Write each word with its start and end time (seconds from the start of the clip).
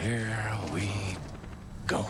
Here 0.00 0.58
we 0.72 0.88
go. 1.88 2.06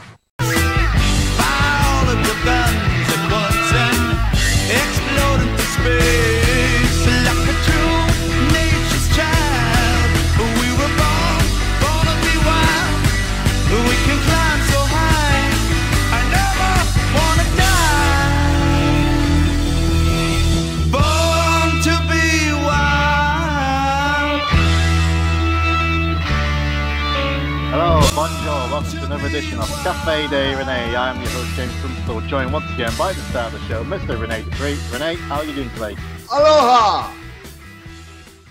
Of 30.33 30.59
Renee. 30.59 30.95
I 30.95 31.11
am 31.11 31.21
your 31.23 31.31
host 31.31 31.55
James 31.57 31.73
Tunstall, 31.81 32.21
joined 32.29 32.53
once 32.53 32.71
again 32.75 32.93
by 32.99 33.13
the 33.15 33.21
star 33.23 33.47
of 33.47 33.53
the 33.53 33.61
show, 33.61 33.83
Mr. 33.85 34.21
Rene 34.21 34.43
Dupree. 34.43 34.77
Renee, 34.93 35.15
how 35.15 35.37
are 35.37 35.45
you 35.45 35.55
doing 35.55 35.71
today? 35.71 35.97
Aloha! 36.31 37.15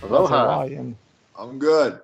Aloha. 0.01 0.53
Hawaiian. 0.63 0.97
I'm 1.37 1.59
good. 1.59 1.99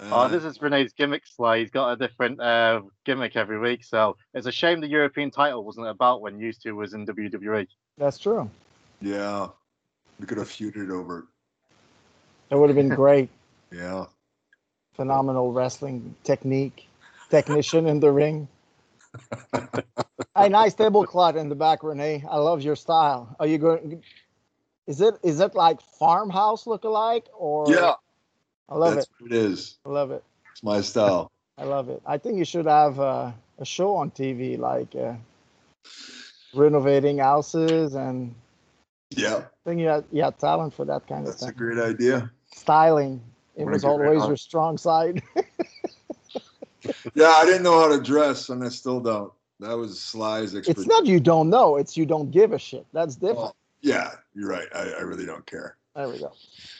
Oh, 0.00 0.28
this 0.28 0.44
is 0.44 0.60
Renee's 0.60 0.92
gimmick 0.92 1.22
slide. 1.26 1.60
He's 1.60 1.70
got 1.70 1.92
a 1.92 1.96
different 1.96 2.40
uh, 2.40 2.82
gimmick 3.06 3.36
every 3.36 3.58
week, 3.58 3.84
so 3.84 4.16
it's 4.34 4.46
a 4.46 4.52
shame 4.52 4.80
the 4.80 4.88
European 4.88 5.30
title 5.30 5.64
wasn't 5.64 5.86
about 5.86 6.20
when 6.20 6.38
used 6.38 6.60
to 6.62 6.72
was 6.72 6.92
in. 6.92 7.06
WWE. 7.06 7.66
That's 7.96 8.18
true. 8.18 8.50
yeah. 9.00 9.46
We 10.20 10.26
could 10.26 10.38
have 10.38 10.48
feuded 10.48 10.90
over. 10.90 11.26
It 12.50 12.56
would 12.56 12.68
have 12.68 12.76
been 12.76 12.90
great. 12.90 13.28
Yeah. 13.72 14.04
Phenomenal 14.92 15.50
wrestling 15.52 16.14
technique, 16.24 16.86
technician 17.32 17.86
in 17.86 17.98
the 18.00 18.12
ring. 18.12 18.46
a 20.36 20.48
nice 20.48 20.74
tablecloth 20.74 21.36
in 21.36 21.48
the 21.48 21.54
back, 21.54 21.82
Renee. 21.82 22.24
I 22.28 22.36
love 22.36 22.60
your 22.62 22.76
style. 22.76 23.34
Are 23.40 23.46
you 23.46 23.58
going? 23.58 24.02
Is 24.86 25.00
it 25.00 25.14
is 25.22 25.40
it 25.40 25.54
like 25.54 25.80
farmhouse 25.80 26.66
look 26.66 26.84
alike 26.84 27.26
or? 27.34 27.72
Yeah. 27.72 27.94
I 28.68 28.76
love 28.76 28.94
that's 28.94 29.06
it. 29.06 29.12
what 29.18 29.32
it 29.32 29.36
is. 29.36 29.78
I 29.86 29.88
love 29.88 30.10
it. 30.12 30.22
It's 30.52 30.62
my 30.62 30.80
style. 30.80 31.30
I 31.58 31.64
love 31.64 31.88
it. 31.88 32.00
I 32.06 32.16
think 32.18 32.38
you 32.38 32.44
should 32.44 32.66
have 32.66 32.98
uh, 32.98 33.32
a 33.58 33.64
show 33.64 33.94
on 33.96 34.10
TV 34.10 34.58
like 34.58 34.94
uh, 34.96 35.14
renovating 36.54 37.18
houses, 37.18 37.94
and 37.94 38.34
Yeah. 39.10 39.36
I 39.36 39.68
think 39.68 39.80
you 39.80 39.88
had, 39.88 40.04
you 40.10 40.22
had 40.22 40.38
talent 40.38 40.72
for 40.74 40.84
that 40.86 41.06
kind 41.06 41.28
of 41.28 41.34
thing. 41.34 41.46
That's 41.48 41.56
a 41.56 41.64
great 41.64 41.78
idea. 41.78 42.30
Styling. 42.54 43.20
It 43.54 43.66
was 43.66 43.84
always 43.84 44.26
your 44.26 44.38
strong 44.38 44.78
side. 44.78 45.22
Yeah, 47.14 47.28
I 47.28 47.44
didn't 47.44 47.62
know 47.62 47.78
how 47.78 47.88
to 47.88 48.00
dress, 48.00 48.48
and 48.48 48.64
I 48.64 48.68
still 48.68 49.00
don't. 49.00 49.32
That 49.60 49.76
was 49.76 50.00
Sly's 50.00 50.54
expertise. 50.54 50.84
It's 50.84 50.88
not 50.88 51.06
you 51.06 51.20
don't 51.20 51.48
know, 51.48 51.76
it's 51.76 51.96
you 51.96 52.06
don't 52.06 52.30
give 52.30 52.52
a 52.52 52.58
shit. 52.58 52.86
That's 52.92 53.16
oh, 53.16 53.20
different. 53.20 53.38
Well, 53.38 53.56
yeah, 53.80 54.12
you're 54.34 54.48
right. 54.48 54.66
I, 54.74 54.90
I 54.98 55.00
really 55.00 55.26
don't 55.26 55.46
care. 55.46 55.76
There 55.94 56.08
we 56.08 56.18
go. 56.18 56.32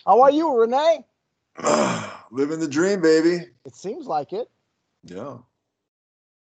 How 0.07 0.21
are 0.23 0.31
you, 0.31 0.59
Renee? 0.59 1.05
Living 2.31 2.61
the 2.61 2.69
dream, 2.69 3.01
baby. 3.01 3.47
It 3.65 3.77
seems 3.77 4.07
like 4.07 4.33
it. 4.33 4.49
Yeah. 5.05 5.39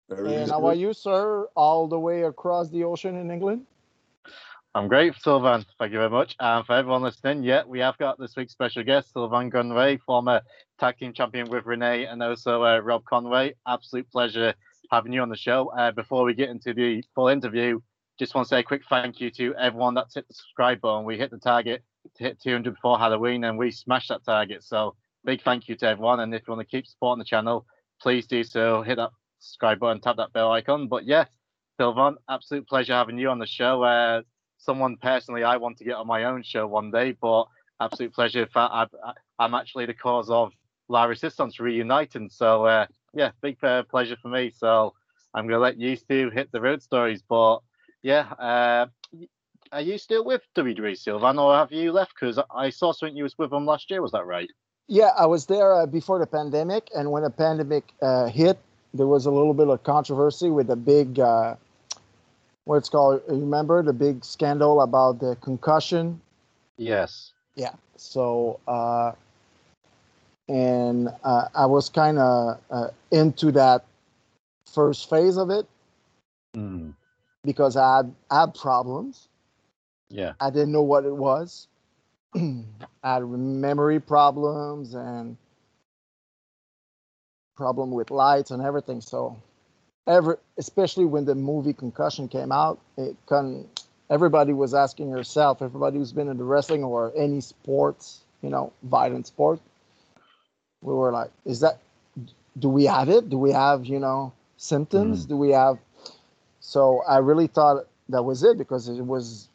And 0.09 0.49
how 0.49 0.65
are 0.65 0.73
you, 0.73 0.93
sir? 0.93 1.47
All 1.55 1.87
the 1.87 1.99
way 1.99 2.23
across 2.23 2.69
the 2.69 2.83
ocean 2.83 3.17
in 3.17 3.29
England? 3.29 3.65
I'm 4.77 4.87
great, 4.87 5.15
Sylvain. 5.15 5.65
Thank 5.79 5.91
you 5.91 5.97
very 5.97 6.11
much. 6.11 6.35
And 6.39 6.63
for 6.63 6.73
everyone 6.73 7.01
listening, 7.01 7.41
yeah, 7.41 7.63
we 7.65 7.79
have 7.79 7.97
got 7.97 8.19
this 8.19 8.35
week's 8.35 8.51
special 8.51 8.83
guest, 8.83 9.11
Sylvain 9.11 9.49
Grenier, 9.49 9.97
former 10.05 10.39
tag 10.79 10.99
team 10.99 11.13
champion 11.13 11.49
with 11.49 11.65
Renee 11.65 12.05
and 12.05 12.21
also 12.21 12.63
uh, 12.63 12.77
Rob 12.77 13.03
Conway. 13.05 13.55
Absolute 13.67 14.07
pleasure 14.11 14.53
having 14.91 15.11
you 15.11 15.21
on 15.21 15.29
the 15.29 15.35
show. 15.35 15.69
Uh, 15.69 15.89
before 15.89 16.25
we 16.25 16.35
get 16.35 16.49
into 16.49 16.75
the 16.75 17.03
full 17.15 17.27
interview, 17.29 17.79
just 18.19 18.35
want 18.35 18.45
to 18.45 18.49
say 18.49 18.59
a 18.59 18.63
quick 18.63 18.83
thank 18.87 19.19
you 19.19 19.31
to 19.31 19.55
everyone 19.55 19.95
that's 19.95 20.13
hit 20.13 20.27
the 20.27 20.35
subscribe 20.35 20.79
button. 20.79 21.05
We 21.05 21.17
hit 21.17 21.31
the 21.31 21.39
target 21.39 21.81
to 22.17 22.23
hit 22.23 22.39
200 22.39 22.75
before 22.75 22.99
Halloween 22.99 23.45
and 23.45 23.57
we 23.57 23.71
smashed 23.71 24.09
that 24.09 24.23
target. 24.25 24.63
So 24.63 24.93
big 25.25 25.41
thank 25.41 25.67
you 25.67 25.75
to 25.77 25.87
everyone. 25.87 26.19
And 26.19 26.35
if 26.35 26.43
you 26.47 26.53
want 26.53 26.69
to 26.69 26.71
keep 26.71 26.85
supporting 26.85 27.17
the 27.17 27.25
channel, 27.25 27.65
please 27.99 28.27
do 28.27 28.43
so. 28.43 28.83
Hit 28.83 28.97
that 28.97 29.09
subscribe 29.39 29.79
button, 29.79 30.01
tap 30.01 30.17
that 30.17 30.33
bell 30.33 30.51
icon. 30.51 30.87
But 30.87 31.05
yeah, 31.05 31.25
Sylvain, 31.79 32.17
absolute 32.29 32.67
pleasure 32.67 32.93
having 32.93 33.17
you 33.17 33.31
on 33.31 33.39
the 33.39 33.47
show. 33.47 33.81
Uh, 33.81 34.21
someone 34.57 34.97
personally 34.97 35.43
I 35.43 35.57
want 35.57 35.77
to 35.77 35.83
get 35.83 35.95
on 35.95 36.07
my 36.07 36.25
own 36.25 36.43
show 36.43 36.67
one 36.67 36.91
day, 36.91 37.11
but 37.19 37.45
absolute 37.79 38.13
pleasure. 38.13 38.47
I've, 38.55 38.89
I- 39.05 39.13
I'm 39.39 39.53
actually 39.53 39.85
the 39.85 39.93
cause 39.93 40.29
of 40.29 40.51
La 40.89 41.03
Resistance 41.05 41.59
reuniting. 41.59 42.29
So 42.29 42.65
uh, 42.65 42.87
yeah, 43.13 43.31
big 43.41 43.63
uh, 43.63 43.83
pleasure 43.83 44.17
for 44.21 44.29
me. 44.29 44.51
So 44.55 44.93
I'm 45.33 45.47
gonna 45.47 45.59
let 45.59 45.77
you 45.77 45.95
two 45.95 46.29
hit 46.31 46.51
the 46.51 46.61
road 46.61 46.81
stories. 46.81 47.21
But 47.21 47.59
yeah, 48.01 48.31
uh, 48.39 48.87
are 49.71 49.81
you 49.81 49.97
still 49.97 50.23
with 50.23 50.41
WWE 50.55 50.97
Sylvain, 50.97 51.37
or 51.37 51.53
have 51.55 51.71
you 51.71 51.91
left? 51.91 52.13
Because 52.19 52.39
I 52.55 52.69
saw 52.69 52.93
something 52.93 53.15
you 53.15 53.23
was 53.23 53.37
with 53.37 53.49
them 53.51 53.65
last 53.65 53.91
year. 53.91 54.01
Was 54.01 54.11
that 54.11 54.25
right? 54.25 54.49
Yeah, 54.87 55.11
I 55.17 55.25
was 55.25 55.45
there 55.45 55.73
uh, 55.73 55.85
before 55.85 56.17
the 56.19 56.25
pandemic, 56.25 56.87
and 56.95 57.11
when 57.11 57.23
the 57.23 57.29
pandemic 57.29 57.83
uh, 58.01 58.27
hit, 58.27 58.57
there 58.93 59.07
was 59.07 59.25
a 59.25 59.31
little 59.31 59.53
bit 59.53 59.67
of 59.67 59.83
controversy 59.83 60.49
with 60.49 60.67
the 60.67 60.77
big, 60.77 61.19
uh, 62.67 62.83
what's 62.83 63.19
called, 63.19 63.21
remember 63.27 63.81
the 63.83 63.93
big 63.93 64.23
scandal 64.25 64.81
about 64.81 65.19
the 65.19 65.35
concussion? 65.41 66.21
Yes. 66.77 67.33
Yeah. 67.55 67.73
So, 67.97 68.59
uh, 68.67 69.13
and 70.49 71.09
uh, 71.23 71.47
I 71.55 71.65
was 71.65 71.89
kind 71.89 72.19
of 72.19 72.59
uh, 72.71 72.87
into 73.11 73.51
that 73.53 73.85
first 74.65 75.09
phase 75.09 75.37
of 75.37 75.49
it 75.49 75.67
Mm, 76.55 76.93
because 77.43 77.75
I 77.77 77.97
had, 77.97 78.15
I 78.29 78.39
had 78.41 78.55
problems. 78.55 79.29
yeah. 80.09 80.33
I 80.39 80.49
didn't 80.49 80.71
know 80.71 80.83
what 80.83 81.05
it 81.05 81.15
was. 81.15 81.67
I 82.35 83.13
had 83.13 83.27
memory 83.27 83.99
problems 83.99 84.93
and 84.93 85.37
problem 87.55 87.91
with 87.91 88.11
lights 88.11 88.51
and 88.51 88.61
everything. 88.61 89.01
So, 89.01 89.37
ever 90.07 90.39
especially 90.57 91.05
when 91.05 91.25
the 91.25 91.35
movie 91.35 91.73
Concussion 91.73 92.27
came 92.27 92.51
out, 92.51 92.79
it 92.97 93.15
con- 93.27 93.67
everybody 94.09 94.53
was 94.53 94.73
asking 94.73 95.11
herself, 95.11 95.61
everybody 95.61 95.97
who's 95.97 96.13
been 96.13 96.29
into 96.29 96.43
wrestling 96.43 96.83
or 96.83 97.11
any 97.15 97.41
sports, 97.41 98.23
you 98.41 98.49
know, 98.49 98.71
violent 98.83 99.27
sport, 99.27 99.59
we 100.81 100.93
were 100.93 101.11
like, 101.11 101.31
is 101.45 101.59
that 101.59 101.79
do 102.59 102.69
we 102.69 102.85
have 102.85 103.09
it? 103.09 103.29
Do 103.29 103.37
we 103.37 103.51
have, 103.51 103.85
you 103.85 103.99
know, 103.99 104.33
symptoms? 104.57 105.25
Do 105.25 105.37
we 105.37 105.51
have 105.51 105.77
so 106.59 107.01
I 107.07 107.19
really 107.19 107.47
thought 107.47 107.85
that 108.09 108.23
was 108.23 108.43
it 108.43 108.57
because 108.57 108.89
it 108.89 109.05
was 109.05 109.47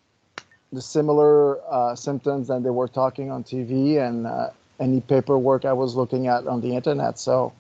the 0.73 0.81
similar 0.81 1.61
uh, 1.71 1.95
symptoms 1.95 2.49
that 2.49 2.63
they 2.63 2.71
were 2.71 2.89
talking 2.89 3.31
on 3.31 3.45
TV 3.45 3.99
and 3.99 4.27
uh, 4.27 4.51
any 4.81 5.01
paperwork 5.01 5.65
I 5.65 5.75
was 5.75 5.95
looking 5.95 6.27
at 6.27 6.47
on 6.47 6.63
the 6.63 6.75
internet. 6.75 7.19
So, 7.19 7.53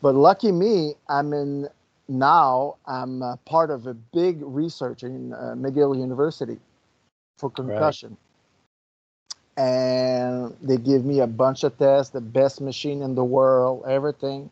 but 0.00 0.14
lucky 0.14 0.50
me, 0.50 0.94
I'm 1.08 1.32
in 1.34 1.68
now. 2.08 2.76
I'm 2.86 3.22
uh, 3.22 3.36
part 3.44 3.70
of 3.70 3.86
a 3.86 3.94
big 3.94 4.38
research 4.42 5.02
in 5.02 5.32
uh, 5.32 5.54
McGill 5.56 5.98
University 5.98 6.58
for 7.38 7.50
concussion, 7.50 8.16
and 9.56 10.56
they 10.62 10.76
give 10.76 11.04
me 11.04 11.20
a 11.20 11.26
bunch 11.26 11.64
of 11.64 11.76
tests, 11.78 12.12
the 12.12 12.20
best 12.20 12.60
machine 12.60 13.02
in 13.02 13.14
the 13.14 13.24
world, 13.24 13.84
everything. 13.88 14.50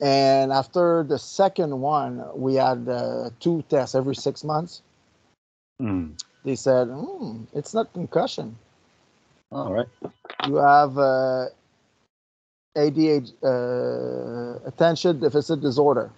And 0.00 0.52
after 0.52 1.04
the 1.04 1.18
second 1.18 1.80
one, 1.80 2.24
we 2.34 2.56
had 2.56 2.88
uh, 2.88 3.30
two 3.40 3.64
tests 3.68 3.94
every 3.94 4.16
six 4.16 4.44
months 4.44 4.82
Mm. 5.82 6.14
they 6.44 6.54
said, 6.54 6.88
hmm, 6.88 7.44
it's 7.52 7.74
not 7.74 7.92
concussion. 7.92 8.56
All 9.52 9.72
right. 9.72 9.88
You 10.46 10.56
have 10.56 10.98
uh, 10.98 11.46
ADHD, 12.76 13.32
uh, 13.42 14.66
attention 14.66 15.20
deficit 15.20 15.60
disorder 15.60 16.10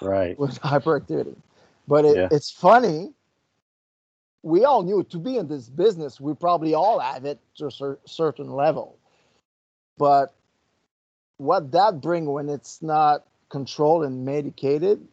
Right. 0.00 0.38
with 0.38 0.60
hyperactivity. 0.60 1.36
But 1.88 2.04
it, 2.04 2.16
Yeah. 2.16 2.28
it's 2.30 2.50
funny. 2.50 3.12
We 4.42 4.64
all 4.64 4.82
knew 4.82 5.02
to 5.04 5.18
be 5.18 5.38
in 5.38 5.48
this 5.48 5.68
business, 5.68 6.20
we 6.20 6.34
probably 6.34 6.74
all 6.74 6.98
have 6.98 7.24
it 7.24 7.40
to 7.56 7.66
a 7.66 7.70
cer- 7.70 7.98
certain 8.06 8.52
level. 8.52 8.98
But 9.98 10.34
what 11.38 11.72
that 11.72 12.00
bring 12.00 12.26
when 12.26 12.48
it's 12.48 12.82
not 12.82 13.24
controlled 13.48 14.04
and 14.04 14.24
medicated, 14.24 15.06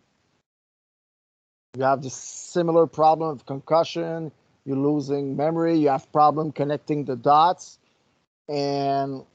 you 1.75 1.83
have 1.83 2.03
this 2.03 2.13
similar 2.13 2.85
problem 2.85 3.29
of 3.29 3.45
concussion, 3.45 4.31
you're 4.65 4.77
losing 4.77 5.35
memory, 5.35 5.77
you 5.77 5.89
have 5.89 6.11
problem 6.11 6.51
connecting 6.51 7.05
the 7.05 7.15
dots. 7.15 7.79
And 8.47 9.25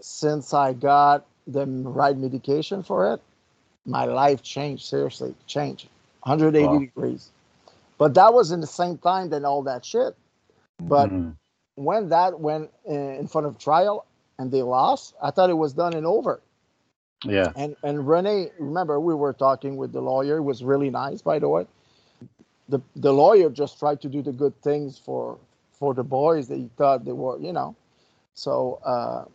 since 0.00 0.52
I 0.52 0.72
got 0.72 1.26
the 1.46 1.66
right 1.66 2.16
medication 2.16 2.82
for 2.82 3.12
it, 3.14 3.20
my 3.86 4.04
life 4.04 4.42
changed, 4.42 4.86
seriously, 4.86 5.34
changed 5.46 5.88
180 6.22 6.56
Wow. 6.58 6.78
degrees. 6.78 7.30
But 7.98 8.14
that 8.14 8.34
was 8.34 8.52
in 8.52 8.60
the 8.60 8.66
same 8.66 8.98
time 8.98 9.30
than 9.30 9.44
all 9.44 9.62
that 9.64 9.84
shit. 9.84 10.16
But 10.80 11.12
Mm. 11.12 11.36
when 11.76 12.08
that 12.10 12.40
went 12.40 12.70
in 12.86 13.16
in 13.16 13.26
front 13.28 13.46
of 13.46 13.58
trial 13.58 14.06
and 14.38 14.50
they 14.52 14.62
lost, 14.62 15.14
I 15.22 15.30
thought 15.30 15.50
it 15.50 15.54
was 15.58 15.74
done 15.74 15.94
and 15.94 16.06
over. 16.06 16.40
Yeah. 17.24 17.52
And 17.56 17.76
and 17.82 18.06
Renee, 18.08 18.50
remember 18.58 19.00
we 19.00 19.14
were 19.14 19.32
talking 19.34 19.76
with 19.76 19.92
the 19.92 20.00
lawyer. 20.02 20.38
It 20.38 20.42
was 20.42 20.64
really 20.64 20.90
nice, 20.90 21.22
by 21.22 21.38
the 21.38 21.48
way. 21.48 21.66
The 22.68 22.80
the 22.96 23.12
lawyer 23.12 23.50
just 23.50 23.78
tried 23.78 24.00
to 24.02 24.08
do 24.08 24.22
the 24.22 24.32
good 24.32 24.60
things 24.62 24.98
for 24.98 25.38
for 25.72 25.94
the 25.94 26.04
boys 26.04 26.48
that 26.48 26.58
he 26.58 26.70
thought 26.76 27.04
they 27.04 27.12
were, 27.12 27.38
you 27.38 27.52
know. 27.52 27.76
So, 28.34 28.80
uh, 28.84 29.26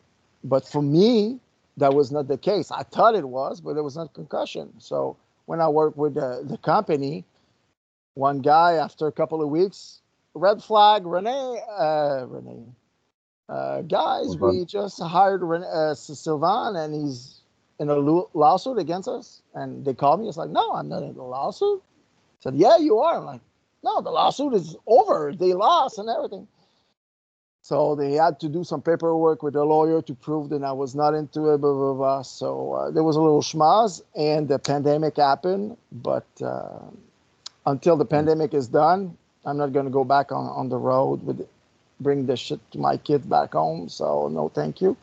but 0.44 0.68
for 0.68 0.82
me, 0.82 1.40
that 1.80 1.94
was 1.96 2.12
not 2.12 2.28
the 2.30 2.38
case. 2.38 2.72
I 2.72 2.84
thought 2.84 3.16
it 3.16 3.28
was, 3.30 3.62
but 3.62 3.78
it 3.78 3.84
was 3.84 3.98
not 3.98 4.14
concussion. 4.16 4.74
So 4.80 5.18
when 5.48 5.62
I 5.62 5.70
worked 5.70 5.98
with 5.98 6.16
the, 6.16 6.44
the 6.46 6.58
company, 6.60 7.26
one 8.16 8.42
guy 8.42 8.74
after 8.74 9.08
a 9.08 9.12
couple 9.12 9.42
of 9.44 9.50
weeks, 9.50 10.02
red 10.36 10.64
flag, 10.64 11.06
Renee, 11.06 11.62
uh, 11.78 12.26
Renee, 12.28 12.66
uh, 13.50 13.82
guys, 13.84 14.38
we 14.38 14.66
just 14.66 15.02
hired 15.02 15.44
Ren- 15.44 15.64
uh, 15.64 15.94
Sylvain 15.96 16.76
and 16.78 16.94
he's 16.94 17.42
in 17.80 17.90
a 17.90 17.96
lo- 17.96 18.30
lawsuit 18.34 18.78
against 18.80 19.08
us. 19.10 19.42
And 19.56 19.86
they 19.86 19.94
called 19.94 20.22
me. 20.22 20.28
It's 20.30 20.38
like, 20.38 20.50
no, 20.52 20.74
I'm 20.74 20.90
not 20.90 21.04
in 21.04 21.16
a 21.18 21.24
lawsuit. 21.26 21.82
I 22.28 22.38
said, 22.42 22.56
yeah, 22.56 22.78
you 22.78 23.00
are. 23.00 23.18
I'm 23.20 23.26
like, 23.26 23.42
no, 23.84 24.02
the 24.02 24.12
lawsuit 24.12 24.54
is 24.54 24.76
over. 24.88 25.34
They 25.38 25.54
lost 25.54 26.00
and 26.00 26.10
everything. 26.10 26.48
So 27.62 27.96
they 27.96 28.14
had 28.14 28.40
to 28.40 28.50
do 28.50 28.64
some 28.64 28.82
paperwork 28.82 29.44
with 29.44 29.56
a 29.56 29.64
lawyer 29.64 30.02
to 30.04 30.14
prove 30.16 30.50
that 30.50 30.64
I 30.64 30.72
was 30.72 30.96
not 30.96 31.14
into 31.14 31.50
it, 31.54 31.58
blah, 31.60 31.74
blah, 31.74 31.94
blah. 31.94 32.22
So 32.24 32.74
uh, 32.74 32.92
there 32.92 33.04
was 33.04 33.16
a 33.16 33.22
little 33.22 33.42
schmaz, 33.42 34.02
and 34.16 34.48
the 34.48 34.58
pandemic 34.60 35.18
happened. 35.18 35.78
But 35.92 36.26
uh, 36.42 36.80
until 37.66 37.98
the 37.98 38.06
pandemic 38.06 38.54
is 38.54 38.68
done, 38.68 39.18
I'm 39.46 39.58
not 39.58 39.74
going 39.74 39.86
to 39.86 39.92
go 39.92 40.04
back 40.04 40.32
on, 40.32 40.46
on 40.48 40.70
the 40.70 40.78
road 40.78 41.26
with 41.26 41.48
bring 42.00 42.26
the 42.26 42.38
shit 42.38 42.60
to 42.72 42.80
my 42.80 42.96
kids 42.98 43.26
back 43.26 43.54
home. 43.54 43.90
So 43.90 44.30
no, 44.30 44.50
thank 44.50 44.82
you. 44.82 44.96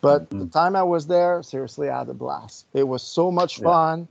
But 0.00 0.30
the 0.30 0.46
time 0.46 0.76
I 0.76 0.82
was 0.84 1.06
there, 1.08 1.42
seriously, 1.42 1.90
I 1.90 1.98
had 1.98 2.08
a 2.08 2.14
blast. 2.14 2.66
It 2.72 2.84
was 2.84 3.02
so 3.02 3.30
much 3.30 3.58
Yeah. 3.58 3.64
fun, 3.64 4.08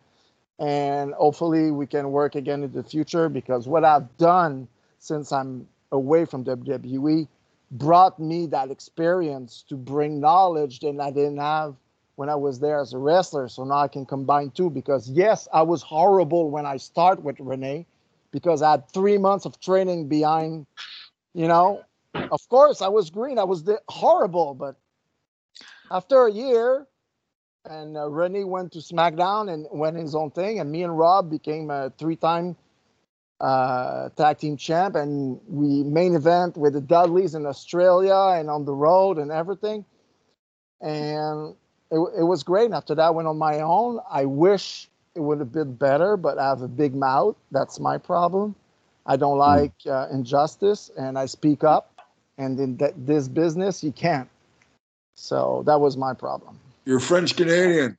and 0.59 1.13
hopefully 1.13 1.71
we 1.71 1.88
can 1.88 2.11
work 2.11 2.35
again 2.35 2.63
in 2.63 2.71
the 2.73 2.83
future 2.83 3.29
because 3.29 3.67
what 3.67 3.83
I've 3.83 4.17
done 4.17 4.67
since 5.00 5.31
I'm 5.31 5.67
away 5.91 6.25
from 6.25 6.43
WWE 6.43 7.27
brought 7.71 8.19
me 8.19 8.45
that 8.47 8.71
experience 8.71 9.63
to 9.69 9.75
bring 9.75 10.19
knowledge 10.19 10.79
that 10.79 10.99
I 10.99 11.11
didn't 11.11 11.37
have 11.37 11.75
when 12.15 12.29
I 12.29 12.35
was 12.35 12.59
there 12.59 12.79
as 12.79 12.93
a 12.93 12.97
wrestler. 12.97 13.47
So 13.47 13.63
now 13.63 13.79
I 13.79 13.87
can 13.87 14.05
combine 14.05 14.51
two 14.51 14.69
because 14.69 15.09
yes, 15.09 15.47
I 15.53 15.61
was 15.61 15.81
horrible 15.81 16.49
when 16.49 16.65
I 16.65 16.77
start 16.77 17.21
with 17.21 17.39
Renee 17.39 17.85
because 18.31 18.61
I 18.61 18.71
had 18.71 18.89
three 18.89 19.17
months 19.17 19.45
of 19.45 19.59
training 19.59 20.07
behind, 20.07 20.65
you 21.33 21.47
know. 21.47 21.83
Of 22.13 22.49
course, 22.49 22.81
I 22.81 22.87
was 22.87 23.09
green. 23.09 23.37
I 23.37 23.43
was 23.43 23.63
the, 23.63 23.79
horrible, 23.89 24.53
but 24.55 24.75
after 25.91 26.25
a 26.25 26.31
year, 26.31 26.87
and 27.69 27.97
uh, 27.97 28.09
Renee 28.09 28.43
went 28.45 28.71
to 28.73 28.79
SmackDown 28.79 29.53
and 29.53 29.67
went 29.71 29.97
his 29.97 30.15
own 30.15 30.31
thing, 30.31 30.59
and 30.59 30.71
me 30.71 30.83
and 30.83 30.97
Rob 30.97 31.29
became 31.29 31.69
a 31.69 31.91
three-time 31.97 32.55
uh, 33.39 34.10
tag 34.10 34.38
team 34.39 34.57
champ, 34.57 34.95
and 34.95 35.39
we 35.48 35.84
main 35.84 36.16
event 36.16 36.57
with 36.57 36.74
the 36.74 36.81
Dudleys 36.81 37.36
in 37.36 37.45
Australia 37.45 38.38
and 38.38 38.50
on 38.50 38.66
the 38.66 38.74
road 38.74 39.18
and 39.18 39.31
everything, 39.31 39.86
and 40.81 41.56
it, 41.92 42.00
it 42.19 42.24
was 42.24 42.44
great. 42.44 42.66
And 42.66 42.74
after 42.74 42.95
that, 42.95 43.04
I 43.04 43.10
went 43.10 43.28
on 43.28 43.38
my 43.38 43.62
own. 43.62 44.00
I 44.10 44.25
wish 44.25 44.89
it 45.16 45.19
would 45.19 45.39
have 45.39 45.51
been 45.51 45.75
better, 45.75 46.18
but 46.18 46.38
I 46.38 46.50
have 46.50 46.62
a 46.62 46.68
big 46.68 46.95
mouth. 46.95 47.36
That's 47.51 47.80
my 47.80 47.98
problem. 47.98 48.56
I 49.06 49.16
don't 49.16 49.38
like 49.38 49.74
uh, 49.89 50.07
injustice, 50.12 50.92
and 50.98 51.18
I 51.18 51.25
speak 51.25 51.63
up. 51.63 51.94
And 52.38 52.60
in 52.60 52.78
th- 52.78 52.94
this 52.95 53.28
business, 53.28 53.84
you 53.84 53.92
can't. 53.92 54.30
So 55.16 55.63
that 55.66 55.80
was 55.80 55.98
my 55.98 56.13
problem. 56.13 56.60
You're 56.86 57.00
French 57.00 57.36
Canadian. 57.36 57.98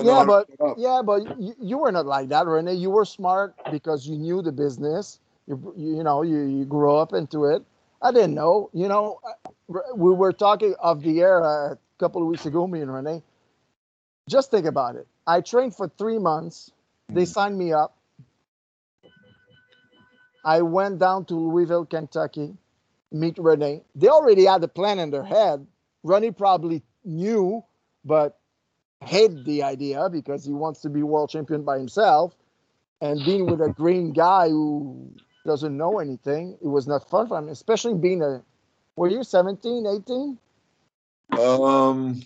Yeah, 0.00 0.22
but 0.24 0.48
yeah, 0.76 1.02
but 1.04 1.22
you, 1.40 1.54
you 1.60 1.78
were 1.78 1.92
not 1.92 2.06
like 2.06 2.28
that, 2.30 2.46
Rene. 2.46 2.74
You 2.74 2.90
were 2.90 3.04
smart 3.04 3.54
because 3.70 4.06
you 4.08 4.18
knew 4.18 4.42
the 4.42 4.52
business. 4.52 5.20
You 5.46 5.74
you 5.76 6.02
know 6.04 6.22
you 6.22 6.42
you 6.44 6.64
grew 6.64 6.96
up 6.96 7.12
into 7.14 7.46
it. 7.46 7.64
I 8.02 8.12
didn't 8.12 8.34
know. 8.34 8.70
You 8.74 8.88
know, 8.88 9.20
we 9.68 10.12
were 10.12 10.32
talking 10.32 10.74
off 10.80 11.00
the 11.02 11.20
air 11.20 11.40
a 11.40 11.78
couple 11.98 12.22
of 12.22 12.28
weeks 12.28 12.46
ago, 12.46 12.66
me 12.66 12.80
and 12.80 12.92
Rene. 12.94 13.22
Just 14.28 14.50
think 14.50 14.66
about 14.66 14.96
it. 14.96 15.06
I 15.26 15.40
trained 15.40 15.74
for 15.76 15.88
three 15.98 16.18
months. 16.18 16.72
They 17.12 17.24
Mhm. 17.24 17.28
signed 17.28 17.58
me 17.58 17.72
up. 17.72 17.96
I 20.44 20.62
went 20.62 20.98
down 21.00 21.24
to 21.26 21.34
Louisville, 21.34 21.86
Kentucky, 21.86 22.56
meet 23.12 23.38
Renee. 23.38 23.82
They 23.94 24.08
already 24.08 24.44
had 24.44 24.64
a 24.64 24.68
plan 24.68 24.98
in 24.98 25.10
their 25.10 25.24
head. 25.24 25.66
Renee 26.02 26.32
probably 26.32 26.82
knew, 27.04 27.64
but 28.04 28.38
hated 29.04 29.44
the 29.44 29.62
idea 29.62 30.08
because 30.10 30.44
he 30.44 30.52
wants 30.52 30.80
to 30.80 30.88
be 30.88 31.02
world 31.02 31.30
champion 31.30 31.62
by 31.62 31.78
himself. 31.78 32.34
And 33.00 33.24
being 33.24 33.46
with 33.46 33.60
a 33.60 33.70
green 33.70 34.12
guy 34.12 34.48
who 34.48 35.12
doesn't 35.44 35.76
know 35.76 35.98
anything, 35.98 36.56
it 36.62 36.68
was 36.68 36.86
not 36.86 37.08
fun 37.08 37.28
for 37.28 37.38
him, 37.38 37.48
especially 37.48 37.94
being 37.94 38.22
a, 38.22 38.42
were 38.96 39.08
you 39.08 39.22
17, 39.22 39.86
18? 39.86 40.38
Um, 41.38 42.22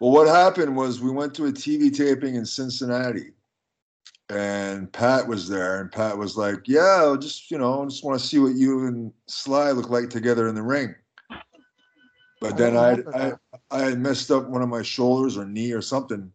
well, 0.00 0.12
what 0.12 0.28
happened 0.28 0.76
was 0.76 1.00
we 1.00 1.10
went 1.10 1.34
to 1.34 1.46
a 1.46 1.52
TV 1.52 1.94
taping 1.94 2.34
in 2.34 2.46
Cincinnati, 2.46 3.32
and 4.30 4.90
Pat 4.92 5.26
was 5.26 5.48
there, 5.48 5.80
and 5.80 5.92
Pat 5.92 6.16
was 6.16 6.36
like, 6.36 6.66
"Yeah, 6.66 7.10
I 7.12 7.16
just 7.16 7.50
you 7.50 7.58
know, 7.58 7.82
I 7.82 7.84
just 7.86 8.04
want 8.04 8.18
to 8.18 8.26
see 8.26 8.38
what 8.38 8.54
you 8.54 8.86
and 8.86 9.12
Sly 9.26 9.72
look 9.72 9.90
like 9.90 10.08
together 10.08 10.48
in 10.48 10.54
the 10.54 10.62
ring." 10.62 10.94
But 12.40 12.56
then 12.56 12.76
I 12.76 12.98
I. 13.14 13.32
I 13.70 13.80
had 13.80 13.98
messed 14.00 14.30
up 14.30 14.48
one 14.48 14.62
of 14.62 14.68
my 14.68 14.82
shoulders 14.82 15.36
or 15.36 15.44
knee 15.44 15.72
or 15.72 15.82
something, 15.82 16.32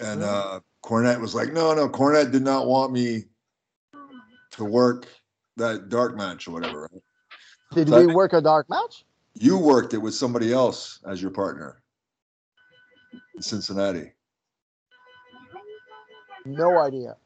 and 0.00 0.20
Really? 0.20 0.32
uh, 0.32 0.60
Cornette 0.84 1.20
was 1.20 1.34
like, 1.34 1.52
"No, 1.52 1.74
no, 1.74 1.88
Cornette 1.88 2.30
did 2.30 2.42
not 2.42 2.66
want 2.66 2.92
me 2.92 3.24
to 4.52 4.64
work 4.64 5.06
that 5.56 5.88
dark 5.88 6.16
match 6.16 6.46
or 6.46 6.52
whatever." 6.52 6.82
Right? 6.82 7.02
Did 7.72 7.88
So 7.88 7.98
we 7.98 8.04
think- 8.06 8.16
work 8.16 8.32
a 8.32 8.40
dark 8.40 8.68
match? 8.70 9.04
You 9.34 9.58
worked 9.58 9.94
it 9.94 9.98
with 9.98 10.14
somebody 10.14 10.52
else 10.52 11.00
as 11.06 11.20
your 11.22 11.30
partner 11.30 11.82
in 13.34 13.42
Cincinnati. 13.42 14.12
No 16.46 16.78
idea. 16.80 17.16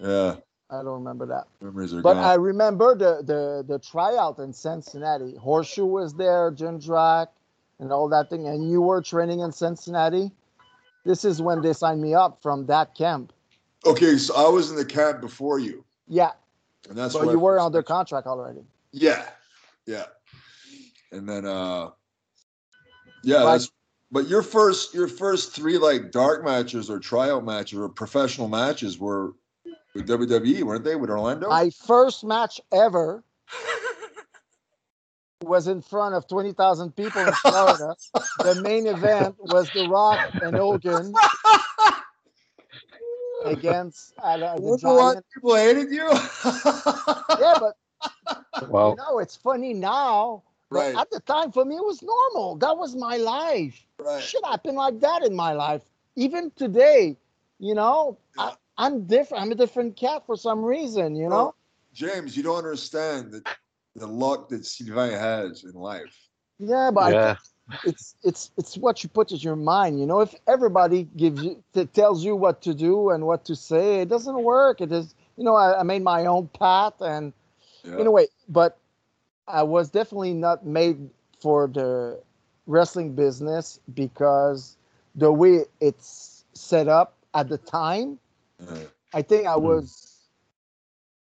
Yeah, 0.00 0.36
I 0.70 0.76
don't 0.82 0.98
remember 0.98 1.26
that. 1.26 1.46
memories 1.60 1.92
are 1.94 2.02
But 2.02 2.14
gone. 2.14 2.24
I 2.24 2.34
remember 2.34 2.94
the, 2.96 3.22
the, 3.22 3.64
the 3.66 3.78
tryout 3.78 4.38
in 4.38 4.52
Cincinnati. 4.52 5.36
Horseshoe 5.36 5.86
was 5.86 6.14
there, 6.14 6.50
Jim 6.50 6.80
Drack, 6.80 7.28
and 7.78 7.92
all 7.92 8.08
that 8.08 8.30
thing. 8.30 8.46
And 8.46 8.70
you 8.70 8.80
were 8.82 9.00
training 9.02 9.40
in 9.40 9.52
Cincinnati. 9.52 10.30
This 11.04 11.24
is 11.24 11.42
when 11.42 11.60
they 11.62 11.72
signed 11.72 12.00
me 12.00 12.14
up 12.14 12.40
from 12.42 12.66
that 12.66 12.94
camp. 12.94 13.32
okay, 13.86 14.16
so 14.16 14.34
I 14.34 14.48
was 14.48 14.70
in 14.70 14.76
the 14.76 14.84
camp 14.84 15.20
before 15.20 15.58
you, 15.58 15.84
Yeah, 16.08 16.30
and 16.88 16.96
that's 16.96 17.12
but 17.12 17.20
where 17.22 17.30
I 17.30 17.32
you 17.32 17.38
were 17.40 17.60
under 17.60 17.82
contract 17.82 18.26
already. 18.26 18.64
Yeah, 18.92 19.26
yeah, 19.86 20.06
and 21.12 21.28
then 21.28 21.44
uh, 21.44 21.90
yeah, 23.22 23.42
Like- 23.42 23.60
that's. 23.60 23.70
But 24.12 24.28
your 24.28 24.42
first, 24.42 24.94
your 24.94 25.08
first 25.08 25.52
three 25.56 25.76
like 25.76 26.12
dark 26.12 26.44
matches 26.44 26.88
or 26.88 27.00
tryout 27.00 27.44
matches 27.44 27.80
or 27.80 27.88
professional 27.88 28.46
matches 28.46 28.96
were 28.96 29.32
with 29.92 30.06
WWE, 30.06 30.62
weren't 30.62 30.84
they? 30.84 30.94
With 30.94 31.10
Orlando. 31.10 31.48
My 31.48 31.70
first 31.70 32.22
match 32.22 32.60
ever 32.72 33.24
was 35.46 35.68
in 35.68 35.80
front 35.82 36.14
of 36.14 36.26
20,000 36.28 36.94
people 36.96 37.20
in 37.22 37.32
Florida. 37.34 37.94
the 38.38 38.54
main 38.62 38.86
event 38.86 39.36
was 39.38 39.68
The 39.70 39.86
Rock 39.88 40.30
and 40.42 40.56
Hogan 40.56 41.14
against 43.44 44.14
uh, 44.22 44.36
the 44.36 44.54
Wonder 44.60 44.88
why 44.88 45.12
Giant. 45.12 45.26
people 45.34 45.54
hated 45.56 45.90
you. 45.90 46.08
Yeah, 47.40 47.54
but 47.60 47.74
you 48.62 48.96
know, 48.96 49.18
it's 49.18 49.36
funny 49.36 49.74
now. 49.74 50.42
Right. 50.70 50.96
at 50.96 51.10
the 51.10 51.20
time, 51.20 51.52
for 51.52 51.64
me, 51.64 51.76
it 51.76 51.84
was 51.84 52.02
normal. 52.02 52.56
That 52.56 52.76
was 52.76 52.96
my 52.96 53.16
life. 53.16 53.86
right. 53.98 54.20
Shit 54.22 54.44
happened 54.44 54.76
like 54.76 54.98
that 55.00 55.22
in 55.22 55.34
my 55.36 55.52
life. 55.52 55.82
Even 56.16 56.50
today, 56.56 57.16
you 57.60 57.74
know, 57.74 58.18
Yeah. 58.36 58.44
I, 58.44 58.54
I'm 58.76 59.04
different. 59.04 59.42
I'm 59.44 59.52
a 59.52 59.54
different 59.54 59.96
cat 59.96 60.24
for 60.26 60.36
some 60.36 60.64
reason, 60.64 61.14
you 61.14 61.28
know? 61.28 61.36
Well, 61.36 61.54
James, 61.92 62.36
you 62.36 62.42
don't 62.42 62.56
understand 62.58 63.30
that 63.32 63.46
the 63.94 64.06
luck 64.06 64.48
that 64.48 64.64
Sylvain 64.66 65.12
has 65.12 65.64
in 65.64 65.72
life. 65.72 66.16
Yeah, 66.58 66.90
but 66.92 67.02
I 67.02 67.16
yeah. 67.16 67.36
it's 67.82 68.16
it's 68.22 68.50
it's 68.56 68.76
what 68.76 69.02
you 69.02 69.08
put 69.08 69.30
in 69.32 69.38
your 69.38 69.56
mind 69.56 69.98
you 70.00 70.06
know 70.06 70.20
if 70.20 70.34
everybody 70.46 71.04
gives 71.16 71.42
you 71.42 71.62
t- 71.72 71.86
tells 71.86 72.24
you 72.24 72.34
what 72.36 72.60
to 72.62 72.74
do 72.74 73.10
and 73.10 73.26
what 73.26 73.44
to 73.44 73.54
say 73.54 74.00
it 74.00 74.08
doesn't 74.08 74.42
work 74.42 74.80
it 74.80 74.90
is 74.92 75.14
you 75.36 75.44
know 75.44 75.54
i, 75.54 75.80
I 75.80 75.82
made 75.82 76.02
my 76.02 76.26
own 76.26 76.48
path 76.48 77.00
and 77.00 77.32
Yeah. 77.84 77.98
in 77.98 78.06
a 78.06 78.10
way 78.10 78.28
but 78.48 78.78
i 79.46 79.62
was 79.62 79.90
definitely 79.90 80.34
not 80.34 80.64
made 80.66 81.10
for 81.40 81.66
the 81.68 82.20
wrestling 82.66 83.14
business 83.14 83.80
because 83.94 84.76
the 85.14 85.32
way 85.32 85.64
it's 85.80 86.44
set 86.54 86.88
up 86.88 87.14
at 87.34 87.48
the 87.48 87.58
time 87.58 88.18
Yeah. 88.58 88.86
i 89.12 89.22
think 89.22 89.46
i 89.46 89.56
Hmm. 89.56 89.56
was 89.56 90.28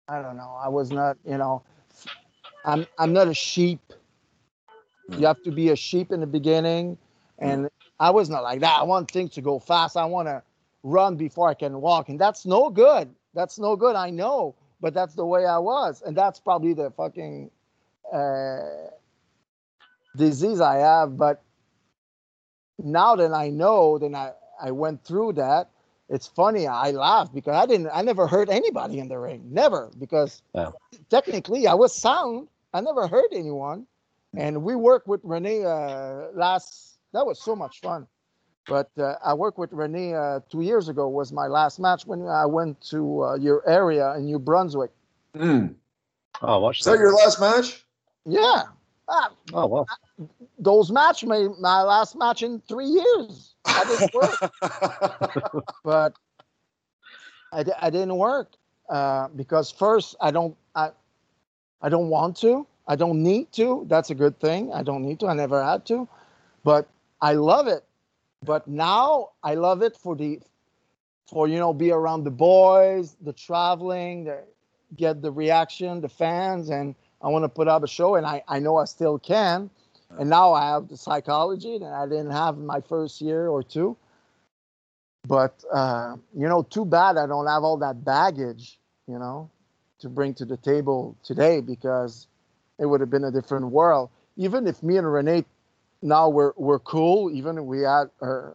i 0.07 0.21
don't 0.21 0.37
know 0.37 0.55
i 0.61 0.67
was 0.67 0.91
not 0.91 1.17
you 1.25 1.37
know 1.37 1.61
i'm 2.67 2.87
i'm 2.99 3.13
not 3.13 3.27
a 3.29 3.35
sheep 3.35 3.81
you 5.17 5.25
have 5.27 5.41
to 5.43 5.51
be 5.51 5.69
a 5.71 5.77
sheep 5.77 6.11
in 6.13 6.21
the 6.21 6.27
beginning 6.27 6.97
And 7.39 7.69
I 7.99 8.11
was 8.11 8.29
not 8.29 8.43
like 8.43 8.61
that. 8.61 8.79
I 8.79 8.83
want 8.83 9.11
things 9.11 9.31
to 9.35 9.41
go 9.41 9.59
fast. 9.59 9.97
I 9.97 10.05
want 10.05 10.27
to 10.27 10.43
run 10.83 11.17
before 11.17 11.49
I 11.49 11.55
can 11.55 11.81
walk. 11.81 12.09
And 12.09 12.19
that's 12.19 12.45
no 12.45 12.69
good. 12.69 13.13
That's 13.33 13.59
no 13.59 13.75
good. 13.75 13.95
I 13.95 14.11
know. 14.11 14.55
But 14.81 14.93
that's 14.93 15.15
the 15.15 15.25
way 15.25 15.45
I 15.45 15.57
was. 15.59 16.01
And 16.03 16.15
that's 16.17 16.39
probably 16.39 16.73
the 16.73 16.91
fucking 16.91 17.51
uh, 18.13 18.89
disease 20.15 20.61
I 20.61 20.77
have. 20.77 21.17
But 21.17 21.43
now 22.79 23.15
that 23.17 23.33
I 23.33 23.49
know, 23.49 23.97
then 23.99 24.15
I, 24.15 24.33
I 24.61 24.71
went 24.71 25.03
through 25.03 25.33
that. 25.33 25.69
It's 26.09 26.27
funny. 26.27 26.67
I 26.67 26.91
laugh 26.91 27.33
because 27.33 27.55
I 27.55 27.65
didn't, 27.65 27.89
I 27.93 28.01
never 28.03 28.27
hurt 28.27 28.49
anybody 28.49 28.99
in 28.99 29.09
the 29.09 29.19
ring. 29.19 29.43
Never. 29.51 29.91
Because 29.99 30.43
Yeah. 30.55 30.71
technically 31.09 31.67
I 31.67 31.73
was 31.75 31.95
sound. 31.95 32.47
I 32.73 32.81
never 32.81 33.07
hurt 33.07 33.31
anyone. 33.31 33.85
And 34.35 34.63
we 34.63 34.75
worked 34.75 35.07
with 35.07 35.21
Renee 35.23 35.63
uh, 35.63 36.27
last, 36.33 36.99
that 37.13 37.25
was 37.25 37.41
so 37.41 37.55
much 37.55 37.79
fun. 37.81 38.07
But 38.67 38.89
uh, 38.97 39.15
I 39.23 39.33
worked 39.33 39.57
with 39.57 39.71
Renee 39.71 40.13
uh, 40.13 40.41
two 40.51 40.61
years 40.61 40.89
ago, 40.89 41.07
was 41.07 41.31
my 41.31 41.47
last 41.47 41.79
match 41.79 42.05
when 42.05 42.27
I 42.27 42.45
went 42.45 42.79
to 42.89 43.23
uh, 43.23 43.35
your 43.35 43.67
area 43.67 44.13
in 44.15 44.25
New 44.25 44.39
Brunswick. 44.39 44.91
Mm. 45.35 45.75
Oh, 46.41 46.59
watch 46.59 46.79
Is 46.81 46.85
that 46.85 46.99
your 46.99 47.13
last 47.13 47.39
match? 47.39 47.85
Yeah. 48.25 48.63
Ah, 49.09 49.31
Oh, 49.53 49.67
well. 49.67 49.87
those 50.59 50.91
match 50.91 51.23
my, 51.23 51.47
my 51.59 51.81
last 51.81 52.17
match 52.17 52.43
in 52.43 52.59
three 52.67 52.87
years. 52.87 53.55
I 53.65 53.83
didn't 53.85 54.13
work, 54.13 55.63
but 55.83 56.13
I, 57.53 57.63
I 57.81 57.89
didn't 57.89 58.17
work 58.17 58.51
uh, 58.89 59.29
because 59.29 59.71
first 59.71 60.15
I 60.19 60.31
don't 60.31 60.55
I 60.75 60.91
I 61.81 61.89
don't 61.89 62.09
want 62.09 62.37
to. 62.37 62.65
I 62.87 62.95
don't 62.95 63.21
need 63.21 63.51
to. 63.53 63.85
That's 63.87 64.09
a 64.09 64.15
good 64.15 64.39
thing. 64.39 64.71
I 64.73 64.83
don't 64.83 65.03
need 65.03 65.19
to. 65.19 65.27
I 65.27 65.33
never 65.33 65.63
had 65.63 65.85
to, 65.87 66.07
but 66.63 66.87
I 67.21 67.33
love 67.33 67.67
it. 67.67 67.83
But 68.43 68.67
now 68.67 69.31
I 69.43 69.55
love 69.55 69.81
it 69.81 69.97
for 69.97 70.15
the 70.15 70.39
for 71.29 71.47
you 71.47 71.59
know 71.59 71.73
be 71.73 71.91
around 71.91 72.23
the 72.23 72.31
boys, 72.31 73.17
the 73.21 73.33
traveling, 73.33 74.25
the, 74.25 74.43
get 74.95 75.21
the 75.21 75.31
reaction, 75.31 76.01
the 76.01 76.09
fans, 76.09 76.69
and 76.69 76.95
I 77.21 77.27
want 77.27 77.43
to 77.43 77.49
put 77.49 77.67
up 77.67 77.83
a 77.83 77.87
show, 77.87 78.15
and 78.15 78.25
I 78.25 78.43
I 78.47 78.59
know 78.59 78.77
I 78.77 78.85
still 78.85 79.19
can. 79.19 79.69
And 80.17 80.29
now 80.29 80.53
I 80.53 80.69
have 80.69 80.87
the 80.87 80.95
psychology 80.95 81.77
that 81.79 81.91
I 81.91 82.05
didn't 82.05 82.31
have 82.31 82.55
in 82.55 82.65
my 82.65 82.79
first 82.79 83.19
year 83.19 83.49
or 83.49 83.61
two. 83.61 83.97
But 85.27 85.61
uh, 85.73 86.15
you 86.33 86.47
know, 86.47 86.63
too 86.63 86.85
bad 86.85 87.17
I 87.17 87.27
don't 87.27 87.47
have 87.47 87.63
all 87.63 87.77
that 87.77 88.05
baggage, 88.05 88.79
you 89.07 89.19
know, 89.19 89.49
to 89.99 90.09
bring 90.09 90.33
to 90.35 90.45
the 90.45 90.57
table 90.57 91.15
today 91.23 91.61
because 91.61 92.27
it 92.79 92.85
would 92.85 93.01
have 93.01 93.09
been 93.09 93.23
a 93.23 93.31
different 93.31 93.67
world. 93.67 94.09
Even 94.35 94.67
if 94.67 94.83
me 94.83 94.97
and 94.97 95.11
Renee 95.11 95.45
now 96.01 96.29
we're 96.29 96.53
we're 96.57 96.79
cool, 96.79 97.31
even 97.31 97.57
if 97.57 97.63
we 97.63 97.81
had 97.81 98.05
uh, 98.21 98.51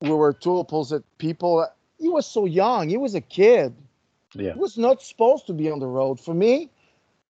we 0.00 0.10
were 0.10 0.32
two 0.32 0.58
opposite 0.58 1.04
people. 1.18 1.66
He 1.98 2.08
was 2.08 2.26
so 2.26 2.46
young. 2.46 2.88
He 2.88 2.96
was 2.96 3.14
a 3.14 3.20
kid. 3.20 3.74
Yeah. 4.34 4.54
He 4.54 4.58
was 4.58 4.78
not 4.78 5.02
supposed 5.02 5.46
to 5.48 5.52
be 5.52 5.70
on 5.70 5.80
the 5.80 5.86
road. 5.86 6.18
For 6.18 6.32
me, 6.32 6.70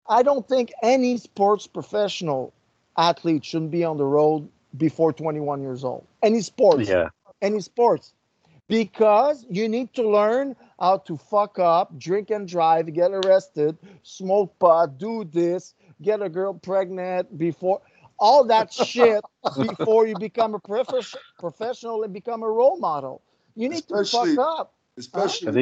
I 0.08 0.22
don't 0.22 0.46
think 0.46 0.72
any 0.82 1.16
sports 1.16 1.66
professional 1.66 2.52
athlete 2.96 3.44
shouldn't 3.44 3.70
be 3.70 3.84
on 3.84 3.96
the 3.96 4.04
road 4.04 4.48
before 4.76 5.12
21 5.12 5.62
years 5.62 5.84
old. 5.84 6.06
Any 6.22 6.42
sports 6.42 6.88
Yeah. 6.88 7.08
any 7.40 7.60
sports 7.60 8.12
because 8.68 9.46
you 9.48 9.68
need 9.68 9.94
to 9.94 10.08
learn 10.08 10.54
how 10.78 10.98
to 10.98 11.16
fuck 11.16 11.58
up, 11.58 11.98
drink 11.98 12.30
and 12.30 12.46
drive, 12.48 12.92
get 12.92 13.10
arrested, 13.12 13.76
smoke 14.02 14.58
pot, 14.58 14.98
do 14.98 15.24
this, 15.24 15.74
get 16.02 16.22
a 16.22 16.28
girl 16.28 16.54
pregnant 16.54 17.36
before 17.38 17.80
all 18.18 18.44
that 18.44 18.72
shit 18.72 19.22
before 19.56 20.06
you 20.06 20.14
become 20.18 20.54
a 20.54 20.58
prof- 20.58 21.14
professional 21.38 22.02
and 22.04 22.12
become 22.12 22.42
a 22.42 22.48
role 22.48 22.78
model. 22.78 23.22
You 23.54 23.68
need 23.68 23.84
Especially- 23.90 24.30
to 24.30 24.36
fuck 24.36 24.60
up. 24.60 24.74
Especially 24.96 25.48
Is 25.48 25.54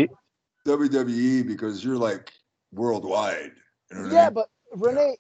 he? 0.65 0.71
WWE 0.71 1.47
because 1.47 1.85
you're 1.85 1.99
like 1.99 2.33
worldwide. 2.73 3.53
You 3.91 3.97
know 3.97 4.03
what 4.05 4.13
I 4.13 4.15
Yeah, 4.15 4.25
mean? 4.27 4.35
but 4.35 4.51
Renee, 4.75 5.17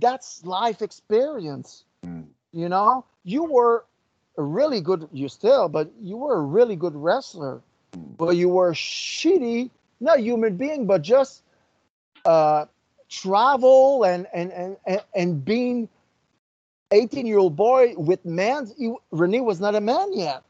that's 0.00 0.44
life 0.44 0.82
experience. 0.82 1.84
Mm. 2.04 2.26
You 2.52 2.68
know, 2.68 3.04
you 3.24 3.44
were 3.44 3.84
a 4.38 4.42
really 4.42 4.80
good, 4.80 5.08
you 5.12 5.28
still, 5.28 5.68
but 5.68 5.90
you 6.00 6.16
were 6.16 6.36
a 6.36 6.42
really 6.42 6.76
good 6.76 6.94
wrestler. 6.96 7.62
But 7.96 8.36
you 8.36 8.48
were 8.48 8.72
shitty, 8.72 9.70
not 10.00 10.20
human 10.20 10.56
being, 10.56 10.86
but 10.86 11.02
just 11.02 11.42
uh, 12.24 12.66
travel 13.08 14.04
and 14.04 14.26
and 14.32 14.52
and 14.52 14.76
and, 14.86 15.02
and 15.14 15.44
being 15.44 15.88
18 16.90 17.26
year 17.26 17.38
old 17.38 17.56
boy 17.56 17.94
with 17.96 18.24
man. 18.24 18.70
He, 18.78 18.94
Renee 19.10 19.40
was 19.40 19.60
not 19.60 19.74
a 19.74 19.80
man 19.80 20.12
yet. 20.12 20.42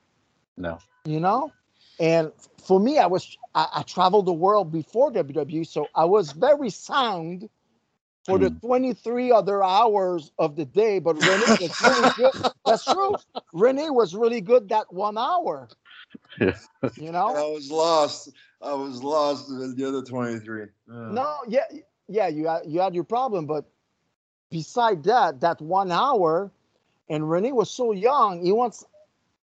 No. 0.56 0.78
you 1.04 1.18
know? 1.18 1.52
And 1.98 2.32
for 2.62 2.78
me 2.80 2.98
i 2.98 3.06
was 3.06 3.36
I, 3.54 3.66
I 3.76 3.82
traveled 3.82 4.26
the 4.26 4.32
world 4.32 4.72
before 4.72 5.12
wwe 5.12 5.66
so 5.66 5.88
i 5.94 6.04
was 6.04 6.32
very 6.32 6.70
sound 6.70 7.48
for 8.24 8.38
the 8.38 8.50
23 8.50 9.32
other 9.32 9.64
hours 9.64 10.30
of 10.38 10.54
the 10.54 10.64
day 10.64 11.00
but 11.00 11.16
renee 11.16 11.56
was 11.60 11.82
really 11.82 12.10
good. 12.16 12.52
That's 12.64 12.84
true. 12.84 13.16
Renee 13.52 13.90
was 13.90 14.14
really 14.14 14.40
good 14.40 14.68
that 14.68 14.92
one 14.92 15.18
hour 15.18 15.68
Yeah. 16.40 16.56
you 16.96 17.06
And 17.06 17.12
know 17.12 17.28
I 17.36 17.42
was 17.50 17.70
lost. 17.70 18.30
I 18.60 18.74
was 18.74 19.02
lost 19.02 19.48
in 19.50 19.74
the 19.76 19.84
other 19.88 20.02
23. 20.02 20.62
Uh, 20.62 20.66
no 21.10 21.36
yeah 21.48 21.64
yeah 22.08 22.28
you 22.28 22.46
had 22.48 22.62
you 22.66 22.80
had 22.80 22.94
your 22.94 23.04
problem 23.04 23.46
but 23.46 23.64
beside 24.50 25.02
that 25.04 25.40
that 25.40 25.60
one 25.60 25.90
hour 25.90 26.50
and 27.08 27.28
renee 27.30 27.52
was 27.52 27.70
so 27.70 27.92
young 27.92 28.44
he 28.44 28.52
wants 28.52 28.84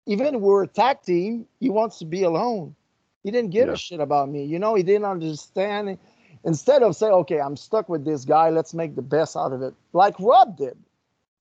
even 0.06 0.40
we're 0.42 0.64
a 0.64 0.68
tag 0.68 1.02
team 1.02 1.46
he 1.60 1.70
wants 1.70 2.00
to 2.00 2.06
be 2.06 2.24
alone 2.24 2.76
he 3.24 3.32
didn't 3.32 3.52
give 3.52 3.68
Yeah. 3.68 3.74
a 3.74 3.78
shit 3.78 4.00
about 4.00 4.30
me 4.30 4.44
you 4.46 4.60
know 4.60 4.76
he 4.76 4.84
didn't 4.84 5.06
understand 5.06 5.98
instead 6.44 6.84
of 6.84 6.96
saying 6.96 7.14
okay 7.14 7.40
i'm 7.40 7.56
stuck 7.56 7.90
with 7.90 8.04
this 8.06 8.26
guy 8.26 8.50
let's 8.50 8.74
make 8.74 8.96
the 8.96 9.02
best 9.02 9.36
out 9.36 9.52
of 9.54 9.62
it 9.62 9.74
like 9.94 10.16
rob 10.20 10.58
did 10.58 10.78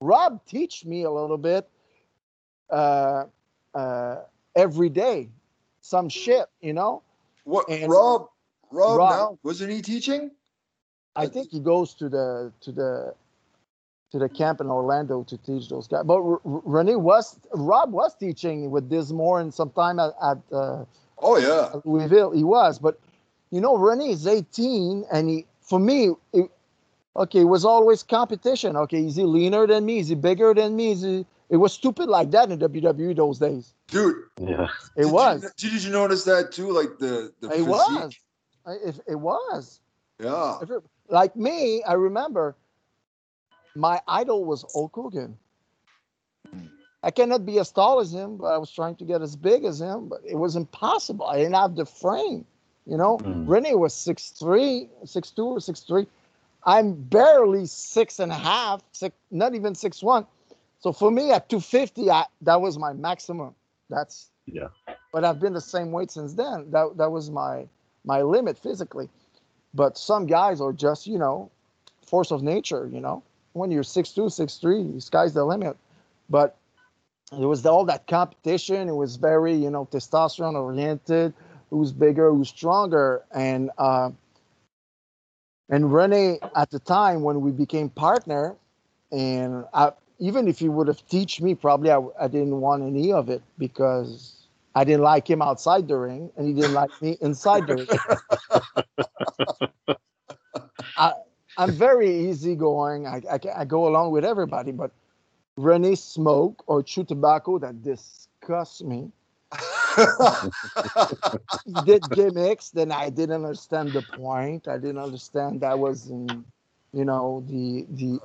rob 0.01 0.41
teach 0.47 0.85
me 0.85 1.03
a 1.05 1.11
little 1.11 1.39
bit 1.39 1.69
uh 2.71 3.25
uh 3.75 4.17
every 4.57 4.89
day 4.89 5.29
some 5.81 6.09
shit 6.09 6.47
you 6.61 6.73
know 6.73 7.03
What 7.45 7.69
And- 7.69 7.91
Rob? 7.91 8.29
Rob, 8.73 8.99
Rob. 8.99 9.11
now 9.11 9.39
wasn't 9.45 9.71
he 9.71 9.81
teaching? 9.83 10.33
I 11.15 11.29
think 11.29 11.51
he 11.51 11.61
goes 11.61 11.95
to 11.95 12.09
the 12.09 12.53
to 12.63 12.73
the 12.73 13.15
to 14.11 14.19
the 14.19 14.29
camp 14.29 14.61
in 14.61 14.69
Orlando 14.69 15.23
to 15.25 15.37
teach 15.39 15.69
those 15.69 15.87
guys. 15.89 16.03
But 16.05 16.21
R- 16.21 16.41
Renee 16.45 16.97
was 16.97 17.39
Rob 17.55 17.93
was 17.93 18.15
teaching 18.17 18.71
with 18.71 18.89
Dinsmore 18.89 19.41
and 19.41 19.53
sometime 19.55 19.99
at, 20.01 20.13
at 20.23 20.39
uh, 20.53 20.85
Oh 21.19 21.37
yeah. 21.39 21.81
Louisville. 21.85 22.33
He 22.33 22.45
was, 22.45 22.79
but 22.79 22.99
you 23.51 23.61
know, 23.61 23.77
Renee 23.77 24.11
is 24.11 24.27
18, 24.27 25.05
and 25.13 25.29
he 25.31 25.47
for 25.63 25.79
me, 25.79 26.11
it, 26.33 26.51
okay, 27.17 27.41
it 27.41 27.45
was 27.45 27.65
always 27.65 28.03
competition. 28.03 28.77
Okay, 28.77 29.07
is 29.07 29.17
he 29.17 29.23
leaner 29.25 29.67
than 29.67 29.87
me? 29.87 29.99
Is 30.01 30.09
he 30.09 30.15
bigger 30.17 30.53
than 30.55 30.77
me? 30.77 30.91
Is 30.93 31.03
he? 31.03 31.25
It 31.49 31.57
was 31.59 31.73
stupid 31.73 32.09
like 32.09 32.31
that 32.33 32.51
in 32.51 32.59
WWE 32.59 33.15
those 33.17 33.39
days. 33.39 33.73
Dude, 33.89 34.17
Yeah. 34.41 34.69
It 34.97 35.03
did 35.05 35.13
was. 35.13 35.43
You, 35.59 35.71
did 35.71 35.85
you 35.85 35.93
notice 35.93 36.25
that 36.25 36.51
too? 36.53 36.71
Like 36.73 36.99
the 36.99 37.33
the 37.41 37.49
It 37.49 37.53
physique? 37.53 37.69
was. 37.69 38.17
It, 38.67 39.01
it 39.07 39.15
was. 39.15 39.81
Yeah. 40.21 40.59
Every- 40.61 40.79
like 41.09 41.37
me, 41.37 41.83
I 41.85 41.93
remember 41.93 42.57
my 43.77 44.01
idol 44.09 44.45
was 44.45 44.65
Hulk 44.73 44.93
Hogan. 44.95 45.37
I 47.03 47.11
cannot 47.13 47.47
be 47.47 47.61
as 47.61 47.71
tall 47.71 48.01
as 48.01 48.13
him, 48.13 48.37
but 48.39 48.47
I 48.47 48.59
was 48.59 48.73
trying 48.73 48.97
to 48.97 49.05
get 49.05 49.23
as 49.23 49.37
big 49.37 49.65
as 49.65 49.81
him, 49.81 50.09
but 50.09 50.21
it 50.25 50.35
was 50.35 50.57
impossible. 50.57 51.27
I 51.27 51.37
didn't 51.37 51.55
have 51.55 51.77
the 51.77 51.87
frame. 51.87 52.45
You 52.87 52.97
know, 52.97 53.19
Mm. 53.19 53.45
Renee 53.49 53.75
was 53.75 53.95
6'3, 53.95 54.89
6'2 55.05 55.39
or 55.45 55.59
6'3. 55.59 56.07
I'm 56.65 56.95
barely 56.95 57.67
six 57.67 58.19
and 58.19 58.33
a 58.33 58.35
half, 58.35 58.83
six, 58.93 59.15
not 59.31 59.55
even 59.55 59.75
6'1. 59.75 60.27
So 60.81 60.93
for 60.93 61.11
me 61.11 61.33
at 61.33 61.49
250, 61.49 62.11
I, 62.11 62.25
that 62.43 62.61
was 62.61 62.79
my 62.79 62.93
maximum. 62.93 63.55
That's 63.91 64.31
Yeah. 64.47 64.69
but 65.13 65.25
I've 65.25 65.41
been 65.41 65.55
the 65.55 65.61
same 65.61 65.93
weight 65.93 66.11
since 66.11 66.35
then. 66.35 66.71
That 66.71 66.97
that 66.97 67.11
was 67.11 67.31
my 67.31 67.69
my 68.05 68.23
limit 68.23 68.59
physically. 68.59 69.09
But 69.75 69.99
some 69.99 70.27
guys 70.27 70.61
are 70.61 70.73
just, 70.73 71.07
you 71.07 71.19
know, 71.19 71.51
force 72.07 72.31
of 72.31 72.43
nature, 72.43 72.89
you 72.93 73.01
know. 73.01 73.23
When 73.53 73.71
you're 73.71 73.83
6'2, 73.83 74.27
6'3, 74.27 75.03
sky's 75.03 75.35
the 75.35 75.45
limit. 75.45 75.77
But 76.31 76.57
it 77.33 77.45
was 77.45 77.67
all 77.67 77.85
that 77.87 78.07
competition. 78.07 78.89
It 78.89 78.95
was 78.95 79.17
very, 79.17 79.55
you 79.55 79.71
know, 79.71 79.87
testosterone 79.87 80.55
oriented. 80.55 81.35
Who's 81.71 81.93
bigger, 81.93 82.31
who's 82.33 82.49
stronger. 82.49 83.25
And 83.35 83.71
uh, 83.79 84.11
and 85.69 85.93
Rene 85.93 86.39
at 86.55 86.71
the 86.71 86.79
time 86.79 87.23
when 87.23 87.41
we 87.41 87.51
became 87.51 87.91
partner, 87.91 88.55
and 89.11 89.65
I, 89.75 89.93
even 90.19 90.49
if 90.49 90.59
he 90.59 90.69
would 90.69 90.89
have 90.89 91.07
teach 91.09 91.41
me, 91.41 91.55
probably 91.55 91.91
I, 91.91 92.01
I 92.21 92.29
didn't 92.29 92.61
want 92.61 92.83
any 92.83 93.13
of 93.13 93.29
it 93.29 93.43
because 93.59 94.49
I 94.75 94.85
didn't 94.85 95.03
like 95.03 95.29
him 95.29 95.43
outside 95.43 95.89
the 95.89 95.97
ring, 95.97 96.31
and 96.37 96.47
he 96.47 96.55
didn't 96.55 96.75
like 96.75 96.91
me 97.01 97.17
inside 97.21 97.67
the 97.67 97.77
ring. 97.77 97.89
I, 100.97 101.13
I'm 101.57 101.73
very 101.73 102.29
easygoing. 102.31 103.07
I, 103.07 103.23
I, 103.31 103.39
I 103.61 103.65
go 103.65 103.89
along 103.89 104.13
with 104.13 104.25
everybody, 104.25 104.73
but 104.73 104.91
Renee 105.57 105.95
smoke 105.97 106.63
or 106.67 106.83
chew 106.83 107.05
tobacco 107.05 107.59
that 107.59 107.83
disgusts 107.83 108.83
me. 108.83 109.11
He 111.65 111.73
did 111.81 112.13
gimmicks, 112.13 112.71
then 112.71 112.93
I 112.93 113.11
didn't 113.11 113.45
understand 113.45 113.93
the 113.93 114.03
point. 114.03 114.69
I 114.69 114.79
didn't 114.79 114.99
understand 114.99 115.61
that 115.63 115.79
was 115.79 116.09
in, 116.11 116.45
you 116.93 117.05
know, 117.05 117.45
the 117.49 117.87
the 117.91 118.21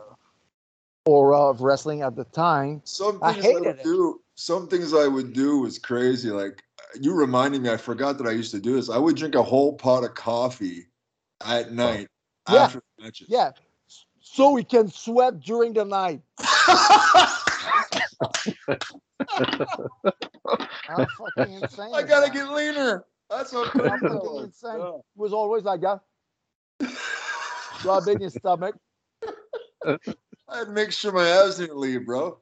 aura 1.05 1.49
of 1.49 1.61
wrestling 1.61 2.01
at 2.01 2.15
the 2.15 2.25
time. 2.25 2.81
Some 2.83 3.19
things 3.19 3.23
I, 3.23 3.33
hated 3.33 3.59
would 3.61 3.67
it. 3.79 3.83
do. 3.83 4.21
Some 4.35 4.67
things 4.67 4.93
I 4.93 5.07
would 5.07 5.33
do 5.33 5.59
was 5.59 5.79
crazy. 5.79 6.29
Like 6.29 6.63
you 6.99 7.13
reminded 7.13 7.61
me, 7.61 7.69
I 7.69 7.77
forgot 7.77 8.17
that 8.17 8.27
I 8.27 8.31
used 8.31 8.51
to 8.51 8.59
do 8.59 8.75
this. 8.75 8.89
I 8.89 8.97
would 8.97 9.15
drink 9.15 9.35
a 9.35 9.43
whole 9.43 9.73
pot 9.73 10.03
of 10.03 10.13
coffee 10.13 10.87
at 11.45 11.67
oh. 11.67 11.73
night 11.73 12.07
Yeah. 12.49 12.63
after 12.63 12.83
the 12.97 13.03
matches. 13.03 13.27
Yeah, 13.29 13.51
so 14.19 14.51
we 14.51 14.63
can 14.63 14.89
sweat 14.89 15.39
during 15.41 15.73
the 15.73 15.85
night. 15.85 16.21
I'm 20.89 21.07
fucking 21.17 21.53
insane. 21.53 21.91
I 21.93 22.03
gotta 22.03 22.27
man. 22.27 22.33
get 22.33 22.51
leaner. 22.51 23.05
That's 23.29 23.51
what 23.53 23.75
I'm 23.75 23.99
fucking 23.99 24.43
insane. 24.43 24.79
It 24.79 25.01
was 25.15 25.33
always 25.33 25.63
like 25.63 25.81
that. 25.81 26.01
Rubbing 27.85 28.19
his 28.19 28.33
stomach. 28.33 28.75
I 30.51 30.57
had 30.59 30.67
to 30.67 30.73
make 30.73 30.91
sure 30.91 31.11
my 31.13 31.27
abs 31.27 31.57
didn't 31.57 31.77
leave, 31.77 32.05
bro. 32.05 32.37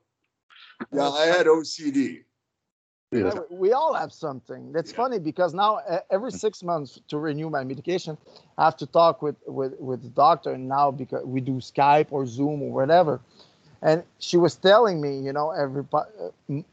Yeah, 0.92 1.10
I 1.10 1.26
had 1.28 1.46
OCD. 1.46 2.24
Yeah. 3.12 3.20
Yeah, 3.20 3.34
we- 3.50 3.58
we 3.58 3.74
all 3.74 3.94
have 3.94 4.12
something. 4.14 4.72
That's 4.72 4.92
funny 4.92 5.20
because 5.20 5.54
now 5.54 5.80
e- 5.92 5.98
every 6.10 6.32
six 6.32 6.64
months 6.64 7.00
to 7.08 7.18
renew 7.20 7.50
my 7.50 7.64
medication, 7.64 8.18
I 8.58 8.66
have 8.66 8.78
to 8.78 8.86
talk 8.88 9.22
with 9.22 9.36
with 9.48 9.80
with 9.80 10.02
the 10.04 10.10
doctor. 10.10 10.52
And 10.54 10.68
now 10.68 10.92
because 10.92 11.26
we 11.26 11.42
do 11.42 11.54
Skype 11.54 12.08
or 12.12 12.26
Zoom 12.26 12.62
or 12.64 12.72
whatever, 12.72 13.20
and 13.82 14.04
she 14.20 14.38
was 14.38 14.56
telling 14.56 15.02
me, 15.02 15.20
you 15.20 15.34
know, 15.34 15.52
every 15.52 15.86
uh, 15.94 16.04
m- 16.50 16.66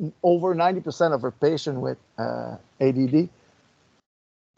m- 0.00 0.12
over 0.22 0.54
ninety 0.54 0.80
percent 0.80 1.14
of 1.14 1.22
her 1.22 1.30
patient 1.32 1.80
with 1.80 1.98
uh, 2.18 2.56
ADD 2.80 3.28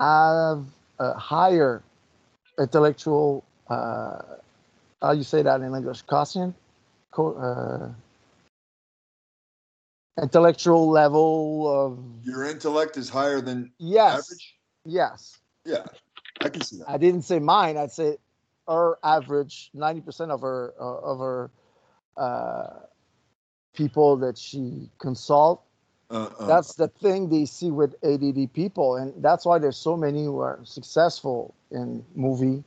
have 0.00 0.64
a 0.98 1.14
higher 1.14 1.82
intellectual. 2.58 3.44
How 5.02 5.12
you 5.12 5.22
say 5.22 5.42
that 5.42 5.60
in 5.60 5.74
English? 5.74 6.02
Quotient. 6.02 6.54
Co- 7.12 7.34
uh, 7.36 7.88
intellectual 10.22 10.88
level 10.90 11.66
of 11.68 11.98
Your 12.24 12.44
intellect 12.46 12.96
is 12.96 13.08
higher 13.08 13.40
than 13.40 13.72
yes 13.78 14.28
average. 14.28 14.54
yes 14.84 15.38
Yeah, 15.64 15.84
I 16.40 16.48
can 16.50 16.62
see 16.62 16.76
that. 16.78 16.88
i 16.88 16.98
didn't 16.98 17.22
say 17.22 17.38
mine 17.38 17.76
i'd 17.76 17.90
say 17.92 18.16
her 18.68 18.98
average 19.02 19.70
90% 19.74 20.30
of 20.30 20.40
her 20.42 20.74
uh, 20.78 20.98
of 21.12 21.18
her 21.18 21.50
uh, 22.16 22.80
people 23.74 24.16
that 24.18 24.36
she 24.38 24.90
consult 24.98 25.62
Uh, 26.10 26.28
uh, 26.38 26.46
that's 26.46 26.74
the 26.74 26.88
thing 26.88 27.28
they 27.28 27.44
see 27.46 27.70
with 27.70 27.94
add 28.04 28.52
people 28.52 28.96
and 28.96 29.12
that's 29.22 29.44
why 29.46 29.58
there's 29.58 29.76
so 29.76 29.96
many 29.96 30.24
who 30.24 30.38
are 30.40 30.60
successful 30.64 31.54
in 31.70 32.04
movie 32.14 32.62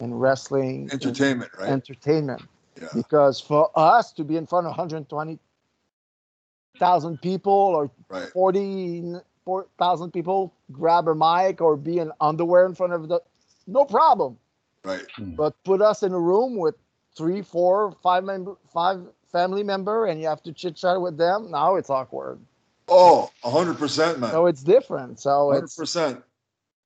and 0.00 0.20
wrestling 0.20 0.82
and 0.82 0.92
entertainment, 0.92 1.50
right? 1.58 1.68
entertainment 1.70 2.42
yeah. 2.80 2.88
because 2.94 3.40
for 3.40 3.70
us 3.76 4.12
to 4.12 4.24
be 4.24 4.36
in 4.36 4.46
front 4.46 4.66
of 4.66 4.70
120,000 4.70 5.38
people 7.22 7.52
or 7.52 7.90
Right. 8.08 8.28
44,000 8.30 10.12
people 10.12 10.52
grab 10.72 11.08
a 11.08 11.14
mic 11.14 11.60
or 11.60 11.76
be 11.76 11.98
in 11.98 12.12
underwear 12.20 12.66
in 12.66 12.74
front 12.74 12.92
of 12.92 13.08
the 13.08 13.20
no 13.66 13.84
problem 13.84 14.38
Right. 14.84 15.04
Hmm. 15.16 15.34
but 15.34 15.54
put 15.64 15.82
us 15.82 16.02
in 16.04 16.12
a 16.12 16.20
room 16.20 16.56
with 16.56 16.76
three 17.16 17.42
four 17.42 17.90
five 18.02 18.22
member 18.24 18.56
five 18.72 19.00
family 19.32 19.64
member 19.64 20.06
and 20.06 20.20
you 20.20 20.28
have 20.28 20.42
to 20.44 20.52
chit 20.52 20.76
chat 20.76 21.00
with 21.00 21.16
them 21.16 21.50
now 21.50 21.74
it's 21.76 21.90
awkward 21.90 22.38
Oh, 22.88 23.30
hundred 23.42 23.78
percent, 23.78 24.20
man. 24.20 24.30
so 24.30 24.46
it's 24.46 24.62
different 24.62 25.18
so 25.18 25.50
Hundred 25.50 25.64
it's 25.64 25.74
percent. 25.74 26.22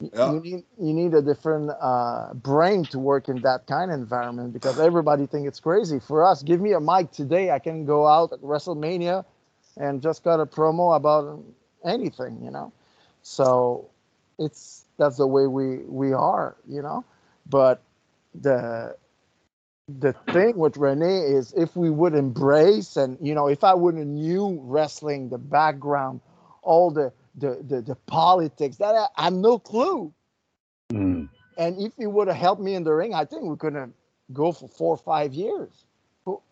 Yeah. 0.01 0.33
you 0.33 0.41
need 0.41 0.65
you 0.79 0.95
need 0.95 1.15
a 1.15 1.23
different 1.23 1.71
uh, 1.81 2.35
brain 2.35 2.85
to 2.87 2.99
work 2.99 3.29
in 3.29 3.41
that 3.43 3.67
kind 3.67 3.91
of 3.91 3.99
environment 3.99 4.53
because 4.53 4.79
everybody 4.79 5.27
think 5.27 5.47
it's 5.47 5.61
crazy. 5.61 6.01
For 6.01 6.25
us, 6.25 6.43
give 6.43 6.61
me 6.61 6.73
a 6.73 6.81
mic 6.81 7.11
today, 7.13 7.51
I 7.51 7.59
can 7.59 7.85
go 7.85 8.07
out 8.07 8.33
at 8.33 8.41
WrestleMania 8.41 9.25
and 9.77 10.03
just 10.03 10.25
got 10.25 10.41
a 10.41 10.47
promo 10.47 10.97
about 10.97 11.43
anything, 11.85 12.41
you 12.43 12.51
know. 12.51 12.73
So 13.23 13.91
it's 14.39 14.85
that's 14.99 15.17
the 15.19 15.27
way 15.27 15.47
we 15.47 15.79
we 15.79 16.13
are, 16.13 16.57
you 16.69 16.83
know. 16.83 17.05
But 17.49 17.83
the 18.35 18.97
the 19.89 20.13
thing 20.33 20.57
with 20.57 20.77
Renee 20.77 21.21
is 21.23 21.53
if 21.57 21.77
we 21.77 21.91
would 21.91 22.15
embrace 22.15 22.97
and 22.97 23.19
you 23.21 23.35
know 23.35 23.49
if 23.49 23.65
I 23.65 23.75
wouldn't 23.75 24.07
knew 24.07 24.59
wrestling, 24.63 25.29
the 25.29 25.39
background, 25.39 26.21
all 26.63 26.91
the 26.91 27.13
the 27.37 27.65
the, 27.67 27.81
the 27.83 27.95
politics 28.07 28.77
that 28.77 28.95
I, 28.95 29.07
I 29.17 29.25
have 29.25 29.33
no 29.33 29.59
clue. 29.59 30.13
Mm. 30.93 31.29
And 31.59 31.81
if 31.81 31.93
he 31.99 32.07
would 32.07 32.29
have 32.29 32.37
helped 32.37 32.63
me 32.63 32.75
in 32.75 32.85
the 32.85 32.93
ring, 32.93 33.15
I 33.15 33.25
think 33.25 33.43
we 33.43 33.57
could 33.57 33.75
have 33.75 33.91
go 34.33 34.53
for 34.53 34.69
four 34.69 34.95
or 34.95 34.99
five 34.99 35.35
years 35.35 35.85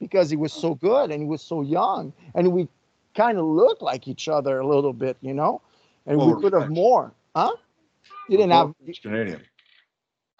because 0.00 0.30
he 0.30 0.36
was 0.36 0.52
so 0.52 0.74
good 0.74 1.10
and 1.10 1.22
he 1.22 1.28
was 1.28 1.42
so 1.42 1.62
young 1.62 2.12
and 2.34 2.52
we 2.52 2.68
kind 3.14 3.38
of 3.38 3.44
looked 3.44 3.82
like 3.82 4.08
each 4.08 4.28
other 4.28 4.58
a 4.60 4.66
little 4.66 4.92
bit, 4.92 5.16
you 5.20 5.34
know, 5.34 5.60
and 6.06 6.18
Well, 6.18 6.34
we 6.34 6.42
could 6.42 6.52
have 6.52 6.70
more, 6.70 7.12
huh? 7.34 7.52
You 8.28 8.36
didn't 8.36 8.52
have, 8.52 8.74
Canadian. 9.02 9.40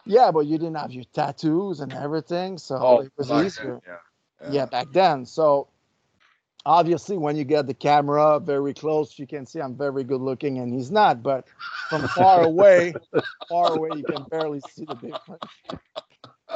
yeah, 0.04 0.30
but 0.30 0.40
you 0.46 0.58
didn't 0.58 0.76
have 0.76 0.92
your 0.92 1.04
tattoos 1.12 1.80
and 1.80 1.92
everything, 1.92 2.58
so 2.58 2.76
Oh, 2.76 3.00
it 3.00 3.12
was 3.16 3.28
back 3.28 3.36
then, 3.36 3.46
easier. 3.46 3.80
Yeah. 3.86 4.52
yeah 4.52 4.66
back 4.66 4.86
then 4.92 5.24
so 5.24 5.68
obviously 6.68 7.16
when 7.16 7.34
you 7.34 7.44
get 7.44 7.66
the 7.66 7.72
camera 7.72 8.38
very 8.38 8.74
close 8.74 9.18
you 9.18 9.26
can 9.26 9.46
see 9.46 9.58
i'm 9.58 9.74
very 9.74 10.04
good 10.04 10.20
looking 10.20 10.58
and 10.58 10.72
he's 10.72 10.90
not 10.90 11.22
but 11.22 11.46
from 11.88 12.06
far 12.14 12.42
away 12.42 12.92
far 13.48 13.74
away 13.74 13.88
you 13.96 14.04
can 14.04 14.22
barely 14.24 14.60
see 14.70 14.84
the 14.84 14.94
difference 14.94 15.42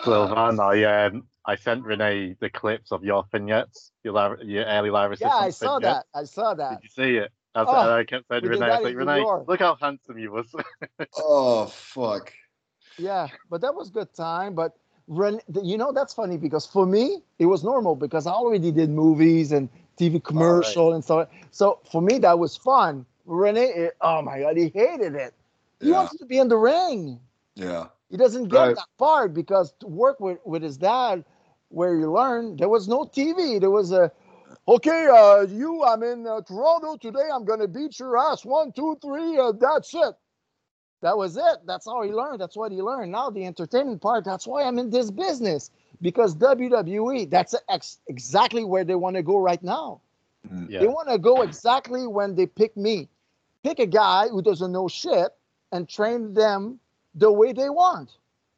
Sylvain, 0.05 0.59
I 0.59 0.85
um, 1.07 1.25
I 1.45 1.55
sent 1.57 1.85
Renee 1.85 2.35
the 2.41 2.49
clips 2.49 2.93
of 2.93 3.05
your 3.05 3.27
vignettes, 3.31 3.93
your 4.05 4.15
live, 4.15 4.41
your 4.43 4.65
early 4.65 4.91
live 4.91 5.19
yeah 5.19 5.29
i 5.29 5.49
saw 5.51 5.79
vignettes. 5.79 6.05
that 6.13 6.19
i 6.21 6.25
saw 6.25 6.55
that 6.55 6.81
Did 6.81 6.85
you 6.85 7.05
see 7.05 7.17
it? 7.17 7.33
I, 7.55 7.63
was, 7.63 7.69
Oh, 7.71 7.81
and 7.81 7.91
I 7.91 8.05
kept 8.05 8.29
saying 8.29 8.43
to 8.43 8.49
we 8.49 8.57
did 8.57 8.61
Renee, 8.61 8.73
I 8.73 8.77
was 8.81 8.85
like, 8.85 8.97
Renee, 8.97 9.25
look 9.47 9.61
how 9.61 9.77
handsome 9.81 10.19
you 10.19 10.33
was. 10.33 10.47
Oh 11.17 11.67
fuck. 11.67 12.33
yeah 12.99 13.29
but 13.49 13.63
that 13.63 13.75
was 13.75 13.89
good 13.89 14.13
time 14.13 14.55
but 14.55 14.77
Ren, 15.09 15.41
you 15.63 15.77
know 15.79 15.91
that's 15.93 16.15
funny 16.15 16.37
because 16.37 16.65
for 16.67 16.87
me 16.87 17.23
it 17.39 17.47
was 17.47 17.65
normal 17.65 17.97
because 17.97 18.27
i 18.27 18.31
already 18.31 18.71
did 18.71 18.89
movies 18.89 19.51
and 19.53 19.69
tv 19.99 20.23
commercial 20.23 20.95
and 20.95 21.05
so 21.05 21.21
on. 21.21 21.27
so 21.51 21.81
for 21.91 22.03
me 22.03 22.19
that 22.19 22.39
was 22.39 22.57
fun 22.57 23.07
renee 23.27 23.67
it- 23.67 23.97
oh 24.03 24.23
my 24.23 24.41
god 24.41 24.57
he 24.57 24.69
hated 24.75 25.15
it 25.15 25.35
he 25.83 25.91
Yeah. 25.91 25.93
wants 25.93 26.17
to 26.17 26.27
be 26.27 26.39
in 26.39 26.49
the 26.49 26.57
ring 26.59 27.21
Yeah. 27.57 27.87
He 28.11 28.17
doesn't 28.17 28.49
get 28.49 28.69
Right. 28.69 28.75
that 28.75 28.89
part 28.99 29.35
because 29.35 29.75
to 29.81 29.89
work 29.89 30.21
with, 30.21 30.39
with 30.45 30.63
his 30.63 30.77
dad, 30.79 31.25
where 31.69 31.97
you 31.97 32.11
learn, 32.13 32.57
there 32.57 32.69
was 32.69 32.89
no 32.89 33.05
TV. 33.05 33.61
There 33.61 33.71
was 33.71 33.93
a, 33.93 34.13
okay, 34.69 35.09
uh, 35.09 35.43
you, 35.43 35.85
I'm 35.85 36.03
in 36.05 36.27
uh, 36.27 36.43
Toronto 36.43 36.97
today. 36.97 37.29
I'm 37.33 37.45
going 37.45 37.61
to 37.61 37.69
beat 37.69 37.99
your 37.99 38.17
ass. 38.19 38.45
One, 38.45 38.73
two, 38.73 38.99
three. 39.03 39.39
Uh, 39.39 39.53
that's 39.53 39.95
it. 39.95 40.15
That 41.03 41.17
was 41.19 41.37
it. 41.37 41.59
That's 41.67 41.87
how 41.87 42.03
he 42.03 42.13
learned. 42.13 42.41
That's 42.41 42.57
what 42.57 42.73
he 42.73 42.83
learned. 42.83 43.13
Now, 43.13 43.31
the 43.31 43.47
entertainment 43.47 44.03
part, 44.03 44.25
that's 44.25 44.47
why 44.47 44.65
I'm 44.65 44.79
in 44.79 44.91
this 44.91 45.11
business 45.11 45.71
because 46.03 46.35
WWE, 46.35 47.31
that's 47.31 47.55
ex- 47.69 47.99
exactly 48.09 48.65
where 48.65 48.85
they 48.85 48.95
want 48.97 49.17
to 49.17 49.23
go 49.23 49.39
right 49.39 49.63
now. 49.63 50.01
yeah. 50.69 50.81
They 50.81 50.89
want 50.89 51.09
to 51.09 51.19
go 51.19 51.43
exactly 51.43 52.07
when 52.07 52.35
they 52.35 52.47
pick 52.47 52.77
me. 52.77 53.09
Pick 53.63 53.79
a 53.79 53.87
guy 53.87 54.29
who 54.29 54.43
doesn't 54.43 54.73
know 54.73 54.89
shit 54.89 55.29
and 55.71 55.89
train 55.89 56.35
them 56.35 56.81
the 57.15 57.31
way 57.31 57.53
they 57.53 57.71
want. 57.71 58.11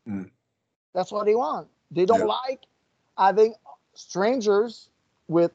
Mm. 0.08 0.30
That's 0.94 1.12
what 1.12 1.26
they 1.26 1.34
want. 1.34 1.68
They 1.90 2.06
don't 2.06 2.20
Yeah. 2.20 2.36
like 2.46 2.60
having 3.18 3.54
strangers 3.92 4.88
with 5.28 5.52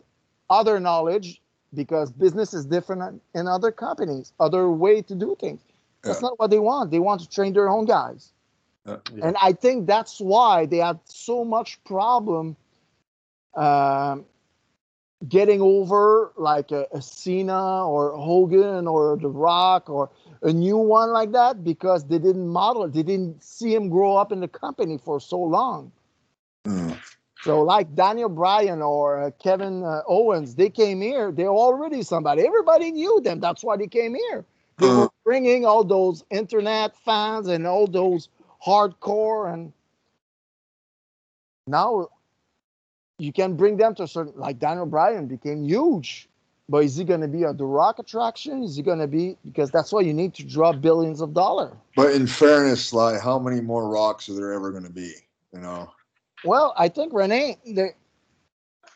other 0.50 0.80
knowledge 0.80 1.42
because 1.74 2.12
business 2.12 2.54
is 2.54 2.66
different 2.66 3.22
in 3.34 3.48
other 3.48 3.72
companies, 3.72 4.34
other 4.40 4.70
way 4.70 5.02
to 5.02 5.16
do 5.16 5.36
things. 5.40 5.62
That's 6.04 6.22
Yeah. 6.22 6.28
not 6.30 6.40
what 6.40 6.50
they 6.52 6.60
want. 6.60 6.92
They 6.92 7.00
want 7.00 7.22
to 7.22 7.30
train 7.30 7.54
their 7.54 7.70
own 7.70 7.86
guys. 7.86 8.32
Yeah. 8.90 8.98
Yeah. 9.16 9.26
And 9.28 9.38
I 9.42 9.54
think 9.54 9.88
that's 9.88 10.20
why 10.20 10.66
they 10.66 10.78
had 10.78 11.00
so 11.06 11.46
much 11.46 11.84
problem 11.84 12.58
um, 13.56 14.26
getting 15.28 15.62
over 15.62 16.32
like 16.38 16.72
a, 16.72 16.88
a 16.94 17.02
Cena 17.02 17.86
or 17.88 18.16
Hogan 18.18 18.88
or 18.88 19.18
The 19.18 19.30
Rock 19.30 19.90
or 19.90 20.10
a 20.42 20.54
new 20.54 20.78
one 20.78 21.12
like 21.12 21.32
that 21.34 21.64
because 21.64 22.06
they 22.06 22.20
didn't 22.20 22.48
model 22.48 22.86
it. 22.86 22.94
They 22.94 23.04
didn't 23.04 23.44
see 23.44 23.74
him 23.76 23.90
grow 23.90 24.16
up 24.18 24.32
in 24.32 24.40
the 24.40 24.48
company 24.48 24.98
for 24.98 25.20
so 25.20 25.40
long. 25.40 25.92
Mm. 26.66 26.98
So 27.42 27.62
like 27.62 27.96
Daniel 27.96 28.30
Bryan 28.30 28.82
or 28.82 29.24
uh, 29.24 29.32
Kevin 29.42 29.84
uh, 29.84 30.02
Owens, 30.08 30.56
they 30.56 30.70
came 30.70 31.02
here. 31.02 31.32
They're 31.32 31.48
already 31.48 32.04
somebody. 32.04 32.46
Everybody 32.46 32.92
knew 32.92 33.22
them. 33.22 33.40
That's 33.40 33.64
why 33.64 33.78
they 33.78 33.88
came 33.88 34.16
here. 34.16 34.46
They 34.80 34.88
Uh. 34.88 34.94
were 34.94 35.10
bringing 35.26 35.66
all 35.66 35.84
those 35.84 36.24
internet 36.30 36.96
fans 36.98 37.48
and 37.48 37.68
all 37.68 37.88
those 37.88 38.30
hardcore 38.66 39.54
and 39.54 39.74
now 41.68 42.10
you 43.18 43.32
can 43.32 43.56
bring 43.56 43.78
them 43.78 43.94
to 43.96 44.04
a 44.04 44.08
certain 44.08 44.34
like 44.36 44.60
Daniel 44.60 44.86
Bryan 44.86 45.28
became 45.28 45.64
huge. 45.64 46.28
But 46.70 46.84
is 46.84 46.96
he 46.96 47.04
going 47.04 47.22
to 47.22 47.28
be 47.28 47.44
a 47.44 47.54
The 47.54 47.66
Rock 47.66 47.98
attraction? 47.98 48.64
Is 48.64 48.76
he 48.76 48.84
going 48.84 49.00
to 49.00 49.08
be 49.08 49.36
because 49.44 49.72
that's 49.72 49.92
why 49.92 50.02
you 50.02 50.14
need 50.14 50.36
to 50.36 50.44
draw 50.44 50.72
billions 50.72 51.20
of 51.20 51.34
dollars. 51.34 51.74
But 51.96 52.14
in 52.14 52.28
fairness, 52.28 52.94
like 52.94 53.20
how 53.22 53.40
many 53.40 53.60
more 53.60 53.90
rocks 53.90 54.30
are 54.30 54.36
there 54.36 54.54
ever 54.54 54.72
going 54.72 54.84
to 54.84 54.92
be? 54.92 55.14
You 55.52 55.62
know, 55.62 55.92
Well, 56.46 56.76
I 56.78 56.88
think 56.90 57.12
Renee, 57.12 57.58
they, 57.66 57.96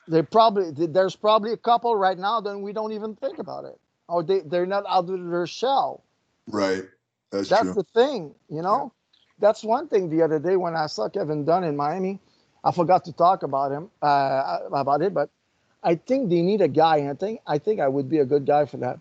they 0.07 0.21
probably 0.21 0.85
there's 0.85 1.15
probably 1.15 1.51
a 1.51 1.57
couple 1.57 1.95
right 1.95 2.17
now 2.17 2.39
that 2.41 2.57
we 2.57 2.73
don't 2.73 2.91
even 2.91 3.15
think 3.15 3.39
about 3.39 3.65
it, 3.65 3.79
or 4.07 4.21
they 4.21 4.41
they're 4.41 4.67
not 4.67 4.83
out 4.87 5.09
of 5.09 5.29
their 5.31 5.47
shell. 5.47 6.03
right? 6.47 6.83
That's, 7.31 7.49
That's 7.49 7.73
the 7.73 7.83
thing, 7.95 8.35
you 8.49 8.61
know. 8.61 8.93
That's 9.43 9.61
one 9.63 9.89
thing. 9.89 10.09
The 10.09 10.21
other 10.23 10.39
day 10.39 10.55
when 10.55 10.73
I 10.73 10.87
saw 10.87 11.09
Kevin 11.09 11.43
Dunn 11.43 11.65
in 11.65 11.75
Miami, 11.75 12.19
I 12.63 12.71
forgot 12.71 13.03
to 13.05 13.11
talk 13.11 13.43
about 13.43 13.73
him 13.73 13.89
uh, 14.01 14.59
about 14.71 15.01
it, 15.01 15.13
but 15.13 15.29
I 15.83 15.95
think 15.95 16.29
they 16.29 16.41
need 16.41 16.61
a 16.61 16.69
guy, 16.69 16.97
and 16.97 17.09
I 17.09 17.13
think 17.13 17.41
I 17.45 17.57
think 17.59 17.81
I 17.81 17.89
would 17.89 18.07
be 18.09 18.19
a 18.19 18.25
good 18.25 18.45
guy 18.45 18.65
for 18.65 18.77
that. 18.77 18.99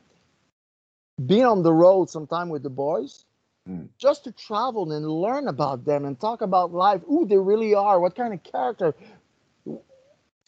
Being 1.25 1.45
on 1.45 1.63
the 1.63 1.73
road 1.73 2.11
sometime 2.11 2.49
with 2.49 2.65
the 2.65 2.71
boys, 2.71 3.25
Hmm. 3.67 3.85
just 3.97 4.25
to 4.25 4.33
travel 4.33 4.91
and 4.91 5.07
learn 5.09 5.47
about 5.47 5.85
them 5.85 6.05
and 6.05 6.19
talk 6.19 6.43
about 6.43 6.73
life, 6.73 7.01
who 7.07 7.27
they 7.27 7.39
really 7.39 7.75
are, 7.75 8.01
what 8.01 8.17
kind 8.17 8.35
of 8.35 8.43
character, 8.43 8.93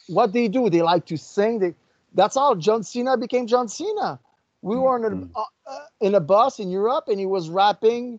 what 0.09 0.33
they 0.33 0.49
do. 0.49 0.69
They 0.69 0.83
like 0.83 1.07
to 1.07 1.17
sing. 1.17 1.61
They, 1.61 1.75
that's 2.13 2.35
how 2.35 2.57
John 2.57 2.83
Cena 2.83 3.17
became 3.17 3.47
John 3.47 3.69
Cena. 3.69 4.19
We 4.63 4.77
were 4.77 4.97
in 4.99 5.05
a, 5.13 5.39
uh, 5.39 5.45
uh, 5.67 5.85
in 6.01 6.15
a 6.17 6.21
bus 6.21 6.59
in 6.59 6.71
Europe, 6.71 7.05
and 7.07 7.21
he 7.21 7.27
was 7.27 7.49
rapping 7.49 8.19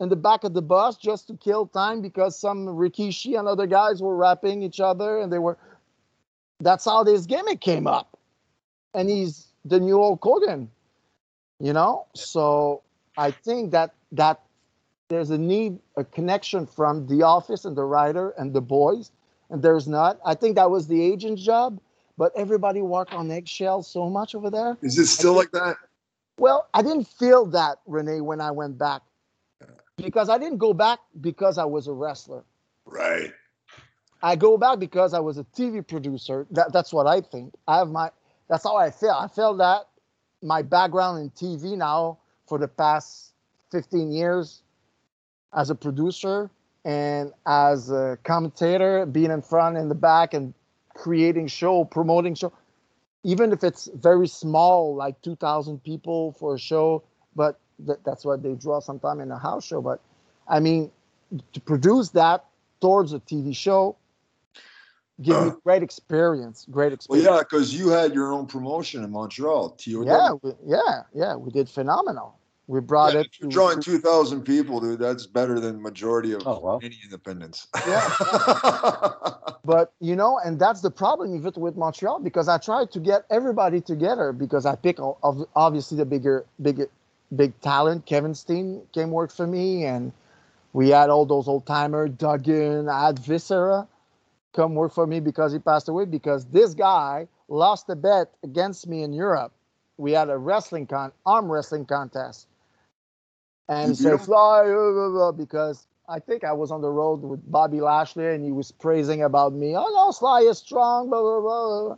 in 0.00 0.08
the 0.08 0.16
back 0.16 0.44
of 0.44 0.54
the 0.54 0.62
bus 0.62 0.96
just 0.96 1.28
to 1.28 1.36
kill 1.36 1.66
time 1.66 2.00
because 2.00 2.38
some 2.38 2.66
Rikishi 2.66 3.38
and 3.38 3.46
other 3.46 3.66
guys 3.66 4.02
were 4.02 4.16
rapping 4.16 4.62
each 4.62 4.80
other, 4.80 5.20
and 5.20 5.32
they 5.32 5.38
were. 5.38 5.58
That's 6.58 6.84
how 6.84 7.04
this 7.04 7.26
gimmick 7.26 7.60
came 7.60 7.86
up, 7.86 8.18
and 8.94 9.08
he's 9.08 9.46
the 9.64 9.78
new 9.78 10.00
old 10.00 10.18
Hogan, 10.22 10.70
you 11.58 11.72
know. 11.72 12.06
So 12.14 12.82
I 13.16 13.30
think 13.30 13.70
that 13.72 13.94
that 14.12 14.40
there's 15.08 15.30
a 15.30 15.38
need, 15.38 15.78
a 15.96 16.04
connection 16.04 16.66
from 16.66 17.06
the 17.06 17.22
office 17.22 17.64
and 17.64 17.76
the 17.76 17.84
writer 17.84 18.30
and 18.38 18.52
the 18.52 18.60
boys, 18.60 19.10
and 19.50 19.62
there's 19.62 19.86
not. 19.86 20.18
I 20.24 20.34
think 20.34 20.56
that 20.56 20.70
was 20.70 20.86
the 20.86 21.02
agent's 21.02 21.42
job, 21.42 21.78
but 22.16 22.32
everybody 22.36 22.80
walked 22.80 23.12
on 23.12 23.30
eggshells 23.30 23.86
so 23.86 24.08
much 24.08 24.34
over 24.34 24.50
there. 24.50 24.78
Is 24.82 24.98
it 24.98 25.06
still 25.06 25.34
like 25.34 25.50
that? 25.52 25.76
Well, 26.38 26.68
I 26.72 26.80
didn't 26.80 27.04
feel 27.04 27.44
that, 27.46 27.80
Renee, 27.86 28.22
when 28.22 28.40
I 28.40 28.50
went 28.50 28.78
back. 28.78 29.02
Because 30.02 30.28
I 30.28 30.38
didn't 30.38 30.58
go 30.58 30.72
back 30.72 31.00
because 31.20 31.58
I 31.58 31.64
was 31.64 31.86
a 31.86 31.92
wrestler. 31.92 32.44
Right. 32.84 33.32
I 34.22 34.36
go 34.36 34.58
back 34.58 34.78
because 34.78 35.14
I 35.14 35.20
was 35.20 35.38
a 35.38 35.44
TV 35.44 35.86
producer. 35.86 36.46
That, 36.50 36.72
that's 36.72 36.92
what 36.92 37.06
I 37.06 37.20
think. 37.20 37.54
I 37.66 37.78
have 37.78 37.88
my 37.88 38.10
that's 38.48 38.64
how 38.64 38.76
I 38.76 38.90
feel. 38.90 39.16
I 39.18 39.28
feel 39.28 39.54
that 39.58 39.86
my 40.42 40.62
background 40.62 41.20
in 41.20 41.30
TV 41.30 41.76
now 41.76 42.18
for 42.48 42.58
the 42.58 42.68
past 42.68 43.32
15 43.70 44.10
years 44.10 44.62
as 45.54 45.70
a 45.70 45.74
producer 45.74 46.50
and 46.84 47.32
as 47.46 47.90
a 47.90 48.18
commentator, 48.24 49.06
being 49.06 49.30
in 49.30 49.42
front 49.42 49.76
and 49.76 49.90
the 49.90 49.94
back 49.94 50.34
and 50.34 50.54
creating 50.94 51.46
show, 51.46 51.84
promoting 51.84 52.34
show, 52.34 52.52
even 53.22 53.52
if 53.52 53.62
it's 53.62 53.88
very 53.94 54.26
small, 54.26 54.94
like 54.94 55.20
2,000 55.22 55.82
people 55.82 56.32
for 56.32 56.54
a 56.54 56.58
show, 56.58 57.02
but 57.36 57.60
th- 57.86 57.98
that's 58.04 58.24
what 58.24 58.42
they 58.42 58.54
draw 58.54 58.80
sometime 58.80 59.20
in 59.20 59.30
a 59.30 59.38
house 59.38 59.64
show. 59.66 59.80
But 59.80 60.00
I 60.48 60.60
mean, 60.60 60.90
to 61.52 61.60
produce 61.60 62.10
that 62.10 62.44
towards 62.80 63.12
a 63.12 63.20
TV 63.20 63.54
show, 63.54 63.96
give 65.22 65.42
me 65.44 65.52
great 65.64 65.82
experience, 65.82 66.66
great 66.70 66.92
experience. 66.92 67.08
Well, 67.08 67.18
experience. 67.20 67.38
yeah, 67.38 67.42
because 67.58 67.74
you 67.74 67.88
had 67.88 68.14
your 68.14 68.32
own 68.32 68.46
promotion 68.46 69.04
in 69.04 69.10
Montreal, 69.10 69.70
TOW. 69.70 70.04
yeah, 70.04 70.32
we, 70.42 70.52
yeah, 70.66 71.02
yeah, 71.14 71.36
we 71.36 71.50
did 71.50 71.68
phenomenal. 71.68 72.36
We 72.66 72.78
brought 72.80 73.14
Yeah, 73.14 73.20
it. 73.20 73.26
if 73.26 73.40
you're 73.40 73.50
to- 73.50 73.54
drawing 73.54 73.80
two 73.82 73.98
thousand 73.98 74.42
people, 74.42 74.78
dude. 74.80 75.00
That's 75.00 75.26
better 75.26 75.58
than 75.58 75.82
majority 75.82 76.32
of 76.34 76.42
Oh, 76.46 76.60
well. 76.60 76.80
any 76.82 76.98
independents. 77.04 77.66
Yeah. 77.86 78.08
But 79.62 79.92
you 80.00 80.16
know, 80.16 80.38
and 80.42 80.58
that's 80.58 80.80
the 80.80 80.90
problem 80.90 81.42
with 81.42 81.56
with 81.58 81.76
Montreal 81.76 82.20
because 82.20 82.48
I 82.48 82.56
tried 82.58 82.90
to 82.92 82.98
get 82.98 83.24
everybody 83.30 83.80
together 83.80 84.32
because 84.32 84.64
I 84.66 84.74
pick 84.74 84.98
obviously 85.54 85.98
the 85.98 86.06
bigger, 86.06 86.46
bigger, 86.62 86.88
big 87.34 87.58
talent. 87.60 88.06
Kevin 88.06 88.34
Steen 88.34 88.82
came 88.92 89.10
work 89.10 89.30
for 89.30 89.46
me, 89.46 89.84
and 89.84 90.12
we 90.72 90.90
had 90.90 91.10
all 91.10 91.26
those 91.26 91.48
old 91.48 91.66
timer 91.66 92.08
Duggan. 92.08 92.88
I 92.88 93.06
had 93.06 93.18
Viscera 93.18 93.86
come 94.52 94.74
work 94.74 94.92
for 94.92 95.06
me 95.06 95.20
because 95.20 95.52
he 95.52 95.58
passed 95.58 95.88
away 95.88 96.04
because 96.04 96.44
this 96.46 96.74
guy 96.74 97.28
lost 97.48 97.88
a 97.88 97.96
bet 97.96 98.30
against 98.42 98.86
me 98.86 99.02
in 99.02 99.12
Europe. 99.12 99.52
We 99.96 100.12
had 100.12 100.30
a 100.30 100.38
wrestling 100.38 100.86
con 100.86 101.12
arm 101.26 101.50
wrestling 101.50 101.86
contest, 101.86 102.46
and 103.68 103.92
mm-hmm. 103.92 104.04
he 104.04 104.10
said 104.10 104.20
fly 104.20 104.64
blah, 104.64 104.92
blah, 104.92 105.08
blah, 105.10 105.32
because 105.32 105.86
I 106.08 106.18
think 106.18 106.42
I 106.42 106.52
was 106.52 106.72
on 106.72 106.80
the 106.80 106.90
road 106.90 107.22
with 107.22 107.40
Bobby 107.50 107.80
Lashley 107.80 108.26
and 108.26 108.44
he 108.44 108.50
was 108.50 108.72
praising 108.72 109.22
about 109.22 109.52
me. 109.52 109.76
Oh 109.76 109.88
no, 109.94 110.10
Sly 110.10 110.40
is 110.40 110.58
strong, 110.58 111.08
blah 111.08 111.20
blah 111.20 111.40
blah. 111.40 111.84
blah. 111.86 111.96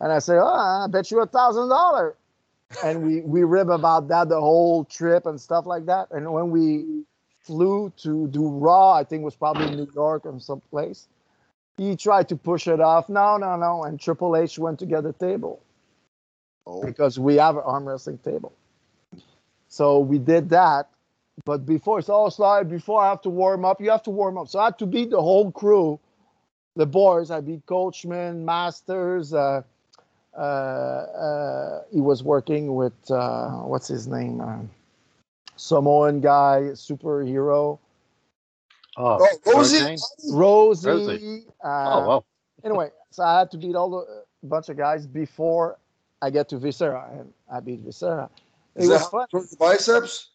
And 0.00 0.12
I 0.12 0.20
say, 0.20 0.34
oh, 0.34 0.46
I 0.46 0.86
bet 0.88 1.10
you 1.10 1.20
a 1.20 1.26
thousand 1.26 1.68
dollar. 1.68 2.16
And 2.84 3.02
we 3.02 3.20
we 3.22 3.44
rib 3.44 3.70
about 3.70 4.08
that 4.08 4.28
the 4.28 4.40
whole 4.40 4.84
trip 4.84 5.26
and 5.26 5.40
stuff 5.40 5.66
like 5.66 5.86
that. 5.86 6.08
And 6.10 6.30
when 6.32 6.50
we 6.50 7.04
flew 7.40 7.92
to 7.98 8.28
do 8.28 8.46
Raw, 8.46 8.92
I 8.92 9.04
think 9.04 9.22
it 9.22 9.24
was 9.24 9.36
probably 9.36 9.74
New 9.74 9.90
York 9.94 10.26
or 10.26 10.38
someplace. 10.38 11.08
He 11.78 11.96
tried 11.96 12.28
to 12.28 12.36
push 12.36 12.66
it 12.66 12.80
off. 12.80 13.08
No, 13.08 13.36
no, 13.38 13.56
no. 13.56 13.84
And 13.84 13.98
Triple 13.98 14.36
H 14.36 14.58
went 14.58 14.78
to 14.80 14.86
get 14.86 15.06
a 15.06 15.12
table 15.12 15.62
oh, 16.66 16.84
because 16.84 17.18
we 17.18 17.36
have 17.36 17.56
an 17.56 17.62
arm 17.64 17.88
wrestling 17.88 18.18
table. 18.18 18.52
So 19.68 20.00
we 20.00 20.18
did 20.18 20.50
that. 20.50 20.88
But 21.44 21.64
before 21.64 22.00
it's 22.00 22.08
all 22.08 22.30
slide, 22.30 22.68
before 22.68 23.00
I 23.00 23.08
have 23.08 23.22
to 23.22 23.30
warm 23.30 23.64
up, 23.64 23.80
you 23.80 23.90
have 23.90 24.02
to 24.02 24.10
warm 24.10 24.36
up. 24.36 24.48
So 24.48 24.58
I 24.58 24.66
had 24.66 24.78
to 24.80 24.86
beat 24.86 25.10
the 25.10 25.22
whole 25.22 25.52
crew, 25.52 26.00
the 26.74 26.84
boys. 26.84 27.30
I 27.30 27.40
beat 27.40 27.64
Coachman, 27.64 28.44
Masters. 28.44 29.32
Uh, 29.32 29.62
he 31.92 32.00
was 32.00 32.22
working 32.22 32.74
with 32.74 32.92
uh, 33.10 33.50
what's 33.62 33.88
his 33.88 34.06
name, 34.06 34.40
uh, 34.40 34.58
Samoan 35.56 36.20
guy, 36.20 36.70
superhero, 36.74 37.78
Oh, 39.00 39.16
oh, 39.46 39.52
Rosey. 39.52 39.78
Jane? 39.78 39.98
Rosey. 40.32 40.86
Rosey. 40.86 41.44
Uh, 41.64 42.00
oh 42.02 42.08
well. 42.08 42.26
anyway, 42.64 42.90
so 43.12 43.22
I 43.22 43.38
had 43.38 43.50
to 43.52 43.56
beat 43.56 43.76
all 43.76 43.90
the 43.90 43.98
uh, 43.98 44.20
bunch 44.42 44.68
of 44.70 44.76
guys 44.76 45.06
before 45.06 45.78
I 46.20 46.30
get 46.30 46.48
to 46.48 46.58
Viscera, 46.58 47.08
and 47.12 47.32
I 47.50 47.60
beat 47.60 47.78
Viscera. 47.80 48.28
It 48.74 48.82
Is 48.82 48.88
was 48.88 49.00
that 49.02 49.10
fun. 49.10 49.26
the 49.32 49.56
biceps? 49.56 50.30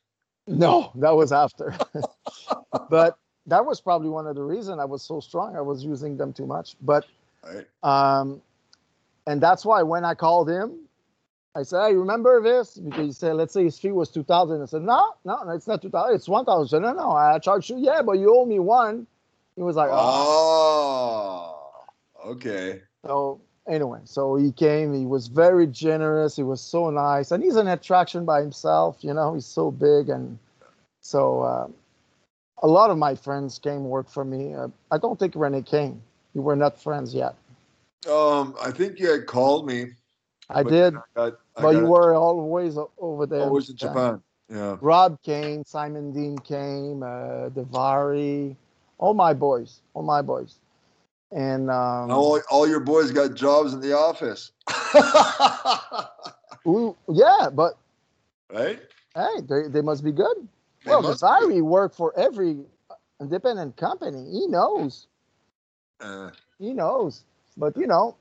No, 0.47 0.91
that 0.95 1.11
was 1.11 1.33
after. 1.33 1.75
but 2.89 3.17
that 3.47 3.65
was 3.65 3.81
probably 3.81 4.09
one 4.09 4.27
of 4.27 4.35
the 4.35 4.43
reasons 4.43 4.79
I 4.79 4.85
was 4.85 5.01
so 5.03 5.19
strong. 5.19 5.57
I 5.57 5.61
was 5.61 5.83
using 5.83 6.15
them 6.15 6.31
too 6.31 6.45
much. 6.45 6.75
But 6.81 7.05
Right. 7.43 7.67
um, 7.83 8.41
and 9.27 9.41
that's 9.41 9.65
why 9.65 9.83
when 9.83 10.05
I 10.05 10.13
called 10.13 10.49
him, 10.49 10.79
I 11.55 11.63
said, 11.63 11.87
"Hey, 11.87 11.95
remember 11.95 12.41
this?" 12.41 12.77
Because 12.77 13.05
he 13.05 13.11
said, 13.11 13.35
"Let's 13.35 13.53
say 13.53 13.63
his 13.63 13.77
fee 13.79 13.91
was 13.91 14.09
two 14.09 14.23
thousand. 14.23 14.61
I 14.61 14.65
said, 14.65 14.81
"No, 14.81 15.13
no, 15.23 15.43
no, 15.43 15.51
it's 15.51 15.67
not 15.67 15.81
two 15.81 15.89
thousand. 15.89 16.15
It's 16.15 16.27
one 16.27 16.45
thousand. 16.45 16.81
No, 16.81 16.93
no, 16.93 17.11
I 17.11 17.39
charged 17.39 17.69
you. 17.69 17.77
Yeah, 17.77 18.01
but 18.01 18.13
you 18.13 18.35
owe 18.35 18.45
me 18.45 18.59
one." 18.59 19.07
He 19.55 19.61
was 19.61 19.75
like, 19.75 19.89
"Oh." 19.91 21.55
Oh, 22.25 22.31
okay. 22.31 22.81
So 23.05 23.39
anyway, 23.67 23.99
so 24.05 24.35
he 24.35 24.51
came. 24.51 24.93
He 24.93 25.05
was 25.05 25.27
very 25.27 25.67
generous. 25.67 26.35
He 26.35 26.43
was 26.43 26.61
so 26.61 26.89
nice, 26.89 27.31
and 27.31 27.43
he's 27.43 27.55
an 27.55 27.67
attraction 27.67 28.25
by 28.25 28.41
himself. 28.41 28.97
You 29.01 29.13
know, 29.13 29.33
he's 29.35 29.45
so 29.45 29.71
big, 29.71 30.09
and 30.09 30.39
so 31.01 31.41
uh, 31.43 31.67
a 32.63 32.67
lot 32.67 32.89
of 32.89 32.97
my 32.97 33.15
friends 33.15 33.59
came 33.59 33.85
work 33.85 34.09
for 34.09 34.25
me. 34.25 34.53
Uh, 34.53 34.69
I 34.91 34.97
don't 34.97 35.19
think 35.19 35.33
Rene 35.35 35.61
came. 35.61 36.01
We 36.33 36.41
were 36.41 36.55
not 36.55 36.81
friends 36.81 37.13
yet. 37.13 37.35
Um, 38.07 38.55
I 38.61 38.71
think 38.71 38.99
you 38.99 39.09
had 39.09 39.27
called 39.27 39.67
me. 39.67 39.87
I 40.49 40.63
did, 40.63 40.95
I 40.95 40.99
got, 41.15 41.33
I 41.55 41.61
but 41.61 41.75
you 41.75 41.85
were 41.85 42.15
always 42.15 42.77
over 42.97 43.25
there. 43.25 43.41
always 43.41 43.69
in 43.69 43.77
Japan. 43.77 44.21
Yeah. 44.49 44.77
Rob 44.81 45.21
came, 45.23 45.63
Simon 45.65 46.11
Dean 46.11 46.37
came, 46.37 47.01
uh, 47.01 47.49
Daivari, 47.49 48.55
all 48.97 49.13
my 49.13 49.33
boys, 49.33 49.81
all 49.93 50.03
my 50.03 50.21
boys, 50.21 50.59
and 51.31 51.71
um, 51.71 52.11
All, 52.11 52.39
all 52.51 52.67
your 52.67 52.81
boys 52.81 53.11
got 53.11 53.33
jobs 53.33 53.73
in 53.73 53.79
the 53.79 53.93
office. 53.93 54.51
ooh, 56.67 56.95
yeah, 57.09 57.49
but 57.51 57.77
right? 58.51 58.81
hey, 59.15 59.41
they, 59.47 59.69
they 59.69 59.81
must 59.81 60.03
be 60.03 60.11
good. 60.11 60.35
They 60.85 60.91
well, 60.91 61.01
Daivari 61.01 61.61
worked 61.61 61.95
for 61.95 62.17
every 62.17 62.59
independent 63.21 63.77
company. 63.77 64.29
He 64.31 64.47
knows. 64.47 65.07
Uh, 65.99 66.31
He 66.59 66.73
knows. 66.73 67.23
But 67.57 67.77
you 67.77 67.87
know, 67.87 68.15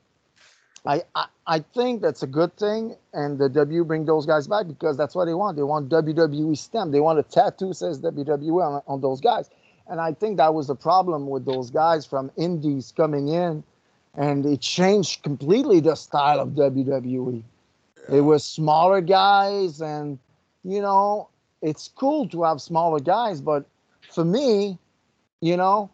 I, 0.86 1.02
I 1.14 1.26
I 1.46 1.58
think 1.74 2.02
that's 2.02 2.22
a 2.22 2.26
good 2.26 2.56
thing, 2.56 2.96
and 3.12 3.38
the 3.38 3.48
W 3.48 3.84
bring 3.84 4.04
those 4.04 4.26
guys 4.26 4.46
back 4.46 4.66
because 4.68 4.96
that's 4.96 5.14
what 5.14 5.26
they 5.26 5.34
want. 5.34 5.56
They 5.56 5.62
want 5.62 5.88
WWE 5.88 6.56
stamp. 6.56 6.92
They 6.92 7.00
want 7.00 7.18
a 7.18 7.22
tattoo 7.22 7.72
says 7.72 8.00
WWE 8.00 8.62
on, 8.62 8.82
on 8.86 9.00
those 9.00 9.20
guys, 9.20 9.50
and 9.88 10.00
I 10.00 10.12
think 10.12 10.36
that 10.38 10.54
was 10.54 10.66
the 10.66 10.76
problem 10.76 11.28
with 11.28 11.44
those 11.44 11.70
guys 11.70 12.06
from 12.06 12.30
Indies 12.36 12.92
coming 12.96 13.28
in 13.28 13.64
and 14.14 14.44
it 14.44 14.60
changed 14.60 15.22
completely 15.22 15.80
the 15.80 15.94
style 15.94 16.40
of 16.40 16.50
WWE. 16.50 17.42
It 18.12 18.20
was 18.20 18.44
smaller 18.44 19.00
guys, 19.00 19.80
and 19.80 20.18
you 20.64 20.80
know, 20.80 21.28
it's 21.62 21.88
cool 21.88 22.28
to 22.28 22.42
have 22.42 22.60
smaller 22.60 23.00
guys, 23.00 23.40
but 23.40 23.64
for 24.10 24.24
me, 24.24 24.78
you 25.40 25.56
know, 25.56 25.90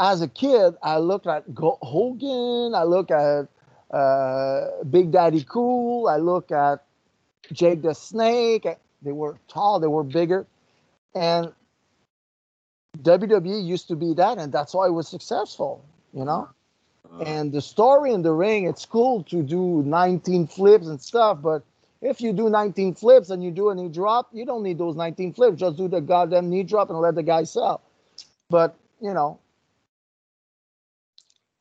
as 0.00 0.22
a 0.22 0.28
kid, 0.28 0.76
I 0.82 0.98
looked 0.98 1.28
at 1.28 1.44
Hogan, 1.56 2.74
I 2.74 2.84
look 2.84 3.12
at 3.12 3.48
uh, 3.92 4.84
Big 4.90 5.12
Daddy 5.12 5.44
Cool, 5.48 6.08
I 6.08 6.16
look 6.18 6.50
at 6.52 6.84
Jake 7.52 7.82
the 7.82 7.94
Snake. 7.94 8.66
They 9.02 9.12
were 9.12 9.38
tall, 9.48 9.80
they 9.80 9.88
were 9.88 10.04
bigger, 10.04 10.46
and 11.14 11.52
WWE 13.02 13.60
used 13.60 13.88
to 13.88 13.96
be 13.96 14.14
that, 14.14 14.38
and 14.38 14.52
that's 14.52 14.74
why 14.74 14.86
it 14.88 14.92
was 14.92 15.08
successful, 15.08 15.84
you 16.12 16.24
know. 16.24 16.48
Uh, 17.12 17.24
And 17.26 17.52
the 17.52 17.60
story 17.62 18.12
in 18.12 18.22
the 18.22 18.32
ring, 18.32 18.64
it's 18.66 18.86
cool 18.86 19.22
to 19.24 19.42
do 19.42 19.82
19 19.84 20.46
flips 20.46 20.86
and 20.86 21.00
stuff, 21.00 21.40
but 21.42 21.62
if 22.02 22.20
you 22.20 22.32
do 22.32 22.48
19 22.50 22.94
flips 22.94 23.30
and 23.30 23.42
you 23.44 23.50
do 23.50 23.70
a 23.70 23.74
knee 23.74 23.88
drop, 23.88 24.28
you 24.32 24.44
don't 24.46 24.62
need 24.62 24.78
those 24.78 24.96
19 24.96 25.32
flips. 25.34 25.58
Just 25.60 25.76
do 25.76 25.88
the 25.88 26.00
goddamn 26.00 26.50
knee 26.50 26.64
drop 26.64 26.90
and 26.90 26.98
let 27.00 27.14
the 27.14 27.22
guy 27.22 27.44
sell. 27.44 27.82
But 28.50 28.76
you 29.00 29.14
know, 29.14 29.38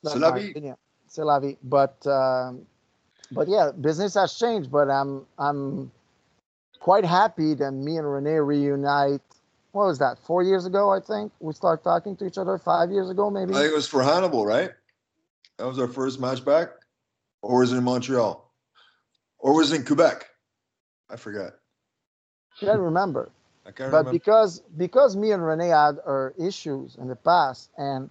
that's 0.04 0.14
C'est 0.16 0.20
la 0.20 0.32
vie. 0.32 0.50
opinion. 0.52 0.78
C'est 1.08 1.24
la 1.24 1.40
vie. 1.40 1.58
But 1.64 2.06
um, 2.08 2.66
but 3.32 3.48
yeah, 3.48 3.72
business 3.72 4.14
has 4.16 4.34
changed. 4.38 4.72
But 4.72 4.90
I'm 4.90 5.26
I'm 5.38 5.92
quite 6.80 7.06
happy 7.06 7.54
that 7.56 7.72
me 7.72 7.98
and 7.98 8.12
Renee 8.12 8.40
reunite. 8.40 9.22
What 9.72 9.86
was 9.86 10.00
that? 10.00 10.18
Four 10.20 10.44
years 10.44 10.66
ago, 10.66 10.90
I 10.92 11.00
think 11.00 11.32
we 11.40 11.54
started 11.54 11.84
talking 11.84 12.16
to 12.18 12.26
each 12.26 12.38
other. 12.38 12.58
Five 12.58 12.92
years 12.92 13.10
ago, 13.10 13.30
maybe. 13.30 13.54
I 13.54 13.60
think 13.60 13.72
it 13.72 13.76
was 13.76 13.88
for 13.88 14.02
Hannibal, 14.02 14.46
right? 14.46 14.72
That 15.58 15.68
was 15.68 15.78
our 15.78 15.88
first 15.88 16.20
match 16.20 16.44
back, 16.44 16.70
or 17.42 17.60
was 17.60 17.72
it 17.74 17.78
in 17.78 17.84
Montreal, 17.84 18.50
or 19.40 19.56
was 19.56 19.72
it 19.72 19.76
in 19.76 19.86
Quebec? 19.86 20.28
I 21.10 21.16
forgot. 21.18 21.54
can't 22.60 22.80
remember. 22.80 23.30
I 23.66 23.72
can't 23.72 23.92
but 23.92 23.98
remember. 24.00 24.12
because 24.12 24.62
because 24.78 25.16
me 25.16 25.32
and 25.32 25.46
Renee 25.46 25.68
had 25.70 25.98
our 26.06 26.34
issues 26.40 26.96
in 26.96 27.08
the 27.08 27.16
past, 27.16 27.70
and 27.78 28.10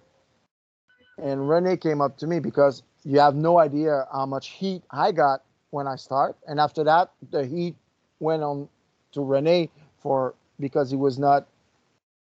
and 1.21 1.49
Renee 1.49 1.77
came 1.77 2.01
up 2.01 2.17
to 2.17 2.27
me 2.27 2.39
because 2.39 2.83
you 3.03 3.19
have 3.19 3.35
no 3.35 3.59
idea 3.59 4.07
how 4.11 4.25
much 4.25 4.49
heat 4.49 4.83
I 4.91 5.11
got 5.11 5.43
when 5.71 5.87
I 5.87 5.95
start, 5.95 6.37
and 6.47 6.59
after 6.59 6.83
that 6.83 7.11
the 7.31 7.45
heat 7.45 7.75
went 8.19 8.43
on 8.43 8.69
to 9.13 9.21
Renee 9.23 9.69
for 9.99 10.35
because 10.59 10.89
he 10.89 10.97
was 10.97 11.17
not 11.19 11.47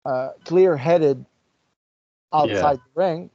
uh, 0.05 0.31
clear-headed 0.45 1.25
outside 2.33 2.77
the 2.77 3.01
ring. 3.01 3.29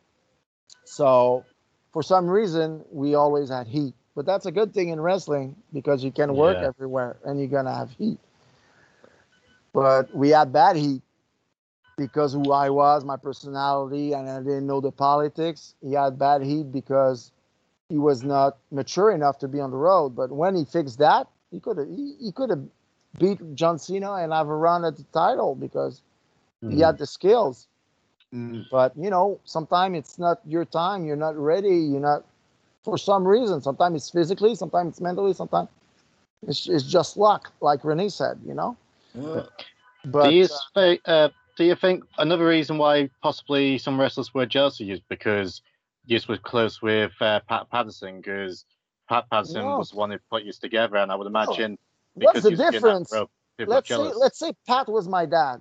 So 0.84 1.44
for 1.92 2.02
some 2.02 2.28
reason 2.28 2.84
we 2.90 3.14
always 3.14 3.48
had 3.50 3.66
heat, 3.66 3.94
but 4.14 4.26
that's 4.26 4.46
a 4.46 4.52
good 4.52 4.72
thing 4.74 4.88
in 4.90 5.00
wrestling 5.00 5.56
because 5.72 6.04
you 6.04 6.12
can 6.12 6.34
work 6.34 6.58
Yeah. 6.58 6.62
everywhere 6.62 7.16
and 7.24 7.38
you're 7.38 7.48
gonna 7.48 7.74
have 7.74 7.90
heat. 7.92 8.18
But 9.72 10.14
we 10.14 10.30
had 10.30 10.52
bad 10.52 10.76
heat 10.76 11.02
because 12.06 12.34
who 12.34 12.52
I 12.52 12.70
was, 12.70 13.04
my 13.04 13.16
personality, 13.16 14.12
and 14.12 14.28
I 14.28 14.38
didn't 14.40 14.66
know 14.66 14.80
the 14.80 14.92
politics. 14.92 15.74
He 15.82 15.92
had 15.94 16.18
bad 16.18 16.42
heat 16.42 16.72
because 16.72 17.32
he 17.88 17.98
was 17.98 18.22
not 18.24 18.58
mature 18.70 19.10
enough 19.10 19.38
to 19.40 19.48
be 19.48 19.60
on 19.60 19.70
the 19.70 19.76
road. 19.76 20.16
But 20.16 20.30
when 20.32 20.54
he 20.56 20.64
fixed 20.64 20.98
that, 20.98 21.28
he 21.50 21.60
could 21.60 21.78
have 21.78 21.88
he, 21.88 22.14
he 22.20 22.32
could 22.32 22.50
have 22.50 22.64
beat 23.18 23.40
John 23.54 23.78
Cena 23.78 24.14
and 24.14 24.32
have 24.32 24.48
a 24.48 24.56
run 24.56 24.84
at 24.84 24.96
the 24.96 25.04
title 25.12 25.54
because 25.54 26.02
he 26.68 26.80
had 26.80 26.98
the 26.98 27.06
skills. 27.06 27.68
Mm, 28.32 28.64
But 28.70 28.96
you 28.96 29.10
know, 29.10 29.40
sometimes 29.44 29.96
it's 29.98 30.18
not 30.18 30.40
your 30.46 30.64
time. 30.64 31.04
You're 31.06 31.16
not 31.16 31.36
ready. 31.36 31.76
You're 31.76 32.00
not 32.00 32.24
for 32.82 32.98
some 32.98 33.26
reason. 33.26 33.60
Sometimes 33.60 33.96
it's 33.96 34.10
physically. 34.10 34.54
Sometimes 34.54 34.90
it's 34.90 35.00
mentally. 35.00 35.34
Sometimes 35.34 35.68
it's 36.46 36.68
it's 36.68 36.84
just 36.84 37.16
luck, 37.16 37.52
like 37.60 37.84
Renee 37.84 38.08
said. 38.10 38.40
You 38.46 38.54
know. 38.54 38.76
yeah. 39.14 39.42
But 40.04 40.20
do 40.20 40.28
you 40.30 40.48
uh, 40.50 40.58
think, 40.74 41.00
uh, 41.06 41.30
do 41.56 41.64
you 41.64 41.74
think 41.74 42.04
another 42.18 42.46
reason 42.46 42.78
why 42.78 43.10
possibly 43.22 43.78
some 43.78 44.00
wrestlers 44.00 44.32
were 44.34 44.46
jealous 44.46 44.80
of 44.80 44.86
you 44.86 44.94
is 44.94 45.00
because 45.08 45.62
you 46.06 46.18
was 46.28 46.38
close 46.40 46.82
with 46.82 47.12
uh, 47.20 47.40
Pat 47.48 47.70
Patterson? 47.70 48.16
Because 48.16 48.64
Pat 49.08 49.28
Patterson 49.30 49.62
No. 49.62 49.78
was 49.78 49.90
the 49.90 49.96
one 49.96 50.10
who 50.10 50.18
put 50.30 50.42
you 50.44 50.52
together, 50.52 50.96
and 50.96 51.12
I 51.12 51.14
would 51.14 51.26
imagine 51.26 51.78
what's 52.14 52.42
because 52.42 52.42
the 52.42 52.50
you 52.50 52.56
was 52.56 52.66
in 52.66 52.72
difference? 52.72 53.12
rope, 53.12 53.30
let's 53.58 53.88
say 53.88 53.96
let's 53.96 54.38
say 54.38 54.52
Pat 54.66 54.88
was 54.88 55.08
my 55.08 55.26
dad 55.26 55.60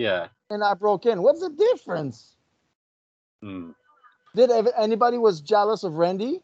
yeah. 0.00 0.28
and 0.48 0.64
I 0.64 0.74
broke 0.74 1.06
in. 1.06 1.22
What's 1.22 1.40
the 1.40 1.50
difference? 1.50 2.36
Hmm. 3.42 3.70
Did 4.34 4.50
anybody 4.78 5.18
was 5.18 5.40
jealous 5.40 5.82
of 5.82 5.94
Randy? 5.94 6.40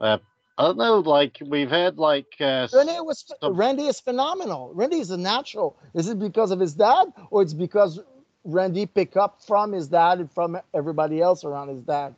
Uh, 0.00 0.18
I 0.56 0.62
don't 0.64 0.78
know. 0.78 1.00
Like 1.00 1.38
we've 1.44 1.70
had 1.70 1.98
like 1.98 2.36
uh, 2.40 2.68
Randy 2.72 2.92
was 3.00 3.24
some- 3.40 3.54
Randy 3.54 3.86
is 3.86 4.00
phenomenal. 4.00 4.70
Randy 4.74 4.98
is 5.00 5.10
a 5.10 5.16
natural. 5.16 5.76
Is 5.94 6.08
it 6.08 6.18
because 6.18 6.50
of 6.50 6.60
his 6.60 6.74
dad 6.74 7.06
or 7.30 7.42
it's 7.42 7.54
because 7.54 8.00
Randy 8.44 8.86
picked 8.86 9.16
up 9.16 9.42
from 9.42 9.72
his 9.72 9.88
dad 9.88 10.20
and 10.20 10.30
from 10.30 10.58
everybody 10.72 11.20
else 11.20 11.44
around 11.44 11.68
his 11.68 11.82
dad? 11.82 12.14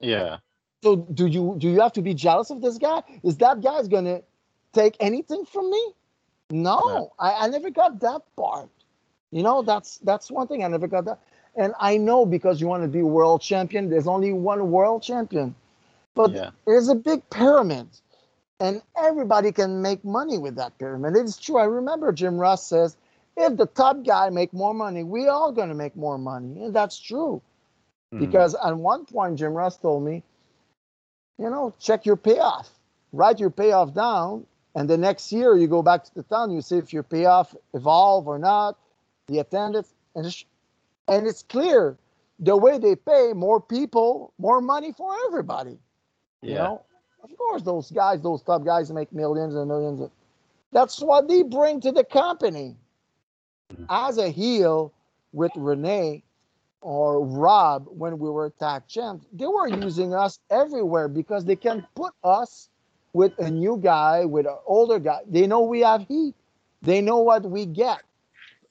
yeah, 0.00 0.38
So 0.82 0.96
do 0.96 1.26
you 1.26 1.56
do 1.58 1.68
you 1.68 1.80
have 1.80 1.92
to 1.94 2.02
be 2.02 2.14
jealous 2.14 2.50
of 2.50 2.62
this 2.62 2.78
guy? 2.78 3.02
Is 3.22 3.36
that 3.38 3.60
guy's 3.60 3.88
gonna 3.88 4.22
take 4.72 4.96
anything 5.00 5.44
from 5.44 5.68
me? 5.70 5.92
No, 6.50 6.78
No. 6.78 7.12
I, 7.18 7.32
I 7.44 7.48
never 7.48 7.68
got 7.70 8.00
that 8.00 8.22
part. 8.36 8.70
You 9.30 9.42
know, 9.42 9.60
that's 9.62 9.98
that's 9.98 10.30
one 10.30 10.46
thing 10.46 10.64
I 10.64 10.68
never 10.68 10.86
got 10.86 11.04
that. 11.04 11.18
And 11.56 11.74
I 11.80 11.96
know 11.98 12.24
because 12.24 12.60
you 12.60 12.68
want 12.68 12.84
to 12.84 12.88
be 12.88 13.02
world 13.02 13.42
champion, 13.42 13.90
there's 13.90 14.06
only 14.06 14.32
one 14.32 14.70
world 14.70 15.02
champion. 15.02 15.54
But 16.18 16.32
yeah, 16.32 16.50
there's 16.66 16.88
a 16.88 16.96
big 16.96 17.28
pyramid. 17.30 17.86
And 18.60 18.82
everybody 18.96 19.52
can 19.52 19.82
make 19.82 20.04
money 20.04 20.36
with 20.36 20.56
that 20.56 20.76
pyramid. 20.78 21.14
It's 21.14 21.36
true. 21.36 21.58
I 21.58 21.64
remember 21.64 22.10
Jim 22.10 22.36
Ross 22.36 22.66
says, 22.66 22.96
if 23.36 23.56
the 23.56 23.66
top 23.66 24.04
guy 24.04 24.30
make 24.30 24.52
more 24.52 24.74
money, 24.74 25.04
we 25.04 25.28
all 25.28 25.52
gonna 25.52 25.76
make 25.76 25.94
more 25.94 26.18
money. 26.18 26.64
And 26.64 26.74
that's 26.74 26.98
true. 26.98 27.40
Hmm. 28.10 28.18
Because 28.18 28.56
at 28.56 28.76
one 28.76 29.04
point, 29.04 29.38
Jim 29.38 29.52
Ross 29.52 29.76
told 29.76 30.04
me, 30.04 30.24
you 31.38 31.48
know, 31.50 31.72
check 31.78 32.04
your 32.04 32.16
payoff, 32.16 32.68
write 33.12 33.38
your 33.38 33.50
payoff 33.50 33.94
down, 33.94 34.44
and 34.74 34.90
the 34.90 34.98
next 34.98 35.30
year 35.30 35.56
you 35.56 35.68
go 35.68 35.82
back 35.82 36.02
to 36.02 36.14
the 36.16 36.24
town, 36.24 36.50
you 36.50 36.62
see 36.62 36.78
if 36.78 36.92
your 36.92 37.04
payoff 37.04 37.54
evolve 37.74 38.26
or 38.26 38.40
not, 38.40 38.76
the 39.28 39.38
attendance, 39.38 39.94
and 40.16 40.26
it's, 40.26 40.44
and 41.06 41.28
it's 41.28 41.44
clear 41.44 41.96
the 42.40 42.56
way 42.56 42.78
they 42.78 42.96
pay 42.96 43.34
more 43.34 43.60
people, 43.60 44.32
more 44.36 44.60
money 44.60 44.92
for 44.92 45.14
everybody. 45.26 45.78
You 46.42 46.54
know, 46.54 46.84
of 47.22 47.36
course, 47.36 47.62
those 47.62 47.90
guys, 47.90 48.20
those 48.22 48.42
top 48.42 48.64
guys 48.64 48.90
make 48.92 49.12
millions 49.12 49.54
and 49.54 49.68
millions. 49.68 50.00
Of, 50.00 50.10
that's 50.72 51.00
what 51.00 51.28
they 51.28 51.42
bring 51.42 51.80
to 51.80 51.92
the 51.92 52.04
company. 52.04 52.76
As 53.90 54.18
a 54.18 54.30
heel 54.30 54.92
with 55.32 55.52
Renee 55.56 56.22
or 56.80 57.24
Rob 57.24 57.86
when 57.90 58.18
we 58.18 58.30
were 58.30 58.50
tag 58.50 58.82
champs, 58.88 59.26
they 59.32 59.46
were 59.46 59.68
using 59.68 60.14
us 60.14 60.38
everywhere 60.50 61.08
because 61.08 61.44
they 61.44 61.56
can 61.56 61.86
put 61.94 62.14
us 62.24 62.70
with 63.12 63.38
a 63.38 63.50
new 63.50 63.76
guy, 63.76 64.24
with 64.24 64.46
an 64.46 64.56
older 64.66 64.98
guy. 64.98 65.20
They 65.28 65.46
know 65.46 65.60
we 65.62 65.80
have 65.80 66.06
heat. 66.06 66.34
They 66.82 67.00
know 67.00 67.18
what 67.18 67.44
we 67.44 67.66
get. 67.66 68.02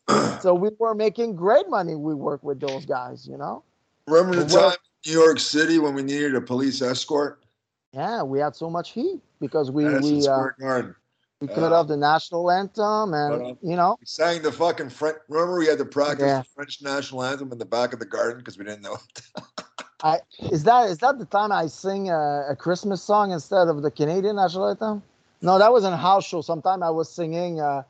so 0.42 0.54
we 0.54 0.70
were 0.80 0.96
making 0.96 1.36
great 1.36 1.70
money. 1.70 1.96
We 1.96 2.16
work 2.16 2.42
with 2.44 2.60
those 2.60 2.86
guys, 2.86 3.28
you 3.28 3.38
know. 3.38 3.64
Remember 4.08 4.44
the 4.44 4.56
time 4.56 4.78
in 5.06 5.12
New 5.12 5.20
York 5.20 5.40
City 5.40 5.80
when 5.80 5.94
we 5.94 6.02
needed 6.02 6.34
a 6.36 6.42
police 6.42 6.82
escort? 6.82 7.44
Yeah, 7.94 8.24
we 8.24 8.40
had 8.40 8.56
so 8.56 8.70
much 8.70 8.92
heat 8.92 9.22
because 9.40 9.72
we 9.72 9.86
Madison 9.86 10.20
we 10.20 10.28
uh, 10.28 10.48
Garden. 10.60 10.96
we 11.42 11.48
cut 11.48 11.72
Uh, 11.72 11.76
off 11.80 11.88
the 11.88 11.98
national 11.98 12.52
anthem 12.52 13.14
and 13.14 13.42
uh, 13.42 13.54
you 13.62 13.76
know 13.76 13.98
We 14.00 14.06
sang 14.06 14.42
the 14.42 14.52
fucking 14.52 14.90
French. 14.90 15.18
Remember 15.30 15.58
we 15.58 15.68
had 15.68 15.78
to 15.80 15.86
practice 15.86 16.26
Yeah. 16.26 16.40
the 16.40 16.48
French 16.56 16.82
national 16.82 17.24
anthem 17.24 17.52
in 17.52 17.58
the 17.58 17.66
back 17.66 17.94
of 17.94 18.00
the 18.00 18.06
garden 18.06 18.40
because 18.40 18.58
we 18.58 18.66
didn't 18.66 18.82
know. 18.82 18.98
I 20.04 20.20
is 20.52 20.64
that 20.66 20.90
is 20.90 21.00
that 21.00 21.18
the 21.18 21.26
time 21.26 21.52
I 21.52 21.66
sing 21.68 22.10
a, 22.10 22.48
a 22.52 22.56
Christmas 22.56 23.02
song 23.02 23.32
instead 23.32 23.68
of 23.68 23.82
the 23.82 23.90
Canadian 23.90 24.36
national 24.36 24.70
anthem? 24.70 25.02
No, 25.42 25.58
that 25.58 25.72
was 25.72 25.84
in 25.86 25.94
a 25.94 25.98
house 25.98 26.26
show. 26.26 26.42
Sometime 26.42 26.84
I 26.84 26.90
was 26.92 27.12
singing 27.12 27.60
uh, 27.62 27.82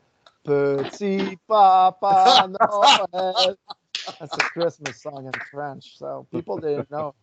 "Petit 0.44 1.38
Papa 1.46 2.48
Noel." 2.60 3.56
That's 4.18 4.34
a 4.34 4.38
Christmas 4.38 5.02
song 5.02 5.26
in 5.26 5.32
French, 5.50 5.98
so 5.98 6.26
people 6.32 6.58
didn't 6.58 6.90
know. 6.90 7.14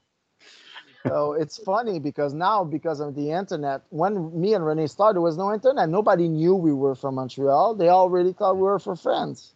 So 1.07 1.33
it's 1.33 1.57
funny 1.57 1.99
because 1.99 2.33
now, 2.33 2.63
because 2.63 2.99
of 2.99 3.15
the 3.15 3.31
internet, 3.31 3.81
when 3.89 4.39
me 4.39 4.53
and 4.53 4.65
Renee 4.65 4.87
started, 4.87 5.15
there 5.15 5.21
was 5.21 5.37
no 5.37 5.53
internet. 5.53 5.89
Nobody 5.89 6.27
knew 6.27 6.55
we 6.55 6.73
were 6.73 6.95
from 6.95 7.15
Montreal. 7.15 7.75
They 7.75 7.89
all 7.89 8.09
really 8.09 8.33
thought 8.33 8.55
we 8.55 8.63
were 8.63 8.79
for 8.79 8.95
friends. 8.95 9.53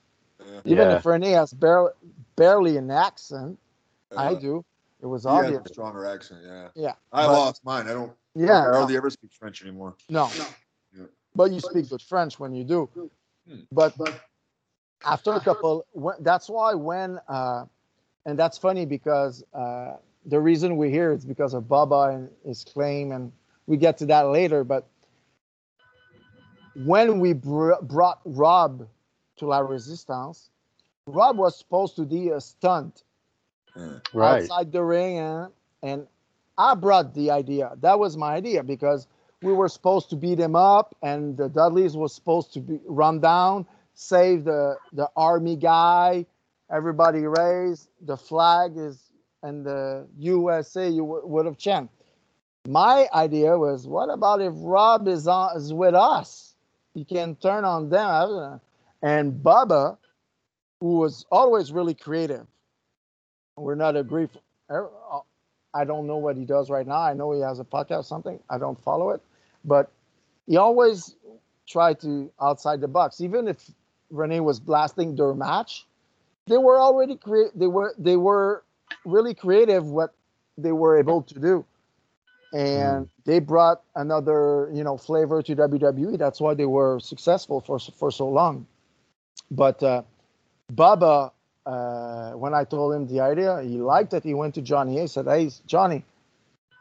Even 0.65 0.89
Yeah. 0.89 0.97
if 0.97 1.05
Renee 1.05 1.31
has 1.31 1.53
barely, 1.53 1.91
barely 2.35 2.77
an 2.77 2.91
accent, 2.91 3.57
I 4.15 4.33
Uh, 4.33 4.39
do. 4.39 4.65
It 5.01 5.05
was 5.05 5.25
obvious. 5.25 5.61
a 5.65 5.69
stronger 5.69 6.05
accent, 6.05 6.41
yeah. 6.43 6.69
Yeah. 6.75 6.93
I 7.11 7.25
but- 7.25 7.33
lost 7.33 7.63
mine. 7.65 7.87
I 7.87 7.93
don't 7.93 8.11
Yeah. 8.35 8.61
I 8.67 8.71
no. 8.71 8.73
hardly 8.79 8.97
ever 8.97 9.09
speak 9.09 9.31
French 9.33 9.61
anymore. 9.61 9.95
No. 10.09 10.29
Yeah. 10.95 11.05
But 11.35 11.51
you 11.51 11.59
speak 11.59 11.89
good 11.89 12.01
French 12.01 12.39
when 12.39 12.53
you 12.53 12.63
do. 12.63 12.89
Hmm. 13.47 13.59
But 13.71 13.93
after 15.05 15.31
a 15.33 15.39
couple, 15.39 15.85
when, 15.93 16.15
that's 16.21 16.49
why 16.49 16.73
when, 16.73 17.19
uh, 17.27 17.65
and 18.25 18.37
that's 18.37 18.57
funny 18.57 18.85
because 18.85 19.43
uh, 19.53 19.95
the 20.25 20.39
reason 20.39 20.77
we're 20.77 20.89
here 20.89 21.11
is 21.11 21.25
because 21.25 21.53
of 21.53 21.67
Baba 21.67 22.13
and 22.13 22.29
his 22.45 22.63
claim, 22.63 23.11
and 23.11 23.31
we 23.67 23.77
get 23.77 23.97
to 23.99 24.05
that 24.07 24.27
later. 24.27 24.63
But 24.63 24.87
when 26.75 27.19
we 27.19 27.33
br- 27.33 27.81
brought 27.81 28.19
Rob 28.25 28.87
to 29.37 29.45
La 29.45 29.59
Resistance, 29.59 30.49
Rob 31.07 31.37
was 31.37 31.57
supposed 31.57 31.95
to 31.95 32.05
do 32.05 32.33
a 32.33 32.41
stunt 32.41 33.03
mm. 33.75 34.01
Right. 34.13 34.43
outside 34.43 34.71
the 34.71 34.83
ring, 34.83 35.17
and, 35.17 35.51
and 35.81 36.07
I 36.57 36.75
brought 36.75 37.13
the 37.13 37.31
idea. 37.31 37.71
That 37.81 37.99
was 37.99 38.17
my 38.17 38.33
idea 38.33 38.63
because 38.63 39.07
we 39.41 39.53
were 39.53 39.69
supposed 39.69 40.09
to 40.09 40.15
beat 40.15 40.39
him 40.39 40.55
up, 40.55 40.95
and 41.01 41.37
the 41.37 41.49
Dudleys 41.49 41.95
was 41.95 42.13
supposed 42.13 42.53
to 42.53 42.59
be 42.59 42.79
run 42.85 43.19
down, 43.19 43.65
save 43.93 44.43
the 44.43 44.77
the 44.93 45.09
army 45.15 45.55
guy. 45.55 46.25
Everybody 46.71 47.25
raised 47.25 47.89
the 48.01 48.17
flag 48.17 48.73
is 48.75 49.08
and 49.43 49.65
the 49.65 50.07
USA 50.17 50.89
you 50.89 51.03
would 51.03 51.45
have 51.45 51.57
chanted. 51.57 51.89
My 52.67 53.07
idea 53.13 53.57
was, 53.57 53.87
what 53.87 54.09
about 54.09 54.41
if 54.41 54.53
Rob 54.57 55.07
is 55.07 55.27
on 55.27 55.57
is 55.57 55.73
with 55.73 55.95
us? 55.95 56.55
He 56.93 57.05
can 57.05 57.35
turn 57.35 57.63
on 57.65 57.89
them, 57.89 58.07
uh, 58.09 58.57
and 59.01 59.33
Bubba, 59.33 59.97
who 60.81 60.97
was 60.97 61.25
always 61.31 61.71
really 61.71 61.93
creative. 61.93 62.45
We're 63.55 63.75
not 63.75 63.95
agree. 63.95 64.27
Uh, 64.69 64.85
I 65.73 65.85
don't 65.85 66.07
know 66.07 66.17
what 66.17 66.35
he 66.37 66.45
does 66.45 66.69
right 66.69 66.85
now. 66.85 66.99
I 67.01 67.13
know 67.13 67.31
he 67.31 67.41
has 67.41 67.59
a 67.59 67.63
podcast 67.63 67.99
or 67.99 68.03
something. 68.03 68.39
I 68.49 68.57
don't 68.57 68.81
follow 68.83 69.11
it, 69.11 69.21
but 69.63 69.91
he 70.47 70.57
always 70.57 71.15
tried 71.67 71.99
to 72.01 72.31
outside 72.41 72.81
the 72.81 72.87
box. 72.87 73.21
Even 73.21 73.47
if 73.47 73.69
Renee 74.09 74.39
was 74.39 74.59
blasting 74.59 75.15
their 75.15 75.33
match, 75.33 75.85
they 76.47 76.57
were 76.57 76.79
already 76.81 77.15
create. 77.15 77.51
They 77.57 77.67
were 77.67 77.93
they 77.97 78.17
were 78.17 78.63
really 79.05 79.33
creative 79.33 79.85
what 79.85 80.13
they 80.57 80.71
were 80.71 80.97
able 80.97 81.21
to 81.23 81.39
do, 81.39 81.65
and 82.53 83.09
they 83.25 83.39
brought 83.39 83.81
another 83.95 84.69
you 84.73 84.83
know 84.83 84.97
flavor 84.97 85.41
to 85.41 85.55
WWE. 85.55 86.17
That's 86.17 86.41
why 86.41 86.53
they 86.53 86.65
were 86.65 86.99
successful 86.99 87.61
for 87.61 87.79
for 87.79 88.11
so 88.11 88.27
long. 88.27 88.65
But 89.51 89.81
uh, 89.81 90.03
Bubba 90.71 91.31
uh, 91.65 92.31
when 92.31 92.53
I 92.53 92.63
told 92.63 92.93
him 92.95 93.07
the 93.07 93.19
idea, 93.19 93.61
he 93.61 93.77
liked 93.77 94.13
it. 94.13 94.23
He 94.23 94.33
went 94.33 94.55
to 94.55 94.61
Johnny 94.61 94.99
He 94.99 95.07
said, 95.07 95.25
"Hey, 95.25 95.51
Johnny, 95.67 96.03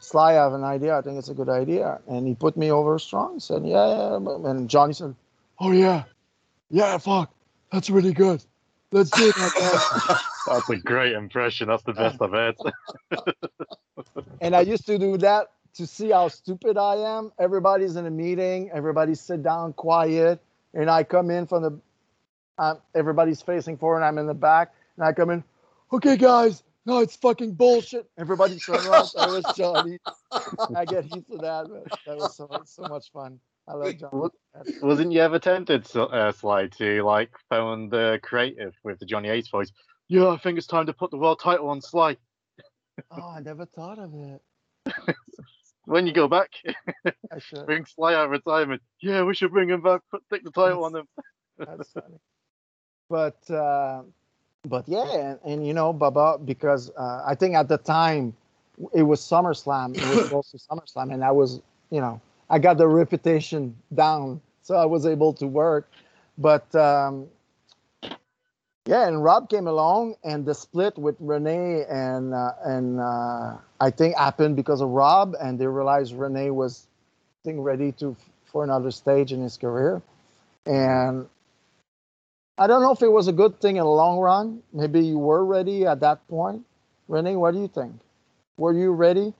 Sly, 0.01 0.31
I 0.31 0.35
have 0.35 0.55
an 0.55 0.65
idea. 0.65 0.97
I 0.97 1.03
think 1.03 1.19
it's 1.19 1.29
a 1.29 1.35
good 1.35 1.49
idea." 1.49 2.01
And 2.09 2.27
he 2.27 2.35
put 2.35 2.57
me 2.57 2.71
over 2.71 2.99
strong. 2.99 3.35
He 3.35 3.41
said, 3.41 3.67
"Yeah." 3.67 4.19
yeah." 4.19 4.51
And 4.51 4.69
Johnny 4.71 4.95
said, 4.95 5.15
"Oh 5.61 5.73
yeah, 5.73 6.05
yeah, 6.71 6.97
fuck, 6.99 7.31
that's 7.71 7.91
really 7.91 8.13
good. 8.13 8.43
Let's 8.93 9.11
do 9.11 9.33
that." 9.33 10.21
That's 10.47 10.69
a 10.71 10.77
great 10.77 11.13
impression. 11.13 11.69
That's 11.69 11.83
the 11.83 11.93
best 11.93 12.21
I've 12.23 12.31
heard. 12.31 12.57
and 14.41 14.57
I 14.57 14.61
used 14.63 14.87
to 14.87 14.99
do 14.99 15.19
that 15.19 15.51
to 15.75 15.87
see 15.87 16.11
how 16.11 16.29
stupid 16.29 16.79
I 16.79 16.97
am. 16.97 17.33
Everybody's 17.39 17.97
in 17.97 18.07
a 18.07 18.11
meeting. 18.11 18.71
Everybody 18.73 19.15
sit 19.15 19.43
down, 19.43 19.73
quiet, 19.75 20.41
and 20.75 20.91
I 20.91 21.05
come 21.05 21.31
in 21.31 21.47
from 21.47 21.63
the. 21.63 21.81
Um, 22.59 22.79
everybody's 22.95 23.41
facing 23.41 23.77
forward, 23.77 23.97
and 23.99 24.05
I'm 24.05 24.19
in 24.19 24.27
the 24.27 24.35
back, 24.35 24.75
and 24.97 25.05
I 25.05 25.13
come 25.13 25.31
in. 25.31 25.45
Okay, 25.93 26.17
guys, 26.17 26.65
no, 26.87 27.01
it's 27.01 27.17
fucking 27.17 27.53
bullshit. 27.53 28.09
Everybody 28.19 28.59
turn 28.59 28.87
around. 28.87 29.11
That 29.15 29.29
was 29.29 29.45
Johnny. 29.57 29.99
I 30.75 30.85
get 30.85 31.05
heat 31.05 31.25
for 31.29 31.39
that, 31.39 31.67
but 31.69 31.99
that 32.07 32.17
was 32.17 32.35
so 32.35 32.63
so 32.65 32.83
much 32.89 33.13
fun. 33.13 33.39
I 33.69 33.75
love 33.75 33.97
Johnny. 33.99 34.29
Wasn't 34.83 35.13
you 35.13 35.21
ever 35.21 35.39
tempted, 35.39 35.87
uh, 35.97 36.33
Sly, 36.33 36.69
to 36.79 37.03
like 37.03 37.31
phone 37.49 37.89
the 37.91 38.19
creative 38.23 38.75
with 38.83 38.99
the 38.99 39.07
Johnny 39.07 39.29
Ace 39.29 39.49
voice? 39.49 39.71
Yeah, 40.09 40.29
I 40.29 40.39
think 40.39 40.57
it's 40.57 40.67
time 40.67 40.87
to 40.87 40.93
put 40.93 41.11
the 41.11 41.19
world 41.19 41.39
title 41.41 41.69
on 41.69 41.83
Sly. 41.83 42.17
Oh, 43.11 43.31
I 43.37 43.41
never 43.41 43.67
thought 43.67 43.99
of 43.99 44.13
it. 44.15 44.43
When 45.85 46.07
you 46.07 46.13
go 46.13 46.29
back, 46.29 46.51
bring 47.65 47.87
Sly 47.87 48.13
out 48.13 48.27
of 48.27 48.31
retirement. 48.31 48.83
Yeah, 49.01 49.23
we 49.23 49.35
should 49.35 49.51
bring 49.51 49.71
him 49.71 49.81
back. 49.81 50.03
Put 50.11 50.23
stick 50.27 50.45
the 50.45 50.51
title 50.51 50.85
on 50.85 50.95
him. 50.95 51.09
That's 51.59 51.91
funny. 51.93 52.19
But 53.09 53.51
uh, 53.51 54.03
but 54.67 54.87
yeah, 54.87 55.11
and, 55.15 55.39
and 55.47 55.67
you 55.67 55.73
know, 55.73 55.95
Bubba, 55.95 56.45
because 56.45 56.91
uh, 56.91 57.23
I 57.27 57.35
think 57.35 57.55
at 57.55 57.69
the 57.69 57.79
time 57.79 58.37
it 58.93 59.03
was 59.03 59.23
SummerSlam. 59.23 59.97
It 59.97 60.15
was 60.15 60.29
close 60.29 60.51
to 60.51 60.59
SummerSlam, 60.59 61.15
and 61.15 61.25
I 61.25 61.31
was, 61.31 61.63
you 61.89 62.03
know, 62.03 62.21
I 62.51 62.59
got 62.59 62.79
the 62.79 62.89
reputation 62.89 63.77
down, 63.95 64.41
so 64.63 64.75
I 64.77 64.87
was 64.87 65.07
able 65.07 65.33
to 65.35 65.47
work. 65.47 65.91
But 66.39 66.75
um, 66.75 67.29
yeah, 68.87 69.07
and 69.07 69.23
Rob 69.23 69.51
came 69.51 69.67
along, 69.67 70.15
and 70.25 70.47
the 70.47 70.55
split 70.55 70.97
with 70.97 71.17
Renee 71.21 71.85
and 71.91 72.33
uh, 72.33 72.53
and 72.65 73.01
uh, 73.01 73.57
I 73.81 73.91
think 73.91 74.17
happened 74.17 74.57
because 74.57 74.81
of 74.81 74.89
Rob, 74.89 75.35
and 75.41 75.59
they 75.59 75.67
realized 75.67 76.15
Renee 76.15 76.51
was, 76.51 76.87
I 77.43 77.49
think, 77.49 77.59
ready 77.61 77.93
to 77.93 78.17
for 78.47 78.65
another 78.65 78.91
stage 78.91 79.33
in 79.33 79.43
his 79.43 79.59
career, 79.59 80.01
and 80.65 81.29
I 82.57 82.67
don't 82.67 82.83
know 82.83 82.93
if 82.93 83.03
it 83.03 83.13
was 83.13 83.29
a 83.29 83.33
good 83.33 83.61
thing 83.61 83.77
in 83.77 83.83
the 83.83 83.89
long 83.89 84.19
run. 84.19 84.63
Maybe 84.73 85.01
you 85.05 85.19
were 85.19 85.45
ready 85.45 85.87
at 85.87 86.01
that 86.01 86.27
point. 86.29 86.65
Renee, 87.09 87.37
what 87.37 87.53
do 87.53 87.61
you 87.61 87.69
think? 87.69 87.95
Were 88.57 88.73
you 88.73 88.93
ready? 88.93 89.35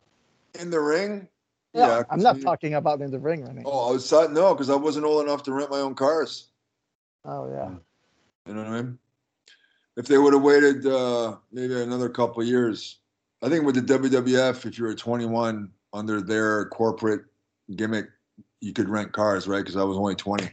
In 0.61 0.71
the 0.71 0.81
ring? 0.81 1.29
I'm 1.75 2.05
'cause 2.05 2.23
not 2.23 2.37
we- 2.37 2.43
talking 2.43 2.75
about 2.75 3.01
in 3.01 3.11
the 3.11 3.19
ring, 3.19 3.45
Renee. 3.45 3.63
Oh, 3.65 3.71
Oh, 3.71 3.89
I 3.91 3.93
was. 3.93 4.11
No, 4.13 4.55
because 4.55 4.71
I 4.71 4.77
wasn't 4.77 5.05
old 5.07 5.25
enough 5.25 5.43
to 5.45 5.53
rent 5.53 5.71
my 5.71 5.79
own 5.81 5.95
cars. 5.95 6.49
Oh, 7.25 7.51
yeah. 7.51 7.75
You 8.47 8.55
know 8.55 8.63
what 8.63 8.73
I 8.73 8.83
mean? 8.83 8.99
If 9.97 10.07
they 10.07 10.17
would 10.17 10.33
have 10.33 10.43
waited 10.43 10.87
uh, 10.87 11.37
maybe 11.53 11.81
another 11.81 12.09
couple 12.09 12.43
years, 12.45 13.01
I 13.43 13.49
think 13.49 13.65
with 13.67 13.75
the 13.75 13.83
WWF, 13.83 14.65
if 14.65 14.79
you 14.79 14.85
were 14.85 14.95
21 14.95 15.71
under 15.93 16.21
their 16.21 16.67
corporate 16.67 17.25
gimmick, 17.75 18.09
you 18.61 18.73
could 18.73 18.89
rent 18.89 19.13
cars, 19.13 19.47
right? 19.49 19.59
Because 19.61 19.77
I 19.77 19.83
was 19.85 19.97
only 19.97 20.15
20. 20.15 20.51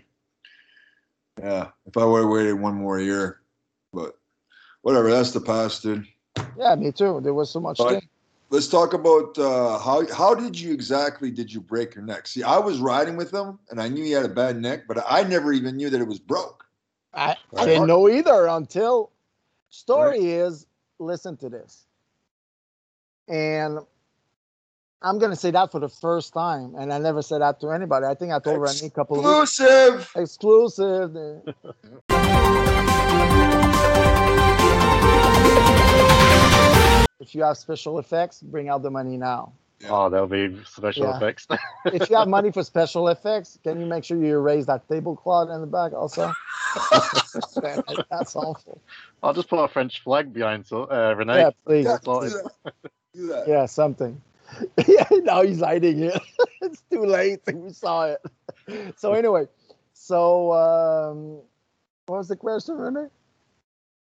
Yeah, 1.40 1.70
if 1.86 1.98
I 1.98 2.06
would 2.06 2.22
have 2.22 2.30
waited 2.30 2.54
one 2.54 2.76
more 2.76 3.00
year, 3.00 3.42
but 3.94 4.18
whatever, 4.82 5.10
that's 5.12 5.32
the 5.32 5.42
past, 5.42 5.84
dude. 5.84 6.08
Yeah, 6.58 6.76
me 6.76 6.92
too. 6.92 7.20
There 7.22 7.34
was 7.34 7.50
so 7.52 7.60
much 7.60 7.78
But-. 7.78 8.04
Let's 8.50 8.68
talk 8.68 8.94
about 8.94 9.38
uh, 9.40 9.80
how 9.80 10.06
how 10.14 10.36
did 10.36 10.60
you 10.60 10.74
exactly 10.74 11.32
did 11.32 11.52
you 11.52 11.60
break 11.60 11.96
your 11.96 12.04
neck? 12.04 12.28
See, 12.28 12.44
I 12.44 12.60
was 12.60 12.80
riding 12.80 13.18
with 13.18 13.34
him, 13.34 13.58
and 13.70 13.82
I 13.82 13.88
knew 13.88 14.04
he 14.04 14.12
had 14.12 14.26
a 14.26 14.30
bad 14.30 14.62
neck, 14.62 14.84
but 14.88 15.04
I 15.08 15.24
never 15.24 15.52
even 15.52 15.76
knew 15.76 15.90
that 15.90 16.00
it 16.00 16.08
was 16.08 16.20
broke. 16.20 16.64
I, 17.14 17.36
I 17.58 17.66
didn't 17.66 17.88
know 17.88 18.08
either 18.08 18.46
until 18.48 19.12
story 19.70 20.26
is 20.26 20.68
listen 21.00 21.38
to 21.38 21.50
this. 21.50 21.88
And 23.28 23.80
I'm 25.02 25.18
gonna 25.18 25.36
say 25.36 25.50
that 25.52 25.72
for 25.72 25.80
the 25.80 25.90
first 25.90 26.34
time, 26.34 26.76
and 26.76 26.94
I 26.94 27.00
never 27.00 27.24
said 27.24 27.42
that 27.42 27.60
to 27.62 27.72
anybody. 27.72 28.06
I 28.06 28.14
think 28.14 28.32
I 28.32 28.40
told 28.40 28.62
Renee 28.62 28.86
a 28.86 28.90
couple 28.92 29.26
of 29.26 29.42
Exclusive. 29.42 30.12
exclusive. 30.16 31.42
If 37.20 37.34
you 37.36 37.44
have 37.44 37.58
special 37.58 38.00
effects, 38.00 38.42
bring 38.42 38.70
out 38.70 38.82
the 38.82 38.92
money 38.92 39.18
now. 39.18 39.54
Oh, 39.90 40.10
there'll 40.10 40.28
be 40.28 40.64
special 40.66 41.04
Yeah. 41.04 41.18
effects. 41.18 41.48
If 41.86 42.10
you 42.10 42.16
have 42.18 42.28
money 42.28 42.52
for 42.52 42.64
special 42.64 43.08
effects, 43.10 43.60
can 43.64 43.80
you 43.80 43.86
make 43.86 44.04
sure 44.04 44.18
you 44.18 44.34
erase 44.38 44.66
that 44.66 44.88
tablecloth 44.88 45.50
in 45.50 45.62
the 45.62 45.68
back 45.68 45.94
also? 45.94 46.32
That's 48.10 48.36
awful. 48.36 48.82
I'll 49.22 49.34
just 49.34 49.50
put 49.50 49.64
a 49.64 49.68
French 49.68 50.02
flag 50.02 50.34
behind 50.34 50.66
so 50.66 50.84
uh, 50.86 51.14
Renee. 51.18 51.40
Yeah, 51.40 51.50
please. 51.66 51.86
Yeah, 51.86 51.98
do 52.04 52.30
that. 52.30 52.52
Do 53.14 53.28
that. 53.28 53.48
Yeah, 53.48 53.66
something. 53.66 54.22
yeah, 54.88 55.08
now 55.24 55.42
he's 55.42 55.62
hiding 55.62 56.04
it. 56.04 56.22
it's 56.62 56.82
too 56.92 57.06
late. 57.06 57.40
We 57.54 57.72
saw 57.72 58.08
it. 58.14 58.22
So 58.98 59.14
anyway, 59.14 59.48
so 59.94 60.52
um, 60.52 61.38
what 62.08 62.18
was 62.18 62.28
the 62.28 62.36
question, 62.36 62.76
Renee? 62.76 63.08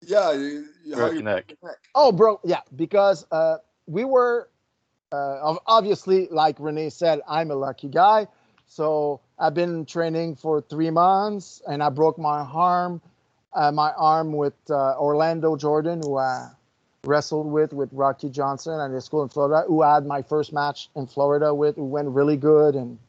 Yeah, 0.01 0.31
you, 0.33 0.65
you, 0.85 0.95
how 0.95 1.07
you 1.07 1.13
your 1.15 1.23
neck. 1.23 1.53
Oh, 1.93 2.11
bro, 2.11 2.39
yeah, 2.43 2.61
because 2.75 3.25
uh, 3.31 3.57
we 3.87 4.05
were 4.05 4.49
uh, 5.11 5.55
obviously, 5.65 6.27
like 6.29 6.55
Renee 6.59 6.89
said, 6.89 7.21
I'm 7.27 7.51
a 7.51 7.55
lucky 7.55 7.87
guy. 7.87 8.27
So 8.67 9.21
I've 9.39 9.55
been 9.55 9.85
training 9.85 10.35
for 10.35 10.61
three 10.61 10.91
months, 10.91 11.61
and 11.67 11.81
I 11.81 11.89
broke 11.89 12.19
my 12.19 12.41
arm, 12.41 13.01
uh, 13.53 13.71
my 13.71 13.91
arm 13.93 14.33
with 14.33 14.53
uh, 14.69 14.95
Orlando 14.99 15.55
Jordan, 15.55 16.01
who 16.03 16.17
I 16.17 16.49
wrestled 17.03 17.47
with 17.47 17.73
with 17.73 17.89
Rocky 17.93 18.29
Johnson 18.29 18.79
at 18.79 18.91
his 18.91 19.05
school 19.05 19.23
in 19.23 19.29
Florida, 19.29 19.65
who 19.67 19.81
I 19.81 19.95
had 19.95 20.05
my 20.05 20.21
first 20.21 20.53
match 20.53 20.89
in 20.95 21.07
Florida 21.07 21.53
with, 21.53 21.75
who 21.77 21.85
went 21.85 22.09
really 22.09 22.37
good, 22.37 22.75
and 22.75 22.99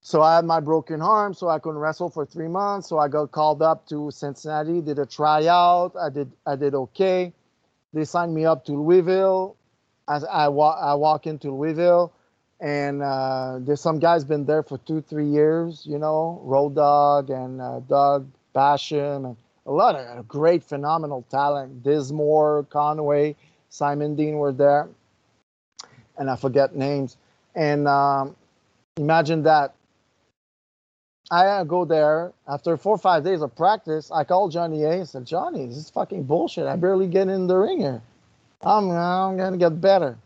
so 0.00 0.22
I 0.22 0.36
had 0.36 0.44
my 0.44 0.60
broken 0.60 1.02
arm, 1.02 1.34
so 1.34 1.48
I 1.48 1.58
couldn't 1.58 1.78
wrestle 1.78 2.08
for 2.08 2.24
three 2.24 2.48
months. 2.48 2.88
So 2.88 2.98
I 2.98 3.08
got 3.08 3.30
called 3.32 3.62
up 3.62 3.86
to 3.88 4.10
Cincinnati, 4.10 4.80
did 4.80 4.98
a 4.98 5.06
tryout. 5.06 5.94
I 6.00 6.08
did 6.08 6.30
I 6.46 6.56
did 6.56 6.74
okay. 6.74 7.32
They 7.92 8.04
signed 8.04 8.34
me 8.34 8.44
up 8.44 8.64
to 8.66 8.72
Louisville. 8.72 9.56
As 10.08 10.24
I, 10.24 10.48
wa- 10.48 10.78
I 10.80 10.94
walk 10.94 11.26
into 11.26 11.50
Louisville, 11.50 12.12
and 12.60 13.02
uh, 13.02 13.58
there's 13.60 13.80
some 13.82 13.98
guys 13.98 14.24
been 14.24 14.46
there 14.46 14.62
for 14.62 14.78
two 14.78 15.02
three 15.02 15.26
years. 15.28 15.84
You 15.84 15.98
know, 15.98 16.40
Road 16.44 16.76
Dog 16.76 17.28
and 17.28 17.60
uh, 17.60 17.80
Doug 17.80 18.26
Basham, 18.54 19.26
and 19.26 19.36
a 19.66 19.72
lot 19.72 19.96
of 19.96 20.26
great 20.26 20.64
phenomenal 20.64 21.26
talent. 21.30 21.82
Dinsmore, 21.82 22.66
Conway, 22.70 23.36
Simon 23.68 24.16
Dean 24.16 24.36
were 24.36 24.52
there, 24.52 24.88
and 26.16 26.30
I 26.30 26.36
forget 26.36 26.74
names. 26.74 27.18
And 27.54 27.86
um, 27.86 28.34
imagine 28.96 29.42
that. 29.42 29.74
I 31.30 31.64
go 31.64 31.84
there 31.84 32.32
after 32.46 32.76
four 32.76 32.94
or 32.94 32.98
five 32.98 33.24
days 33.24 33.42
of 33.42 33.54
practice. 33.54 34.10
I 34.10 34.24
call 34.24 34.48
Johnny 34.48 34.84
A 34.84 34.92
and 34.92 35.08
said, 35.08 35.26
Johnny, 35.26 35.66
this 35.66 35.76
is 35.76 35.90
fucking 35.90 36.24
bullshit. 36.24 36.66
I 36.66 36.76
barely 36.76 37.06
get 37.06 37.28
in 37.28 37.46
the 37.46 37.56
ring 37.56 37.80
here. 37.80 38.02
I'm, 38.62 38.90
I'm 38.90 39.36
gonna 39.36 39.58
get 39.58 39.80
better. 39.80 40.16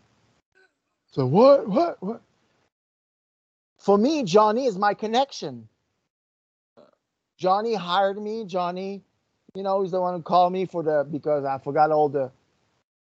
So 1.10 1.26
what? 1.26 1.68
What? 1.68 2.02
What? 2.02 2.22
For 3.78 3.98
me, 3.98 4.22
Johnny 4.22 4.66
is 4.66 4.78
my 4.78 4.94
connection. 4.94 5.68
Johnny 7.36 7.74
hired 7.74 8.16
me. 8.22 8.44
Johnny, 8.44 9.02
you 9.54 9.64
know, 9.64 9.82
he's 9.82 9.90
the 9.90 10.00
one 10.00 10.14
who 10.14 10.22
called 10.22 10.52
me 10.52 10.66
for 10.66 10.84
the 10.84 11.06
because 11.10 11.44
I 11.44 11.58
forgot 11.58 11.90
all 11.90 12.08
the 12.08 12.30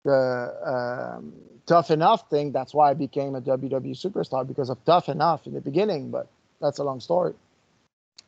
the 0.05 1.15
um, 1.17 1.33
tough 1.67 1.91
enough 1.93 2.29
thing. 2.29 2.51
That's 2.51 2.75
why 2.75 2.91
I 2.91 2.95
became 2.95 3.37
a 3.37 3.41
WWE 3.41 3.93
superstar 3.93 4.47
because 4.47 4.71
of 4.71 4.85
tough 4.85 5.09
enough 5.09 5.47
in 5.47 5.55
the 5.55 5.61
beginning. 5.61 6.11
But 6.11 6.29
that's 6.61 6.79
a 6.79 6.85
long 6.85 7.01
story. 7.01 7.35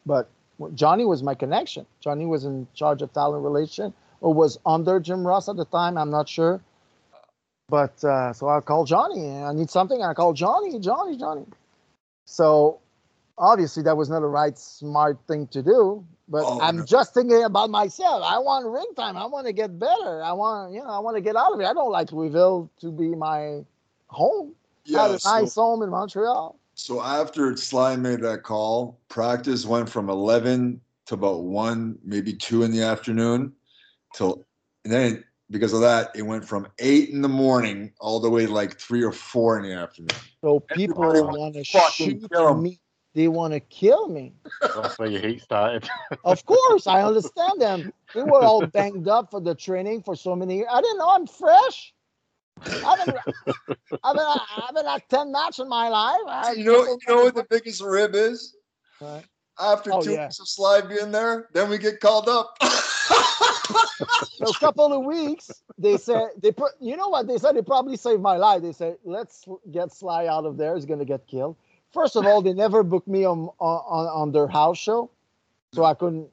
But 0.07 0.29
Johnny 0.75 1.05
was 1.05 1.23
my 1.23 1.35
connection. 1.35 1.87
Johnny 2.01 2.27
was 2.27 2.45
in 2.45 2.67
charge 2.75 3.03
of 3.03 3.13
talent 3.13 3.45
relation 3.45 3.93
or 4.21 4.33
was 4.35 4.59
under 4.67 4.99
Jim 5.01 5.27
Ross 5.27 5.49
at 5.49 5.57
the 5.57 5.65
time. 5.67 5.97
I'm 5.97 6.11
not 6.11 6.29
sure. 6.29 6.61
But 7.69 8.03
uh, 8.05 8.33
so 8.33 8.49
I 8.49 8.61
called 8.61 8.87
Johnny. 8.89 9.31
I 9.31 9.53
need 9.53 9.71
something. 9.71 10.03
I 10.03 10.15
called 10.15 10.37
Johnny, 10.37 10.79
Johnny, 10.79 11.17
Johnny. 11.17 11.45
So 12.25 12.81
obviously 13.37 13.83
that 13.85 13.97
was 13.97 14.09
not 14.09 14.21
the 14.21 14.27
right 14.27 14.59
smart 14.59 15.19
thing 15.29 15.47
to 15.49 15.63
do. 15.63 16.05
But 16.29 16.45
Oh, 16.47 16.59
I'm 16.61 16.77
no. 16.77 16.85
just 16.85 17.15
thinking 17.15 17.43
about 17.45 17.71
myself. 17.71 18.23
I 18.25 18.39
want 18.39 18.67
ring 18.67 18.87
time. 18.97 19.17
I 19.17 19.27
want 19.27 19.47
to 19.47 19.53
get 19.53 19.79
better. 19.79 20.23
I 20.23 20.33
want, 20.33 20.73
you 20.73 20.81
know, 20.83 20.89
I 20.91 20.99
want 20.99 21.17
to 21.17 21.21
get 21.23 21.37
out 21.37 21.53
of 21.53 21.61
it. 21.61 21.65
I 21.67 21.73
don't 21.73 21.91
like 21.91 22.13
Louisville 22.13 22.71
to 22.81 22.91
be 22.91 23.15
my 23.15 23.65
home. 24.09 24.55
I 24.95 25.03
Yeah. 25.03 25.03
had 25.03 25.11
a 25.13 25.19
So, 25.19 25.31
nice 25.31 25.55
home 25.55 25.83
in 25.83 25.91
Montreal. 25.91 26.57
So 26.79 27.03
after 27.03 27.57
Sly 27.57 27.97
made 27.97 28.21
that 28.21 28.45
call, 28.45 29.01
practice 29.09 29.67
went 29.67 29.89
from 29.89 30.09
11 30.09 30.81
to 31.07 31.15
about 31.15 31.43
1, 31.43 31.99
maybe 32.05 32.33
2 32.33 32.63
in 32.63 32.71
the 32.71 32.83
afternoon 32.83 33.53
till, 34.15 34.47
and 34.85 34.93
then 34.93 35.25
because 35.51 35.73
of 35.73 35.81
that, 35.81 36.13
it 36.15 36.23
went 36.23 36.45
from 36.45 36.69
8 36.79 37.09
in 37.09 37.21
the 37.21 37.29
morning 37.29 37.93
all 38.01 38.21
the 38.21 38.31
way 38.31 38.47
to 38.47 38.53
like 38.53 38.79
3 38.79 39.03
or 39.03 39.11
4 39.11 39.59
in 39.59 39.65
the 39.65 39.73
afternoon. 39.73 40.15
So 40.41 40.61
people 40.61 41.03
want 41.05 41.55
to 41.55 41.65
shoot 41.65 42.23
kill 42.31 42.51
'em. 42.51 42.63
me. 42.63 42.79
They 43.13 43.27
want 43.27 43.55
to 43.55 43.61
kill 43.61 44.09
me. 44.09 44.35
That's 44.77 44.97
where 45.01 45.09
your 45.09 45.21
heat 45.21 45.43
started. 45.43 45.89
Of 46.25 46.47
course, 46.47 46.87
I 46.87 47.03
understand 47.03 47.61
them. 47.61 47.93
They 48.15 48.23
were 48.23 48.43
all 48.43 48.63
banged 48.63 49.09
up 49.09 49.31
for 49.31 49.41
the 49.41 49.55
training 49.55 50.03
for 50.03 50.15
so 50.15 50.37
many 50.37 50.57
years. 50.59 50.69
I 50.71 50.81
didn't 50.81 50.99
know 50.99 51.11
I'm 51.11 51.27
fresh. 51.27 51.93
I've 52.85 53.07
been, 53.07 53.15
I've 54.05 54.17
been, 54.17 54.27
I've 54.27 54.75
been 54.75 54.87
at 54.87 55.09
10 55.09 55.33
matches 55.33 55.61
in 55.61 55.69
my 55.69 55.89
life. 55.89 56.17
I- 56.27 56.53
You 56.53 56.65
know, 56.65 56.85
you 56.85 56.99
know 57.09 57.25
what 57.25 57.35
the 57.35 57.47
biggest 57.49 57.83
rib 57.83 58.15
is? 58.15 58.55
Right. 59.01 59.25
After 59.61 59.93
Oh, 59.93 60.01
two 60.03 60.13
yeah. 60.13 60.27
weeks 60.27 60.39
of 60.41 60.49
Sly 60.49 60.81
being 60.83 61.11
there, 61.11 61.49
then 61.53 61.69
we 61.69 61.79
get 61.79 62.01
called 62.01 62.29
up. 62.29 62.57
So 64.23 64.51
a 64.51 64.55
couple 64.55 64.93
of 64.93 65.05
weeks, 65.05 65.63
they 65.79 65.97
said, 65.97 66.29
they 66.41 66.53
put, 66.53 66.73
you 66.81 66.97
know 66.97 67.09
what? 67.09 67.27
They 67.27 67.39
said 67.39 67.57
they 67.57 67.63
probably 67.63 67.97
saved 67.97 68.23
my 68.23 68.37
life. 68.37 68.63
They 68.63 68.73
said, 68.73 68.97
let's 69.05 69.45
get 69.73 69.93
Sly 69.93 70.27
out 70.29 70.45
of 70.45 70.57
there. 70.57 70.75
He's 70.77 70.85
going 70.85 71.01
to 71.01 71.05
get 71.05 71.27
killed. 71.27 71.57
First 71.93 72.15
of 72.17 72.25
all, 72.25 72.41
they 72.43 72.53
never 72.53 72.83
booked 72.85 73.09
me 73.09 73.25
on, 73.25 73.49
on, 73.59 74.07
on 74.07 74.33
their 74.33 74.47
house 74.47 74.79
show. 74.79 75.11
So 75.73 75.85
I 75.85 75.95
couldn't 75.95 76.29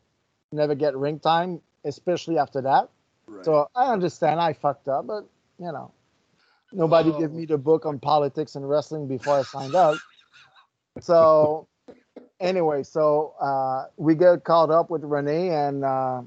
never 0.51 0.75
get 0.75 0.95
ring 0.95 1.19
time, 1.19 1.61
especially 1.83 2.37
after 2.37 2.61
that. 2.61 2.89
Right. 3.27 3.43
So 3.43 3.69
I 3.75 3.91
understand 3.91 4.39
I 4.39 4.53
fucked 4.53 4.87
up, 4.87 5.07
but 5.07 5.25
you 5.57 5.71
know, 5.71 5.91
nobody 6.71 7.09
Oh. 7.11 7.19
gave 7.19 7.31
me 7.31 7.45
the 7.45 7.57
book 7.57 7.85
on 7.85 7.99
politics 7.99 8.55
and 8.55 8.67
wrestling 8.67 9.07
before 9.07 9.39
I 9.39 9.43
signed 9.43 9.75
up. 9.75 9.97
So 10.99 11.67
anyway, 12.39 12.83
so 12.83 13.33
uh, 13.39 13.85
we 13.97 14.15
get 14.15 14.43
caught 14.43 14.71
up 14.71 14.89
with 14.89 15.03
Renee, 15.03 15.49
and 15.49 15.83
uh, 15.83 16.21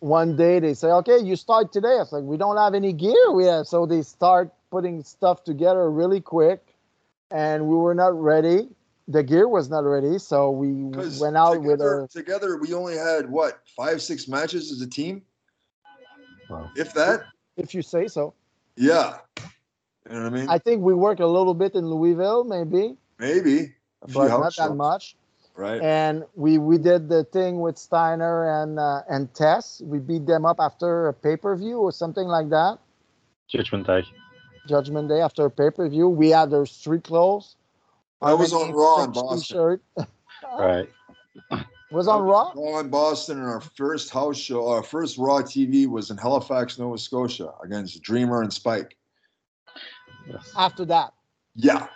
one 0.00 0.36
day 0.36 0.60
they 0.60 0.74
say, 0.74 0.88
"Okay, 0.88 1.18
you 1.18 1.36
start 1.36 1.72
today." 1.72 1.94
I 1.94 1.98
was 1.98 2.12
like, 2.12 2.24
"We 2.24 2.36
don't 2.36 2.56
have 2.56 2.74
any 2.74 2.92
gear." 2.92 3.32
We 3.32 3.46
have 3.46 3.66
so 3.66 3.86
they 3.86 4.02
start 4.02 4.52
putting 4.70 5.02
stuff 5.02 5.42
together 5.44 5.90
really 5.90 6.20
quick, 6.20 6.76
and 7.30 7.66
we 7.66 7.76
were 7.76 7.94
not 7.94 8.20
ready. 8.20 8.68
The 9.08 9.22
gear 9.22 9.48
was 9.48 9.70
not 9.70 9.84
ready, 9.84 10.18
so 10.18 10.50
we 10.50 10.72
went 10.72 11.36
out 11.36 11.62
with 11.62 11.78
together, 11.78 12.00
our 12.02 12.08
together 12.08 12.56
we 12.58 12.74
only 12.74 12.96
had 12.96 13.30
what 13.30 13.60
five 13.76 14.02
six 14.02 14.26
matches 14.28 14.72
as 14.72 14.80
a 14.80 14.88
team 14.88 15.22
Wow. 16.50 16.70
if 16.76 16.92
that 16.94 17.24
if 17.56 17.74
you 17.74 17.82
say 17.82 18.08
so. 18.08 18.34
Yeah 18.76 19.18
you 20.08 20.14
know 20.16 20.24
what 20.24 20.32
i 20.32 20.36
mean 20.36 20.48
I 20.48 20.58
think 20.58 20.82
we 20.82 20.94
worked 20.94 21.20
a 21.20 21.26
little 21.26 21.54
bit 21.54 21.74
in 21.74 21.86
Louisville, 21.86 22.44
maybe, 22.44 22.96
maybe 23.18 23.74
a 24.02 24.08
few 24.08 24.14
but 24.14 24.28
not 24.28 24.42
that 24.42 24.52
shows, 24.52 24.76
much. 24.76 25.16
right 25.54 25.80
And 25.80 26.24
we 26.34 26.58
we 26.58 26.78
did 26.78 27.08
the 27.08 27.24
thing 27.24 27.60
with 27.60 27.78
Steiner 27.78 28.62
and 28.62 28.78
uh, 28.78 29.02
and 29.08 29.32
Test. 29.34 29.82
We 29.84 29.98
beat 29.98 30.26
them 30.26 30.44
up 30.44 30.58
after 30.60 31.08
a 31.08 31.14
pay 31.14 31.36
per 31.36 31.56
view 31.56 31.78
or 31.78 31.92
something 31.92 32.26
like 32.26 32.50
that. 32.50 32.78
Judgment 33.48 33.86
Day. 33.86 34.04
Judgment 34.68 35.08
Day 35.08 35.20
after 35.20 35.46
a 35.46 35.50
pay 35.50 35.70
per 35.70 35.88
view. 35.88 36.08
We 36.08 36.30
had 36.30 36.50
their 36.50 36.66
street 36.66 37.04
clothes. 37.04 37.56
I 38.22 38.34
was 38.34 38.52
on 38.52 38.72
Raw 38.72 39.04
in 39.04 39.12
Boston. 39.12 39.38
T-shirt. 39.38 39.82
Right. 40.58 40.88
Was 41.92 42.08
on 42.08 42.22
Raw. 42.22 42.52
Raw 42.56 42.80
in 42.80 42.88
Boston, 42.90 43.38
and 43.38 43.46
our 43.46 43.60
first 43.60 44.10
house 44.10 44.36
show, 44.36 44.68
our 44.68 44.82
first 44.82 45.18
Raw 45.18 45.40
TV 45.40 45.86
was 45.86 46.10
in 46.10 46.16
Halifax, 46.16 46.78
Nova 46.78 46.98
Scotia, 46.98 47.52
against 47.62 48.02
Dreamer 48.02 48.42
and 48.42 48.52
Spike. 48.52 48.96
After 50.56 50.84
that, 50.86 51.12
Yeah, 51.54 51.86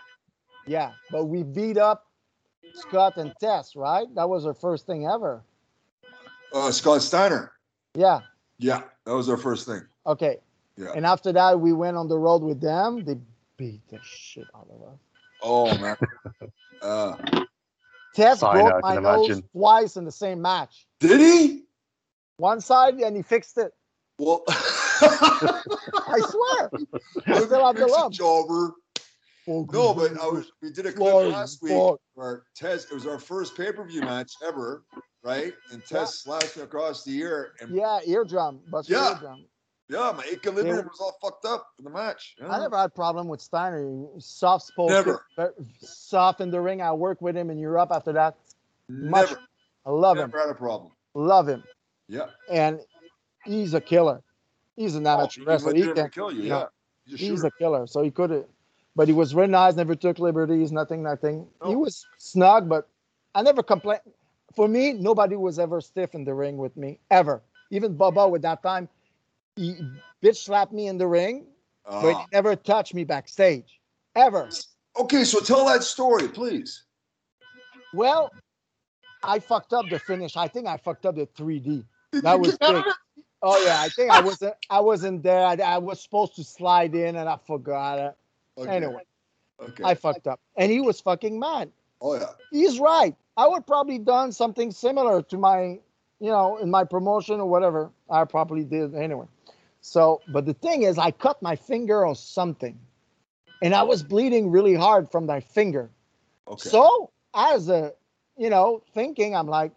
yeah. 0.67 0.93
But 1.11 1.25
we 1.27 1.43
beat 1.43 1.77
up 1.77 2.07
Scott 2.75 3.17
and 3.17 3.35
Test, 3.41 3.75
right? 3.75 4.07
That 4.15 4.29
was 4.29 4.47
our 4.47 4.55
first 4.55 4.87
thing 4.87 5.07
ever. 5.07 5.43
uh, 6.55 6.71
Scott 6.71 7.03
Steiner. 7.03 7.53
Yeah. 7.95 8.21
Yeah, 8.59 8.83
that 9.05 9.13
was 9.15 9.29
our 9.29 9.37
first 9.37 9.67
thing. 9.67 9.83
Okay. 10.07 10.37
Yeah. 10.77 10.93
And 10.95 11.05
after 11.05 11.33
that, 11.33 11.59
we 11.61 11.73
went 11.73 11.97
on 11.97 12.07
the 12.09 12.19
road 12.19 12.43
with 12.43 12.61
them. 12.61 13.05
They 13.05 13.17
beat 13.57 13.81
the 13.89 13.99
shit 14.05 14.47
out 14.55 14.69
of 14.71 14.89
us. 14.93 14.99
Oh 15.43 15.77
man, 15.79 15.97
uh, 16.83 17.17
Test 18.15 18.43
I 18.43 18.55
know, 18.55 18.63
broke 18.71 18.85
I 18.85 18.95
my 18.95 19.01
nose 19.01 19.29
imagine. 19.29 19.49
twice 19.53 19.97
in 19.97 20.05
the 20.05 20.13
same 20.13 20.43
match. 20.43 20.87
did 20.99 21.21
he? 21.21 21.65
One 22.39 22.61
side 22.61 22.95
and 22.95 23.17
he 23.17 23.23
fixed 23.23 23.59
it. 23.59 23.73
Well, 24.19 24.43
I 24.49 26.21
swear. 26.23 26.71
I 27.27 27.45
still 27.45 27.65
have 27.67 27.77
the 27.77 27.87
lump. 27.87 28.13
Jobber. 28.15 28.73
Oh, 29.49 29.67
no, 29.73 29.95
but 29.95 30.13
I 30.21 30.27
was. 30.27 30.51
We 30.63 30.71
did 30.71 30.87
a 30.87 30.93
clip 30.93 31.13
Flying 31.13 31.33
last 31.33 31.63
week 31.63 31.73
fuck. 31.73 32.01
where 32.15 32.43
Test. 32.55 32.91
It 32.91 32.95
was 32.95 33.07
our 33.07 33.19
first 33.19 33.57
pay 33.57 33.73
per 33.73 33.85
view 33.87 34.03
match 34.03 34.33
ever, 34.47 34.85
right? 35.25 35.55
And 35.73 35.83
Test 35.85 36.23
slashed 36.23 36.57
across 36.59 37.05
the 37.05 37.17
ear, 37.19 37.53
and 37.61 37.75
yeah, 37.75 38.01
Yeah, 38.05 38.13
eardrum. 38.19 38.61
Bust 38.71 38.89
your 38.89 39.01
Yeah. 39.01 39.09
eardrum. 39.15 39.45
My 39.91 40.25
equilibrium 40.33 40.77
Yeah. 40.77 40.83
was 40.83 41.01
all 41.01 41.19
fucked 41.21 41.45
up 41.45 41.73
in 41.79 41.85
the 41.85 41.91
match. 41.91 42.37
Yeah. 42.39 42.49
I 42.49 42.61
never 42.61 42.77
had 42.77 42.95
problem 42.95 43.29
with 43.29 43.41
Steiner. 43.41 44.07
Soft 44.19 44.67
spoken, 44.67 44.95
Never. 45.37 45.55
soft 45.81 46.41
in 46.41 46.51
the 46.51 46.61
ring. 46.61 46.81
I 46.81 46.93
worked 46.93 47.23
with 47.23 47.37
him 47.37 47.51
in 47.51 47.59
Europe 47.59 47.91
after 47.93 48.13
that. 48.13 48.37
Much. 48.89 49.31
never, 49.31 49.41
I 49.87 49.91
love 49.91 50.17
him. 50.17 50.31
never 50.31 50.41
had 50.41 50.51
a 50.51 50.55
problem. 50.55 50.93
Love 51.15 51.49
him. 51.49 51.65
Yeah, 52.09 52.27
And 52.51 52.81
he's 53.45 53.75
a 53.75 53.81
killer. 53.81 54.23
He's 54.77 54.97
an 54.97 55.07
amateur 55.07 55.43
oh, 55.43 55.45
he 55.45 55.51
wrestler. 55.51 55.75
He 55.75 55.93
can, 55.93 56.11
kill 56.11 56.33
you. 56.33 56.43
you 56.43 56.49
Yeah, 56.49 56.67
he's 57.05 57.15
a 57.15 57.17
he's 57.17 57.45
a 57.45 57.51
killer. 57.53 57.87
So 57.87 58.03
he 58.03 58.11
could 58.11 58.31
have, 58.31 58.47
but 58.97 59.09
he 59.09 59.15
was 59.15 59.35
nice. 59.35 59.75
Never 59.75 59.95
took 59.95 60.19
liberties. 60.19 60.73
Nothing. 60.73 61.03
Nothing. 61.03 61.47
He 61.65 61.75
oh. 61.75 61.79
was 61.79 62.07
snug, 62.19 62.69
but 62.69 62.89
I 63.35 63.43
never 63.43 63.63
complained. 63.63 64.01
For 64.55 64.67
me, 64.67 64.93
nobody 64.93 65.37
was 65.37 65.59
ever 65.59 65.81
stiff 65.81 66.15
in 66.15 66.25
the 66.25 66.35
ring 66.35 66.57
with 66.57 66.77
me 66.77 66.99
ever. 67.11 67.43
Even 67.71 67.97
Bubba 67.97 68.29
with 68.29 68.43
that 68.43 68.63
time, 68.63 68.89
he 69.57 69.77
bitch 70.23 70.37
slapped 70.37 70.73
me 70.73 70.87
in 70.89 70.99
the 70.99 71.07
ring, 71.07 71.47
but 71.85 72.09
he 72.09 72.15
Ah. 72.15 72.27
never 72.33 72.57
touched 72.57 72.95
me 72.95 73.05
backstage 73.05 73.81
ever. 74.15 74.49
Okay, 74.99 75.25
so 75.25 75.41
tell 75.41 75.65
that 75.67 75.83
story, 75.83 76.29
please. 76.29 76.85
Well, 77.95 78.31
I 79.23 79.39
fucked 79.39 79.73
up 79.73 79.87
the 79.91 79.99
finish. 79.99 80.37
I 80.37 80.49
think 80.49 80.67
I 80.67 80.77
fucked 80.77 81.07
up 81.07 81.17
the 81.17 81.27
3D. 81.27 81.85
That 82.23 82.39
was 82.41 82.57
big. 82.59 82.85
Oh 83.43 83.63
yeah, 83.65 83.81
I 83.81 83.89
think 83.89 84.11
I 84.11 84.21
wasn't. 84.21 84.55
I 84.69 84.81
wasn't 84.81 85.23
there. 85.23 85.45
I, 85.47 85.55
I 85.55 85.79
was 85.79 86.03
supposed 86.03 86.37
to 86.37 86.45
slide 86.45 86.95
in, 86.95 87.17
and 87.17 87.29
I 87.29 87.39
forgot 87.47 87.99
it. 87.99 88.15
Okay. 88.59 88.77
Anyway, 88.77 89.03
Okay. 89.63 89.83
I 89.85 89.95
fucked 89.95 90.27
up, 90.27 90.41
and 90.57 90.71
he 90.71 90.81
was 90.81 91.01
fucking 91.01 91.39
mad. 91.39 91.71
oh 92.03 92.15
yeah. 92.17 92.31
He's 92.51 92.79
right. 92.81 93.15
I 93.37 93.47
would 93.49 93.67
probably 93.67 93.99
done 93.99 94.33
something 94.33 94.71
similar 94.71 95.23
to 95.23 95.39
my, 95.39 95.79
you 96.19 96.31
know, 96.31 96.59
in 96.59 96.71
my 96.71 96.85
promotion 96.85 97.41
or 97.41 97.47
whatever. 97.49 97.91
I 98.11 98.25
probably 98.25 98.65
did 98.65 98.95
anyway. 98.95 99.27
So, 99.81 100.21
but 100.29 100.45
the 100.47 100.55
thing 100.55 100.83
is, 100.83 100.99
I 100.99 101.11
cut 101.11 101.41
my 101.43 101.57
finger 101.57 102.05
or 102.07 102.15
something, 102.15 102.79
and 103.63 103.75
I 103.75 103.83
was 103.83 104.03
bleeding 104.03 104.51
really 104.51 104.75
hard 104.75 105.11
from 105.11 105.27
my 105.27 105.41
finger. 105.41 105.91
Okay. 106.49 106.69
So, 106.69 107.11
as 107.35 107.69
a, 107.69 107.93
you 108.37 108.51
know, 108.51 108.83
thinking, 108.93 109.35
I'm 109.35 109.47
like, 109.47 109.73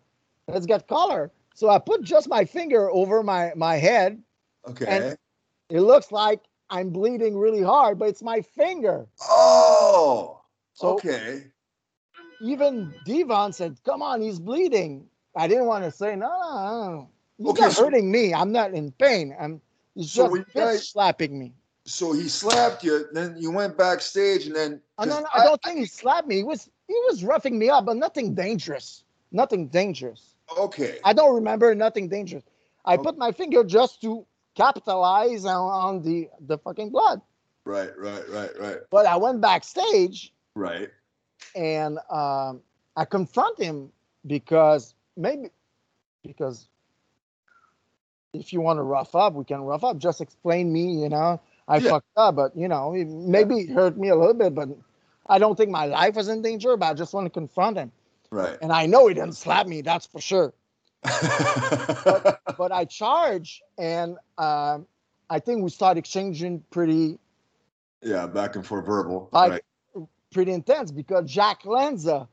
let's 0.48 0.66
get 0.66 0.88
color. 0.88 1.32
So 1.56 1.70
I 1.70 1.80
put 1.80 2.02
just 2.04 2.28
my 2.28 2.44
finger 2.46 2.90
over 2.92 3.24
my 3.24 3.54
my 3.56 3.76
head. 3.76 4.22
okay. 4.68 4.86
And 4.88 5.18
It 5.70 5.82
looks 5.82 6.12
like 6.12 6.42
I'm 6.70 6.90
bleeding 6.90 7.38
really 7.38 7.62
hard, 7.62 7.98
but 8.00 8.10
it's 8.10 8.22
my 8.24 8.42
finger. 8.42 9.08
Oh, 9.30 10.42
So 10.74 10.94
okay. 10.96 11.44
even 12.42 12.94
Devon 13.06 13.54
said, 13.54 13.78
"Come 13.84 14.02
on, 14.02 14.22
he's 14.22 14.40
bleeding." 14.40 15.08
I 15.36 15.48
didn't 15.48 15.66
want 15.66 15.84
to 15.86 15.92
say 15.92 16.16
no, 16.16 16.28
no, 16.28 16.92
no. 16.92 17.10
He's 17.38 17.48
Okay, 17.48 17.62
not 17.62 17.72
so- 17.74 17.84
hurting 17.86 18.12
me. 18.12 18.34
I'm 18.34 18.52
not 18.52 18.74
in 18.74 18.92
pain. 18.92 19.36
I'm 19.40 19.62
he's 19.96 20.12
So 20.12 20.24
just 20.24 20.32
when 20.32 20.42
you 20.42 20.54
guys- 20.54 20.88
slapping 20.90 21.38
me. 21.40 21.54
So 21.86 22.14
he 22.14 22.30
slapped 22.30 22.82
you, 22.86 23.08
then 23.12 23.36
you 23.38 23.52
went 23.52 23.78
backstage, 23.78 24.46
and 24.48 24.56
then. 24.56 24.82
Oh, 24.98 25.04
no, 25.04 25.20
no, 25.20 25.28
I 25.34 25.44
don't 25.44 25.62
think 25.64 25.80
he 25.80 25.86
slapped 25.86 26.28
me. 26.30 26.38
He 26.38 26.44
was 26.44 26.70
he 26.88 26.94
was 27.10 27.26
roughing 27.26 27.60
me 27.60 27.70
up, 27.70 27.86
but 27.86 27.98
nothing 27.98 28.34
dangerous. 28.34 29.04
Nothing 29.34 29.68
dangerous. 29.68 30.36
okay. 30.58 31.00
I 31.04 31.12
don't 31.14 31.36
remember 31.36 31.76
nothing 31.76 32.08
dangerous. 32.08 32.44
I 32.86 32.94
Okay. 32.94 33.04
put 33.04 33.18
my 33.18 33.32
finger 33.34 33.64
just 33.66 34.00
to 34.02 34.26
capitalize 34.56 35.44
on, 35.46 35.56
on 35.56 36.02
the 36.04 36.30
the 36.48 36.58
fucking 36.58 36.90
blood. 36.92 37.20
Right, 37.66 37.92
right, 37.98 38.24
right, 38.30 38.52
right, 38.60 38.78
But 38.90 39.06
I 39.06 39.16
went 39.18 39.42
backstage 39.42 40.34
right. 40.56 40.90
and 41.56 41.98
um, 42.10 42.62
I 42.96 43.04
confront 43.06 43.60
him 43.60 43.92
because 44.28 44.96
maybe 45.18 45.50
because 46.24 46.68
if 48.34 48.52
you 48.52 48.62
want 48.62 48.78
to 48.78 48.84
rough 48.84 49.16
up, 49.16 49.34
we 49.34 49.46
can 49.46 49.62
rough 49.62 49.84
up. 49.84 49.98
Just 49.98 50.22
explain 50.22 50.72
me, 50.74 51.02
you 51.02 51.10
know. 51.10 51.40
I 51.68 51.78
Yeah. 51.78 51.92
fucked 51.92 52.08
up, 52.18 52.36
but 52.36 52.56
you 52.58 52.68
know, 52.68 52.94
it- 52.94 53.08
maybe 53.08 53.60
it 53.62 53.70
hurt 53.70 53.98
me 53.98 54.10
a 54.10 54.16
little 54.16 54.34
bit, 54.34 54.54
but 54.54 54.70
I 55.28 55.40
don't 55.40 55.56
think 55.56 55.70
my 55.72 55.86
life 55.86 56.16
was 56.16 56.28
in 56.28 56.42
danger. 56.42 56.76
But 56.76 56.88
I 56.88 56.94
just 56.94 57.14
want 57.14 57.26
to 57.26 57.30
confront 57.30 57.78
him, 57.78 57.92
Right. 58.32 58.58
and 58.62 58.72
I 58.74 58.86
know 58.88 59.08
he 59.08 59.14
didn't 59.14 59.36
slap 59.38 59.68
me. 59.68 59.82
That's 59.82 60.06
for 60.06 60.20
sure. 60.20 60.54
But 61.04 62.72
I 62.72 62.86
charge, 62.86 63.62
and 63.78 64.18
um, 64.38 64.88
I 65.30 65.40
think 65.40 65.64
we 65.64 65.70
start 65.70 65.98
exchanging 65.98 66.64
pretty 66.72 67.20
yeah, 68.02 68.28
back 68.28 68.56
and 68.56 68.66
forth 68.66 68.86
verbal. 68.86 69.30
like 69.32 69.52
right. 69.96 70.08
pretty 70.32 70.52
intense 70.52 70.92
because 70.92 71.30
Jack 71.30 71.66
Lanza, 71.66 72.28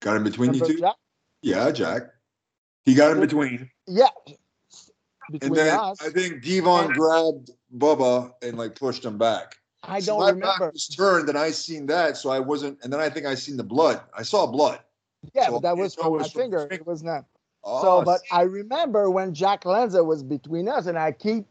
Got 0.00 0.16
in 0.18 0.24
between 0.24 0.54
you 0.54 0.64
two? 0.64 0.78
Jack? 0.78 0.94
Yeah, 1.42 1.70
Jack. 1.72 2.02
He 2.84 2.94
got 2.94 3.12
in 3.12 3.20
between. 3.20 3.70
yeah, 3.86 4.08
And 5.42 5.54
then 5.54 5.78
us. 5.78 6.00
I 6.02 6.10
think 6.10 6.42
Devon 6.42 6.92
grabbed 6.92 7.50
Bubba 7.76 8.32
and 8.42 8.56
like 8.56 8.74
pushed 8.74 9.04
him 9.04 9.18
back. 9.18 9.58
I 9.82 10.00
don't 10.00 10.20
my 10.20 10.30
remember. 10.30 10.66
back 10.66 10.72
was 10.72 10.88
turned 10.88 11.28
and 11.28 11.38
I 11.38 11.50
seen 11.50 11.86
that, 11.86 12.16
so 12.16 12.30
I 12.30 12.38
wasn't. 12.38 12.78
And 12.82 12.92
then 12.92 13.00
I 13.00 13.08
think 13.08 13.26
I 13.26 13.34
seen 13.34 13.56
the 13.56 13.64
blood. 13.64 14.00
I 14.14 14.22
saw 14.22 14.46
blood. 14.46 14.80
Yeah, 15.34 15.46
So 15.46 15.52
but 15.52 15.62
that 15.62 15.76
was 15.76 15.94
from 15.94 16.16
my 16.16 16.22
from 16.22 16.30
finger. 16.30 16.68
It 16.70 16.86
was 16.86 17.02
not. 17.02 17.24
Oh, 17.64 17.82
so, 17.82 18.04
but 18.04 18.20
I 18.30 18.42
remember 18.42 19.10
when 19.10 19.34
Jack 19.34 19.64
Lanza 19.64 20.02
was 20.02 20.22
between 20.22 20.68
us, 20.68 20.86
and 20.86 20.96
I 20.96 21.10
keep 21.10 21.46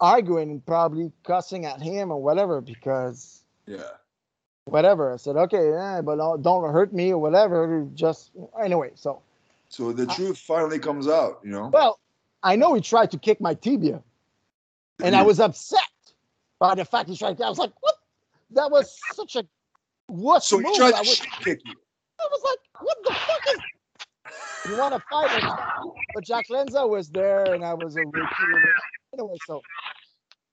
arguing 0.00 0.50
and 0.50 0.64
probably 0.64 1.10
cussing 1.24 1.66
at 1.66 1.82
him 1.82 2.12
or 2.12 2.22
whatever 2.22 2.60
because 2.60 3.42
yeah, 3.66 3.82
whatever. 4.66 5.12
I 5.12 5.16
said, 5.16 5.36
okay, 5.36 5.70
yeah, 5.70 6.00
but 6.00 6.16
don't, 6.16 6.42
don't 6.42 6.72
hurt 6.72 6.92
me 6.92 7.12
or 7.12 7.18
whatever. 7.18 7.86
Just 7.94 8.30
anyway. 8.62 8.92
So, 8.94 9.20
so 9.68 9.92
the 9.92 10.06
truth 10.06 10.38
finally 10.38 10.78
comes 10.78 11.08
out. 11.08 11.40
You 11.42 11.50
know. 11.50 11.68
well, 11.68 11.98
I 12.42 12.56
know 12.56 12.74
he 12.74 12.80
tried 12.80 13.10
to 13.12 13.18
kick 13.18 13.40
my 13.40 13.54
tibia, 13.54 14.02
and 15.02 15.14
I 15.16 15.22
was 15.22 15.40
upset 15.40 15.80
by 16.58 16.74
the 16.74 16.84
fact 16.84 17.08
he 17.08 17.16
tried. 17.16 17.38
To, 17.38 17.44
I 17.46 17.48
was 17.48 17.58
like, 17.58 17.72
what? 17.80 17.94
That 18.52 18.70
was 18.70 18.96
such 19.14 19.36
a 19.36 19.44
wuss 20.08 20.48
So 20.48 20.58
he 20.58 20.64
move. 20.64 20.76
tried 20.76 20.94
I 20.94 21.02
to 21.02 21.08
was, 21.08 21.20
kick 21.42 21.60
you. 21.64 21.74
I 22.20 22.28
was 22.30 22.40
like, 22.44 22.82
what 22.82 22.96
the 23.04 23.12
fuck 23.12 23.40
is? 23.54 23.60
You 24.70 24.76
want 24.76 24.92
to 24.94 25.00
fight? 25.10 25.40
But- 25.42 25.92
But 26.14 26.24
Jack 26.24 26.46
Lanza 26.50 26.86
was 26.86 27.08
there, 27.08 27.54
and 27.54 27.64
I 27.64 27.72
was 27.74 27.96
a 27.96 28.00
rookie. 28.00 28.34
Anyway, 29.14 29.36
so 29.46 29.62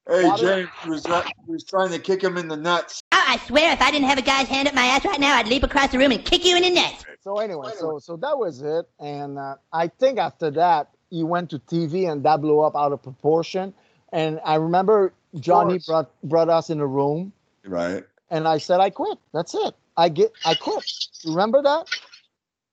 Hey, 0.07 0.31
James 0.37 0.69
he 0.83 0.89
was, 0.89 1.05
uh, 1.07 1.23
he 1.45 1.51
was 1.51 1.63
trying 1.63 1.89
to 1.89 1.97
kick 1.99 2.23
him 2.23 2.37
in 2.37 2.47
the 2.47 2.55
nuts. 2.55 3.01
Oh, 3.11 3.23
I 3.27 3.37
swear 3.47 3.73
if 3.73 3.81
I 3.81 3.89
didn't 3.91 4.07
have 4.07 4.19
a 4.19 4.21
guy's 4.21 4.47
hand 4.47 4.67
up 4.67 4.75
my 4.75 4.85
ass 4.85 5.03
right 5.03 5.19
now, 5.19 5.35
I'd 5.35 5.47
leap 5.47 5.63
across 5.63 5.91
the 5.91 5.97
room 5.97 6.11
and 6.11 6.23
kick 6.23 6.45
you 6.45 6.55
in 6.55 6.61
the 6.63 6.69
nuts. 6.69 7.03
so 7.21 7.39
anyway, 7.39 7.71
so 7.77 7.97
so 7.99 8.15
that 8.17 8.37
was 8.37 8.61
it. 8.61 8.85
And 8.99 9.37
uh, 9.39 9.55
I 9.73 9.87
think 9.87 10.19
after 10.19 10.51
that, 10.51 10.89
he 11.09 11.23
went 11.23 11.49
to 11.51 11.59
TV, 11.59 12.09
and 12.11 12.23
that 12.23 12.41
blew 12.41 12.59
up 12.61 12.75
out 12.75 12.91
of 12.91 13.01
proportion. 13.03 13.73
And 14.11 14.39
I 14.45 14.55
remember 14.55 15.13
Johnny 15.39 15.79
brought 15.85 16.09
brought 16.23 16.49
us 16.49 16.69
in 16.69 16.79
a 16.79 16.87
room, 16.87 17.33
Right. 17.65 18.03
and 18.29 18.47
I 18.47 18.57
said, 18.57 18.79
I 18.79 18.89
quit. 18.89 19.17
That's 19.33 19.53
it. 19.55 19.75
I 19.97 20.09
get. 20.09 20.31
I 20.45 20.55
quit. 20.55 20.85
Remember 21.25 21.61
that? 21.61 21.87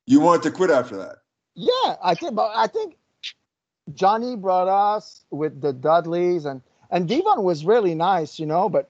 You 0.06 0.20
wanted 0.20 0.42
to 0.44 0.50
quit 0.50 0.70
after 0.70 0.96
that. 0.96 1.16
Yeah, 1.54 1.96
I 2.02 2.14
think, 2.14 2.34
but 2.34 2.50
I 2.54 2.66
think 2.66 2.96
Johnny 3.94 4.36
brought 4.36 4.68
us 4.68 5.24
with 5.30 5.60
the 5.60 5.72
Dudleys, 5.72 6.44
and 6.44 6.62
and 6.90 7.08
Devon 7.08 7.42
was 7.42 7.64
really 7.64 7.94
nice, 7.94 8.38
you 8.38 8.46
know. 8.46 8.68
But 8.68 8.88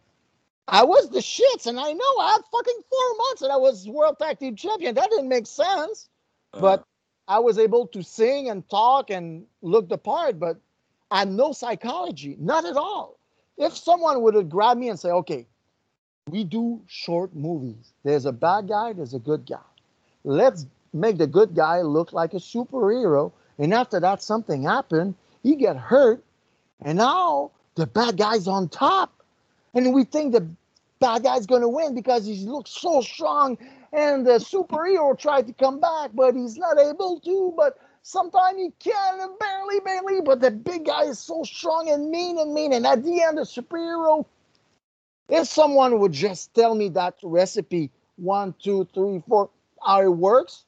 I 0.68 0.84
was 0.84 1.10
the 1.10 1.18
shits, 1.20 1.66
and 1.66 1.78
I 1.80 1.92
know 1.92 2.18
I 2.20 2.32
had 2.32 2.42
fucking 2.50 2.80
four 2.90 3.16
months, 3.18 3.42
and 3.42 3.52
I 3.52 3.56
was 3.56 3.88
world 3.88 4.18
tag 4.18 4.38
team 4.38 4.56
champion. 4.56 4.94
That 4.94 5.10
didn't 5.10 5.28
make 5.28 5.46
sense, 5.46 6.08
Uh, 6.54 6.60
but 6.60 6.84
I 7.28 7.38
was 7.38 7.58
able 7.58 7.86
to 7.88 8.02
sing 8.02 8.50
and 8.50 8.68
talk 8.68 9.10
and 9.10 9.46
look 9.62 9.88
the 9.88 9.98
part, 9.98 10.38
but 10.38 10.58
I 11.10 11.20
had 11.20 11.30
no 11.30 11.52
psychology, 11.52 12.36
not 12.38 12.64
at 12.64 12.76
all. 12.76 13.18
If 13.58 13.76
someone 13.76 14.22
would 14.22 14.34
have 14.34 14.48
grabbed 14.48 14.80
me 14.80 14.88
and 14.88 14.98
say, 14.98 15.10
"Okay, 15.10 15.46
we 16.30 16.44
do 16.44 16.80
short 16.86 17.34
movies. 17.34 17.92
There's 18.04 18.26
a 18.26 18.32
bad 18.32 18.68
guy, 18.68 18.92
there's 18.92 19.14
a 19.14 19.18
good 19.18 19.46
guy. 19.46 19.58
Let's 20.24 20.66
make 20.92 21.18
the 21.18 21.26
good 21.26 21.54
guy 21.54 21.82
look 21.82 22.12
like 22.12 22.32
a 22.34 22.38
superhero. 22.38 23.32
And 23.58 23.74
after 23.74 24.00
that, 24.00 24.22
something 24.22 24.62
happened. 24.62 25.14
He 25.42 25.56
get 25.56 25.76
hurt, 25.76 26.24
and 26.80 26.98
now 26.98 27.50
the 27.74 27.86
bad 27.86 28.16
guy's 28.16 28.46
on 28.46 28.68
top, 28.68 29.22
and 29.74 29.92
we 29.92 30.04
think 30.04 30.32
the 30.32 30.46
bad 31.00 31.24
guy's 31.24 31.46
gonna 31.46 31.68
win 31.68 31.94
because 31.94 32.24
he 32.24 32.46
looks 32.46 32.70
so 32.70 33.00
strong. 33.00 33.58
And 33.92 34.26
the 34.26 34.38
superhero 34.38 35.18
tried 35.18 35.46
to 35.48 35.52
come 35.52 35.78
back, 35.80 36.10
but 36.14 36.34
he's 36.34 36.56
not 36.56 36.78
able 36.78 37.20
to. 37.20 37.52
But 37.56 37.78
sometimes 38.02 38.58
he 38.58 38.72
can, 38.78 39.20
and 39.20 39.38
barely, 39.38 39.80
barely. 39.80 40.20
But 40.22 40.40
the 40.40 40.50
big 40.50 40.86
guy 40.86 41.04
is 41.04 41.18
so 41.18 41.42
strong 41.42 41.90
and 41.90 42.10
mean 42.10 42.38
and 42.38 42.54
mean. 42.54 42.72
And 42.72 42.86
at 42.86 43.04
the 43.04 43.22
end, 43.22 43.38
the 43.38 43.42
superhero 43.42 44.24
if 45.32 45.48
someone 45.48 45.98
would 45.98 46.12
just 46.12 46.54
tell 46.54 46.74
me 46.74 46.88
that 46.90 47.14
recipe 47.22 47.90
one 48.16 48.54
two 48.62 48.86
three 48.94 49.22
four 49.26 49.50
how 49.84 50.02
it 50.02 50.08
works 50.08 50.64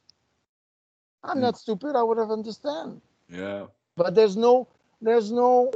i'm 1.22 1.40
not 1.40 1.54
mm. 1.54 1.58
stupid 1.58 1.94
i 1.94 2.02
would 2.02 2.18
have 2.18 2.30
understand 2.30 3.00
yeah. 3.28 3.66
but 3.96 4.14
there's 4.14 4.36
no 4.36 4.66
there's 5.02 5.30
no 5.30 5.70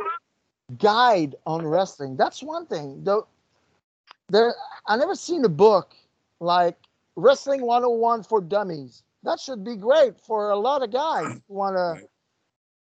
guide 0.78 1.34
on 1.46 1.66
wrestling 1.66 2.16
that's 2.16 2.42
one 2.42 2.66
thing 2.66 3.02
the 3.04 3.22
there 4.28 4.54
i 4.86 4.96
never 4.96 5.14
seen 5.14 5.44
a 5.44 5.48
book 5.48 5.94
like 6.40 6.76
wrestling 7.18 7.62
101 7.62 8.22
for 8.22 8.40
dummies 8.40 9.02
that 9.24 9.40
should 9.40 9.64
be 9.64 9.76
great 9.76 10.20
for 10.20 10.50
a 10.50 10.56
lot 10.56 10.82
of 10.82 10.92
guys 10.92 11.40
who 11.48 11.54
want 11.54 11.76
to 11.76 12.06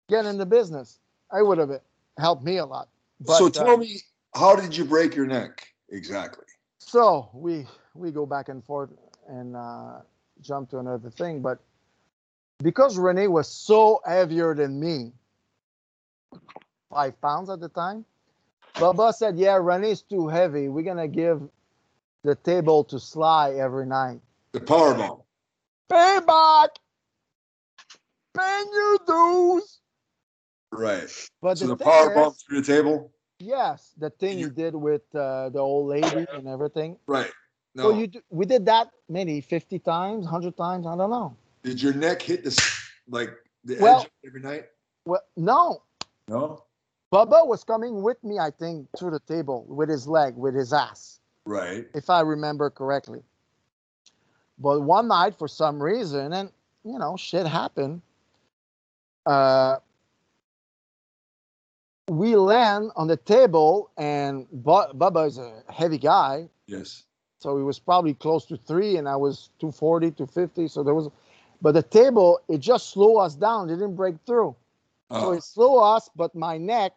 get 0.09 0.25
in 0.25 0.37
the 0.37 0.45
business 0.45 0.99
i 1.31 1.41
would 1.41 1.57
have 1.57 1.71
helped 2.17 2.43
me 2.43 2.57
a 2.57 2.65
lot 2.65 2.89
but 3.21 3.37
so 3.37 3.47
uh, 3.47 3.49
tell 3.49 3.77
me, 3.77 4.01
how 4.33 4.55
did 4.55 4.75
you 4.75 4.85
break 4.85 5.15
your 5.15 5.25
neck 5.25 5.67
exactly? 5.89 6.45
So 6.79 7.29
we 7.33 7.65
we 7.93 8.11
go 8.11 8.25
back 8.25 8.49
and 8.49 8.63
forth 8.63 8.91
and 9.27 9.55
uh, 9.55 9.99
jump 10.41 10.69
to 10.71 10.79
another 10.79 11.09
thing, 11.09 11.41
but 11.41 11.59
because 12.61 12.97
Renee 12.97 13.27
was 13.27 13.47
so 13.47 14.01
heavier 14.05 14.53
than 14.53 14.79
me, 14.79 15.11
five 16.89 17.19
pounds 17.21 17.49
at 17.49 17.59
the 17.59 17.69
time, 17.69 18.05
Bubba 18.75 19.13
said, 19.13 19.37
"Yeah, 19.37 19.55
Renee's 19.55 20.01
too 20.01 20.27
heavy. 20.27 20.67
We're 20.67 20.83
gonna 20.83 21.07
give 21.07 21.41
the 22.23 22.35
table 22.35 22.83
to 22.85 22.99
Sly 22.99 23.53
every 23.53 23.85
night. 23.85 24.19
The 24.55 24.61
power 24.61 24.93
bomb. 24.93 25.19
Payback, 25.91 26.69
pay 28.37 28.63
your 28.73 28.97
dues." 29.05 29.79
Right. 30.71 31.09
But 31.41 31.57
So 31.57 31.67
the, 31.67 31.75
the 31.75 31.83
thing 31.83 31.91
power 31.93 32.27
is, 32.27 32.41
through 32.43 32.61
the 32.61 32.73
table. 32.73 33.11
yes, 33.39 33.93
the 33.97 34.09
thing 34.11 34.39
you 34.39 34.49
did 34.49 34.73
with 34.73 35.01
uh, 35.13 35.49
the 35.49 35.59
old 35.59 35.87
lady 35.89 36.25
and 36.33 36.47
everything. 36.47 36.97
Right. 37.05 37.29
No. 37.75 37.83
So 37.91 37.97
you 37.99 38.07
do, 38.07 38.21
we 38.29 38.45
did 38.45 38.65
that 38.67 38.91
many 39.09 39.41
fifty 39.41 39.77
times, 39.77 40.25
hundred 40.25 40.55
times, 40.55 40.87
I 40.87 40.95
don't 40.95 41.09
know. 41.09 41.35
did 41.63 41.81
your 41.81 41.93
neck 41.93 42.21
hit 42.21 42.45
the 42.45 42.53
like 43.09 43.31
the 43.65 43.75
Well- 43.81 44.01
edge 44.03 44.09
every 44.25 44.39
night? 44.41 44.65
Well, 45.05 45.21
no, 45.35 45.83
No. 46.29 46.63
Bubba 47.13 47.45
was 47.45 47.63
coming 47.65 48.01
with 48.01 48.23
me, 48.23 48.39
I 48.39 48.49
think, 48.51 48.87
to 48.97 49.09
the 49.11 49.19
table 49.19 49.65
with 49.67 49.89
his 49.89 50.07
leg, 50.07 50.35
with 50.35 50.55
his 50.55 50.71
ass, 50.73 51.19
Right. 51.45 51.85
if 51.93 52.09
I 52.09 52.21
remember 52.21 52.69
correctly. 52.71 53.21
But 54.57 54.81
one 54.81 55.07
night, 55.07 55.37
for 55.37 55.47
some 55.47 55.81
reason, 55.81 56.33
and 56.33 56.51
you 56.83 56.97
know, 56.99 57.17
shit 57.17 57.45
happened. 57.45 58.01
Uh, 59.25 59.77
we 62.09 62.35
land 62.35 62.91
on 62.95 63.07
the 63.07 63.17
table, 63.17 63.89
and 63.97 64.47
Bu- 64.51 64.93
Bubba 64.93 65.27
is 65.27 65.37
a 65.39 65.63
heavy 65.69 65.97
guy, 65.97 66.47
Yes. 66.67 67.03
so 67.39 67.57
he 67.57 67.63
was 67.63 67.79
probably 67.79 68.13
close 68.13 68.45
to 68.45 68.57
three, 68.57 68.97
and 68.97 69.09
I 69.09 69.15
was 69.15 69.49
240, 69.59 70.11
250. 70.11 70.67
So 70.67 70.83
there 70.83 70.93
was, 70.93 71.09
but 71.61 71.71
the 71.73 71.81
table, 71.81 72.39
it 72.47 72.59
just 72.59 72.91
slowed 72.91 73.21
us 73.21 73.33
down. 73.35 73.69
It 73.69 73.77
didn't 73.77 73.95
break 73.95 74.15
through. 74.27 74.55
So 75.11 75.29
Oh. 75.29 75.31
it 75.31 75.43
slowed 75.43 75.81
us, 75.83 76.09
but 76.15 76.35
my 76.35 76.57
neck 76.57 76.93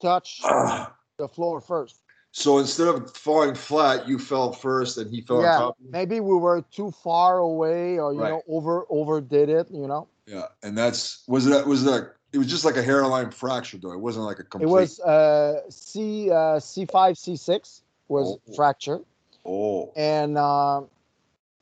touched 0.00 0.42
Ah, 0.44 0.94
the 1.16 1.28
floor 1.28 1.60
first. 1.60 2.00
So 2.38 2.58
instead 2.58 2.86
of 2.86 3.10
falling 3.16 3.56
flat, 3.56 4.06
you 4.06 4.16
fell 4.16 4.52
first 4.52 4.96
and 4.96 5.10
he 5.10 5.22
fell 5.22 5.40
yeah, 5.40 5.54
on 5.54 5.56
top. 5.56 5.78
of 5.80 5.84
you? 5.84 5.90
maybe 5.90 6.20
we 6.20 6.36
were 6.36 6.62
too 6.70 6.92
far 6.92 7.38
away, 7.38 7.98
or 7.98 8.12
you 8.12 8.20
Right. 8.20 8.28
know, 8.30 8.42
over 8.46 8.86
overdid 8.88 9.48
it. 9.48 9.66
You 9.72 9.88
know, 9.88 10.06
Yeah, 10.24 10.44
and 10.62 10.78
that's 10.78 11.24
was 11.26 11.46
that 11.46 11.66
Was 11.66 11.82
that? 11.84 12.14
It 12.32 12.38
was 12.38 12.46
just 12.46 12.64
like 12.64 12.76
a 12.76 12.82
hairline 12.82 13.32
fracture, 13.32 13.78
though. 13.78 13.92
It 13.92 13.98
wasn't 13.98 14.26
like 14.26 14.38
a 14.38 14.44
complete. 14.44 14.68
it 14.68 14.72
was 14.72 15.00
uh, 15.00 15.62
C 15.68 16.30
uh, 16.30 16.60
C 16.60 16.86
five 16.86 17.18
C 17.18 17.34
six 17.34 17.82
was 18.06 18.38
Oh. 18.48 18.54
fractured, 18.54 19.04
Oh, 19.44 19.92
and 19.96 20.38
uh, 20.38 20.82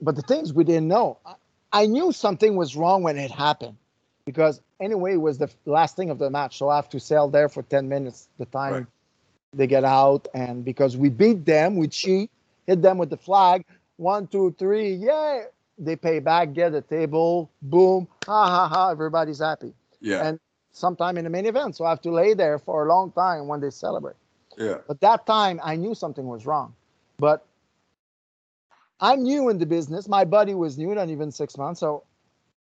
but 0.03 0.15
the 0.15 0.23
things 0.23 0.53
we 0.53 0.65
didn't 0.65 0.89
know. 0.89 1.17
I, 1.25 1.35
I 1.73 1.87
knew 1.87 2.13
something 2.13 2.55
was 2.55 2.77
wrong 2.77 3.03
when 3.03 3.17
it 3.17 3.31
happened, 3.31 3.79
because 4.27 4.61
anyway, 4.79 5.15
it 5.15 5.23
was 5.23 5.39
the 5.39 5.49
last 5.65 5.97
thing 5.97 6.11
of 6.11 6.19
the 6.19 6.29
match, 6.29 6.59
so 6.59 6.69
I 6.69 6.77
have 6.77 6.91
to 6.91 7.01
sail 7.01 7.29
there 7.29 7.49
for 7.49 7.63
ten 7.63 7.89
minutes. 7.89 8.29
The 8.37 8.45
time 8.45 8.73
Right. 8.75 8.87
They 9.57 9.67
get 9.67 9.85
out, 9.85 10.29
and 10.35 10.65
because 10.65 10.97
we 10.97 11.09
beat 11.09 11.45
them, 11.45 11.77
we 11.77 11.89
cheat, 11.89 12.31
hit 12.67 12.83
them 12.83 12.99
with 12.99 13.11
the 13.11 13.17
flag. 13.17 13.65
One, 13.97 14.27
two, 14.27 14.55
three, 14.59 14.93
yeah. 14.95 15.45
They 15.79 15.97
pay 15.97 16.21
back, 16.21 16.55
get 16.55 16.75
a 16.75 16.81
table, 16.83 17.51
boom, 17.63 18.09
ha 18.27 18.47
ha 18.49 18.69
ha. 18.69 18.91
Everybody's 18.91 19.41
happy. 19.41 19.75
yeah, 20.01 20.27
And 20.29 20.41
sometime 20.73 21.19
in 21.19 21.25
the 21.25 21.31
main 21.31 21.47
event, 21.47 21.77
so 21.77 21.85
I 21.85 21.91
have 21.91 22.01
to 22.03 22.11
lay 22.11 22.35
there 22.35 22.59
for 22.59 22.87
a 22.87 22.89
long 22.89 23.13
time 23.13 23.47
when 23.47 23.61
they 23.61 23.71
celebrate. 23.71 24.17
yeah, 24.57 24.79
But 24.87 25.01
that 25.01 25.27
time, 25.27 25.61
I 25.63 25.77
knew 25.77 25.95
something 25.95 26.27
was 26.27 26.47
wrong. 26.47 26.75
But 27.19 27.45
I'm 29.01 29.23
new 29.23 29.49
in 29.51 29.59
the 29.59 29.67
business. 29.67 30.09
My 30.09 30.25
buddy 30.25 30.55
was 30.55 30.79
new, 30.79 30.95
not 30.95 31.11
even 31.11 31.31
six 31.31 31.59
months. 31.59 31.81
So 31.81 32.05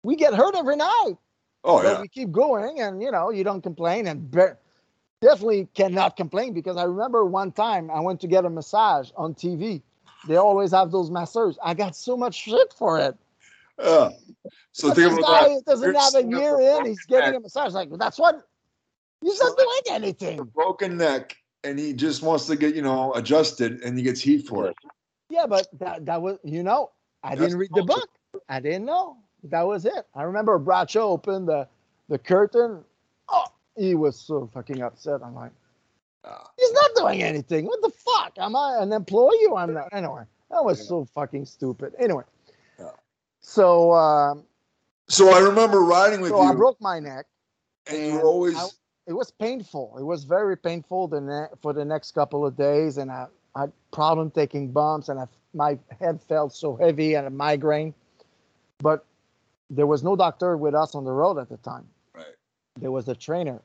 we 0.04 0.16
get 0.16 0.34
hurt 0.34 0.56
every 0.56 0.76
night. 0.76 1.16
oh 1.64 1.82
but 1.82 1.84
yeah, 1.84 2.02
we 2.02 2.08
keep 2.08 2.32
going, 2.32 2.80
and 2.82 3.02
you 3.02 3.12
know, 3.12 3.30
you 3.32 3.44
don't 3.44 3.62
complain, 3.62 4.08
and 4.08 4.30
definitely 5.22 5.68
cannot 5.74 6.18
complain 6.18 6.54
because 6.54 6.78
I 6.78 6.84
remember 6.84 7.26
one 7.26 7.52
time 7.52 7.90
I 7.92 8.00
went 8.00 8.20
to 8.22 8.28
get 8.28 8.46
a 8.46 8.50
massage 8.50 9.12
on 9.16 9.34
TV. 9.34 9.82
They 10.28 10.36
always 10.36 10.72
have 10.72 10.92
those 10.92 11.10
masseurs. 11.10 11.58
I 11.64 11.74
got 11.74 11.96
so 11.96 12.16
much 12.18 12.36
shit 12.36 12.74
for 12.74 13.00
it. 13.00 13.16
yeah. 13.80 14.10
So 14.72 14.90
But 14.90 14.96
think 14.96 15.10
this 15.10 15.18
about 15.20 15.42
guy 15.42 15.48
that. 15.56 15.66
doesn't 15.66 15.96
have 15.96 16.16
a 16.16 16.24
year 16.28 16.60
in. 16.60 16.86
He's 16.86 17.06
getting 17.06 17.32
neck. 17.32 17.40
a 17.40 17.42
massage. 17.42 17.74
Like 17.74 17.90
that's 17.98 18.20
what 18.20 18.48
he's 19.22 19.40
not 19.40 19.58
doing 19.58 19.82
anything. 19.90 20.44
broken 20.56 20.98
neck, 20.98 21.36
and 21.64 21.78
he 21.80 21.94
just 21.94 22.22
wants 22.24 22.46
to 22.48 22.56
get 22.56 22.76
you 22.76 22.82
know 22.82 23.14
adjusted, 23.14 23.82
and 23.84 23.98
he 23.98 24.04
gets 24.04 24.22
heat 24.22 24.48
for 24.48 24.68
it. 24.68 24.76
Yeah, 25.30 25.46
but 25.48 25.68
that 25.80 26.06
that 26.06 26.22
was 26.22 26.38
you 26.44 26.64
know 26.64 26.92
I 27.24 27.30
That's 27.36 27.42
didn't 27.42 27.58
read 27.60 27.72
the 27.74 27.84
book. 27.84 28.10
I 28.50 28.60
didn't 28.60 28.86
know 28.86 29.18
that 29.46 29.64
was 29.64 29.86
it. 29.86 30.06
I 30.16 30.24
remember 30.24 30.58
Bradshaw 30.60 31.02
opened 31.02 31.48
the 31.48 31.68
the 32.10 32.18
curtain. 32.20 32.84
He 33.78 33.96
was 33.96 34.20
so 34.20 34.48
fucking 34.54 34.82
upset. 34.82 35.22
I'm 35.24 35.36
like, 35.36 35.52
Ah. 36.24 36.50
he's 36.58 36.72
not 36.74 36.92
doing 36.96 37.24
anything. 37.24 37.66
What 37.66 37.82
the 37.82 37.90
fuck? 37.90 38.34
Am 38.38 38.56
I 38.56 38.78
an 38.80 38.92
employee 38.94 39.46
or 39.50 39.58
I'm 39.58 39.74
not? 39.74 39.90
Anyway, 39.92 40.24
that 40.52 40.64
was 40.64 40.86
so 40.88 41.06
fucking 41.16 41.46
stupid. 41.46 41.94
Anyway, 41.98 42.24
so 43.40 43.92
um, 43.94 44.44
So 45.08 45.30
I 45.30 45.40
remember 45.40 45.80
riding 45.82 46.22
with 46.22 46.30
so 46.32 46.42
you, 46.44 46.50
I 46.50 46.54
broke 46.54 46.80
my 46.80 47.00
neck. 47.00 47.26
and 47.88 47.98
you 48.06 48.14
were 48.16 48.22
always 48.24 48.56
I- 48.56 48.68
it 49.08 49.14
was 49.14 49.32
painful. 49.32 49.96
It 49.98 50.04
was 50.04 50.24
very 50.26 50.56
painful 50.56 51.08
the 51.08 51.20
ne- 51.22 51.48
for 51.62 51.74
the 51.74 51.84
next 51.84 52.12
couple 52.12 52.46
of 52.46 52.56
days, 52.56 52.98
and 52.98 53.10
I, 53.12 53.26
I 53.56 53.62
had 53.62 53.72
problem 53.92 54.30
taking 54.30 54.72
bumps, 54.72 55.10
and 55.10 55.20
I, 55.20 55.26
my 55.56 55.78
head 56.00 56.22
felt 56.22 56.54
so 56.54 56.76
heavy 56.76 57.16
and 57.16 57.26
a 57.26 57.32
migraine. 57.32 57.96
But 58.78 59.04
there 59.72 59.88
was 59.88 60.04
no 60.04 60.16
doctor 60.16 60.56
with 60.56 60.76
us 60.76 60.94
on 60.94 61.04
the 61.04 61.12
road 61.12 61.40
at 61.40 61.50
the 61.50 61.58
time. 61.58 61.88
There 62.80 62.92
was 62.92 63.08
a 63.08 63.16
trainer, 63.16 63.62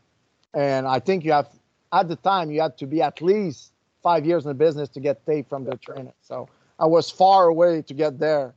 and 0.54 0.86
I 0.86 0.98
think 0.98 1.24
you 1.24 1.32
have 1.32 1.48
at 1.92 2.08
the 2.08 2.16
time 2.16 2.50
you 2.50 2.60
had 2.60 2.76
to 2.78 2.86
be 2.86 3.02
at 3.02 3.22
least 3.22 3.72
five 4.02 4.26
years 4.26 4.44
in 4.44 4.48
the 4.48 4.54
business 4.54 4.88
to 4.90 5.00
get 5.00 5.24
paid 5.26 5.46
from 5.46 5.64
the 5.64 5.76
trainer. 5.76 6.12
So 6.22 6.48
I 6.78 6.86
was 6.86 7.10
far 7.10 7.46
away 7.46 7.82
to 7.82 7.94
get 7.94 8.18
there. 8.18 8.54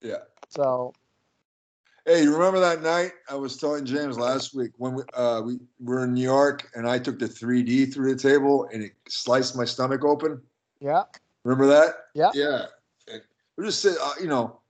Yeah. 0.00 0.24
So 0.48 0.94
Hey, 2.06 2.22
you 2.22 2.32
remember 2.32 2.58
that 2.60 2.82
night 2.82 3.12
I 3.28 3.34
was 3.34 3.58
telling 3.58 3.84
James 3.84 4.18
last 4.18 4.54
week 4.54 4.70
when 4.78 4.94
we 4.94 5.02
uh, 5.14 5.42
we 5.42 5.58
were 5.80 6.04
in 6.04 6.14
New 6.14 6.22
York 6.22 6.70
and 6.74 6.88
I 6.88 6.98
took 6.98 7.18
the 7.18 7.26
3D 7.26 7.92
through 7.92 8.14
the 8.14 8.20
table 8.20 8.68
and 8.72 8.82
it 8.82 8.92
sliced 9.08 9.54
my 9.54 9.66
stomach 9.66 10.04
open. 10.04 10.40
yeah, 10.80 11.04
Remember 11.44 11.66
that? 11.66 11.90
Yeah. 12.14 12.30
Yeah. 12.32 12.66
And 13.12 13.20
we 13.56 13.66
just 13.66 13.82
said, 13.82 13.96
uh, 14.02 14.14
you 14.20 14.28
know, 14.28 14.60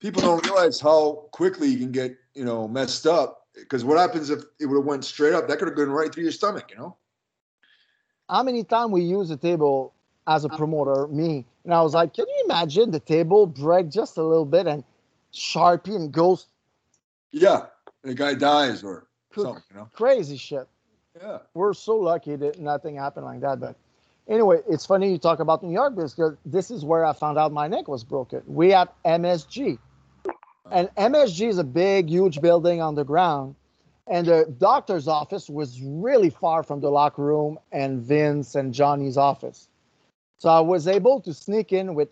people 0.00 0.22
don't 0.22 0.44
realize 0.44 0.80
how 0.80 1.28
quickly 1.32 1.68
you 1.68 1.78
can 1.78 1.92
get, 1.92 2.16
you 2.34 2.44
know, 2.44 2.66
messed 2.66 3.06
up. 3.06 3.39
Because 3.54 3.84
what 3.84 3.98
happens 3.98 4.30
if 4.30 4.44
it 4.58 4.66
would 4.66 4.76
have 4.76 4.84
went 4.84 5.04
straight 5.04 5.34
up? 5.34 5.48
That 5.48 5.58
could 5.58 5.68
have 5.68 5.76
gone 5.76 5.90
right 5.90 6.12
through 6.12 6.22
your 6.24 6.32
stomach, 6.32 6.70
you 6.70 6.78
know? 6.78 6.96
how 8.30 8.42
many 8.42 8.62
times 8.64 8.92
we 8.92 9.02
use 9.02 9.28
the 9.28 9.36
table 9.36 9.92
as 10.26 10.44
a 10.44 10.48
promoter, 10.48 11.08
me, 11.08 11.44
and 11.64 11.74
I 11.74 11.82
was 11.82 11.94
like, 11.94 12.14
can 12.14 12.26
you 12.28 12.42
imagine 12.44 12.90
the 12.90 13.00
table 13.00 13.46
break 13.46 13.90
just 13.90 14.16
a 14.16 14.22
little 14.22 14.44
bit 14.44 14.66
and 14.66 14.84
Sharpie 15.34 15.96
and 15.96 16.12
goes 16.12 16.46
Yeah. 17.32 17.66
The 18.02 18.14
guy 18.14 18.34
dies 18.34 18.82
or 18.82 19.08
something, 19.34 19.62
you 19.70 19.76
know? 19.76 19.88
crazy 19.92 20.36
shit. 20.36 20.66
Yeah. 21.20 21.38
We're 21.54 21.74
so 21.74 21.96
lucky 21.96 22.36
that 22.36 22.58
nothing 22.58 22.96
happened 22.96 23.26
like 23.26 23.40
that. 23.40 23.60
But 23.60 23.76
anyway, 24.28 24.60
it's 24.68 24.86
funny 24.86 25.10
you 25.10 25.18
talk 25.18 25.40
about 25.40 25.62
New 25.62 25.72
York 25.72 25.94
because 25.96 26.16
this 26.46 26.70
is 26.70 26.84
where 26.84 27.04
I 27.04 27.12
found 27.12 27.36
out 27.36 27.52
my 27.52 27.68
neck 27.68 27.88
was 27.88 28.04
broken. 28.04 28.42
We 28.46 28.70
had 28.70 28.88
MSG. 29.04 29.78
And 30.70 30.88
MSG 30.96 31.48
is 31.48 31.58
a 31.58 31.64
big, 31.64 32.08
huge 32.08 32.40
building 32.40 32.80
on 32.80 32.94
the 32.94 33.04
ground. 33.04 33.54
And 34.06 34.26
the 34.26 34.52
doctor's 34.58 35.06
office 35.06 35.48
was 35.48 35.80
really 35.82 36.30
far 36.30 36.62
from 36.62 36.80
the 36.80 36.90
locker 36.90 37.22
room 37.22 37.58
and 37.70 38.00
Vince 38.02 38.54
and 38.54 38.74
Johnny's 38.74 39.16
office. 39.16 39.68
So 40.38 40.48
I 40.48 40.60
was 40.60 40.88
able 40.88 41.20
to 41.20 41.32
sneak 41.34 41.72
in 41.72 41.94
with 41.94 42.08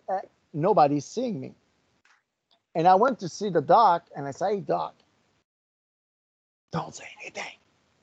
nobody 0.53 1.01
seeing 1.01 1.41
me. 1.41 1.55
And 2.75 2.87
I 2.87 2.95
went 2.95 3.19
to 3.21 3.29
see 3.29 3.49
the 3.49 3.61
doc 3.61 4.07
and 4.15 4.27
I 4.29 4.31
said, 4.31 4.51
Hey, 4.51 4.61
doc, 4.61 4.95
don't 6.71 6.95
say 6.95 7.07
anything, 7.21 7.57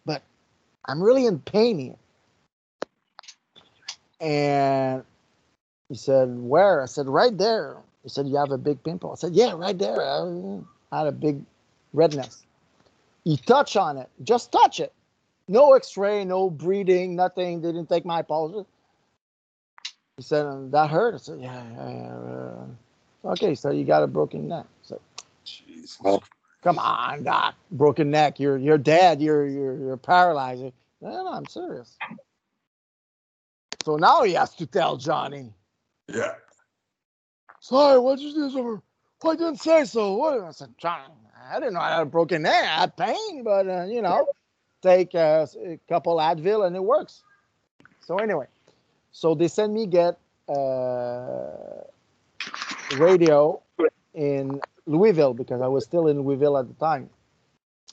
but 0.05 0.21
I'm 0.85 1.01
really 1.01 1.25
in 1.25 1.39
pain 1.39 1.79
here. 1.79 1.95
And 4.19 5.03
he 5.87 5.95
said, 5.95 6.29
Where? 6.37 6.81
I 6.81 6.85
said, 6.85 7.07
Right 7.07 7.37
there. 7.37 7.77
He 8.05 8.09
said, 8.09 8.27
You 8.29 8.37
have 8.37 8.53
a 8.53 8.59
big 8.59 8.83
pimple. 8.83 9.13
I 9.13 9.17
said, 9.17 9.33
Yeah, 9.35 9.53
right 9.55 9.77
there. 9.77 10.01
I 10.01 10.99
had 10.99 11.07
a 11.07 11.13
big 11.13 11.43
redness. 11.93 12.45
He 13.25 13.37
touched 13.37 13.77
on 13.77 13.97
it, 13.97 14.09
just 14.23 14.51
touch 14.51 14.79
it. 14.79 14.93
No 15.47 15.73
x 15.73 15.97
ray, 15.97 16.25
no 16.25 16.49
breathing, 16.49 17.15
nothing. 17.15 17.61
They 17.61 17.69
didn't 17.73 17.89
take 17.89 18.05
my 18.05 18.23
pulse. 18.23 18.65
He 20.17 20.23
said, 20.23 20.45
"Um, 20.45 20.71
That 20.71 20.89
hurt. 20.91 21.15
I 21.15 21.17
said, 21.17 21.41
Yeah, 21.41 21.63
yeah, 21.73 21.89
yeah. 21.91 22.09
uh, 22.13 22.65
Okay, 23.33 23.55
so 23.55 23.71
you 23.71 23.85
got 23.85 24.03
a 24.03 24.07
broken 24.07 24.47
neck. 24.49 24.65
So 24.83 25.01
Jesus. 25.45 25.99
Come 26.63 26.79
on, 26.79 27.23
doc. 27.23 27.55
Broken 27.71 28.11
neck. 28.11 28.39
You're 28.39 28.57
you're 28.57 28.77
dead. 28.79 29.21
You're 29.21 29.47
you're 29.47 29.77
you're 29.77 29.97
paralyzed. 29.97 30.63
No, 31.01 31.09
no, 31.09 31.33
I'm 31.33 31.47
serious. 31.47 31.99
So 33.85 33.97
now 33.97 34.23
he 34.23 34.33
has 34.33 34.55
to 34.55 34.65
tell 34.67 34.97
Johnny. 34.97 35.53
Yeah. 36.09 36.35
Sorry, 37.65 37.97
what'd 37.97 38.23
you 38.23 38.31
do? 38.31 38.51
Sir? 38.51 38.81
I 39.27 39.35
didn't 39.35 39.57
say 39.57 39.85
so. 39.85 40.13
What? 40.17 40.39
I 40.39 40.51
said, 40.51 40.75
Johnny, 40.77 41.15
I 41.49 41.59
didn't 41.59 41.73
know 41.73 41.79
I 41.79 41.95
had 41.95 42.03
a 42.03 42.05
broken 42.05 42.43
neck. 42.43 42.63
I 42.63 42.81
had 42.81 42.95
pain, 42.95 43.43
but 43.43 43.67
uh, 43.67 43.85
you 43.85 44.03
know, 44.03 44.27
take 44.83 45.15
uh, 45.15 45.47
a 45.65 45.79
couple 45.89 46.17
Advil 46.17 46.67
and 46.67 46.75
it 46.75 46.83
works. 46.83 47.23
So 48.01 48.17
anyway, 48.17 48.45
so 49.11 49.33
they 49.33 49.47
send 49.47 49.73
me 49.73 49.87
get 49.87 50.19
uh, 50.47 51.81
radio 52.97 53.59
in 54.13 54.61
Louisville 54.85 55.33
because 55.33 55.59
I 55.59 55.67
was 55.67 55.85
still 55.85 56.07
in 56.07 56.21
Louisville 56.21 56.59
at 56.59 56.67
the 56.67 56.75
time, 56.75 57.09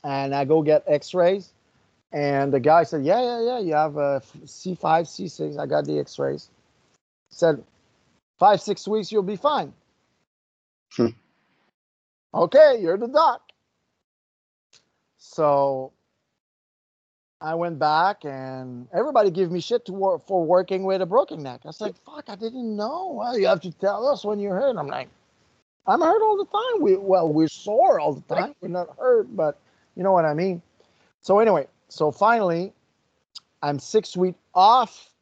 and 0.04 0.34
I 0.34 0.44
go 0.44 0.60
get 0.60 0.84
X-rays, 0.86 1.50
and 2.12 2.52
the 2.52 2.60
guy 2.60 2.82
said, 2.82 3.06
"Yeah, 3.06 3.22
yeah, 3.22 3.40
yeah, 3.40 3.58
you 3.60 3.72
have 3.72 3.96
a 3.96 4.20
C5, 4.44 5.08
C6. 5.08 5.58
I 5.58 5.64
got 5.64 5.86
the 5.86 5.98
X-rays." 5.98 6.50
Said, 7.30 7.64
five, 8.42 8.60
six 8.60 8.88
weeks, 8.88 9.12
you'll 9.12 9.22
be 9.22 9.36
fine. 9.36 9.72
Hmm. 10.96 11.14
Okay, 12.34 12.78
you're 12.80 12.98
the 12.98 13.06
doc. 13.06 13.40
So 15.16 15.92
I 17.40 17.54
went 17.54 17.78
back 17.78 18.24
and 18.24 18.88
everybody 18.92 19.30
gave 19.30 19.52
me 19.52 19.60
shit 19.60 19.84
to 19.84 19.92
work 19.92 20.26
for 20.26 20.44
working 20.44 20.82
with 20.82 21.02
a 21.02 21.06
broken 21.06 21.40
neck. 21.40 21.60
I 21.64 21.68
was 21.68 21.80
like, 21.80 21.94
fuck, 22.04 22.24
I 22.26 22.34
didn't 22.34 22.74
know. 22.74 23.12
Well, 23.14 23.38
you 23.38 23.46
have 23.46 23.60
to 23.60 23.70
tell 23.70 24.08
us 24.08 24.24
when 24.24 24.40
you're 24.40 24.56
hurt. 24.56 24.76
I'm 24.76 24.88
like, 24.88 25.08
I'm 25.86 26.00
hurt 26.00 26.20
all 26.20 26.36
the 26.36 26.46
time. 26.46 26.82
We 26.82 26.96
well, 26.96 27.32
we're 27.32 27.46
sore 27.46 28.00
all 28.00 28.12
the 28.12 28.34
time. 28.34 28.56
We're 28.60 28.70
not 28.70 28.88
hurt, 28.98 29.36
but 29.36 29.60
you 29.94 30.02
know 30.02 30.10
what 30.10 30.24
I 30.24 30.34
mean. 30.34 30.60
So 31.20 31.38
anyway, 31.38 31.68
so 31.88 32.10
finally, 32.10 32.72
I'm 33.62 33.78
six 33.78 34.16
weeks 34.16 34.40
off, 34.52 35.12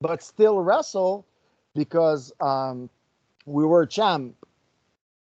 but 0.00 0.24
still 0.24 0.58
wrestle 0.58 1.24
because 1.78 2.32
um, 2.40 2.90
we 3.46 3.64
were 3.64 3.86
champ. 3.86 4.34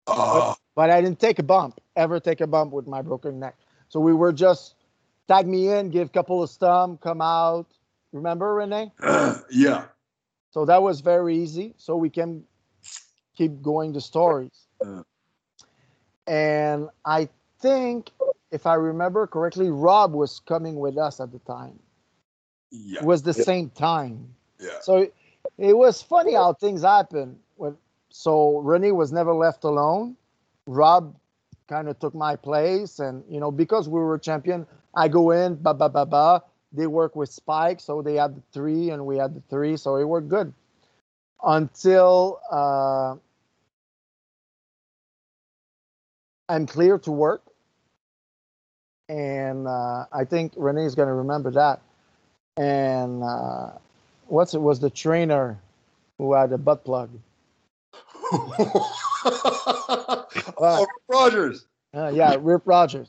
Oh, 0.06 0.54
But 0.74 0.90
I 0.90 1.00
didn't 1.00 1.20
take 1.20 1.38
a 1.38 1.42
bump, 1.42 1.80
ever 1.96 2.20
take 2.20 2.40
a 2.40 2.46
bump 2.46 2.72
with 2.72 2.86
my 2.86 3.02
broken 3.02 3.40
neck. 3.40 3.56
So 3.88 4.00
we 4.00 4.12
were 4.12 4.32
just 4.32 4.74
tag 5.28 5.46
me 5.46 5.68
in, 5.68 5.90
give 5.90 6.08
a 6.08 6.10
couple 6.10 6.42
of 6.42 6.50
stump, 6.50 7.00
come 7.00 7.20
out, 7.20 7.66
Remember, 8.14 8.54
Renee? 8.54 8.92
yeah. 9.50 9.86
So 10.52 10.64
that 10.64 10.80
was 10.80 11.00
very 11.00 11.36
easy. 11.36 11.74
So 11.76 11.96
we 11.96 12.08
can 12.08 12.44
keep 13.36 13.60
going 13.60 13.92
the 13.92 14.00
stories. 14.00 14.68
Yeah. 14.80 15.02
And 16.28 16.88
I 17.04 17.28
think, 17.60 18.10
if 18.52 18.66
I 18.66 18.74
remember 18.74 19.26
correctly, 19.26 19.68
Rob 19.68 20.12
was 20.12 20.40
coming 20.46 20.76
with 20.76 20.96
us 20.96 21.18
at 21.18 21.32
the 21.32 21.40
time. 21.40 21.80
Yeah. 22.70 23.00
It 23.00 23.04
was 23.04 23.22
the 23.22 23.34
same 23.34 23.68
time. 23.70 24.32
Yeah. 24.60 24.78
So 24.80 25.10
it, 25.58 25.76
was 25.76 26.02
funny 26.02 26.34
how 26.34 26.52
things 26.52 26.82
happen. 26.82 27.38
When, 27.56 27.76
so 28.10 28.58
Renee 28.58 28.92
was 28.92 29.12
never 29.12 29.32
left 29.34 29.64
alone. 29.64 30.16
Rob 30.66 31.16
kind 31.68 31.88
of 31.88 31.98
took 31.98 32.14
my 32.14 32.36
place. 32.36 32.98
And, 32.98 33.24
you 33.28 33.40
know, 33.40 33.50
because 33.50 33.88
we 33.88 34.00
were 34.00 34.18
champion, 34.18 34.66
I 34.94 35.08
go 35.08 35.30
in, 35.30 35.56
ba, 35.56 35.74
ba, 35.74 35.88
ba, 35.88 36.06
ba. 36.06 36.42
They 36.72 36.86
work 36.86 37.14
with 37.16 37.28
Spike. 37.28 37.80
So 37.80 38.02
they 38.02 38.14
had 38.14 38.36
the 38.36 38.42
three 38.52 38.90
and 38.90 39.06
we 39.06 39.16
had 39.18 39.34
the 39.34 39.42
three. 39.48 39.76
So 39.76 39.96
it 39.96 40.04
worked 40.04 40.28
good 40.28 40.52
until 41.42 42.40
uh, 42.50 43.14
I'm 46.48 46.66
clear 46.66 46.98
to 46.98 47.10
work. 47.10 47.42
And 49.08 49.68
uh, 49.68 50.06
I 50.12 50.24
think 50.24 50.54
Renee 50.56 50.86
is 50.86 50.94
going 50.94 51.08
to 51.08 51.14
remember 51.14 51.50
that. 51.52 51.82
And 52.56 53.22
uh, 53.22 53.70
what's 54.26 54.54
it 54.54 54.60
was 54.60 54.80
the 54.80 54.90
trainer 54.90 55.58
who 56.18 56.32
had 56.32 56.52
a 56.52 56.58
butt 56.58 56.84
plug. 56.84 57.10
oh, 60.58 60.86
Rogers. 61.08 61.66
Uh, 61.94 62.08
yeah, 62.08 62.36
Rip 62.40 62.62
Rogers. 62.64 63.08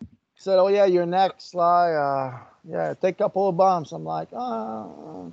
He 0.00 0.06
said, 0.36 0.58
"Oh 0.58 0.68
yeah, 0.68 0.86
you're 0.86 1.06
next, 1.06 1.50
Sly. 1.50 1.92
Uh, 1.92 2.38
yeah, 2.68 2.94
take 2.94 3.14
a 3.16 3.24
couple 3.24 3.48
of 3.48 3.56
bumps." 3.56 3.92
I'm 3.92 4.04
like, 4.04 4.28
uh, 4.32 4.86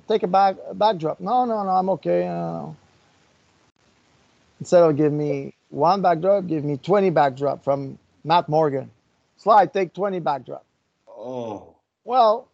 "Take 0.08 0.22
a 0.22 0.28
back 0.28 0.56
a 0.68 0.74
backdrop." 0.74 1.20
No, 1.20 1.44
no, 1.44 1.64
no, 1.64 1.70
I'm 1.70 1.90
okay. 1.90 2.26
Uh, 2.28 2.66
instead 4.60 4.82
of 4.82 4.96
give 4.96 5.12
me 5.12 5.54
one 5.70 6.02
backdrop, 6.02 6.46
give 6.46 6.64
me 6.64 6.76
20 6.76 7.10
backdrop 7.10 7.64
from 7.64 7.98
Matt 8.24 8.48
Morgan. 8.48 8.90
Sly, 9.38 9.66
take 9.66 9.92
20 9.92 10.20
backdrop. 10.20 10.64
Oh. 11.08 11.74
Well, 12.04 12.48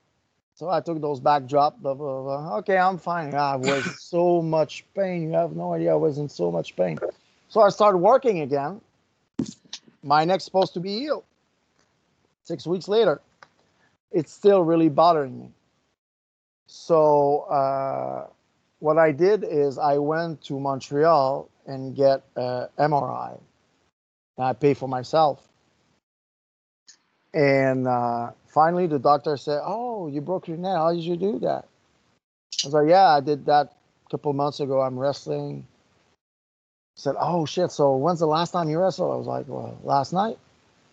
so 0.58 0.68
I 0.68 0.80
took 0.80 1.00
those 1.00 1.20
backdrop. 1.20 1.80
Blah, 1.80 1.94
blah, 1.94 2.22
blah. 2.22 2.56
Okay, 2.58 2.76
I'm 2.76 2.98
fine. 2.98 3.32
I 3.32 3.54
was 3.54 4.02
so 4.02 4.42
much 4.42 4.84
pain. 4.92 5.22
You 5.22 5.34
have 5.34 5.54
no 5.54 5.72
idea. 5.72 5.92
I 5.92 5.94
was 5.94 6.18
in 6.18 6.28
so 6.28 6.50
much 6.50 6.74
pain. 6.74 6.98
So 7.48 7.60
I 7.60 7.68
started 7.68 7.98
working 7.98 8.40
again. 8.40 8.80
My 10.02 10.24
neck's 10.24 10.44
supposed 10.44 10.74
to 10.74 10.80
be 10.80 10.98
healed. 10.98 11.22
Six 12.42 12.66
weeks 12.66 12.88
later, 12.88 13.20
it's 14.10 14.32
still 14.32 14.64
really 14.64 14.88
bothering 14.88 15.38
me. 15.38 15.50
So 16.66 17.42
uh, 17.42 18.26
what 18.80 18.98
I 18.98 19.12
did 19.12 19.44
is 19.44 19.78
I 19.78 19.98
went 19.98 20.42
to 20.46 20.58
Montreal 20.58 21.48
and 21.66 21.94
get 21.94 22.24
a 22.34 22.66
MRI. 22.76 23.38
And 24.36 24.44
I 24.44 24.54
pay 24.54 24.74
for 24.74 24.88
myself. 24.88 25.40
And 27.32 27.86
uh, 27.86 28.32
finally, 28.58 28.88
the 28.88 28.98
doctor 28.98 29.36
said, 29.36 29.60
"Oh, 29.64 30.08
you 30.08 30.20
broke 30.20 30.48
your 30.48 30.56
neck. 30.56 30.76
How 30.76 30.92
did 30.92 31.04
you 31.04 31.16
do 31.16 31.38
that?" 31.46 31.64
I 32.64 32.66
was 32.66 32.74
like, 32.74 32.88
"Yeah, 32.88 33.08
I 33.18 33.20
did 33.20 33.46
that 33.46 33.66
a 34.06 34.10
couple 34.10 34.32
months 34.32 34.58
ago. 34.58 34.80
I'm 34.80 34.98
wrestling." 34.98 35.64
He 36.96 37.00
said, 37.02 37.14
"Oh 37.20 37.46
shit! 37.46 37.70
So 37.70 37.94
when's 37.96 38.18
the 38.18 38.26
last 38.26 38.50
time 38.50 38.68
you 38.68 38.80
wrestled?" 38.80 39.12
I 39.12 39.16
was 39.16 39.28
like, 39.28 39.46
"Well, 39.46 39.78
last 39.84 40.12
night." 40.12 40.38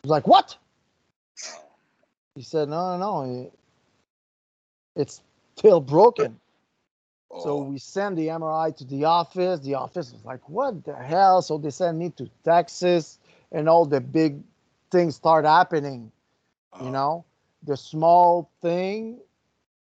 He 0.03 0.07
was 0.07 0.11
like, 0.11 0.27
"What?" 0.27 0.55
He 2.35 2.43
said, 2.43 2.69
"No, 2.69 2.97
no, 2.97 3.25
no. 3.25 3.51
It's 4.95 5.21
still 5.57 5.81
broken." 5.81 6.39
So 7.43 7.49
Oh. 7.57 7.63
we 7.63 7.79
send 7.79 8.15
the 8.15 8.27
MRI 8.29 8.69
to 8.77 8.83
the 8.85 9.05
office. 9.05 9.59
The 9.61 9.73
office 9.73 10.13
was 10.13 10.23
like, 10.23 10.47
"What 10.47 10.83
the 10.83 10.95
hell?" 10.95 11.41
So 11.41 11.57
they 11.57 11.71
send 11.71 11.97
me 11.97 12.11
to 12.11 12.29
Texas, 12.43 13.17
and 13.51 13.67
all 13.67 13.85
the 13.87 14.01
big 14.01 14.43
things 14.91 15.15
start 15.15 15.45
happening 15.45 16.11
you 16.79 16.89
Uh, 16.89 16.91
know 16.91 17.25
the 17.65 17.77
small 17.77 18.49
thing 18.61 19.19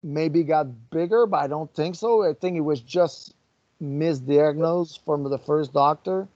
maybe 0.03 0.43
got 0.43 0.91
bigger 0.91 1.27
but 1.27 1.39
i 1.39 1.47
don't 1.47 1.73
think 1.75 1.95
so. 1.95 2.29
I 2.29 2.35
think 2.35 2.57
it 2.57 2.61
was 2.61 2.81
just 2.81 3.35
misdiagnosed 3.83 5.05
from 5.05 5.25
the 5.25 5.39
first 5.39 5.73
doctor. 5.73 6.27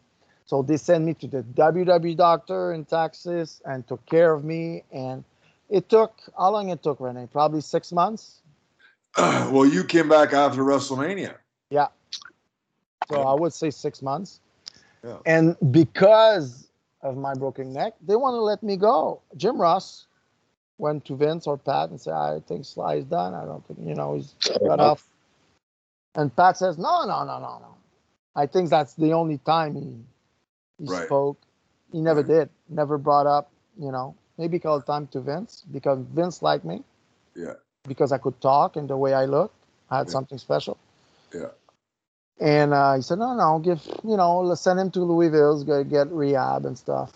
So 0.47 0.63
they 0.63 0.77
sent 0.77 1.05
me 1.05 1.15
to 1.15 1.27
the 1.27 1.43
ww 1.43 2.17
doctor 2.17 2.73
in 2.73 2.85
texas 2.85 3.61
and 3.65 3.87
took 3.87 4.05
care 4.07 4.33
of 4.33 4.45
me. 4.45 4.85
And 4.93 5.25
it 5.71 5.89
took 5.89 6.21
how 6.37 6.51
long 6.51 6.69
it 6.69 6.83
took 6.83 7.01
renee 7.01 7.29
probably 7.31 7.61
six 7.61 7.93
months? 7.93 8.41
Well, 9.19 9.67
you 9.67 9.85
came 9.85 10.09
back 10.09 10.33
after 10.33 10.63
WrestleMania. 10.63 11.37
Yeah. 11.71 11.89
So 13.11 13.21
i 13.23 13.35
would 13.35 13.53
say 13.53 13.71
six 13.71 14.03
months. 14.03 14.41
Yeah. 15.05 15.19
and 15.27 15.57
because 15.73 16.69
of 17.03 17.17
my 17.17 17.35
broken 17.35 17.73
neck 17.73 17.95
they 18.07 18.15
want 18.15 18.35
to 18.35 18.41
let 18.41 18.63
me 18.63 18.77
go. 18.77 19.21
Jim 19.37 19.61
ross 19.61 20.07
went 20.79 21.05
to 21.07 21.17
vince 21.17 21.47
or 21.47 21.59
pat 21.59 21.91
and 21.91 22.01
said 22.01 22.15
i 22.15 22.41
think 22.49 22.65
sly 22.65 22.95
is 22.97 23.05
done 23.07 23.35
i 23.35 23.45
don't 23.45 23.67
think 23.67 23.79
you 23.83 23.95
know 23.95 24.15
he's 24.15 24.35
cut 24.67 24.81
off 24.81 25.07
and 26.17 26.35
pat 26.37 26.57
says 26.57 26.79
no 26.79 27.05
no 27.05 27.25
no 27.25 27.39
no 27.41 27.59
no 27.61 27.75
i 28.37 28.47
think 28.47 28.71
that's 28.71 28.95
the 28.95 29.13
only 29.13 29.39
time 29.39 29.75
he 29.77 29.97
he 30.85 30.89
Right. 30.89 31.07
spoke 31.07 31.39
he 31.93 32.01
never 32.01 32.23
Right. 32.23 32.29
did 32.29 32.51
never 32.69 32.99
brought 32.99 33.27
up 33.27 33.51
you 33.79 33.93
know 33.93 34.15
maybe 34.39 34.59
called 34.59 34.87
time 34.87 35.07
to 35.09 35.21
vince 35.21 35.65
because 35.73 35.99
vince 36.15 36.43
liked 36.43 36.65
me 36.65 36.83
Yeah. 37.37 37.55
because 37.89 38.13
i 38.13 38.19
could 38.19 38.41
talk 38.41 38.77
and 38.77 38.89
the 38.91 38.97
way 38.97 39.15
i 39.15 39.25
looked 39.27 39.55
i 39.91 39.99
had 39.99 40.09
Yeah. 40.09 40.13
something 40.13 40.39
special 40.39 40.79
Yeah. 41.35 41.51
and 42.41 42.75
uh, 42.75 42.95
he 42.97 43.03
said, 43.03 43.19
no, 43.19 43.35
no, 43.35 43.61
give, 43.61 43.87
you 44.05 44.17
know, 44.17 44.41
let's 44.41 44.63
send 44.63 44.81
him 44.81 44.91
to 44.93 45.01
Louisville, 45.01 45.63
go 45.65 45.85
get 45.85 46.11
rehab 46.13 46.67
and 46.67 46.77
stuff. 46.77 47.13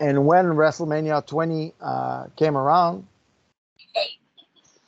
And 0.00 0.26
when 0.26 0.46
WrestleMania 0.46 1.26
20 1.26 1.74
uh, 1.80 2.26
came 2.36 2.56
around, 2.56 3.06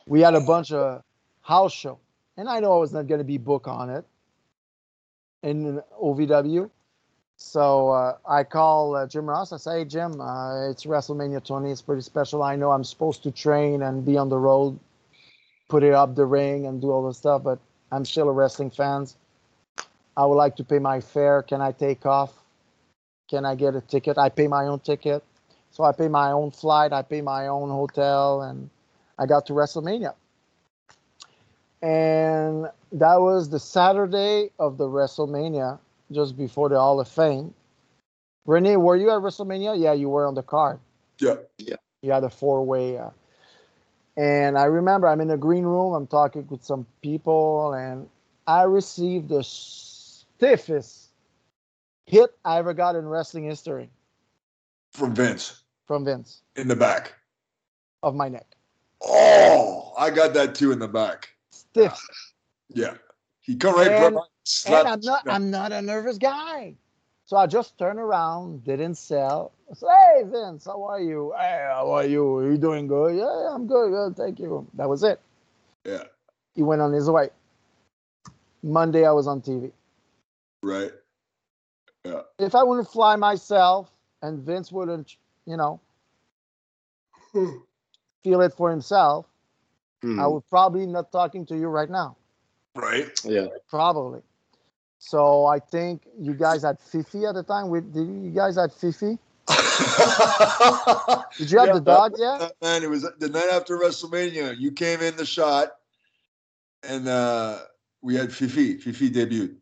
we 0.07 0.21
had 0.21 0.35
a 0.35 0.41
bunch 0.41 0.73
of 0.73 1.03
house 1.43 1.73
show. 1.73 1.99
And 2.37 2.49
I 2.49 2.61
know 2.61 2.75
I 2.75 2.79
was 2.79 2.93
not 2.93 3.07
going 3.07 3.19
to 3.19 3.25
be 3.25 3.39
booked 3.39 3.67
on 3.67 3.91
it 3.91 4.05
in 5.43 5.83
OVW. 6.01 6.71
So 7.37 7.91
uh, 7.91 8.17
I 8.29 8.45
call 8.45 8.97
uh, 8.97 9.07
Jim 9.07 9.27
Ross. 9.27 9.53
I 9.53 9.57
say, 9.59 9.79
hey, 9.79 9.85
Jim, 9.85 10.21
uh, 10.21 10.71
it's 10.71 10.85
WrestleMania 10.85 11.45
20. 11.45 11.71
It's 11.71 11.83
pretty 11.83 12.03
special. 12.03 12.43
I 12.43 12.57
know 12.57 12.73
I'm 12.73 12.85
supposed 12.85 13.23
to 13.23 13.31
train 13.31 13.83
and 13.83 14.05
be 14.05 14.17
on 14.19 14.29
the 14.29 14.39
road, 14.39 14.79
put 15.69 15.85
it 15.85 15.95
up 15.95 16.17
the 16.17 16.27
ring 16.27 16.67
and 16.67 16.81
do 16.81 16.91
all 16.91 17.07
the 17.07 17.15
stuff, 17.15 17.45
but 17.45 17.61
I'm 17.93 18.05
still 18.05 18.29
a 18.29 18.33
wrestling 18.33 18.71
fan. 18.71 19.07
I 20.17 20.27
would 20.27 20.35
like 20.35 20.57
to 20.57 20.65
pay 20.65 20.81
my 20.81 21.01
fare. 21.01 21.43
Can 21.43 21.61
I 21.61 21.71
take 21.71 22.05
off? 22.05 22.33
Can 23.29 23.45
I 23.45 23.55
get 23.55 23.74
a 23.74 23.81
ticket? 23.81 24.18
I 24.18 24.29
pay 24.31 24.49
my 24.49 24.64
own 24.64 24.81
ticket. 24.81 25.22
So 25.70 25.85
I 25.85 25.93
pay 25.93 26.09
my 26.09 26.33
own 26.33 26.51
flight, 26.51 26.93
I 26.93 27.03
pay 27.03 27.20
my 27.20 27.47
own 27.49 27.68
hotel, 27.68 28.43
and 28.43 28.70
I 29.18 29.26
got 29.26 29.47
to 29.47 29.53
WrestleMania. 29.53 30.14
And 31.83 32.66
that 32.93 33.20
was 33.20 33.51
the 33.51 33.61
Saturday 33.61 34.51
of 34.59 34.79
the 34.79 34.87
WrestleMania, 34.87 35.79
just 36.11 36.37
before 36.37 36.68
the 36.68 36.79
Hall 36.79 37.01
of 37.01 37.09
Fame. 37.09 37.55
Renee, 38.47 38.76
were 38.76 38.97
you 38.97 39.11
at 39.11 39.20
WrestleMania? 39.20 39.79
Yeah, 39.79 39.93
you 39.93 40.09
were 40.09 40.26
on 40.26 40.35
the 40.35 40.43
card. 40.43 40.81
Yeah. 41.20 41.37
Yeah. 41.59 41.76
You 42.03 42.12
had 42.12 42.24
a 42.24 42.31
four 42.31 42.64
way. 42.64 42.97
Uh, 42.97 43.11
and 44.16 44.59
I 44.59 44.64
remember 44.64 45.07
I'm 45.07 45.20
in 45.20 45.29
the 45.29 45.37
green 45.37 45.64
room, 45.64 45.93
I'm 45.93 46.07
talking 46.07 46.47
with 46.49 46.64
some 46.64 46.87
people, 47.03 47.74
and 47.74 48.09
I 48.47 48.62
received 48.62 49.29
the 49.29 49.45
stiffest 49.45 51.08
hit 52.09 52.31
I 52.45 52.59
ever 52.59 52.73
got 52.75 52.97
in 52.97 53.07
wrestling 53.07 53.45
history 53.45 53.91
From 54.93 55.15
Vince 55.15 55.63
from 55.87 56.05
Vince 56.05 56.43
in 56.57 56.69
the 56.69 56.77
back. 56.77 57.15
of 58.03 58.15
my 58.15 58.29
neck. 58.29 58.47
Oh, 59.03 59.93
I 59.99 60.11
got 60.11 60.35
that 60.35 60.55
too 60.55 60.73
in 60.73 60.79
the 60.79 60.89
back. 60.89 61.29
Stiff. 61.51 61.99
Yeah. 62.69 62.95
He 63.41 63.57
come 63.57 63.75
right 63.77 63.91
And- 63.91 64.15
from 64.15 64.25
and 64.67 64.89
I'm 64.89 65.01
not 65.01 65.29
I'm 65.29 65.51
not 65.51 65.73
a 65.73 65.83
nervous 65.83 66.17
guy. 66.19 66.75
So 67.27 67.37
I 67.37 67.47
just 67.47 67.77
turned 67.79 67.99
around, 67.99 68.65
didn't 68.65 68.95
sell. 68.95 69.53
I 69.71 69.75
said, 69.75 69.89
hey 69.89 70.23
Vince, 70.25 70.65
how 70.65 70.83
are 70.85 71.01
you? 71.01 71.35
Hey, 71.39 71.67
how 71.71 71.91
are 71.91 72.07
you? 72.07 72.37
Are 72.37 72.51
you 72.51 72.57
doing 72.59 72.87
good? 72.87 73.17
Yeah, 73.17 73.25
yeah, 73.43 73.55
I'm 73.55 73.67
good, 73.67 73.91
good, 73.91 74.17
thank 74.17 74.39
you. 74.39 74.67
That 74.75 74.89
was 74.89 75.03
it. 75.05 75.21
Yeah. 75.85 76.05
He 76.55 76.63
went 76.63 76.81
on 76.81 76.93
his 76.93 77.11
way. 77.11 77.29
Monday 78.63 79.05
I 79.07 79.13
was 79.13 79.27
on 79.27 79.41
TV. 79.43 79.71
Right. 80.63 80.93
If 82.39 82.55
I 82.55 82.63
wouldn't 82.63 82.89
fly 82.89 83.17
myself 83.17 83.91
and 84.23 84.39
Vince 84.41 84.71
wouldn't, 84.73 85.17
you 85.47 85.57
know, 85.57 85.81
feel 87.33 88.41
it 88.41 88.53
for 88.53 88.71
himself, 88.71 89.27
Hmm. 90.03 90.21
I 90.21 90.27
would 90.27 90.49
probably 90.49 90.87
not 90.87 91.11
talking 91.11 91.45
to 91.47 91.57
you 91.57 91.69
right 91.69 91.91
now. 91.91 92.17
Right. 92.77 93.11
Yeah. 93.25 93.49
Probably. 93.69 94.23
So 94.99 95.47
I 95.47 95.59
think 95.59 96.03
you 96.19 96.35
guys 96.35 96.63
had 96.63 96.79
Fifi 96.79 97.27
at 97.27 97.35
the 97.35 97.43
time. 97.43 97.69
With 97.69 97.93
did 97.93 98.07
you 98.07 98.31
guys 98.31 98.57
had 98.57 98.73
Fifi? 98.73 99.19
Did 101.39 101.51
you 101.51 101.59
have 101.59 101.69
Yeah, 101.69 101.73
the 101.75 101.83
dog 101.83 102.13
yet? 102.19 102.41
Uh, 102.41 102.51
Man, 102.61 102.83
it 102.83 102.91
was 102.91 103.09
the 103.19 103.29
night 103.31 103.49
after 103.51 103.79
WrestleMania. 103.79 104.59
You 104.59 104.73
came 104.73 105.01
in 105.01 105.17
the 105.17 105.25
shot, 105.25 105.77
and 106.83 107.09
uh, 107.09 107.61
we 108.03 108.15
had 108.15 108.31
Fifi. 108.31 108.77
Fifi 108.77 109.09
debuted. 109.09 109.57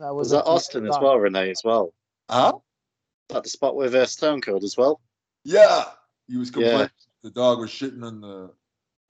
That 0.00 0.14
was, 0.14 0.26
Was 0.26 0.30
that 0.32 0.44
Austin 0.50 0.88
as 0.88 0.96
well, 1.00 1.18
Renee, 1.18 1.50
as 1.50 1.60
well? 1.62 1.92
Huh? 2.30 2.54
At 3.34 3.44
the 3.44 3.50
spot 3.50 3.76
with 3.76 3.94
uh, 3.94 4.06
Stone 4.06 4.40
Cold 4.40 4.64
as 4.64 4.76
well? 4.76 5.00
Yeah. 5.44 5.84
He 6.26 6.36
was 6.38 6.48
Yeah. 6.48 6.54
complaining. 6.54 6.90
The 7.22 7.30
dog 7.30 7.58
was 7.60 7.70
shitting 7.70 8.02
on 8.02 8.20
the 8.22 8.50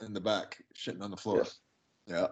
in 0.04 0.12
the 0.12 0.20
back, 0.20 0.58
shitting 0.76 1.00
on 1.02 1.10
the 1.12 1.16
floor. 1.16 1.44
Yeah. 2.06 2.28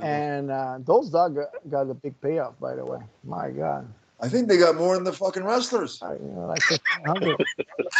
And 0.00 0.50
uh, 0.50 0.78
those 0.80 1.10
dogs 1.10 1.34
got, 1.36 1.48
got 1.68 1.90
a 1.90 1.94
big 1.94 2.18
payoff, 2.22 2.58
by 2.58 2.74
the 2.74 2.84
way. 2.86 3.00
My 3.24 3.50
God. 3.50 3.92
I 4.20 4.28
think 4.28 4.48
they 4.48 4.56
got 4.56 4.76
more 4.76 4.94
than 4.94 5.04
the 5.04 5.12
fucking 5.12 5.44
wrestlers. 5.44 6.00
I, 6.02 6.14
you 6.14 6.20
know, 6.34 6.46
like 6.46 6.62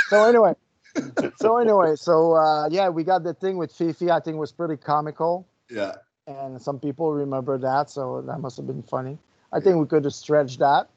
so 0.09 0.25
anyway, 0.25 0.55
so 1.37 1.59
anyway, 1.59 1.95
so 1.97 2.33
uh, 2.35 2.69
yeah, 2.71 2.89
we 2.89 3.05
got 3.05 3.23
the 3.23 3.35
thing 3.35 3.57
with 3.59 3.71
Fifi. 3.73 4.11
I 4.11 4.19
think 4.21 4.37
was 4.39 4.51
pretty 4.51 4.77
comical, 4.77 5.47
Yeah. 5.71 5.97
and 6.27 6.61
some 6.61 6.81
people 6.81 7.12
remember 7.12 7.59
that, 7.59 7.91
so 7.91 8.23
that 8.23 8.39
must 8.41 8.57
have 8.57 8.66
been 8.66 8.83
funny. 8.83 9.19
I 9.53 9.61
think 9.61 9.76
we 9.78 9.86
could 9.86 10.05
have 10.05 10.14
stretched 10.14 10.59
that, 10.59 10.88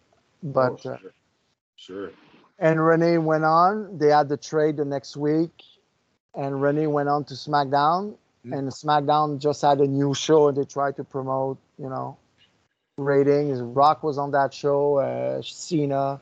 but 0.43 0.85
Oh, 0.85 0.91
uh, 0.91 0.97
sure. 0.97 1.13
sure. 1.75 2.11
and 2.59 2.85
Renee 2.85 3.17
went 3.17 3.43
on. 3.45 3.97
They 3.97 4.09
had 4.09 4.29
the 4.29 4.37
trade 4.37 4.77
the 4.77 4.85
next 4.85 5.17
week, 5.17 5.63
and 6.35 6.61
Renee 6.61 6.87
went 6.87 7.09
on 7.09 7.23
to 7.25 7.33
SmackDown, 7.33 8.15
Mm. 8.45 8.57
and 8.57 8.69
SmackDown 8.69 9.39
just 9.39 9.61
had 9.61 9.79
a 9.81 9.87
new 9.87 10.13
show, 10.13 10.47
and 10.47 10.57
they 10.57 10.65
tried 10.65 10.95
to 10.97 11.03
promote, 11.03 11.57
you 11.77 11.89
know, 11.89 12.17
ratings. 12.97 13.61
Rock 13.61 14.03
was 14.03 14.17
on 14.17 14.31
that 14.31 14.53
show, 14.53 14.97
uh, 14.97 15.41
Cena. 15.43 16.19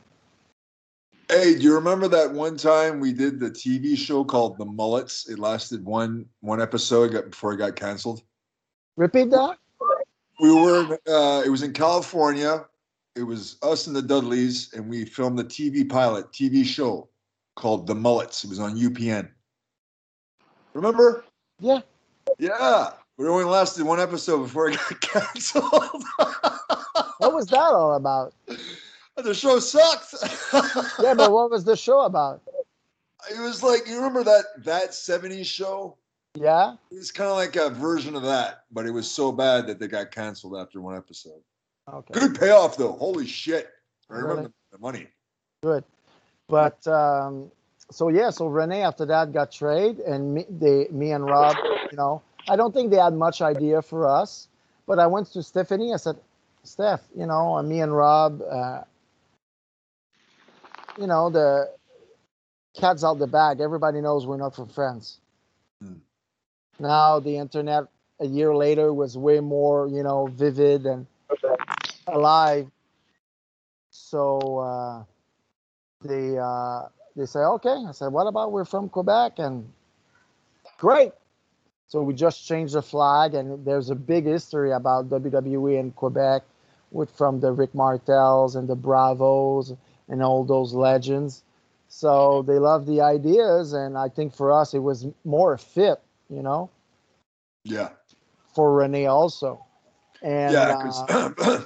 Hey, 1.28 1.54
do 1.54 1.60
you 1.60 1.74
remember 1.74 2.08
that 2.08 2.32
one 2.32 2.56
time 2.56 2.98
we 3.00 3.12
did 3.12 3.38
the 3.38 3.50
TV 3.50 3.96
show 3.96 4.24
called 4.24 4.58
The 4.58 4.64
Mullets? 4.64 5.28
It 5.28 5.38
lasted 5.38 5.84
one 5.84 6.26
one 6.40 6.60
episode 6.60 7.12
before 7.30 7.52
it 7.52 7.58
got 7.58 7.76
canceled. 7.76 8.22
Repeat 8.96 9.30
that. 9.30 9.56
We 10.40 10.52
were 10.52 10.98
uh, 11.06 11.42
it 11.44 11.50
was 11.50 11.62
in 11.62 11.72
California. 11.72 12.64
It 13.14 13.22
was 13.24 13.58
us 13.62 13.86
and 13.86 13.94
the 13.94 14.02
Dudleys, 14.02 14.72
and 14.72 14.88
we 14.88 15.04
filmed 15.04 15.38
the 15.38 15.44
TV 15.44 15.88
pilot 15.88 16.32
TV 16.32 16.64
show 16.64 17.08
called 17.56 17.86
The 17.86 17.94
Mullets. 17.94 18.44
It 18.44 18.48
was 18.48 18.58
on 18.58 18.76
UPN. 18.76 19.28
Remember? 20.72 21.24
Yeah. 21.58 21.80
Yeah. 22.38 22.90
But 23.18 23.24
it 23.24 23.28
only 23.28 23.44
lasted 23.44 23.84
one 23.84 24.00
episode 24.00 24.38
before 24.38 24.70
it 24.70 24.78
got 24.78 25.00
canceled. 25.02 26.04
What 27.18 27.34
was 27.34 27.46
that 27.48 27.58
all 27.58 27.94
about? 27.94 28.32
the 29.16 29.34
show 29.34 29.58
sucked. 29.58 30.14
Yeah, 31.02 31.12
but 31.14 31.32
what 31.32 31.50
was 31.50 31.64
the 31.64 31.76
show 31.76 32.00
about? 32.00 32.40
it 33.30 33.38
was 33.38 33.62
like 33.62 33.86
you 33.86 33.96
remember 33.96 34.24
that 34.24 34.44
that 34.64 34.90
70s 34.92 35.44
show? 35.44 35.98
Yeah. 36.34 36.74
It 36.90 36.96
was 36.96 37.10
kind 37.10 37.28
of 37.30 37.36
like 37.36 37.56
a 37.56 37.70
version 37.70 38.14
of 38.14 38.22
that, 38.22 38.64
but 38.70 38.86
it 38.86 38.90
was 38.92 39.10
so 39.10 39.32
bad 39.32 39.66
that 39.66 39.78
they 39.78 39.88
got 39.88 40.10
canceled 40.10 40.56
after 40.56 40.80
one 40.80 40.96
episode. 40.96 41.40
Okay. 41.92 42.14
Good 42.14 42.38
payoff 42.38 42.76
though. 42.76 42.92
Holy 42.92 43.26
shit. 43.26 43.70
I 44.08 44.14
remember 44.14 44.34
Really? 44.42 44.52
the 44.72 44.78
money. 44.78 45.06
Good. 45.62 45.84
But 46.48 46.86
um, 46.86 47.50
so 47.90 48.08
yeah, 48.08 48.30
so 48.30 48.46
Renee 48.46 48.82
after 48.82 49.04
that 49.06 49.32
got 49.32 49.52
trade, 49.52 49.98
and 50.00 50.34
me, 50.34 50.46
they, 50.48 50.88
me 50.90 51.12
and 51.12 51.24
Rob, 51.24 51.56
you 51.90 51.96
know, 51.96 52.22
I 52.48 52.56
don't 52.56 52.72
think 52.72 52.90
they 52.90 52.96
had 52.96 53.14
much 53.14 53.40
idea 53.42 53.82
for 53.82 54.08
us, 54.08 54.48
but 54.86 54.98
I 54.98 55.06
went 55.06 55.28
to 55.32 55.42
Stephanie. 55.42 55.92
I 55.92 55.96
said, 55.96 56.16
Steph, 56.62 57.02
you 57.16 57.26
know, 57.26 57.60
me 57.62 57.80
and 57.80 57.94
Rob, 57.96 58.40
uh, 58.48 58.82
you 60.98 61.06
know, 61.06 61.30
the 61.30 61.70
cat's 62.78 63.04
out 63.04 63.18
the 63.18 63.26
bag. 63.26 63.60
Everybody 63.60 64.00
knows 64.00 64.26
we're 64.26 64.36
not 64.36 64.54
from 64.54 64.68
France. 64.68 65.18
Now 66.80 67.20
the 67.20 67.36
internet 67.36 67.84
a 68.18 68.26
year 68.26 68.54
later 68.54 68.92
was 68.92 69.16
way 69.16 69.40
more, 69.40 69.86
you 69.86 70.02
know, 70.02 70.26
vivid 70.26 70.86
and 70.86 71.06
alive. 72.06 72.70
So 73.90 74.38
uh, 74.58 75.04
they 76.02 76.38
uh, 76.38 76.88
they 77.16 77.26
say, 77.26 77.40
okay. 77.40 77.84
I 77.86 77.92
said, 77.92 78.08
what 78.08 78.26
about 78.26 78.52
we're 78.52 78.64
from 78.64 78.88
Quebec? 78.88 79.38
And 79.38 79.70
great. 80.78 81.12
So 81.86 82.02
we 82.02 82.14
just 82.14 82.46
changed 82.46 82.74
the 82.74 82.82
flag, 82.82 83.34
and 83.34 83.64
there's 83.64 83.90
a 83.90 83.96
big 83.96 84.24
history 84.24 84.70
about 84.70 85.10
WWE 85.10 85.78
in 85.78 85.90
Quebec, 85.90 86.42
with 86.92 87.10
from 87.10 87.40
the 87.40 87.52
Rick 87.52 87.74
Martels 87.74 88.54
and 88.54 88.68
the 88.68 88.76
Bravos 88.76 89.74
and 90.08 90.22
all 90.22 90.44
those 90.44 90.72
legends. 90.72 91.42
So 91.88 92.42
they 92.42 92.58
love 92.60 92.86
the 92.86 93.00
ideas, 93.00 93.72
and 93.72 93.98
I 93.98 94.08
think 94.08 94.34
for 94.34 94.52
us 94.52 94.72
it 94.72 94.78
was 94.78 95.06
more 95.24 95.54
a 95.54 95.58
fit, 95.58 96.00
you 96.30 96.42
know, 96.42 96.70
Yeah. 97.64 97.90
for 98.54 98.74
Renee 98.74 99.06
also. 99.06 99.64
And 100.22 100.52
yeah, 100.52 100.90
uh, 101.08 101.28
because 101.30 101.64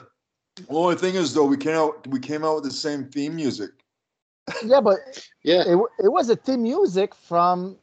the 0.57 0.67
only 0.71 0.97
thing 0.97 1.15
is 1.17 1.35
though, 1.35 1.45
we 1.45 1.57
came 1.57 1.75
out 1.77 2.07
we 2.09 2.21
came 2.21 2.45
out 2.45 2.57
with 2.57 2.65
the 2.65 2.71
same 2.71 3.05
theme 3.11 3.35
music. 3.37 3.71
yeah, 4.65 4.81
but 4.81 4.99
Yeah. 5.43 5.63
it, 5.67 5.79
it 6.05 6.09
was 6.09 6.31
a 6.31 6.37
theme 6.37 6.63
music 6.63 7.15
from 7.15 7.77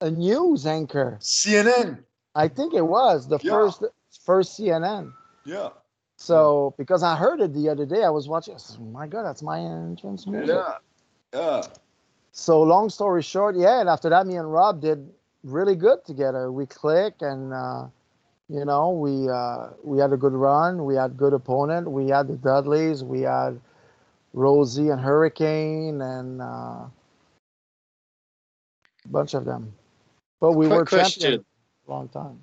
a 0.00 0.10
news 0.10 0.66
anchor. 0.66 1.18
CNN. 1.20 2.04
I 2.34 2.48
think 2.48 2.74
it 2.74 2.86
was 2.86 3.28
the 3.28 3.38
Yeah. 3.42 3.52
first 3.52 3.84
first 4.24 4.58
CNN. 4.58 5.12
Yeah. 5.44 5.70
So 6.16 6.74
because 6.78 7.02
I 7.02 7.16
heard 7.16 7.40
it 7.40 7.52
the 7.52 7.68
other 7.68 7.84
day, 7.86 8.04
I 8.04 8.10
was 8.10 8.28
watching. 8.28 8.54
I 8.54 8.58
said, 8.58 8.78
oh 8.80 8.84
my 8.84 9.06
God, 9.06 9.24
that's 9.24 9.42
my 9.42 9.58
entrance 9.60 10.26
music. 10.26 10.56
Yeah. 10.56 10.74
Yeah. 11.34 11.62
So 12.32 12.62
long 12.62 12.88
story 12.90 13.22
short, 13.22 13.56
yeah. 13.56 13.80
And 13.80 13.88
after 13.88 14.08
that, 14.10 14.26
me 14.26 14.36
and 14.36 14.50
Rob 14.50 14.80
did 14.80 15.08
really 15.44 15.76
good 15.76 16.04
together. 16.04 16.50
We 16.50 16.66
click, 16.66 17.14
and 17.20 17.52
uh, 17.52 17.86
you 18.48 18.64
know, 18.64 18.90
we 18.90 19.28
uh, 19.28 19.70
we 19.82 19.98
had 20.00 20.12
a 20.12 20.16
good 20.16 20.32
run. 20.32 20.84
We 20.84 20.96
had 20.96 21.16
good 21.16 21.32
opponent. 21.32 21.90
We 21.90 22.08
had 22.08 22.26
the 22.26 22.36
Dudleys. 22.36 23.04
We 23.04 23.20
had 23.20 23.60
Rosey 24.34 24.90
and 24.90 25.00
Hurricane, 25.00 26.00
and 26.00 26.40
uh, 26.40 26.44
a 26.44 26.90
bunch 29.06 29.34
of 29.34 29.44
them. 29.44 29.72
But 30.40 30.52
we 30.52 30.66
Quick 30.66 30.78
were 30.78 30.86
question. 30.86 31.44
long 31.86 32.08
time. 32.08 32.42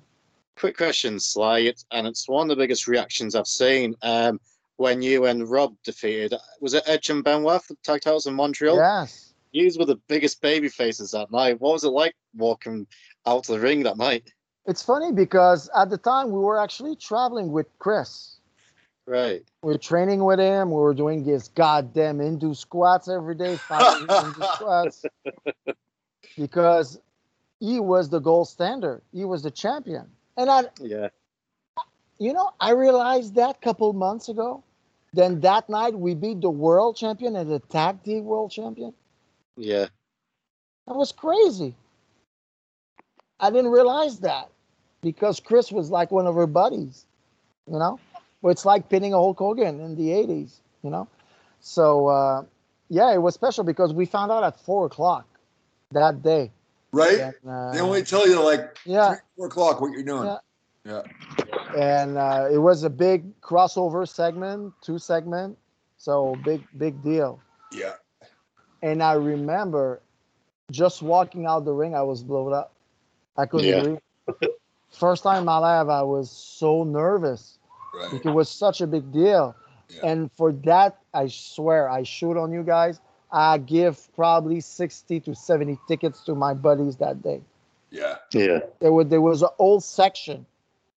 Quick 0.56 0.76
question, 0.76 1.18
Sly, 1.18 1.60
it's, 1.60 1.84
and 1.90 2.06
it's 2.06 2.28
one 2.28 2.50
of 2.50 2.56
the 2.56 2.62
biggest 2.62 2.86
reactions 2.86 3.34
I've 3.34 3.46
seen. 3.46 3.94
Um, 4.02 4.38
when 4.76 5.02
you 5.02 5.26
and 5.26 5.48
Rob 5.48 5.74
defeated, 5.84 6.34
was 6.60 6.74
it 6.74 6.84
Edge 6.86 7.10
and 7.10 7.24
Benoit 7.24 7.62
for 7.62 7.74
the 7.74 7.78
tag 7.82 8.00
titles 8.00 8.26
in 8.26 8.34
Montreal? 8.34 8.76
Yes. 8.76 9.31
You 9.52 9.70
were 9.78 9.84
the 9.84 10.00
biggest 10.08 10.40
baby 10.40 10.68
faces 10.68 11.10
that 11.10 11.30
night. 11.30 11.60
What 11.60 11.74
was 11.74 11.84
it 11.84 11.90
like 11.90 12.14
walking 12.34 12.86
out 13.26 13.44
to 13.44 13.52
the 13.52 13.60
ring 13.60 13.82
that 13.82 13.98
night? 13.98 14.32
It's 14.66 14.82
funny 14.82 15.12
because 15.12 15.68
at 15.76 15.90
the 15.90 15.98
time 15.98 16.30
we 16.30 16.40
were 16.40 16.58
actually 16.58 16.96
traveling 16.96 17.52
with 17.52 17.66
Chris. 17.78 18.36
Right. 19.06 19.44
We 19.62 19.72
were 19.72 19.78
training 19.78 20.24
with 20.24 20.38
him. 20.38 20.70
We 20.70 20.76
were 20.76 20.94
doing 20.94 21.24
his 21.24 21.48
goddamn 21.48 22.20
Hindu 22.20 22.54
squats 22.54 23.08
every 23.08 23.34
day, 23.34 23.56
five 23.68 23.98
Hindu 23.98 24.42
squats, 24.54 25.04
because 26.38 27.00
he 27.60 27.78
was 27.78 28.08
the 28.08 28.20
gold 28.20 28.48
standard. 28.48 29.02
He 29.12 29.24
was 29.24 29.42
the 29.42 29.50
champion. 29.50 30.10
And 30.36 30.48
I, 30.48 30.62
Yeah. 30.80 31.08
you 32.18 32.32
know, 32.32 32.52
I 32.60 32.70
realized 32.70 33.34
that 33.34 33.60
couple 33.60 33.92
months 33.92 34.28
ago. 34.28 34.62
Then 35.12 35.40
that 35.40 35.68
night 35.68 35.94
we 35.94 36.14
beat 36.14 36.40
the 36.40 36.50
world 36.50 36.96
champion 36.96 37.36
and 37.36 37.52
attacked 37.52 37.68
the 37.68 37.72
tag 37.78 38.02
team 38.04 38.24
world 38.24 38.50
champion. 38.50 38.94
Yeah. 39.56 39.86
That 40.86 40.94
was 40.94 41.12
crazy. 41.12 41.74
I 43.38 43.50
didn't 43.50 43.70
realize 43.70 44.20
that 44.20 44.48
because 45.00 45.40
Chris 45.40 45.70
was 45.72 45.90
like 45.90 46.10
one 46.10 46.26
of 46.26 46.34
her 46.34 46.46
buddies, 46.46 47.06
you 47.66 47.78
know. 47.78 47.98
Well, 48.40 48.50
it's 48.50 48.64
like 48.64 48.88
pinning 48.88 49.12
a 49.12 49.16
Hulk 49.16 49.38
Hogan 49.38 49.80
in 49.80 49.94
the 49.96 50.10
'80s, 50.10 50.60
you 50.82 50.90
know. 50.90 51.08
So 51.60 52.08
uh, 52.08 52.44
yeah, 52.88 53.12
it 53.12 53.18
was 53.18 53.34
special 53.34 53.64
because 53.64 53.92
we 53.92 54.06
found 54.06 54.32
out 54.32 54.44
at 54.44 54.58
four 54.60 54.86
o'clock 54.86 55.26
that 55.92 56.22
day. 56.22 56.50
Right? 56.92 57.18
And, 57.18 57.34
uh, 57.48 57.72
they 57.72 57.80
only 57.80 58.02
tell 58.02 58.28
you 58.28 58.42
like 58.42 58.78
yeah, 58.84 59.10
three, 59.10 59.18
four 59.36 59.46
o'clock 59.46 59.80
what 59.80 59.92
you're 59.92 60.02
doing. 60.02 60.26
Yeah. 60.26 60.38
Yeah. 60.84 61.02
and 61.76 62.18
uh, 62.18 62.48
it 62.50 62.58
was 62.58 62.82
a 62.82 62.90
big 62.90 63.40
crossover 63.40 64.08
segment, 64.08 64.74
two 64.82 64.98
segment, 64.98 65.56
so 65.96 66.36
big 66.44 66.64
big 66.76 67.02
deal. 67.02 67.40
Yeah. 67.72 67.94
And 68.82 69.02
I 69.02 69.12
remember 69.14 70.00
just 70.70 71.02
walking 71.02 71.46
out 71.46 71.64
the 71.64 71.72
ring, 71.72 71.94
I 71.94 72.02
was 72.02 72.22
blown 72.22 72.52
up. 72.52 72.72
I 73.36 73.46
couldn't 73.46 73.66
Yeah. 73.68 73.82
breathe. 73.82 74.50
First 74.90 75.22
time 75.22 75.38
in 75.38 75.44
my 75.44 75.58
life, 75.58 75.88
I 75.88 76.02
was 76.02 76.30
so 76.30 76.84
nervous. 76.84 77.58
Right. 77.94 78.24
It 78.24 78.30
was 78.30 78.48
such 78.48 78.80
a 78.80 78.86
big 78.86 79.12
deal. 79.12 79.54
Yeah. 79.88 80.06
And 80.06 80.32
for 80.32 80.52
that, 80.64 80.98
I 81.14 81.28
swear, 81.28 81.88
I 81.88 82.02
shoot 82.02 82.36
on 82.36 82.52
you 82.52 82.62
guys. 82.62 83.00
I 83.30 83.58
give 83.58 84.08
probably 84.14 84.60
60 84.60 85.20
to 85.20 85.34
70 85.34 85.78
tickets 85.88 86.24
to 86.24 86.34
my 86.34 86.52
buddies 86.54 86.96
that 86.96 87.22
day. 87.22 87.40
Yeah. 87.90 88.16
Yeah. 88.32 88.60
There 88.80 88.92
was 88.92 89.08
there 89.08 89.20
was 89.20 89.42
an 89.42 89.50
old 89.58 89.82
section, 89.84 90.44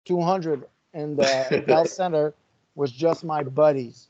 200 0.05 0.65
in 0.93 1.15
the 1.15 1.63
Bell 1.67 1.85
Center, 1.85 2.33
was 2.75 2.91
just 2.91 3.23
my 3.23 3.43
buddies. 3.43 4.07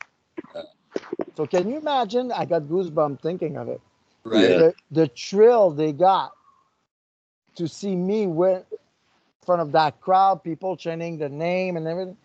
So 1.36 1.46
can 1.46 1.68
you 1.70 1.78
imagine? 1.78 2.32
I 2.32 2.44
got 2.44 2.62
goosebumps 2.62 3.20
thinking 3.20 3.56
of 3.56 3.68
it. 3.68 3.80
Right. 4.24 4.40
Yeah. 4.40 4.58
The, 4.58 4.74
the 4.90 5.06
thrill 5.08 5.70
they 5.70 5.92
got 5.92 6.32
to 7.56 7.68
see 7.68 7.94
me 7.94 8.26
win 8.26 8.56
in 8.56 8.78
front 9.44 9.62
of 9.62 9.72
that 9.72 10.00
crowd, 10.00 10.42
people 10.42 10.76
chanting 10.76 11.18
the 11.18 11.28
name 11.28 11.76
and 11.76 11.86
everything. 11.86 12.16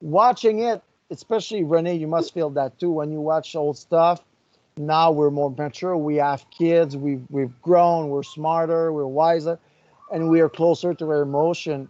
Watching 0.00 0.60
it, 0.60 0.82
especially 1.10 1.64
Renee, 1.64 1.94
you 1.94 2.06
must 2.06 2.34
feel 2.34 2.50
that 2.50 2.78
too 2.78 2.90
when 2.90 3.10
you 3.10 3.20
watch 3.20 3.54
old 3.54 3.78
stuff. 3.78 4.22
Now 4.76 5.10
we're 5.10 5.30
more 5.30 5.50
mature. 5.50 5.96
We 5.96 6.16
have 6.16 6.44
kids. 6.50 6.96
We've 6.96 7.24
we've 7.30 7.62
grown. 7.62 8.08
We're 8.10 8.22
smarter. 8.22 8.92
We're 8.92 9.06
wiser, 9.06 9.58
and 10.12 10.28
we 10.28 10.40
are 10.40 10.50
closer 10.50 10.92
to 10.92 11.08
our 11.08 11.22
emotion. 11.22 11.88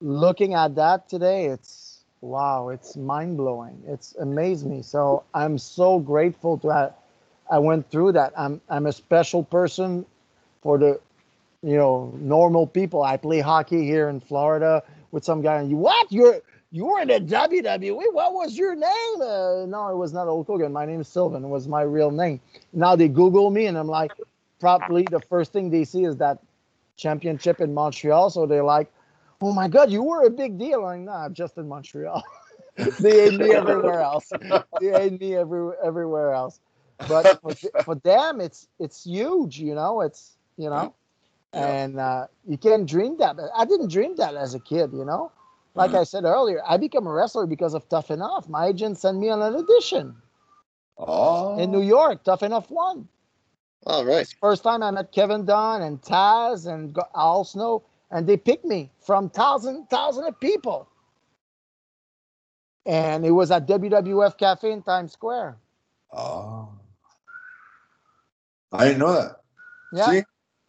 Looking 0.00 0.54
at 0.54 0.74
that 0.74 1.08
today, 1.08 1.46
it's 1.46 1.87
wow. 2.20 2.68
It's 2.68 2.96
mind 2.96 3.36
blowing. 3.36 3.82
It's 3.86 4.14
amazed 4.16 4.66
me. 4.66 4.82
So 4.82 5.24
I'm 5.34 5.58
so 5.58 5.98
grateful 5.98 6.58
to 6.58 6.68
have. 6.68 6.94
I 7.50 7.58
went 7.58 7.90
through 7.90 8.12
that. 8.12 8.32
I'm 8.36 8.60
I'm 8.68 8.86
a 8.86 8.92
special 8.92 9.42
person 9.42 10.04
for 10.62 10.78
the 10.78 11.00
you 11.62 11.76
know 11.76 12.12
normal 12.18 12.66
people. 12.66 13.02
I 13.02 13.16
play 13.16 13.40
hockey 13.40 13.84
here 13.84 14.08
in 14.08 14.20
Florida 14.20 14.82
with 15.10 15.24
some 15.24 15.42
guy, 15.42 15.60
and 15.60 15.70
you 15.70 15.76
what 15.76 16.12
you're 16.12 16.40
you 16.70 16.84
were 16.86 17.00
in 17.00 17.08
the 17.08 17.20
WWE. 17.20 18.12
What 18.12 18.34
was 18.34 18.56
your 18.56 18.74
name? 18.74 19.20
Uh, 19.20 19.64
no, 19.66 19.88
it 19.90 19.96
was 19.96 20.12
not 20.12 20.26
Hulk 20.26 20.46
Hogan. 20.46 20.72
My 20.72 20.84
name 20.84 21.00
is 21.00 21.08
Sylvain. 21.08 21.44
It 21.44 21.48
was 21.48 21.66
my 21.66 21.82
real 21.82 22.10
name. 22.10 22.40
Now 22.72 22.94
they 22.94 23.08
Google 23.08 23.50
me, 23.50 23.66
and 23.66 23.78
I'm 23.78 23.86
like, 23.86 24.12
probably 24.60 25.06
the 25.10 25.20
first 25.20 25.52
thing 25.52 25.70
they 25.70 25.84
see 25.84 26.04
is 26.04 26.16
that 26.16 26.38
championship 26.96 27.60
in 27.60 27.72
Montreal. 27.72 28.28
So 28.30 28.44
they're 28.46 28.64
like, 28.64 28.92
oh 29.40 29.52
my 29.52 29.68
God, 29.68 29.90
you 29.90 30.02
were 30.02 30.24
a 30.24 30.30
big 30.30 30.58
deal. 30.58 30.84
I'm 30.86 31.06
like, 31.06 31.14
nah, 31.14 31.28
just 31.28 31.56
in 31.58 31.68
Montreal. 31.68 32.22
they 33.00 33.30
hate 33.30 33.38
me 33.38 33.52
everywhere 33.52 34.00
else. 34.00 34.32
They 34.80 34.88
hate 34.88 35.20
me 35.20 35.34
every, 35.36 35.72
everywhere 35.82 36.32
else. 36.32 36.60
But 37.08 37.40
for, 37.42 37.54
for 37.84 37.94
them, 37.96 38.40
it's 38.40 38.68
it's 38.78 39.04
huge. 39.04 39.58
You 39.58 39.74
know, 39.74 40.00
it's 40.00 40.36
you 40.56 40.70
know, 40.70 40.94
and 41.52 41.98
uh, 41.98 42.26
you 42.46 42.58
can't 42.58 42.86
dream 42.88 43.16
that. 43.18 43.36
I 43.56 43.64
didn't 43.64 43.90
dream 43.90 44.16
that 44.16 44.34
as 44.34 44.54
a 44.54 44.60
kid. 44.60 44.92
You 44.92 45.04
know 45.04 45.32
like 45.78 45.94
I 45.94 46.04
said 46.04 46.24
earlier, 46.24 46.60
I 46.66 46.76
became 46.76 47.06
a 47.06 47.12
wrestler 47.12 47.46
because 47.46 47.72
of 47.72 47.88
Tough 47.88 48.10
Enough. 48.10 48.48
My 48.48 48.66
agent 48.66 48.98
sent 48.98 49.18
me 49.18 49.30
on 49.30 49.40
an 49.40 49.54
audition 49.54 50.16
Oh. 50.98 51.56
in 51.58 51.70
New 51.70 51.82
York. 51.82 52.24
Tough 52.24 52.42
Enough 52.42 52.70
won. 52.70 53.08
All 53.86 54.04
right. 54.04 54.26
First 54.40 54.64
time 54.64 54.82
I 54.82 54.90
met 54.90 55.12
Kevin 55.12 55.44
Dunn 55.44 55.82
and 55.82 56.02
Taz 56.02 56.66
and 56.66 56.98
Al 57.14 57.44
Snow, 57.44 57.84
and 58.10 58.26
they 58.26 58.36
picked 58.36 58.64
me 58.64 58.90
from 59.00 59.30
thousand 59.30 59.88
thousand 59.90 60.24
of 60.26 60.38
people. 60.40 60.88
And 62.86 63.24
it 63.26 63.32
was 63.32 63.50
at 63.50 63.66
WWF 63.66 64.38
Cafe 64.38 64.70
in 64.70 64.82
Times 64.82 65.12
Square. 65.12 65.56
Oh. 66.12 66.70
I 68.72 68.84
didn't 68.84 68.98
know 69.00 69.12
that. 69.12 69.40
Yeah. 69.92 70.10
See? 70.10 70.22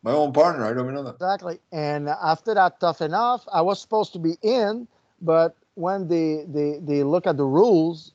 My 0.04 0.12
own 0.12 0.32
partner. 0.34 0.66
I 0.66 0.74
don't 0.74 0.84
even 0.86 0.96
know 0.96 1.04
that. 1.04 1.16
Exactly. 1.16 1.60
And 1.72 2.08
after 2.10 2.54
that, 2.54 2.80
tough 2.80 3.02
enough, 3.02 3.46
I 3.52 3.62
was 3.62 3.82
supposed 3.82 4.14
to 4.14 4.20
be 4.20 4.38
in, 4.42 4.88
but 5.22 5.56
when 5.76 6.08
they 6.08 6.46
they 6.48 6.80
they 6.82 7.04
look 7.04 7.28
at 7.28 7.36
the 7.38 7.46
rules, 7.46 8.14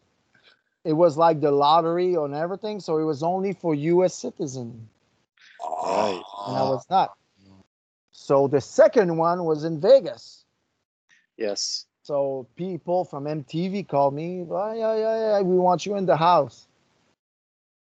it 0.84 0.94
was 0.94 1.16
like 1.18 1.40
the 1.40 1.50
lottery 1.50 2.16
on 2.16 2.34
everything. 2.34 2.80
So 2.80 2.98
it 2.98 3.04
was 3.04 3.22
only 3.22 3.52
for 3.52 3.74
U.S. 3.74 4.14
citizen, 4.14 4.88
Right. 5.62 6.22
and 6.46 6.56
I 6.56 6.62
was 6.62 6.86
not. 6.88 7.16
So 8.24 8.48
the 8.48 8.60
second 8.62 9.14
one 9.18 9.44
was 9.44 9.64
in 9.64 9.78
Vegas. 9.78 10.46
Yes. 11.36 11.84
So 12.04 12.46
people 12.56 13.04
from 13.04 13.24
MTV 13.24 13.86
called 13.86 14.14
me. 14.14 14.46
"Oh, 14.48 14.72
yeah, 14.72 14.96
yeah, 14.96 15.16
yeah. 15.26 15.40
We 15.42 15.58
want 15.58 15.84
you 15.84 15.96
in 15.96 16.06
the 16.06 16.16
house. 16.16 16.66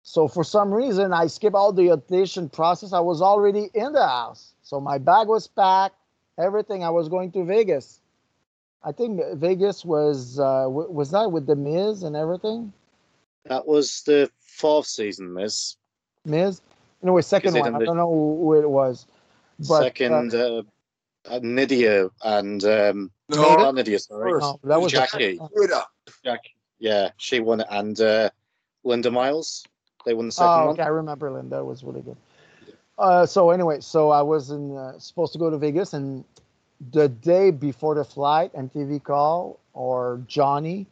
So 0.03 0.29
for 0.29 0.45
some 0.45 0.75
reason, 0.75 1.15
I 1.15 1.27
skipped 1.29 1.57
all 1.57 1.73
the 1.73 1.91
audition 1.91 2.51
process. 2.51 2.93
I 2.93 3.01
was 3.01 3.23
already 3.23 3.71
in 3.73 3.93
the 3.95 4.07
house. 4.07 4.53
So 4.63 4.79
my 4.79 4.99
bag 4.99 5.27
was 5.27 5.47
packed, 5.47 5.97
everything. 6.39 6.85
I 6.85 6.91
was 6.91 7.09
going 7.09 7.33
to 7.33 7.43
Vegas. 7.43 8.01
I 8.85 8.93
think 8.93 9.23
Vegas 9.37 9.87
was 9.87 10.39
uh, 10.39 10.67
was 10.69 11.13
that 11.13 11.33
with 11.33 11.47
the 11.47 11.57
Miz 11.57 12.03
and 12.03 12.15
everything. 12.15 12.75
That 13.47 13.67
was 13.67 14.03
the 14.03 14.31
fourth 14.41 14.87
season, 14.87 15.33
Miz. 15.33 15.77
Miz, 16.27 16.61
anyway, 17.03 17.23
second 17.23 17.55
one. 17.55 17.75
I 17.75 17.79
don't 17.79 17.97
know 17.97 18.13
who 18.13 18.53
it 18.53 18.69
was. 18.69 19.07
But, 19.59 19.75
uh, 19.75 19.83
Second, 19.85 20.35
uh, 20.35 20.63
uh, 21.29 21.41
Nidia 21.41 22.11
and 22.23 22.63
um, 22.65 23.11
No. 23.29 23.57
not 23.57 23.75
Nidia, 23.75 24.01
sorry. 24.01 24.33
First. 24.33 24.43
no, 24.43 24.61
that 24.65 24.81
was 24.81 24.93
the 24.93 24.99
Jackie. 24.99 25.39
first 25.39 25.53
one. 25.73 25.83
Jack. 26.25 26.41
Yeah, 26.79 27.11
she 27.17 27.41
won 27.41 27.61
it, 27.61 27.67
and 27.71 27.99
uh, 28.01 28.31
Linda 28.85 29.11
Miles. 29.11 29.65
They 30.05 30.15
won 30.15 30.27
the 30.27 30.33
second 30.33 30.51
Oh, 30.51 30.65
one. 30.67 30.75
okay, 30.75 30.83
I 30.83 30.89
remember 30.89 31.31
Linda. 31.31 31.65
Was 31.65 31.83
really 31.83 32.03
good. 32.03 32.17
Uh, 32.99 33.27
so 33.27 33.51
anyway, 33.51 33.81
so 33.81 34.11
I 34.11 34.23
was 34.23 34.51
in, 34.51 34.77
uh, 34.77 34.99
supposed 34.99 35.33
to 35.33 35.39
go 35.39 35.51
to 35.51 35.59
Vegas, 35.59 35.95
and 35.95 36.25
the 36.93 37.09
day 37.09 37.51
before 37.51 37.95
the 37.95 38.05
flight, 38.05 38.53
MTV 38.53 39.03
call 39.03 39.59
or 39.73 40.21
Johnny, 40.27 40.87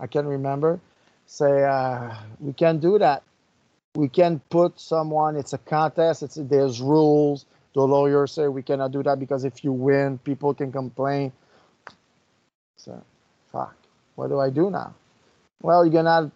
I 0.00 0.06
can't 0.06 0.26
remember, 0.26 0.80
say 1.26 1.64
uh, 1.64 2.14
we 2.40 2.52
can't 2.52 2.80
do 2.80 2.98
that. 2.98 3.22
We 3.96 4.08
can 4.08 4.40
put 4.50 4.78
someone. 4.80 5.36
It's 5.36 5.52
a 5.52 5.58
contest. 5.58 6.22
It's 6.22 6.34
there's 6.36 6.80
rules. 6.80 7.46
The 7.74 7.82
lawyers 7.82 8.32
say 8.32 8.48
we 8.48 8.62
cannot 8.62 8.92
do 8.92 9.02
that 9.02 9.18
because 9.18 9.44
if 9.44 9.64
you 9.64 9.72
win, 9.72 10.18
people 10.18 10.54
can 10.54 10.70
complain. 10.70 11.32
So, 12.76 13.02
fuck. 13.50 13.74
What 14.14 14.28
do 14.28 14.38
I 14.38 14.50
do 14.50 14.70
now? 14.70 14.94
Well, 15.62 15.84
you're 15.84 15.92
gonna 15.92 16.14
have 16.14 16.30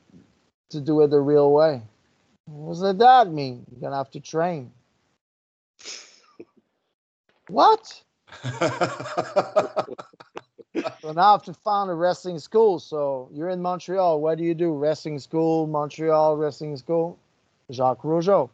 to 0.70 0.80
do 0.80 1.00
it 1.02 1.10
the 1.10 1.20
real 1.20 1.52
way. 1.52 1.82
What 2.46 2.74
does 2.74 2.98
that 2.98 3.28
mean? 3.28 3.64
You're 3.70 3.80
gonna 3.80 3.96
have 3.96 4.10
to 4.12 4.20
train. 4.20 4.72
What? 7.48 8.02
So 11.00 11.12
now 11.12 11.28
I 11.28 11.32
have 11.32 11.42
to 11.44 11.54
found 11.54 11.90
a 11.90 11.94
wrestling 11.94 12.38
school. 12.38 12.78
So 12.78 13.28
you're 13.32 13.48
in 13.48 13.62
Montreal. 13.62 14.20
What 14.20 14.38
do 14.38 14.44
you 14.44 14.54
do? 14.54 14.72
Wrestling 14.74 15.18
school, 15.18 15.66
Montreal 15.66 16.36
wrestling 16.36 16.76
school. 16.76 17.18
Jacques 17.70 18.02
Rougeau. 18.02 18.50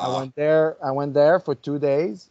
I 0.00 0.08
Ah, 0.08 0.18
went 0.18 0.34
there. 0.36 0.76
I 0.84 0.90
went 0.92 1.14
there 1.14 1.38
for 1.40 1.54
two 1.54 1.78
days, 1.78 2.30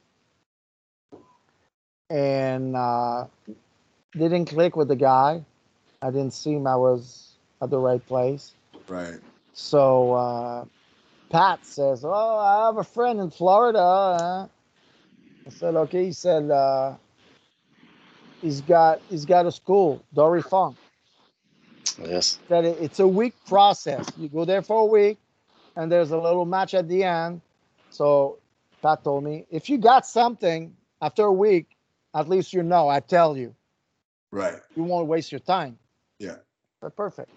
and 2.09 2.75
uh, 2.75 3.25
didn't 4.13 4.45
click 4.45 4.75
with 4.75 4.87
the 4.89 4.95
guy. 4.95 5.43
I 6.01 6.11
didn't 6.11 6.33
seem 6.33 6.67
I 6.67 6.75
was 6.75 7.33
at 7.61 7.69
the 7.69 7.79
right 7.79 8.05
place. 8.05 8.53
right. 8.87 9.19
So 9.53 10.13
uh, 10.13 10.65
Pat 11.31 11.65
says, 11.65 12.03
"Oh, 12.05 12.37
I 12.37 12.65
have 12.67 12.77
a 12.77 12.83
friend 12.83 13.19
in 13.19 13.31
Florida." 13.31 13.79
uh." 13.79 14.47
I 15.47 15.49
said, 15.49 15.75
"Okay." 15.75 16.05
He 16.05 16.11
said, 16.13 16.49
uh, 16.51 16.95
"He's 18.41 18.61
got 18.61 19.01
he's 19.09 19.25
got 19.25 19.45
a 19.45 19.51
school, 19.51 20.03
Dory 20.13 20.41
Funk." 20.41 20.77
Yes. 22.01 22.39
That 22.49 22.65
it's 22.65 22.99
a 22.99 23.07
week 23.07 23.33
process. 23.47 24.11
You 24.17 24.29
go 24.29 24.45
there 24.45 24.61
for 24.61 24.81
a 24.81 24.85
week, 24.85 25.17
and 25.75 25.91
there's 25.91 26.11
a 26.11 26.17
little 26.17 26.45
match 26.45 26.73
at 26.73 26.87
the 26.87 27.03
end. 27.03 27.41
So 27.89 28.39
Pat 28.81 29.03
told 29.03 29.23
me, 29.23 29.45
if 29.49 29.69
you 29.69 29.77
got 29.77 30.05
something 30.05 30.75
after 31.01 31.23
a 31.25 31.31
week, 31.31 31.67
at 32.13 32.29
least 32.29 32.53
you 32.53 32.63
know. 32.63 32.87
I 32.87 32.99
tell 32.99 33.37
you, 33.37 33.53
Right. 34.31 34.55
you 34.75 34.83
won't 34.83 35.07
waste 35.07 35.31
your 35.31 35.39
time. 35.39 35.77
Yeah. 36.19 36.37
But 36.81 36.95
perfect. 36.95 37.29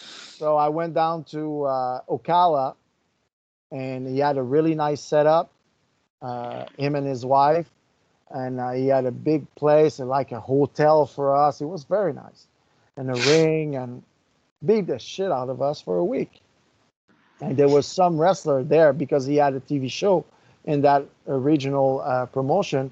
So 0.00 0.56
I 0.56 0.68
went 0.68 0.94
down 0.94 1.24
to 1.24 1.64
uh, 1.64 2.00
Ocala, 2.08 2.74
and 3.70 4.06
he 4.06 4.18
had 4.18 4.36
a 4.36 4.42
really 4.42 4.74
nice 4.74 5.00
setup. 5.00 5.50
Uh, 6.22 6.64
him 6.78 6.94
and 6.94 7.06
his 7.06 7.24
wife, 7.24 7.68
and 8.30 8.58
uh, 8.58 8.70
he 8.70 8.86
had 8.86 9.04
a 9.04 9.10
big 9.12 9.52
place 9.56 9.98
and 9.98 10.08
like 10.08 10.32
a 10.32 10.40
hotel 10.40 11.04
for 11.04 11.36
us. 11.36 11.60
It 11.60 11.66
was 11.66 11.84
very 11.84 12.14
nice, 12.14 12.46
and 12.96 13.10
a 13.10 13.30
ring, 13.30 13.76
and 13.76 14.02
beat 14.64 14.86
the 14.86 14.98
shit 14.98 15.30
out 15.30 15.50
of 15.50 15.60
us 15.60 15.82
for 15.82 15.98
a 15.98 16.04
week. 16.04 16.40
And 17.40 17.56
there 17.56 17.68
was 17.68 17.86
some 17.86 18.18
wrestler 18.18 18.62
there 18.62 18.92
because 18.92 19.26
he 19.26 19.36
had 19.36 19.54
a 19.54 19.60
TV 19.60 19.90
show 19.90 20.24
in 20.64 20.80
that 20.82 21.04
regional 21.26 22.00
uh, 22.02 22.26
promotion. 22.26 22.90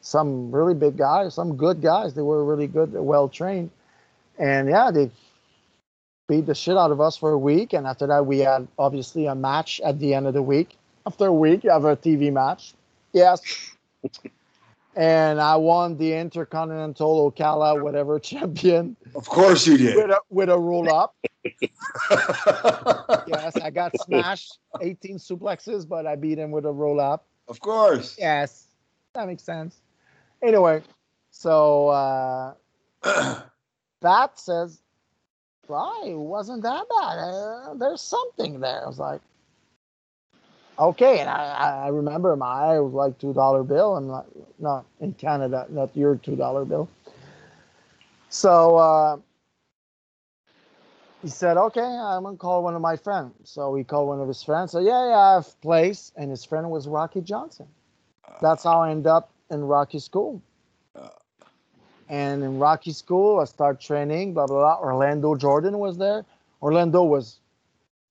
Some 0.00 0.50
really 0.50 0.74
big 0.74 0.96
guys, 0.96 1.34
some 1.34 1.56
good 1.56 1.80
guys. 1.80 2.14
They 2.14 2.22
were 2.22 2.44
really 2.44 2.66
good, 2.66 2.92
well 2.94 3.28
trained 3.28 3.70
and 4.38 4.68
yeah, 4.68 4.90
they 4.90 5.10
beat 6.28 6.46
the 6.46 6.54
shit 6.54 6.76
out 6.76 6.90
of 6.90 7.00
us 7.00 7.16
for 7.16 7.30
a 7.30 7.38
week. 7.38 7.72
And 7.72 7.86
after 7.86 8.06
that, 8.06 8.26
we 8.26 8.38
had 8.40 8.66
obviously 8.78 9.26
a 9.26 9.34
match 9.34 9.80
at 9.84 9.98
the 9.98 10.14
end 10.14 10.26
of 10.26 10.34
the 10.34 10.42
week. 10.42 10.76
After 11.06 11.26
a 11.26 11.32
week, 11.32 11.64
you 11.64 11.70
have 11.70 11.84
a 11.84 11.96
TV 11.96 12.32
match. 12.32 12.74
Yes. 13.12 13.40
and 14.96 15.40
I 15.40 15.56
won 15.56 15.96
the 15.96 16.14
Intercontinental 16.14 17.30
Ocala 17.30 17.80
whatever 17.82 18.18
champion 18.30 18.96
Of 19.14 19.28
course 19.28 19.66
you 19.66 19.72
with 19.74 19.80
did. 19.80 20.10
a, 20.10 20.18
with 20.30 20.48
a 20.48 20.58
roll 20.58 20.92
up. 20.92 21.14
Yes, 23.24 23.60
I 23.60 23.70
got 23.70 23.96
smashed 23.96 24.58
18 24.80 25.18
suplexes, 25.18 25.88
but 25.88 26.06
I 26.06 26.16
beat 26.16 26.38
him 26.38 26.50
with 26.50 26.64
a 26.66 26.72
roll 26.72 27.00
up. 27.00 27.26
of 27.48 27.60
course. 27.60 28.16
Yes, 28.18 28.66
that 29.14 29.26
makes 29.26 29.42
sense. 29.42 29.80
Anyway, 30.42 30.82
so 31.30 31.88
uh, 31.88 32.54
Pat 34.00 34.38
says, 34.38 34.82
"Why 35.66 36.04
it 36.06 36.18
wasn't 36.18 36.62
that 36.62 36.84
bad? 36.88 37.18
Uh, 37.18 37.74
there's 37.74 38.00
something 38.00 38.60
there." 38.60 38.84
I 38.84 38.86
was 38.86 38.98
like, 38.98 39.20
Okay, 40.78 41.20
and 41.20 41.28
I, 41.28 41.34
I 41.34 41.84
I 41.84 41.88
remember 41.88 42.34
my 42.36 42.46
eye 42.46 42.80
was 42.80 42.92
like 42.92 43.18
two 43.18 43.32
dollar 43.32 43.62
bill. 43.62 43.96
I'm 43.96 44.08
not 44.08 44.26
not 44.58 44.84
in 45.00 45.12
Canada, 45.14 45.66
not 45.68 45.96
your 45.96 46.16
two 46.16 46.34
dollar 46.34 46.64
bill. 46.64 46.88
So 48.30 48.76
uh, 48.76 49.18
he 51.22 51.28
said, 51.28 51.56
"Okay, 51.56 51.80
I'm 51.80 52.24
gonna 52.24 52.36
call 52.36 52.62
one 52.62 52.74
of 52.74 52.82
my 52.82 52.96
friends." 52.96 53.32
So 53.44 53.74
he 53.74 53.84
called 53.84 54.08
one 54.08 54.20
of 54.20 54.28
his 54.28 54.42
friends. 54.42 54.72
So 54.72 54.80
yeah, 54.80 55.08
yeah, 55.08 55.18
I 55.18 55.34
have 55.34 55.60
place, 55.60 56.12
and 56.16 56.30
his 56.30 56.44
friend 56.44 56.70
was 56.70 56.88
Rocky 56.88 57.20
Johnson. 57.20 57.68
That's 58.40 58.64
how 58.64 58.82
I 58.82 58.90
end 58.90 59.06
up 59.06 59.30
in 59.50 59.62
Rocky 59.62 60.00
School. 60.00 60.42
And 62.08 62.42
in 62.42 62.58
Rocky 62.58 62.92
School, 62.92 63.40
I 63.40 63.44
start 63.44 63.80
training. 63.80 64.34
Blah 64.34 64.46
blah 64.46 64.58
blah. 64.58 64.86
Orlando 64.86 65.34
Jordan 65.36 65.78
was 65.78 65.96
there. 65.96 66.24
Orlando 66.60 67.02
was 67.04 67.38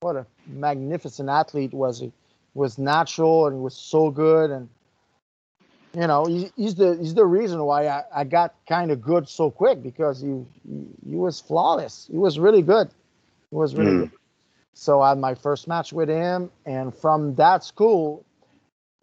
what 0.01 0.15
a 0.15 0.25
magnificent 0.47 1.29
athlete 1.29 1.73
was 1.73 1.99
he 1.99 2.11
was 2.55 2.79
natural 2.79 3.45
and 3.45 3.55
he 3.55 3.61
was 3.61 3.75
so 3.75 4.09
good 4.09 4.49
and 4.49 4.67
you 5.93 6.07
know 6.07 6.25
he, 6.25 6.51
he's 6.55 6.73
the 6.73 6.97
he's 6.97 7.13
the 7.13 7.23
reason 7.23 7.63
why 7.63 7.87
I, 7.87 8.03
I 8.15 8.23
got 8.23 8.55
kind 8.67 8.89
of 8.89 8.99
good 8.99 9.29
so 9.29 9.51
quick 9.51 9.83
because 9.83 10.19
he, 10.19 10.43
he 10.67 10.87
he 11.07 11.15
was 11.15 11.39
flawless 11.39 12.07
he 12.11 12.17
was 12.17 12.39
really 12.39 12.63
good 12.63 12.89
he 13.51 13.57
was 13.57 13.75
really 13.75 13.93
Hmm. 13.93 14.03
good 14.03 14.09
so 14.73 15.01
I 15.01 15.09
had 15.09 15.19
my 15.19 15.35
first 15.35 15.67
match 15.67 15.93
with 15.93 16.09
him 16.09 16.51
and 16.65 16.95
from 16.95 17.35
that 17.35 17.63
school 17.63 18.25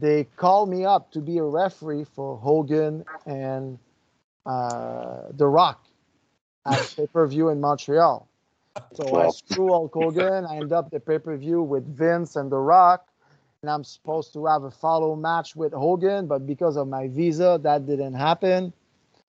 they 0.01 0.25
called 0.37 0.69
me 0.71 0.85
up 0.85 1.11
to 1.13 1.21
be 1.21 1.39
a 1.39 1.45
referee 1.45 2.05
for 2.05 2.37
Hogan 2.39 3.05
and 3.27 3.79
uh, 4.47 5.23
The 5.37 5.47
Rock 5.47 5.87
at 6.67 6.83
pay 6.97 7.07
per 7.07 7.27
view 7.27 7.49
in 7.49 7.61
Montreal. 7.61 8.29
So 8.95 9.17
I 9.17 9.27
Wow. 9.27 9.29
screw 9.29 9.71
Hulk 9.73 9.93
Hogan. 9.95 10.47
I 10.47 10.57
end 10.57 10.73
up 10.73 10.91
the 10.91 11.01
pay 11.01 11.19
per 11.19 11.37
view 11.37 11.63
with 11.63 11.87
Vince 11.97 12.37
and 12.37 12.51
The 12.51 12.59
Rock, 12.59 13.09
and 13.63 13.71
I'm 13.71 13.85
supposed 13.85 14.33
to 14.35 14.47
have 14.47 14.65
a 14.65 14.71
follow 14.71 15.17
match 15.17 15.57
with 15.57 15.73
Hogan, 15.73 16.27
but 16.27 16.47
because 16.47 16.77
of 16.77 16.89
my 16.89 17.09
visa, 17.09 17.59
that 17.63 17.87
didn't 17.87 18.15
happen. 18.15 18.73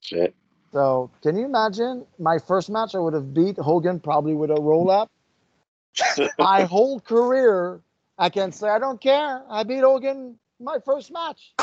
Shit. 0.01 0.35
So 0.71 1.09
can 1.23 1.35
you 1.37 1.45
imagine 1.45 2.05
my 2.19 2.37
first 2.39 2.69
match? 2.69 2.95
I 2.95 2.99
would 2.99 3.13
have 3.13 3.33
beat 3.33 3.57
Hogan 3.57 3.99
probably 3.99 4.33
with 4.35 4.51
a 4.51 4.59
roll 4.59 4.89
up. 4.91 5.09
my 6.39 6.63
whole 6.65 6.99
career, 6.99 7.81
I 8.17 8.29
can 8.29 8.51
say 8.51 8.69
I 8.69 8.79
don't 8.79 9.01
care. 9.01 9.43
I 9.49 9.63
beat 9.63 9.79
Hogan 9.81 10.37
my 10.59 10.77
first 10.85 11.11
match. 11.11 11.53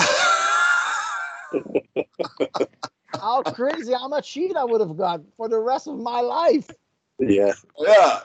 how 3.20 3.42
crazy, 3.42 3.92
how 3.92 4.08
much 4.08 4.30
heat 4.32 4.56
I 4.56 4.64
would 4.64 4.80
have 4.80 4.96
got 4.96 5.20
for 5.36 5.48
the 5.48 5.58
rest 5.60 5.86
of 5.88 5.98
my 5.98 6.20
life. 6.20 6.70
yeah. 7.18 7.52
Yeah. 7.78 8.20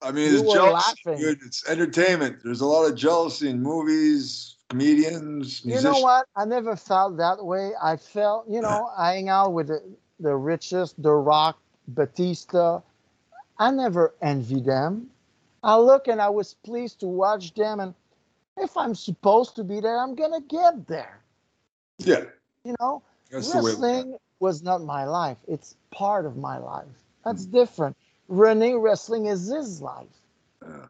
I 0.00 0.12
mean, 0.12 0.32
You 0.32 0.40
it's 0.40 0.48
were 0.48 0.54
jealousy. 0.54 1.00
laughing. 1.06 1.36
It's 1.44 1.68
entertainment. 1.68 2.38
There's 2.44 2.60
a 2.60 2.66
lot 2.66 2.86
of 2.88 2.94
jealousy 2.96 3.50
in 3.50 3.60
movies, 3.62 4.56
comedians, 4.68 5.64
You 5.64 5.80
know 5.80 5.98
what? 5.98 6.26
I 6.36 6.44
never 6.44 6.76
felt 6.76 7.16
that 7.16 7.44
way. 7.44 7.72
I 7.82 7.96
felt, 7.96 8.48
you 8.48 8.60
know, 8.60 8.90
I 8.98 9.14
hang 9.14 9.28
out 9.28 9.52
with 9.52 9.68
the, 9.68 9.82
the 10.20 10.34
richest, 10.36 11.02
The 11.02 11.12
Rock, 11.12 11.58
Batista. 11.88 12.80
I 13.58 13.70
never 13.70 14.14
envy 14.22 14.60
them. 14.60 15.10
I 15.62 15.76
look 15.76 16.06
and 16.06 16.20
I 16.20 16.28
was 16.28 16.54
pleased 16.54 17.00
to 17.00 17.06
watch 17.06 17.54
them. 17.54 17.80
And 17.80 17.94
if 18.56 18.76
I'm 18.76 18.94
supposed 18.94 19.56
to 19.56 19.64
be 19.64 19.80
there, 19.80 19.98
I'm 19.98 20.14
to 20.14 20.42
get 20.48 20.86
there. 20.86 21.20
Yeah, 21.98 22.24
You 22.64 22.74
know, 22.80 23.02
that's 23.30 23.52
wrestling 23.52 24.18
was 24.40 24.62
not 24.62 24.82
my 24.82 25.04
life. 25.04 25.38
It's 25.48 25.74
part 25.90 26.26
of 26.26 26.36
my 26.36 26.58
life. 26.58 26.86
That's 27.24 27.44
different. 27.44 27.96
Renee 28.28 28.74
wrestling 28.74 29.26
is 29.26 29.48
his 29.48 29.82
life. 29.82 30.06
Yeah. 30.62 30.86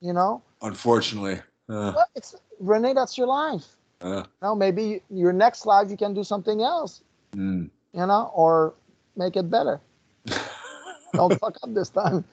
You 0.00 0.12
know, 0.12 0.42
Unfortunately. 0.62 1.40
Uh, 1.68 1.92
Well, 1.96 2.06
it's 2.14 2.36
Renee. 2.62 2.94
That's 2.94 3.18
your 3.18 3.26
life. 3.26 3.76
uh, 4.00 4.24
Now, 4.40 4.54
maybe 4.54 5.02
your 5.10 5.32
next 5.32 5.66
life 5.66 5.90
you 5.90 5.96
can 5.96 6.14
do 6.14 6.24
something 6.24 6.62
else. 6.62 7.02
mm. 7.34 7.68
You 7.92 8.06
know, 8.06 8.30
or 8.34 8.74
make 9.16 9.36
it 9.36 9.50
better. 9.50 9.80
Don't 11.14 11.38
fuck 11.38 11.56
up 11.62 11.74
this 11.74 11.90
time. 11.90 12.24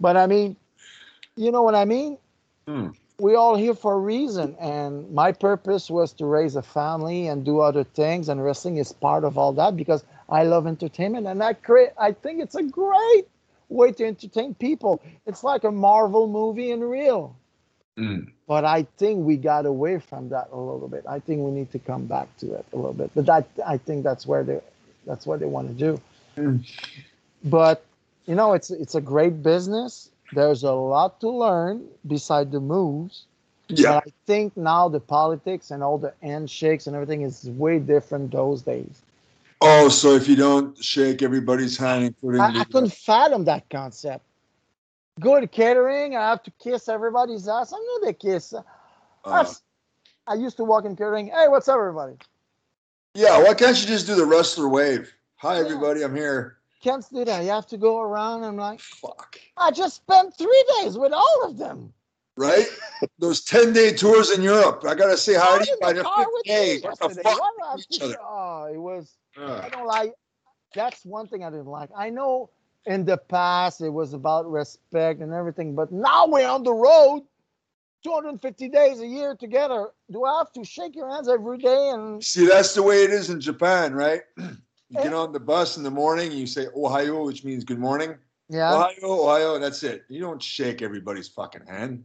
But 0.00 0.16
I 0.16 0.26
mean, 0.26 0.56
you 1.36 1.50
know 1.52 1.62
what 1.62 1.74
I 1.74 1.84
mean? 1.84 2.18
Hmm. 2.66 2.88
We 3.18 3.34
all 3.34 3.56
here 3.56 3.74
for 3.74 3.94
a 3.94 3.98
reason, 3.98 4.56
and 4.58 5.10
my 5.12 5.32
purpose 5.32 5.90
was 5.90 6.12
to 6.14 6.26
raise 6.26 6.56
a 6.56 6.62
family 6.62 7.28
and 7.28 7.44
do 7.44 7.60
other 7.60 7.84
things, 7.84 8.28
and 8.28 8.42
wrestling 8.42 8.78
is 8.78 8.92
part 8.92 9.24
of 9.24 9.36
all 9.38 9.52
that 9.54 9.76
because 9.76 10.04
I 10.28 10.44
love 10.44 10.66
entertainment, 10.66 11.26
and 11.26 11.42
I 11.42 11.52
create. 11.52 11.90
I 11.98 12.12
think 12.12 12.40
it's 12.40 12.54
a 12.56 12.62
great 12.62 13.28
way 13.68 13.92
to 13.92 14.06
entertain 14.06 14.54
people. 14.54 15.00
It's 15.26 15.44
like 15.44 15.64
a 15.64 15.70
Marvel 15.70 16.26
movie 16.26 16.70
in 16.72 16.80
real. 16.80 17.36
Mm. 17.98 18.30
But 18.46 18.64
I 18.64 18.86
think 18.96 19.24
we 19.24 19.36
got 19.36 19.66
away 19.66 19.98
from 19.98 20.30
that 20.30 20.48
a 20.50 20.56
little 20.56 20.88
bit. 20.88 21.04
I 21.08 21.18
think 21.18 21.40
we 21.40 21.50
need 21.50 21.70
to 21.72 21.78
come 21.78 22.06
back 22.06 22.34
to 22.38 22.54
it 22.54 22.64
a 22.72 22.76
little 22.76 22.94
bit. 22.94 23.10
But 23.14 23.26
that 23.26 23.46
I 23.66 23.76
think 23.76 24.02
that's 24.02 24.26
where 24.26 24.44
they 24.44 24.60
that's 25.06 25.26
what 25.26 25.40
they 25.40 25.46
want 25.46 25.68
to 25.68 25.74
do. 25.74 26.00
Mm. 26.36 26.66
But 27.44 27.84
you 28.26 28.34
know, 28.34 28.54
it's 28.54 28.70
it's 28.70 28.94
a 28.94 29.00
great 29.00 29.42
business. 29.42 30.10
There's 30.32 30.62
a 30.62 30.72
lot 30.72 31.20
to 31.20 31.28
learn 31.28 31.86
beside 32.06 32.50
the 32.50 32.60
moves. 32.60 33.24
Yeah. 33.68 34.00
But 34.00 34.08
I 34.08 34.12
think 34.26 34.56
now 34.56 34.88
the 34.88 35.00
politics 35.00 35.70
and 35.70 35.82
all 35.82 35.98
the 35.98 36.14
handshakes 36.22 36.86
and 36.86 36.96
everything 36.96 37.22
is 37.22 37.44
way 37.50 37.78
different 37.78 38.30
those 38.30 38.62
days. 38.62 39.02
Oh, 39.60 39.88
so 39.88 40.14
if 40.14 40.28
you 40.28 40.34
don't 40.34 40.76
shake 40.82 41.22
everybody's 41.22 41.76
hand, 41.76 42.04
including 42.04 42.40
I, 42.40 42.60
I 42.60 42.64
couldn't 42.64 42.92
fathom 42.92 43.44
that 43.44 43.68
concept. 43.70 44.24
Go 45.20 45.38
to 45.38 45.46
catering, 45.46 46.16
I 46.16 46.30
have 46.30 46.42
to 46.44 46.50
kiss 46.52 46.88
everybody's 46.88 47.46
ass. 47.46 47.72
I'm 47.72 47.84
not 48.00 48.08
a 48.08 48.12
kiss. 48.14 48.54
uh, 49.24 49.54
I 50.26 50.34
used 50.34 50.56
to 50.56 50.64
walk 50.64 50.84
in 50.84 50.96
catering. 50.96 51.26
Hey, 51.26 51.48
what's 51.48 51.68
up, 51.68 51.78
everybody? 51.78 52.14
yeah, 53.14 53.42
why 53.42 53.52
can't 53.52 53.78
you 53.80 53.86
just 53.86 54.06
do 54.06 54.14
the 54.14 54.24
wrestler 54.24 54.68
wave? 54.68 55.12
Hi, 55.36 55.58
everybody, 55.58 56.02
I'm 56.02 56.14
here. 56.16 56.58
Can't 56.82 57.04
do 57.12 57.24
that. 57.24 57.44
You 57.44 57.50
have 57.50 57.66
to 57.68 57.76
go 57.76 58.00
around. 58.00 58.42
I'm 58.42 58.56
like, 58.56 58.80
Fuck. 58.80 59.38
I 59.56 59.70
just 59.70 59.96
spent 59.96 60.36
three 60.36 60.64
days 60.80 60.96
with 60.96 61.12
all 61.12 61.44
of 61.44 61.58
them. 61.58 61.92
Right? 62.36 62.66
Those 63.18 63.44
10 63.44 63.74
day 63.74 63.92
tours 63.92 64.30
in 64.30 64.42
Europe. 64.42 64.82
I 64.86 64.94
got 64.94 65.08
to 65.08 65.16
say 65.18 65.34
hi 65.34 65.58
to 65.58 65.64
you 65.68 65.76
by 65.80 65.92
the 65.92 66.04
fifth 66.04 66.44
day. 66.44 66.80
What 66.80 66.98
the 66.98 67.10
fuck? 67.10 67.38
I 67.62 67.76
Each 67.90 68.00
other. 68.00 68.16
Oh, 68.20 68.70
it 68.72 68.78
was. 68.78 69.14
I 69.36 69.42
Uh, 69.42 69.68
don't 69.68 69.86
like. 69.86 70.14
That's 70.74 71.04
one 71.04 71.26
thing 71.28 71.44
I 71.44 71.50
didn't 71.50 71.66
like. 71.66 71.90
I 71.94 72.08
know 72.08 72.48
in 72.86 73.04
the 73.04 73.16
past 73.16 73.80
it 73.80 73.90
was 73.90 74.12
about 74.12 74.50
respect 74.50 75.20
and 75.20 75.32
everything, 75.32 75.74
but 75.74 75.92
now 75.92 76.26
we're 76.26 76.48
on 76.48 76.62
the 76.62 76.72
road, 76.74 77.22
250 78.04 78.68
days 78.68 79.00
a 79.00 79.06
year 79.06 79.36
together. 79.36 79.90
Do 80.10 80.24
I 80.24 80.38
have 80.38 80.52
to 80.52 80.64
shake 80.64 80.96
your 80.96 81.08
hands 81.08 81.28
every 81.28 81.58
day? 81.58 81.90
And 81.90 82.22
See, 82.22 82.46
that's 82.46 82.74
the 82.74 82.82
way 82.82 83.04
it 83.04 83.10
is 83.10 83.30
in 83.30 83.40
Japan, 83.40 83.94
right? 83.94 84.22
You 84.88 84.98
Eh. 84.98 85.04
get 85.04 85.14
on 85.14 85.32
the 85.32 85.40
bus 85.40 85.78
in 85.78 85.82
the 85.84 85.90
morning 85.90 86.32
and 86.32 86.38
you 86.38 86.46
say 86.46 86.66
Ohayo, 86.66 87.24
which 87.24 87.44
means 87.44 87.64
good 87.64 87.78
morning. 87.78 88.14
yeah, 88.50 88.72
Ohayo, 88.72 89.02
Ohayo, 89.04 89.58
that's 89.58 89.82
it. 89.84 90.04
You 90.10 90.20
don't 90.20 90.42
shake 90.42 90.82
everybody's 90.82 91.28
fucking 91.28 91.64
hand. 91.66 92.04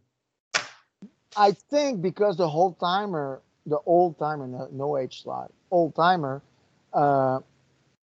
I 1.35 1.51
think 1.51 2.01
because 2.01 2.37
the 2.37 2.47
whole 2.47 2.71
timer, 2.75 3.41
the 3.65 3.79
old 3.85 4.17
timer, 4.17 4.47
no, 4.47 4.69
no 4.71 4.97
age 4.97 5.21
slide, 5.23 5.49
old 5.69 5.95
timer, 5.95 6.41
uh, 6.93 7.39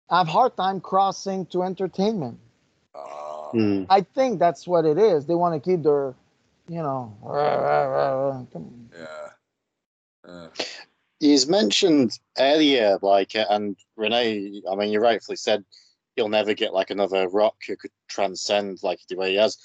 have 0.09 0.27
hard 0.27 0.57
time 0.57 0.81
crossing 0.81 1.45
to 1.47 1.63
entertainment. 1.63 2.37
Uh, 2.95 3.25
Hmm. 3.51 3.83
I 3.89 4.01
think 4.01 4.39
that's 4.39 4.67
what 4.67 4.85
it 4.85 4.97
is. 4.97 5.25
They 5.25 5.35
want 5.35 5.61
to 5.61 5.69
keep 5.69 5.83
their, 5.83 6.13
you 6.67 6.81
know, 6.81 7.15
yeah. 8.93 10.29
Uh, 10.29 10.49
He's 11.19 11.47
mentioned 11.47 12.19
earlier, 12.37 12.97
like, 13.01 13.35
uh, 13.35 13.45
and 13.49 13.77
Renee, 13.95 14.61
I 14.69 14.75
mean, 14.75 14.91
you 14.91 14.99
rightfully 14.99 15.37
said 15.37 15.63
he'll 16.15 16.27
never 16.27 16.53
get 16.53 16.73
like 16.73 16.89
another 16.89 17.29
rock 17.29 17.55
who 17.65 17.77
could 17.77 17.91
transcend 18.09 18.83
like 18.83 18.99
the 19.07 19.15
way 19.15 19.31
he 19.31 19.37
has. 19.37 19.57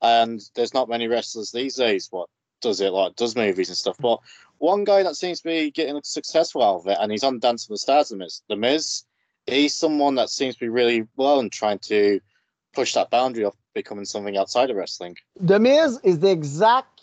And 0.00 0.40
there's 0.54 0.74
not 0.74 0.88
many 0.88 1.06
wrestlers 1.06 1.50
these 1.50 1.74
days 1.74 2.08
what 2.10 2.28
does 2.60 2.80
it 2.80 2.92
like 2.92 3.16
does 3.16 3.36
movies 3.36 3.68
and 3.68 3.76
stuff. 3.76 3.96
But 4.00 4.20
one 4.58 4.84
guy 4.84 5.02
that 5.02 5.16
seems 5.16 5.40
to 5.40 5.48
be 5.48 5.70
getting 5.70 6.00
successful 6.02 6.62
out 6.62 6.76
of 6.76 6.86
it, 6.86 6.98
and 7.00 7.12
he's 7.12 7.24
on 7.24 7.38
Dance 7.38 7.68
with 7.68 7.74
the 7.74 7.80
Stars, 7.80 8.08
the 8.08 8.16
Miz. 8.16 8.42
The 8.48 8.56
Miz, 8.56 9.04
he's 9.46 9.74
someone 9.74 10.14
that 10.14 10.30
seems 10.30 10.54
to 10.54 10.60
be 10.60 10.68
really 10.68 11.06
well 11.16 11.40
and 11.40 11.52
trying 11.52 11.78
to 11.80 12.20
push 12.74 12.94
that 12.94 13.10
boundary 13.10 13.44
of 13.44 13.54
becoming 13.74 14.04
something 14.04 14.36
outside 14.36 14.70
of 14.70 14.76
wrestling. 14.76 15.16
The 15.40 15.58
Miz 15.58 16.00
is 16.04 16.18
the 16.20 16.30
exact 16.30 17.02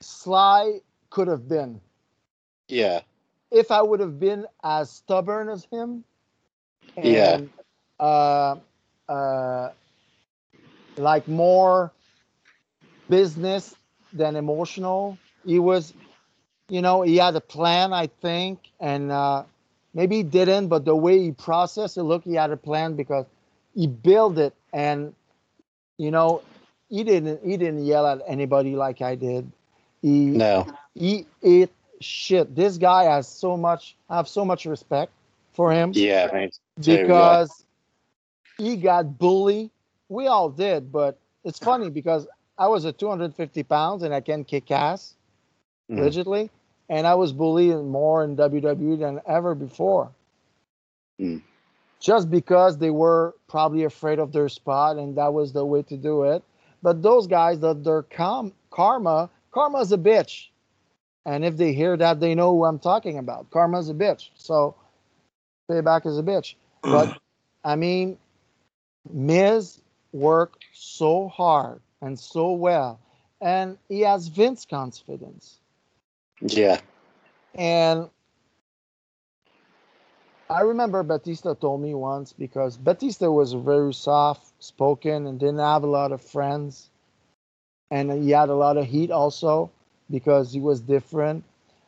Sly 0.00 0.80
could 1.10 1.28
have 1.28 1.48
been. 1.48 1.80
Yeah, 2.68 3.00
If 3.50 3.70
I 3.70 3.82
would 3.82 4.00
have 4.00 4.18
been 4.18 4.46
as 4.62 4.90
stubborn 4.90 5.48
as 5.48 5.64
him, 5.64 6.04
and 6.96 7.50
Yeah. 7.50 7.60
uh, 7.98 8.56
uh, 9.08 9.70
like 10.96 11.28
more 11.28 11.92
business 13.08 13.74
than 14.12 14.36
emotional. 14.36 15.18
He 15.44 15.58
was, 15.58 15.92
you 16.68 16.80
know, 16.82 17.02
he 17.02 17.16
had 17.16 17.34
a 17.36 17.40
plan, 17.40 17.92
I 17.92 18.06
think, 18.06 18.58
and 18.80 19.10
uh, 19.10 19.44
maybe 19.94 20.16
he 20.16 20.22
didn't, 20.22 20.68
but 20.68 20.84
the 20.84 20.96
way 20.96 21.18
he 21.18 21.32
processed 21.32 21.96
it, 21.96 22.02
look, 22.02 22.24
he 22.24 22.34
had 22.34 22.50
a 22.50 22.56
plan 22.56 22.94
because 22.96 23.26
he 23.74 23.86
built 23.86 24.38
it, 24.38 24.54
and 24.72 25.14
you 25.98 26.10
know, 26.10 26.42
he 26.88 27.04
didn't 27.04 27.44
he 27.44 27.56
didn't 27.56 27.84
yell 27.84 28.06
at 28.06 28.22
anybody 28.26 28.76
like 28.76 29.02
I 29.02 29.14
did. 29.14 29.50
He 30.02 30.26
No. 30.26 30.66
he 30.94 31.26
ate 31.42 31.70
shit. 32.00 32.54
This 32.54 32.78
guy 32.78 33.04
has 33.04 33.28
so 33.28 33.56
much. 33.56 33.96
I 34.08 34.16
have 34.16 34.28
so 34.28 34.44
much 34.44 34.66
respect 34.66 35.12
for 35.52 35.72
him 35.72 35.92
Yeah, 35.94 36.28
I 36.32 36.36
mean, 36.36 36.50
too, 36.80 36.92
yeah. 36.92 37.02
because 37.02 37.64
he 38.58 38.76
got 38.76 39.18
bullied. 39.18 39.70
We 40.08 40.26
all 40.26 40.50
did, 40.50 40.90
but 40.90 41.18
it's 41.44 41.58
funny 41.58 41.90
because 41.90 42.26
I 42.58 42.66
was 42.66 42.84
at 42.84 42.98
250 42.98 43.62
pounds 43.62 44.02
and 44.02 44.12
I 44.12 44.20
can 44.20 44.44
kick 44.44 44.70
ass 44.70 45.14
mm-hmm. 45.90 46.02
legitly, 46.02 46.50
and 46.90 47.06
I 47.06 47.14
was 47.14 47.32
bullied 47.32 47.76
more 47.76 48.24
in 48.24 48.36
WWE 48.36 48.98
than 48.98 49.20
ever 49.24 49.54
before. 49.54 50.10
Mm. 51.20 51.40
Just 52.00 52.28
because 52.30 52.78
they 52.78 52.90
were 52.90 53.34
probably 53.48 53.84
afraid 53.84 54.18
of 54.18 54.32
their 54.32 54.48
spot, 54.48 54.96
and 54.96 55.16
that 55.16 55.32
was 55.32 55.52
the 55.52 55.64
way 55.64 55.82
to 55.82 55.96
do 55.96 56.24
it. 56.24 56.42
But 56.82 57.00
those 57.00 57.28
guys, 57.28 57.60
that 57.60 57.84
their 57.84 58.02
com- 58.02 58.54
karma, 58.70 59.30
karma's 59.52 59.92
a 59.92 59.98
bitch. 59.98 60.48
And 61.24 61.44
if 61.44 61.56
they 61.56 61.72
hear 61.72 61.96
that, 61.96 62.18
they 62.18 62.34
know 62.34 62.52
who 62.52 62.64
I'm 62.64 62.78
talking 62.80 63.18
about. 63.18 63.50
Karma's 63.50 63.88
a 63.88 63.94
bitch. 63.94 64.30
So 64.34 64.74
payback 65.70 66.06
is 66.06 66.18
a 66.18 66.22
bitch. 66.22 66.54
But 66.82 67.20
I 67.62 67.76
mean, 67.76 68.18
Miz 69.12 69.80
worked 70.12 70.64
so 70.72 71.28
hard 71.28 71.80
and 72.02 72.18
so 72.18 72.52
well, 72.52 72.98
and 73.40 73.78
he 73.88 74.00
has 74.00 74.26
Vince 74.26 74.64
confidence. 74.64 75.59
Yeah, 76.40 76.80
And 77.54 78.10
I 80.50 80.60
remember 80.62 81.02
Batista 81.02 81.54
told 81.54 81.80
me 81.80 81.94
once 81.94 82.32
because 82.32 82.76
Batista 82.76 83.30
was 83.30 83.52
very 83.54 83.92
soft 83.94 84.52
spoken 84.62 85.26
and 85.26 85.38
didn't 85.38 85.58
have 85.58 85.82
a 85.82 85.86
lot 85.86 86.12
of 86.12 86.20
friends. 86.20 86.90
And 87.90 88.10
he 88.12 88.30
had 88.30 88.48
a 88.50 88.54
lot 88.54 88.76
of 88.76 88.86
heat 88.86 89.10
also 89.10 89.70
because 90.10 90.52
he 90.52 90.60
was 90.60 90.80
different. 90.80 91.44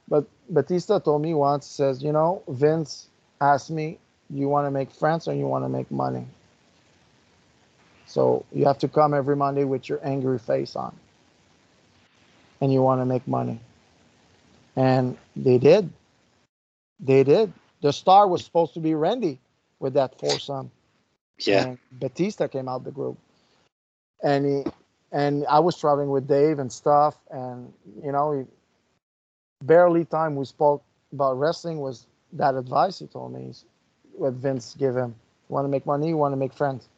But 0.09 0.27
Batista 0.49 0.99
told 0.99 1.23
me 1.23 1.35
once, 1.35 1.67
says, 1.67 2.03
you 2.03 2.13
know, 2.13 2.43
Vince 2.49 3.09
asked 3.41 3.71
me, 3.71 3.99
you 4.31 4.49
want 4.49 4.67
to 4.67 4.71
make 4.71 4.91
friends 4.91 5.29
or 5.29 5.35
you 5.35 5.47
want 5.47 5.65
to 5.65 5.69
make 5.69 5.91
money? 5.91 6.27
So 8.07 8.45
you 8.53 8.65
have 8.67 8.79
to 8.79 8.89
come 8.89 9.15
every 9.15 9.37
Monday 9.37 9.65
with 9.65 9.89
your 9.89 10.01
angry 10.03 10.39
face 10.39 10.77
on. 10.77 10.95
And 12.61 12.73
you 12.73 12.83
want 12.83 13.01
to 13.01 13.07
make 13.07 13.27
money. 13.27 13.61
And 14.77 15.17
they 15.37 15.59
did. 15.59 15.91
They 17.01 17.23
did. 17.25 17.53
The 17.83 17.93
star 17.93 18.27
was 18.29 18.45
supposed 18.45 18.75
to 18.75 18.81
be 18.81 18.95
Randy 18.95 19.39
with 19.79 19.95
that 19.95 20.19
foursome. 20.19 20.71
yeah, 21.39 21.65
And 21.65 21.79
Batista 21.93 22.49
came 22.49 22.69
out 22.69 22.85
the 22.85 22.91
group. 22.93 23.19
And 24.23 24.45
he 24.47 24.65
and 25.13 25.47
I 25.47 25.59
was 25.61 25.79
traveling 25.79 26.11
with 26.11 26.27
Dave 26.27 26.59
and 26.59 26.73
stuff, 26.73 27.17
and 27.31 27.73
you 28.03 28.13
know, 28.13 28.33
he, 28.33 28.45
barely 29.65 30.05
time 30.05 30.37
we 30.37 30.45
spoke 30.45 30.83
about 31.13 31.39
wrestling 31.39 31.81
was 31.81 32.07
that 32.33 32.55
advice 32.55 32.99
he 32.99 33.07
told 33.07 33.33
me. 33.33 33.53
What 34.15 34.35
Vince 34.35 34.75
give 34.79 34.97
him. 34.97 35.15
You 35.49 35.55
want 35.55 35.65
to 35.65 35.69
make 35.69 35.87
money? 35.87 36.09
You 36.09 36.17
want 36.17 36.33
to 36.33 36.37
make 36.37 36.53
friends? 36.53 36.89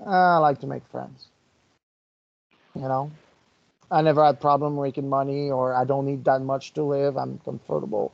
"Ah, 0.00 0.36
I 0.36 0.38
like 0.38 0.58
to 0.60 0.66
make 0.66 0.84
friends. 0.86 1.28
You 2.74 2.82
know, 2.82 3.10
I 3.90 4.02
never 4.02 4.24
had 4.24 4.40
problem 4.40 4.76
making 4.80 5.08
money, 5.08 5.50
or 5.50 5.74
I 5.74 5.84
don't 5.84 6.06
need 6.06 6.24
that 6.24 6.40
much 6.42 6.72
to 6.74 6.82
live. 6.82 7.16
I'm 7.16 7.38
comfortable. 7.38 8.12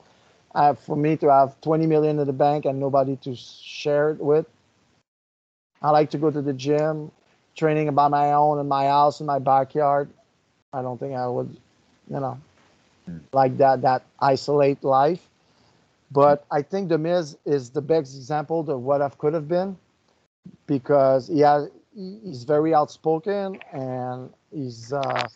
Uh, 0.55 0.75
for 0.75 0.97
me 0.97 1.17
to 1.19 1.31
have 1.33 1.61
20 1.61 1.87
million 1.87 2.19
in 2.21 2.27
the 2.27 2.33
bank 2.33 2.65
and 2.67 2.81
nobody 2.81 3.17
to 3.17 3.35
share 3.35 4.11
it 4.11 4.21
with, 4.21 4.47
I 5.83 5.91
like 5.91 6.11
to 6.11 6.19
go 6.19 6.31
to 6.31 6.41
the 6.43 6.53
gym, 6.53 7.11
training 7.55 7.93
by 7.95 8.09
my 8.09 8.33
own 8.33 8.59
in 8.59 8.69
my 8.69 8.87
house 8.87 9.21
in 9.21 9.27
my 9.27 9.39
backyard. 9.39 10.09
I 10.73 10.83
don't 10.83 10.99
think 10.99 11.15
I 11.15 11.27
would, 11.27 11.57
you 12.09 12.21
know, 12.21 12.39
like 13.33 13.57
that 13.59 13.83
that 13.83 14.05
isolate 14.21 14.83
life. 14.85 15.29
But 16.11 16.45
I 16.51 16.63
think 16.63 16.89
the 16.89 16.99
Miz 16.99 17.37
is 17.45 17.71
the 17.71 17.83
best 17.83 18.17
example 18.17 18.61
of 18.69 18.81
what 18.83 19.03
I 19.03 19.09
could 19.09 19.35
have 19.35 19.49
been, 19.49 19.77
because 20.67 21.29
he 21.29 21.41
has, 21.41 21.71
he- 21.95 22.21
he's 22.25 22.45
very 22.45 22.75
outspoken 22.75 23.59
and 23.73 24.33
he's 24.51 24.93
uh, 24.93 25.29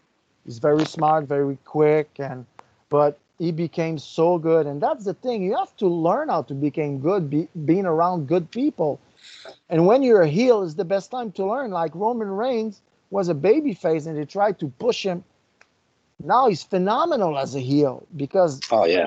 he's 0.48 0.58
very 0.58 0.86
smart, 0.86 1.26
very 1.26 1.58
quick, 1.66 2.08
and 2.18 2.46
but 2.88 3.18
he 3.38 3.52
became 3.52 3.98
so 3.98 4.38
good. 4.38 4.66
And 4.66 4.80
that's 4.80 5.04
the 5.04 5.12
thing 5.12 5.42
you 5.42 5.54
have 5.54 5.76
to 5.76 5.86
learn 5.86 6.30
how 6.30 6.42
to 6.42 6.54
become 6.54 7.00
good, 7.00 7.28
be, 7.28 7.48
being 7.66 7.84
around 7.84 8.26
good 8.26 8.50
people. 8.50 8.98
And 9.68 9.86
when 9.86 10.02
you're 10.02 10.22
a 10.22 10.28
heel, 10.28 10.62
is 10.62 10.74
the 10.74 10.86
best 10.86 11.10
time 11.10 11.32
to 11.32 11.44
learn. 11.44 11.70
Like 11.70 11.94
Roman 11.94 12.30
Reigns 12.30 12.80
was 13.10 13.28
a 13.28 13.34
baby 13.34 13.74
face, 13.74 14.06
and 14.06 14.16
they 14.16 14.24
tried 14.24 14.58
to 14.60 14.68
push 14.78 15.04
him. 15.04 15.22
Now 16.18 16.48
he's 16.48 16.62
phenomenal 16.62 17.38
as 17.38 17.54
a 17.54 17.60
heel 17.60 18.06
because 18.16 18.58
oh 18.70 18.86
yeah, 18.86 19.06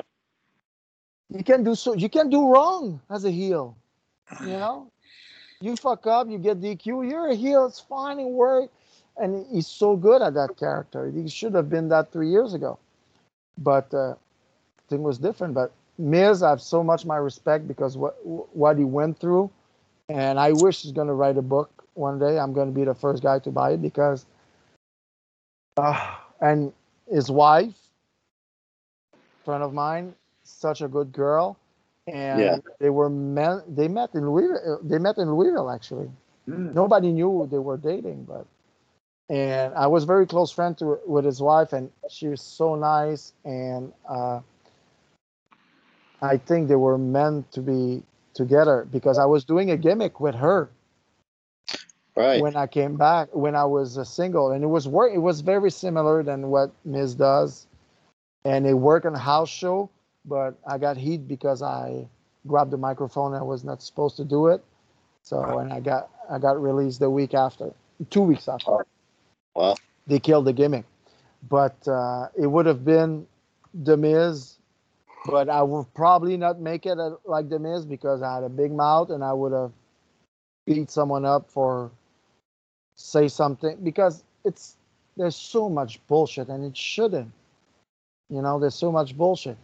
you 1.28 1.42
can 1.42 1.64
do 1.64 1.74
so. 1.74 1.94
You 1.94 2.08
can 2.08 2.30
do 2.30 2.48
wrong 2.48 3.00
as 3.10 3.24
a 3.24 3.30
heel. 3.30 3.76
You 4.40 4.46
know, 4.62 4.92
you 5.60 5.74
fuck 5.74 6.06
up, 6.06 6.30
you 6.30 6.38
get 6.38 6.60
DQ. 6.60 6.86
You're 7.10 7.30
a 7.30 7.34
heel. 7.34 7.66
It's 7.66 7.80
fine. 7.80 8.20
It 8.20 8.28
work. 8.28 8.70
And 9.16 9.46
he's 9.52 9.66
so 9.66 9.96
good 9.96 10.22
at 10.22 10.34
that 10.34 10.56
character. 10.56 11.10
He 11.10 11.28
should 11.28 11.54
have 11.54 11.68
been 11.68 11.88
that 11.88 12.12
three 12.12 12.28
years 12.28 12.54
ago. 12.54 12.78
But 13.58 13.92
uh, 13.94 14.14
thing 14.88 15.02
was 15.02 15.18
different. 15.18 15.54
But 15.54 15.72
Miz, 15.98 16.42
I 16.42 16.50
have 16.50 16.60
so 16.60 16.82
much 16.82 17.04
my 17.06 17.16
respect 17.16 17.66
because 17.68 17.96
what 17.96 18.16
what 18.24 18.78
he 18.78 18.84
went 18.84 19.18
through, 19.18 19.50
and 20.08 20.38
I 20.38 20.52
wish 20.52 20.82
he's 20.82 20.92
gonna 20.92 21.14
write 21.14 21.36
a 21.36 21.42
book 21.42 21.84
one 21.94 22.18
day. 22.18 22.38
I'm 22.38 22.52
gonna 22.52 22.70
be 22.72 22.84
the 22.84 22.94
first 22.94 23.22
guy 23.22 23.38
to 23.40 23.50
buy 23.50 23.72
it 23.72 23.82
because, 23.82 24.26
uh, 25.76 26.16
and 26.40 26.72
his 27.10 27.30
wife, 27.30 27.74
friend 29.44 29.62
of 29.62 29.72
mine, 29.72 30.14
such 30.42 30.80
a 30.82 30.88
good 30.88 31.12
girl, 31.12 31.56
and 32.06 32.32
Yeah. 32.32 32.58
they 32.78 32.90
were 32.90 33.08
men. 33.08 33.62
They 33.68 33.88
met 33.88 34.14
in 34.14 34.28
Louisville. 34.30 34.80
They 34.82 34.98
met 34.98 35.18
in 35.18 35.32
Louisville 35.34 35.70
actually. 35.70 36.10
Mm. 36.48 36.74
Nobody 36.74 37.12
knew 37.12 37.46
they 37.50 37.58
were 37.58 37.76
dating, 37.76 38.24
but 38.24 38.46
and 39.28 39.74
I 39.74 39.86
was 39.86 40.04
very 40.04 40.26
close 40.26 40.50
friend 40.50 40.76
to 40.78 40.98
with 41.06 41.24
his 41.24 41.40
wife, 41.40 41.72
and 41.72 41.90
she 42.10 42.28
was 42.28 42.40
so 42.40 42.74
nice, 42.74 43.32
and 43.44 43.92
uh, 44.08 44.40
I 46.20 46.36
think 46.36 46.68
they 46.68 46.76
were 46.76 46.98
meant 46.98 47.50
to 47.52 47.60
be 47.60 48.02
together 48.34 48.86
because 48.90 49.18
I 49.18 49.26
was 49.26 49.44
doing 49.44 49.70
a 49.70 49.76
gimmick 49.76 50.20
with 50.20 50.34
her 50.34 50.70
right. 52.16 52.40
when 52.40 52.56
I 52.56 52.66
came 52.66 52.96
back 52.96 53.28
when 53.32 53.54
I 53.54 53.64
was 53.64 53.96
a 53.96 54.04
single, 54.04 54.50
and 54.50 54.62
it 54.62 54.68
was 54.68 54.88
work. 54.88 55.12
It 55.14 55.18
was 55.18 55.40
very 55.40 55.70
similar 55.70 56.22
than 56.22 56.48
what 56.48 56.72
Miz 56.84 57.14
does, 57.14 57.66
and 58.44 58.66
it 58.66 58.74
worked 58.74 59.06
on 59.06 59.14
a 59.14 59.18
house 59.18 59.50
show. 59.50 59.90
But 60.24 60.54
I 60.66 60.78
got 60.78 60.96
heat 60.96 61.26
because 61.26 61.62
I 61.62 62.06
grabbed 62.46 62.70
the 62.70 62.76
microphone. 62.76 63.34
I 63.34 63.42
was 63.42 63.64
not 63.64 63.82
supposed 63.82 64.16
to 64.16 64.24
do 64.24 64.48
it, 64.48 64.62
so 65.22 65.58
and 65.58 65.72
I 65.72 65.80
got 65.80 66.10
I 66.30 66.38
got 66.38 66.60
released 66.60 67.00
the 67.00 67.10
week 67.10 67.34
after, 67.34 67.72
two 68.10 68.22
weeks 68.22 68.48
after. 68.48 68.84
Well, 69.54 69.78
They 70.06 70.18
killed 70.18 70.46
the 70.46 70.52
gimmick, 70.52 70.84
but 71.48 71.76
uh, 71.86 72.28
it 72.36 72.46
would 72.46 72.66
have 72.66 72.84
been 72.84 73.26
the 73.74 73.96
Miz. 73.96 74.54
But 75.26 75.48
I 75.48 75.62
would 75.62 75.92
probably 75.94 76.36
not 76.36 76.58
make 76.58 76.84
it 76.84 76.98
uh, 76.98 77.12
like 77.24 77.48
the 77.48 77.58
Miz 77.58 77.86
because 77.86 78.22
I 78.22 78.34
had 78.34 78.42
a 78.42 78.48
big 78.48 78.72
mouth 78.72 79.10
and 79.10 79.22
I 79.22 79.32
would 79.32 79.52
have 79.52 79.70
beat 80.66 80.90
someone 80.90 81.24
up 81.24 81.48
for 81.48 81.90
say 82.96 83.28
something 83.28 83.76
because 83.82 84.24
it's 84.44 84.76
there's 85.16 85.36
so 85.36 85.68
much 85.68 86.00
bullshit 86.08 86.48
and 86.48 86.64
it 86.64 86.76
shouldn't. 86.76 87.30
You 88.30 88.42
know, 88.42 88.58
there's 88.58 88.74
so 88.74 88.90
much 88.90 89.16
bullshit. 89.16 89.56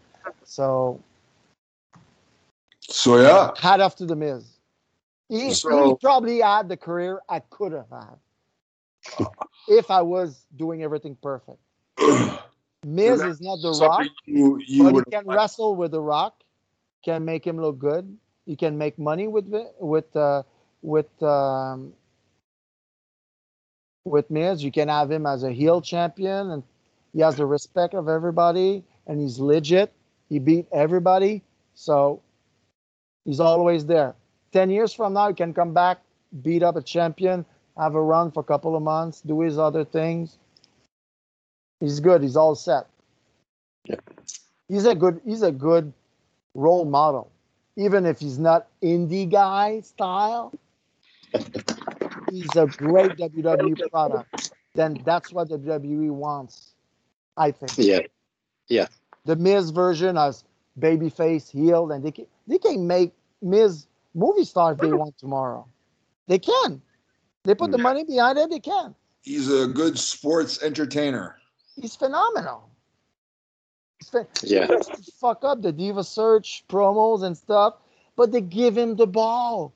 So 0.44 1.00
So 2.80 3.20
yeah, 3.20 3.50
hat 3.58 3.80
off 3.80 3.96
to 3.96 4.06
the 4.06 4.16
Miz. 4.16 4.44
He, 5.28 5.48
he 5.50 5.94
probably 6.00 6.40
had 6.40 6.68
the 6.68 6.76
career 6.76 7.20
I 7.28 7.40
could 7.40 7.72
have 7.72 7.90
had 7.90 9.26
if 9.68 9.90
I 9.90 10.02
was 10.02 10.46
doing 10.56 10.82
everything 10.82 11.16
perfect. 11.22 11.58
Miz 12.84 13.22
is 13.22 13.40
not 13.40 13.60
the 13.60 13.72
Rock, 13.72 14.06
you 14.24 14.60
you 14.66 14.84
but 14.84 14.88
he 14.88 14.92
would 14.94 15.04
can 15.10 15.26
wrestle 15.26 15.76
with 15.76 15.90
the 15.90 16.00
Rock, 16.00 16.42
can 17.04 17.24
make 17.24 17.46
him 17.46 17.60
look 17.60 17.78
good. 17.78 18.16
You 18.46 18.56
can 18.56 18.78
make 18.78 18.98
money 18.98 19.28
with 19.28 19.52
with 19.78 20.14
uh, 20.16 20.42
with 20.82 21.22
um, 21.22 21.92
with 24.04 24.30
Miz. 24.30 24.62
You 24.62 24.70
can 24.72 24.88
have 24.88 25.10
him 25.10 25.26
as 25.26 25.42
a 25.42 25.52
heel 25.52 25.80
champion, 25.80 26.50
and 26.50 26.62
he 27.12 27.20
has 27.20 27.36
the 27.36 27.46
respect 27.46 27.94
of 27.94 28.08
everybody, 28.08 28.84
and 29.06 29.20
he's 29.20 29.38
legit. 29.38 29.92
He 30.28 30.38
beat 30.38 30.66
everybody, 30.72 31.42
so 31.74 32.22
he's 33.24 33.40
always 33.40 33.86
there. 33.86 34.14
Ten 34.52 34.70
years 34.70 34.92
from 34.92 35.14
now, 35.14 35.28
he 35.28 35.34
can 35.34 35.52
come 35.52 35.74
back, 35.74 35.98
beat 36.42 36.62
up 36.62 36.76
a 36.76 36.82
champion, 36.82 37.44
have 37.78 37.94
a 37.94 38.02
run 38.02 38.30
for 38.30 38.40
a 38.40 38.44
couple 38.44 38.76
of 38.76 38.82
months, 38.82 39.20
do 39.20 39.40
his 39.40 39.58
other 39.58 39.84
things. 39.84 40.36
He's 41.80 42.00
good. 42.00 42.22
He's 42.22 42.36
all 42.36 42.54
set. 42.54 42.86
Yeah. 43.84 43.96
He's 44.68 44.84
a 44.84 44.94
good. 44.94 45.20
He's 45.24 45.42
a 45.42 45.52
good 45.52 45.92
role 46.54 46.84
model, 46.84 47.30
even 47.76 48.04
if 48.04 48.18
he's 48.18 48.38
not 48.38 48.66
indie 48.82 49.30
guy 49.30 49.80
style. 49.80 50.52
he's 52.30 52.54
a 52.56 52.66
great 52.66 53.12
WWE 53.12 53.90
product. 53.90 54.52
Then 54.74 55.00
that's 55.04 55.32
what 55.32 55.48
the 55.48 55.58
WWE 55.58 56.10
wants. 56.10 56.74
I 57.36 57.52
think. 57.52 57.72
yeah, 57.78 58.00
Yeah. 58.68 58.88
The 59.24 59.36
Miz 59.36 59.70
version 59.70 60.18
as 60.18 60.44
babyface, 60.78 61.50
healed, 61.50 61.92
and 61.92 62.04
they 62.04 62.10
can 62.10 62.26
they 62.48 62.58
can 62.58 62.86
make 62.86 63.12
Miz 63.40 63.86
movie 64.14 64.44
star 64.44 64.72
if 64.72 64.78
they 64.78 64.92
want 64.92 65.16
tomorrow. 65.18 65.66
They 66.26 66.38
can. 66.40 66.82
They 67.48 67.54
put 67.54 67.70
the 67.70 67.78
mm. 67.78 67.82
money 67.84 68.04
behind 68.04 68.36
it. 68.36 68.50
They 68.50 68.60
can. 68.60 68.94
He's 69.22 69.50
a 69.50 69.66
good 69.66 69.98
sports 69.98 70.62
entertainer. 70.62 71.38
He's 71.80 71.96
phenomenal. 71.96 72.68
He's 73.98 74.10
phen- 74.10 74.26
Yeah. 74.42 74.66
He 74.66 75.02
to 75.04 75.12
fuck 75.12 75.44
up 75.44 75.62
the 75.62 75.72
Diva 75.72 76.04
Search 76.04 76.62
promos 76.68 77.22
and 77.22 77.34
stuff, 77.34 77.76
but 78.16 78.32
they 78.32 78.42
give 78.42 78.76
him 78.76 78.96
the 78.96 79.06
ball, 79.06 79.72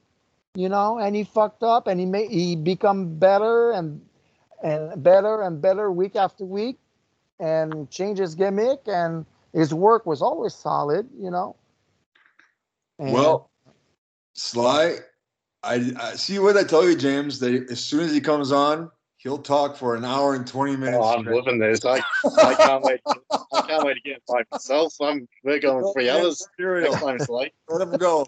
you 0.54 0.68
know, 0.68 0.98
and 0.98 1.16
he 1.16 1.24
fucked 1.24 1.62
up 1.62 1.86
and 1.86 1.98
he 1.98 2.04
made 2.04 2.30
he 2.30 2.56
become 2.56 3.18
better 3.18 3.72
and 3.72 4.02
and 4.62 5.02
better 5.02 5.40
and 5.40 5.62
better 5.62 5.90
week 5.90 6.14
after 6.14 6.44
week 6.44 6.76
and 7.40 7.88
change 7.90 8.18
his 8.18 8.34
gimmick 8.34 8.80
and 8.86 9.24
his 9.54 9.72
work 9.72 10.04
was 10.04 10.20
always 10.20 10.52
solid, 10.52 11.08
you 11.18 11.30
know. 11.30 11.56
And- 12.98 13.14
Well, 13.14 13.48
Sly, 14.34 14.98
I, 15.64 15.92
I 15.98 16.14
see 16.14 16.38
what 16.38 16.56
I 16.56 16.64
tell 16.64 16.88
you, 16.88 16.96
James. 16.96 17.38
That 17.38 17.70
as 17.70 17.82
soon 17.82 18.00
as 18.00 18.12
he 18.12 18.20
comes 18.20 18.52
on, 18.52 18.90
he'll 19.16 19.38
talk 19.38 19.76
for 19.76 19.94
an 19.94 20.04
hour 20.04 20.34
and 20.34 20.46
twenty 20.46 20.74
oh, 20.74 20.78
minutes. 20.78 20.98
Oh, 21.00 21.14
I'm 21.14 21.20
straight. 21.20 21.36
loving 21.36 21.58
this. 21.58 21.84
I, 21.84 22.00
I 22.42 22.54
can't 22.54 22.82
wait. 22.82 23.00
I 23.30 23.60
can't 23.66 23.84
wait 23.84 23.94
to 23.94 24.00
get 24.00 24.16
it 24.16 24.22
by 24.26 24.42
myself. 24.50 24.94
I'm, 25.00 25.28
we're 25.44 25.60
going 25.60 25.92
three 25.92 26.10
hours 26.10 26.46
Cereal. 26.56 26.90
next 26.90 27.04
time, 27.04 27.18
Sly. 27.20 27.50
Let 27.68 27.86
him 27.86 27.96
go. 27.96 28.26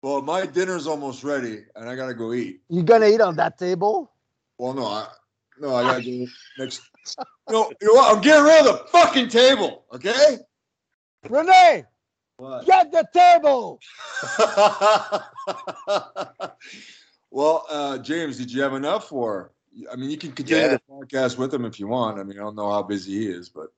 Well, 0.00 0.22
my 0.22 0.46
dinner's 0.46 0.86
almost 0.86 1.24
ready, 1.24 1.64
and 1.74 1.88
I 1.88 1.96
gotta 1.96 2.14
go 2.14 2.32
eat. 2.32 2.60
you 2.68 2.82
gonna 2.82 3.08
eat 3.08 3.20
on 3.20 3.36
that 3.36 3.58
table? 3.58 4.12
Well, 4.58 4.72
no, 4.72 4.86
I 4.86 5.08
no, 5.60 5.74
I 5.74 5.82
gotta 5.82 6.02
go 6.02 6.26
next. 6.58 6.82
No, 7.50 7.72
you 7.80 7.88
know 7.88 7.94
what? 7.94 8.16
I'm 8.16 8.22
getting 8.22 8.44
rid 8.44 8.60
of 8.60 8.66
the 8.66 8.84
fucking 8.90 9.28
table. 9.28 9.84
Okay. 9.92 10.38
Renee, 11.28 11.84
What? 12.38 12.64
get 12.66 12.92
the 12.92 13.04
table. 13.12 13.80
well, 17.30 17.66
uh, 17.68 17.98
James, 17.98 18.38
did 18.38 18.52
you 18.52 18.62
have 18.62 18.74
enough? 18.74 19.12
Or 19.12 19.52
I 19.90 19.96
mean, 19.96 20.10
you 20.10 20.16
can 20.18 20.32
continue 20.32 20.62
Yeah. 20.62 20.68
the 20.76 20.80
podcast 20.90 21.36
with 21.36 21.52
him 21.52 21.64
if 21.64 21.78
you 21.80 21.88
want. 21.88 22.18
I 22.18 22.22
mean, 22.22 22.38
I 22.38 22.42
don't 22.42 22.56
know 22.56 22.70
how 22.70 22.82
busy 22.82 23.12
he 23.12 23.26
is, 23.26 23.48
but 23.48 23.68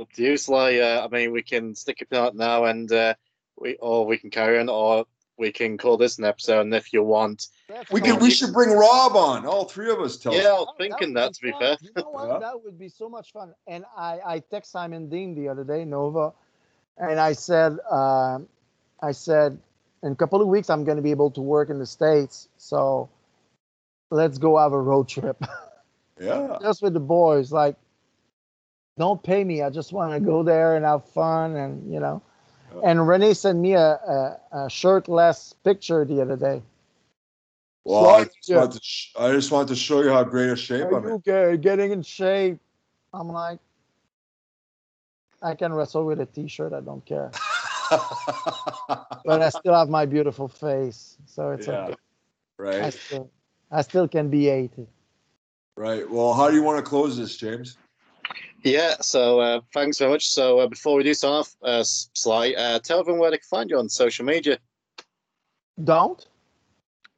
Up 0.00 0.10
to 0.12 0.22
you, 0.22 0.36
Sly. 0.36 0.78
Uh, 0.78 1.04
I 1.04 1.08
mean, 1.14 1.32
we 1.32 1.42
can 1.42 1.74
stick 1.74 2.02
it 2.02 2.14
out 2.16 2.34
now, 2.36 2.64
and 2.64 2.90
uh, 2.92 3.14
we 3.58 3.76
or 3.76 4.06
we 4.06 4.18
can 4.18 4.30
carry 4.30 4.58
on, 4.58 4.68
or 4.68 5.04
we 5.38 5.52
can 5.52 5.76
call 5.78 5.96
this 5.98 6.18
an 6.18 6.24
episode. 6.24 6.60
And 6.62 6.74
if 6.74 6.92
you 6.92 7.02
want, 7.02 7.48
we 7.90 8.00
could. 8.00 8.20
We 8.20 8.30
should 8.30 8.52
bring 8.52 8.70
Rob 8.70 9.16
on. 9.16 9.46
All 9.46 9.64
three 9.64 9.90
of 9.90 10.00
us 10.00 10.16
tell. 10.18 10.34
yeah, 10.34 10.48
I 10.48 10.52
was 10.52 10.74
thinking 10.78 11.14
would 11.14 11.16
that. 11.16 11.32
be 11.32 11.34
To 11.34 11.42
be 11.42 11.50
fun. 11.52 11.60
fair, 11.60 11.76
You 11.82 11.90
know 11.96 12.10
what? 12.10 12.28
Yeah. 12.28 12.38
That 12.40 12.62
would 12.64 12.78
be 12.78 12.88
so 12.88 13.08
much 13.08 13.32
fun. 13.32 13.54
And 13.66 13.84
I, 13.96 14.20
I 14.26 14.38
text 14.40 14.72
Simon 14.72 15.08
Dean 15.08 15.34
the 15.34 15.48
other 15.48 15.64
day, 15.64 15.84
Nova, 15.86 16.32
and 16.98 17.20
I 17.20 17.32
said, 17.32 17.78
um, 17.90 18.48
I 19.02 19.12
said, 19.12 19.58
in 20.02 20.12
a 20.12 20.16
couple 20.16 20.40
of 20.40 20.48
weeks 20.48 20.70
I'm 20.70 20.84
going 20.84 20.96
to 20.96 21.02
be 21.02 21.10
able 21.10 21.30
to 21.32 21.40
work 21.40 21.70
in 21.70 21.78
the 21.78 21.86
states, 21.86 22.48
so 22.58 23.08
let's 24.10 24.38
go 24.38 24.58
have 24.58 24.72
a 24.72 24.80
road 24.80 25.08
trip 25.08 25.42
Yeah. 26.20 26.58
just 26.62 26.82
with 26.82 26.94
the 26.94 27.00
boys. 27.00 27.52
Like, 27.52 27.76
don't 28.98 29.22
pay 29.22 29.44
me. 29.44 29.62
I 29.62 29.70
just 29.70 29.92
want 29.92 30.12
to 30.14 30.20
go 30.20 30.42
there 30.42 30.76
and 30.76 30.84
have 30.84 31.04
fun, 31.10 31.56
and 31.56 31.92
you 31.92 32.00
know. 32.00 32.22
And 32.82 33.06
Renee 33.06 33.34
sent 33.34 33.58
me 33.58 33.74
a, 33.74 33.80
a, 33.80 34.40
a 34.52 34.70
shirtless 34.70 35.54
picture 35.64 36.04
the 36.04 36.20
other 36.20 36.36
day. 36.36 36.62
Well, 37.84 38.06
I 38.06 38.24
just, 38.24 38.48
yeah. 38.48 38.56
wanted 38.56 38.72
to 38.72 38.80
sh- 38.82 39.12
I 39.18 39.32
just 39.32 39.50
wanted 39.50 39.68
to 39.68 39.76
show 39.76 40.02
you 40.02 40.10
how 40.10 40.24
great 40.24 40.50
a 40.50 40.56
shape 40.56 40.86
I'm 40.86 41.06
Are 41.06 41.52
in. 41.52 41.60
getting 41.60 41.92
in 41.92 42.02
shape? 42.02 42.58
I'm 43.14 43.28
like, 43.28 43.60
I 45.42 45.54
can 45.54 45.72
wrestle 45.72 46.04
with 46.04 46.20
a 46.20 46.26
t-shirt. 46.26 46.72
I 46.72 46.80
don't 46.80 47.04
care, 47.04 47.30
but 47.90 49.42
I 49.42 49.48
still 49.50 49.74
have 49.74 49.88
my 49.88 50.06
beautiful 50.06 50.48
face, 50.48 51.16
so 51.26 51.50
it's 51.50 51.68
yeah. 51.68 51.84
okay. 51.84 51.94
I 52.78 52.90
Right. 52.90 52.92
still, 52.92 53.30
I 53.70 53.82
still 53.82 54.08
can 54.08 54.28
be 54.30 54.48
80. 54.48 54.86
Right. 55.76 56.08
Well, 56.08 56.32
how 56.34 56.48
do 56.48 56.56
you 56.56 56.62
want 56.62 56.82
to 56.82 56.88
close 56.88 57.16
this, 57.16 57.36
James? 57.36 57.76
yeah. 58.62 58.94
So 59.00 59.40
uh, 59.40 59.60
thanks 59.74 59.98
very 59.98 60.10
much. 60.10 60.28
So 60.28 60.60
uh, 60.60 60.66
before 60.66 60.96
we 60.96 61.02
do 61.02 61.14
sign 61.14 61.32
off, 61.32 61.54
uh, 61.62 61.82
Sly, 61.84 62.54
uh, 62.56 62.78
tell 62.78 63.00
everyone 63.00 63.20
where 63.20 63.30
they 63.30 63.38
can 63.38 63.46
find 63.48 63.70
you 63.70 63.78
on 63.78 63.88
social 63.88 64.24
media. 64.24 64.58
Don't, 65.84 66.26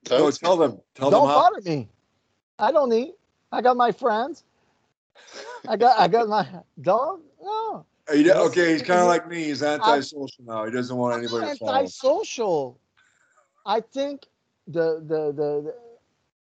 Don't. 0.04 0.38
tell 0.40 0.56
them. 0.56 0.80
Tell 0.94 1.10
don't 1.10 1.28
how. 1.28 1.34
bother 1.50 1.60
me. 1.62 1.88
I 2.58 2.72
don't 2.72 2.90
need. 2.90 3.12
I 3.52 3.62
got 3.62 3.76
my 3.76 3.92
friends. 3.92 4.44
I 5.68 5.76
got, 5.76 5.98
I 5.98 6.08
got 6.08 6.28
my 6.28 6.46
don't. 6.80 7.22
No, 7.40 7.86
He 8.12 8.30
okay, 8.30 8.72
he's 8.72 8.82
kind 8.82 9.00
of 9.00 9.06
like 9.06 9.28
me. 9.28 9.44
He's 9.44 9.62
antisocial 9.62 10.44
now. 10.44 10.64
He 10.64 10.70
doesn't 10.70 10.96
want 10.96 11.18
anybody 11.18 11.52
to 11.52 11.56
follow. 11.56 11.72
him. 11.72 11.78
antisocial. 11.80 12.78
I 13.66 13.80
think 13.80 14.26
the, 14.66 15.02
the 15.06 15.32
the 15.32 15.62
the 15.62 15.74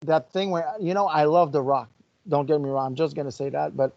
that 0.06 0.32
thing 0.32 0.50
where 0.50 0.74
you 0.80 0.94
know 0.94 1.08
I 1.08 1.26
love 1.26 1.52
The 1.52 1.62
Rock. 1.62 1.90
Don't 2.28 2.46
get 2.46 2.60
me 2.60 2.70
wrong. 2.70 2.88
I'm 2.88 2.96
just 2.96 3.16
gonna 3.16 3.32
say 3.32 3.50
that, 3.50 3.78
but 3.78 3.94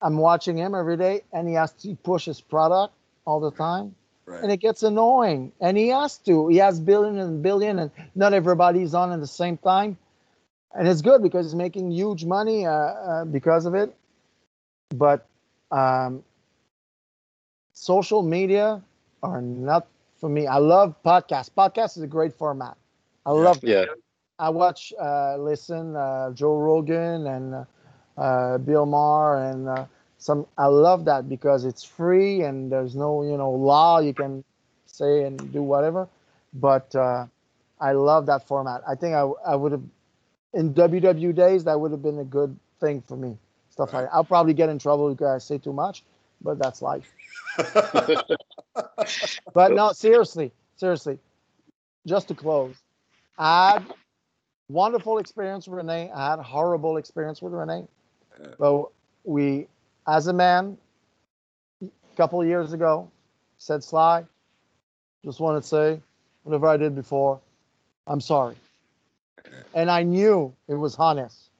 I'm 0.00 0.16
watching 0.16 0.56
him 0.56 0.74
every 0.74 0.96
day, 0.96 1.22
and 1.32 1.48
he 1.48 1.54
has 1.54 1.72
to 1.72 1.94
push 1.96 2.24
his 2.24 2.40
product 2.40 2.94
all 3.26 3.40
the 3.40 3.50
time, 3.50 3.94
and 4.26 4.50
it 4.50 4.58
gets 4.58 4.82
annoying. 4.82 5.52
And 5.60 5.76
he 5.76 5.88
has 5.88 6.16
to. 6.18 6.48
He 6.48 6.56
has 6.58 6.80
billion 6.80 7.18
and 7.18 7.42
billion, 7.42 7.78
and 7.78 7.90
not 8.14 8.32
everybody's 8.32 8.94
on 8.94 9.12
at 9.12 9.20
the 9.20 9.26
same 9.26 9.58
time. 9.58 9.98
And 10.72 10.86
it's 10.86 11.00
good 11.00 11.22
because 11.22 11.46
he's 11.46 11.54
making 11.54 11.90
huge 11.90 12.24
money 12.24 12.66
uh, 12.66 12.72
uh, 12.72 13.24
because 13.24 13.64
of 13.66 13.74
it. 13.74 13.94
But 14.90 15.26
um, 15.70 16.22
social 17.76 18.22
media 18.22 18.82
are 19.22 19.42
not 19.42 19.86
for 20.16 20.28
me. 20.30 20.46
I 20.46 20.58
love 20.58 21.02
podcasts. 21.04 21.50
Podcast 21.50 21.96
is 21.96 22.02
a 22.02 22.08
great 22.08 22.32
format. 22.34 22.76
I 23.26 23.32
Yeah. 23.36 23.46
love. 23.46 23.62
Yeah. 23.62 23.84
I 24.38 24.50
watch, 24.50 24.92
uh, 25.00 25.36
listen, 25.38 25.96
uh, 25.96 26.30
Joe 26.32 26.58
Rogan 26.58 27.26
and 27.26 27.54
uh, 27.54 27.64
uh, 28.20 28.58
Bill 28.58 28.86
Maher 28.86 29.38
and 29.50 29.68
uh, 29.68 29.86
some. 30.18 30.46
I 30.58 30.66
love 30.66 31.04
that 31.06 31.28
because 31.28 31.64
it's 31.64 31.84
free 31.84 32.42
and 32.42 32.70
there's 32.70 32.96
no, 32.96 33.22
you 33.22 33.36
know, 33.36 33.50
law. 33.50 33.98
You 34.00 34.14
can 34.14 34.44
say 34.86 35.24
and 35.24 35.52
do 35.52 35.62
whatever. 35.62 36.08
But 36.54 36.94
uh, 36.94 37.26
I 37.80 37.92
love 37.92 38.26
that 38.26 38.46
format. 38.46 38.82
I 38.88 38.94
think 38.94 39.14
I, 39.14 39.22
I 39.46 39.56
would 39.56 39.72
have 39.72 39.82
in 40.54 40.72
WW 40.74 41.34
days 41.34 41.64
that 41.64 41.78
would 41.80 41.92
have 41.92 42.02
been 42.02 42.18
a 42.18 42.24
good 42.24 42.56
thing 42.80 43.00
for 43.02 43.16
me. 43.16 43.38
Stuff 43.70 43.92
like 43.92 44.04
that. 44.06 44.14
I'll 44.14 44.24
probably 44.24 44.54
get 44.54 44.68
in 44.70 44.78
trouble 44.78 45.10
because 45.10 45.28
I 45.28 45.38
say 45.38 45.58
too 45.58 45.72
much, 45.72 46.04
but 46.40 46.58
that's 46.58 46.82
life. 46.82 47.14
But 49.54 49.72
no, 49.72 49.92
seriously, 49.92 50.52
seriously. 50.76 51.18
Just 52.06 52.28
to 52.28 52.34
close, 52.34 52.74
I 53.38 53.72
had 53.72 53.86
wonderful 54.68 55.18
experience 55.18 55.66
with 55.66 55.78
Renee. 55.78 56.10
I 56.14 56.30
had 56.30 56.38
horrible 56.40 56.96
experience 56.96 57.42
with 57.42 57.52
Renee. 57.52 57.86
But 58.58 58.86
we, 59.24 59.66
as 60.06 60.26
a 60.26 60.32
man, 60.32 60.76
a 61.82 61.88
couple 62.16 62.40
of 62.40 62.46
years 62.46 62.72
ago, 62.72 63.10
said 63.58 63.82
Sly, 63.82 64.24
just 65.24 65.40
want 65.40 65.62
to 65.62 65.66
say, 65.66 66.00
whatever 66.42 66.68
I 66.68 66.76
did 66.76 66.94
before, 66.94 67.40
I'm 68.06 68.20
sorry. 68.20 68.56
And 69.74 69.90
I 69.90 70.02
knew 70.02 70.54
it 70.68 70.74
was 70.74 70.96
honest. 70.96 71.50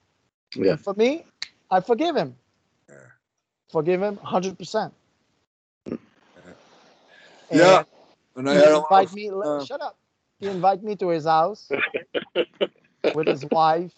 Yeah. 0.55 0.71
And 0.71 0.79
for 0.81 0.93
me, 0.93 1.25
I 1.69 1.81
forgive 1.81 2.15
him. 2.15 2.35
Yeah. 2.89 2.95
Forgive 3.69 4.01
him 4.01 4.17
100%. 4.17 4.91
Yeah. 7.51 7.83
And 8.35 8.49
I 8.49 8.53
he 8.53 8.57
had 8.57 8.71
a 8.71 8.79
lot 8.79 9.07
invite 9.07 9.11
me. 9.13 9.29
uh, 9.43 9.65
shut 9.65 9.81
up. 9.81 9.97
He 10.39 10.47
invite 10.47 10.83
me 10.83 10.95
to 10.97 11.09
his 11.09 11.25
house 11.25 11.73
with 13.13 13.27
his 13.27 13.45
wife, 13.45 13.93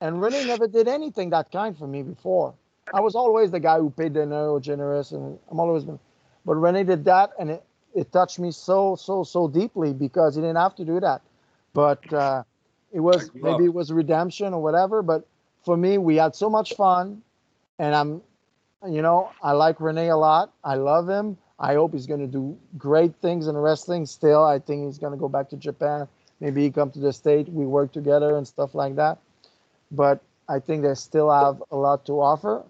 and 0.00 0.20
Renee 0.22 0.44
never 0.44 0.68
did 0.68 0.88
anything 0.88 1.30
that 1.30 1.50
kind 1.50 1.76
for 1.76 1.86
me 1.86 2.02
before. 2.02 2.54
I 2.92 3.00
was 3.00 3.14
always 3.14 3.50
the 3.50 3.60
guy 3.60 3.78
who 3.78 3.90
paid 3.90 4.14
dinner 4.14 4.48
or 4.48 4.60
generous, 4.60 5.12
and 5.12 5.38
I'm 5.50 5.60
always 5.60 5.84
been. 5.84 5.98
But 6.44 6.56
Renee 6.56 6.84
did 6.84 7.04
that, 7.06 7.30
and 7.38 7.50
it, 7.50 7.64
it 7.94 8.12
touched 8.12 8.38
me 8.38 8.52
so 8.52 8.96
so 8.96 9.24
so 9.24 9.48
deeply 9.48 9.92
because 9.92 10.34
he 10.36 10.40
didn't 10.40 10.56
have 10.56 10.74
to 10.76 10.84
do 10.84 11.00
that. 11.00 11.22
But 11.74 12.12
uh, 12.12 12.44
it 12.92 13.00
was 13.00 13.30
maybe 13.40 13.64
it 13.64 13.74
was 13.74 13.92
redemption 13.92 14.54
or 14.54 14.62
whatever. 14.62 15.02
But 15.02 15.26
for 15.64 15.76
me, 15.76 15.98
we 15.98 16.16
had 16.16 16.34
so 16.34 16.48
much 16.48 16.74
fun, 16.76 17.22
and 17.78 17.94
I'm, 17.94 18.22
you 18.88 19.02
know, 19.02 19.30
I 19.42 19.52
like 19.52 19.80
Renee 19.80 20.08
a 20.08 20.16
lot. 20.16 20.52
I 20.64 20.76
love 20.76 21.08
him. 21.08 21.36
I 21.58 21.74
hope 21.74 21.92
he's 21.92 22.06
going 22.06 22.20
to 22.20 22.26
do 22.26 22.56
great 22.78 23.14
things 23.16 23.46
in 23.48 23.56
wrestling. 23.56 24.06
Still, 24.06 24.44
I 24.44 24.58
think 24.58 24.84
he's 24.86 24.98
going 24.98 25.12
to 25.12 25.18
go 25.18 25.28
back 25.28 25.48
to 25.50 25.56
Japan. 25.56 26.08
Maybe 26.40 26.62
he 26.62 26.70
come 26.70 26.90
to 26.92 26.98
the 27.00 27.12
state. 27.12 27.48
We 27.48 27.66
work 27.66 27.92
together 27.92 28.36
and 28.36 28.46
stuff 28.46 28.74
like 28.74 28.96
that. 28.96 29.18
But 29.90 30.20
I 30.48 30.58
think 30.60 30.82
they 30.82 30.94
still 30.94 31.30
have 31.30 31.62
a 31.70 31.76
lot 31.76 32.04
to 32.06 32.20
offer. 32.20 32.64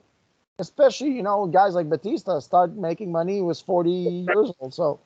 Especially, 0.58 1.10
you 1.10 1.22
know, 1.22 1.46
guys 1.46 1.74
like 1.74 1.88
Batista 1.88 2.38
start 2.40 2.72
making 2.74 3.12
money. 3.12 3.36
He 3.36 3.42
was 3.42 3.60
40 3.60 3.90
years 3.90 4.52
old. 4.60 4.74
So, 4.74 5.00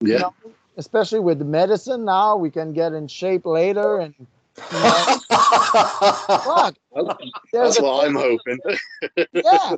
you 0.00 0.18
Yeah. 0.18 0.18
know, 0.18 0.34
especially 0.76 1.20
with 1.20 1.40
medicine 1.42 2.04
now, 2.04 2.36
we 2.36 2.50
can 2.50 2.72
get 2.72 2.92
in 2.92 3.08
shape 3.08 3.46
later. 3.46 3.98
And 3.98 4.14
you 4.70 4.80
know, 4.80 5.08
fuck, 6.42 6.74
That's 7.52 7.80
what 7.80 8.04
I'm 8.06 8.14
hoping. 8.14 8.58
yeah, 9.32 9.76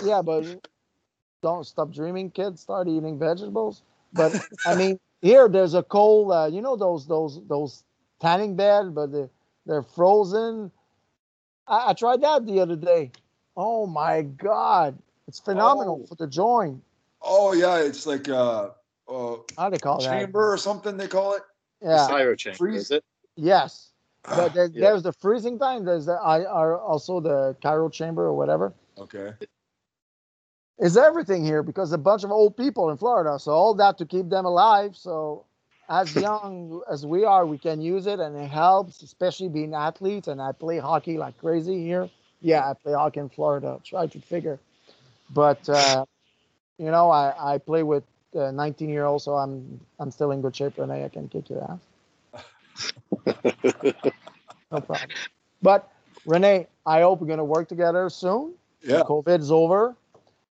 yeah, 0.00 0.22
but 0.22 0.44
don't 1.46 1.64
stop 1.64 1.88
dreaming, 1.92 2.30
kids. 2.30 2.60
Start 2.60 2.88
eating 2.88 3.18
vegetables. 3.18 3.82
But 4.12 4.30
I 4.66 4.74
mean, 4.80 4.98
here 5.22 5.48
there's 5.48 5.74
a 5.74 5.82
cold. 5.82 6.32
Uh, 6.32 6.48
you 6.50 6.60
know 6.60 6.76
those 6.76 7.06
those 7.06 7.40
those 7.46 7.84
tanning 8.20 8.56
bed, 8.56 8.94
but 8.94 9.12
they're, 9.12 9.30
they're 9.66 9.82
frozen. 9.98 10.70
I, 11.68 11.90
I 11.90 11.92
tried 11.94 12.20
that 12.22 12.46
the 12.46 12.60
other 12.60 12.76
day. 12.76 13.10
Oh 13.56 13.86
my 13.86 14.22
god, 14.22 14.98
it's 15.28 15.40
phenomenal 15.40 16.00
Oh. 16.02 16.06
for 16.06 16.14
the 16.16 16.26
joint. 16.26 16.82
Oh 17.22 17.52
yeah, 17.62 17.78
it's 17.88 18.06
like 18.06 18.28
uh, 18.28 18.70
uh 19.08 19.36
How 19.56 19.70
they 19.70 19.78
call 19.78 19.98
that? 20.00 20.10
chamber 20.10 20.52
or 20.52 20.58
something 20.58 20.96
they 20.96 21.08
call 21.08 21.34
it. 21.38 21.42
Yeah. 21.82 22.06
Cryo 22.10 22.36
chamber, 22.36 22.58
Freeze- 22.58 22.82
is 22.82 22.90
it? 22.90 23.04
Yes. 23.36 23.92
But 24.24 24.54
there, 24.56 24.66
Yeah. 24.72 24.80
there's 24.90 25.02
the 25.04 25.12
freezing 25.12 25.58
time. 25.58 25.84
There's 25.84 26.06
the 26.06 26.14
I 26.34 26.44
are 26.44 26.78
also 26.92 27.20
the 27.20 27.54
chiral 27.62 27.90
chamber 27.92 28.24
or 28.30 28.34
whatever. 28.34 28.72
Okay. 28.98 29.28
It's 30.78 30.96
everything 30.96 31.44
here 31.44 31.62
because 31.62 31.92
a 31.92 31.98
bunch 31.98 32.24
of 32.24 32.30
old 32.30 32.56
people 32.56 32.90
in 32.90 32.96
Florida. 32.98 33.38
So 33.38 33.52
all 33.52 33.74
that 33.74 33.98
to 33.98 34.06
keep 34.06 34.28
them 34.28 34.44
alive. 34.44 34.96
So 34.96 35.44
as 35.88 36.14
young 36.16 36.82
as 36.90 37.06
we 37.06 37.24
are, 37.24 37.46
we 37.46 37.58
can 37.58 37.80
use 37.80 38.06
it 38.06 38.20
and 38.20 38.36
it 38.36 38.48
helps, 38.50 39.02
especially 39.02 39.48
being 39.48 39.74
athletes. 39.74 40.28
And 40.28 40.40
I 40.40 40.52
play 40.52 40.78
hockey 40.78 41.16
like 41.16 41.38
crazy 41.38 41.82
here. 41.82 42.10
Yeah, 42.42 42.68
I 42.70 42.74
play 42.74 42.92
hockey 42.92 43.20
in 43.20 43.28
Florida. 43.30 43.80
Try 43.84 44.06
to 44.06 44.20
figure. 44.20 44.58
But 45.30 45.68
uh, 45.68 46.04
you 46.78 46.90
know, 46.90 47.10
I, 47.10 47.54
I 47.54 47.58
play 47.58 47.82
with 47.82 48.04
uh, 48.36 48.50
19 48.50 48.88
year 48.90 49.04
olds, 49.06 49.24
so 49.24 49.34
I'm 49.34 49.80
I'm 49.98 50.10
still 50.10 50.30
in 50.32 50.42
good 50.42 50.54
shape, 50.54 50.78
Renee. 50.78 51.04
I 51.04 51.08
can 51.08 51.28
kick 51.28 51.48
your 51.50 51.64
ass. 51.64 51.80
No 54.70 54.80
problem. 54.80 55.10
But 55.62 55.90
Renee, 56.26 56.66
I 56.84 57.00
hope 57.02 57.20
we're 57.20 57.28
gonna 57.28 57.44
work 57.44 57.68
together 57.68 58.08
soon. 58.10 58.54
Yeah. 58.82 59.02
COVID 59.02 59.40
is 59.40 59.50
over, 59.50 59.94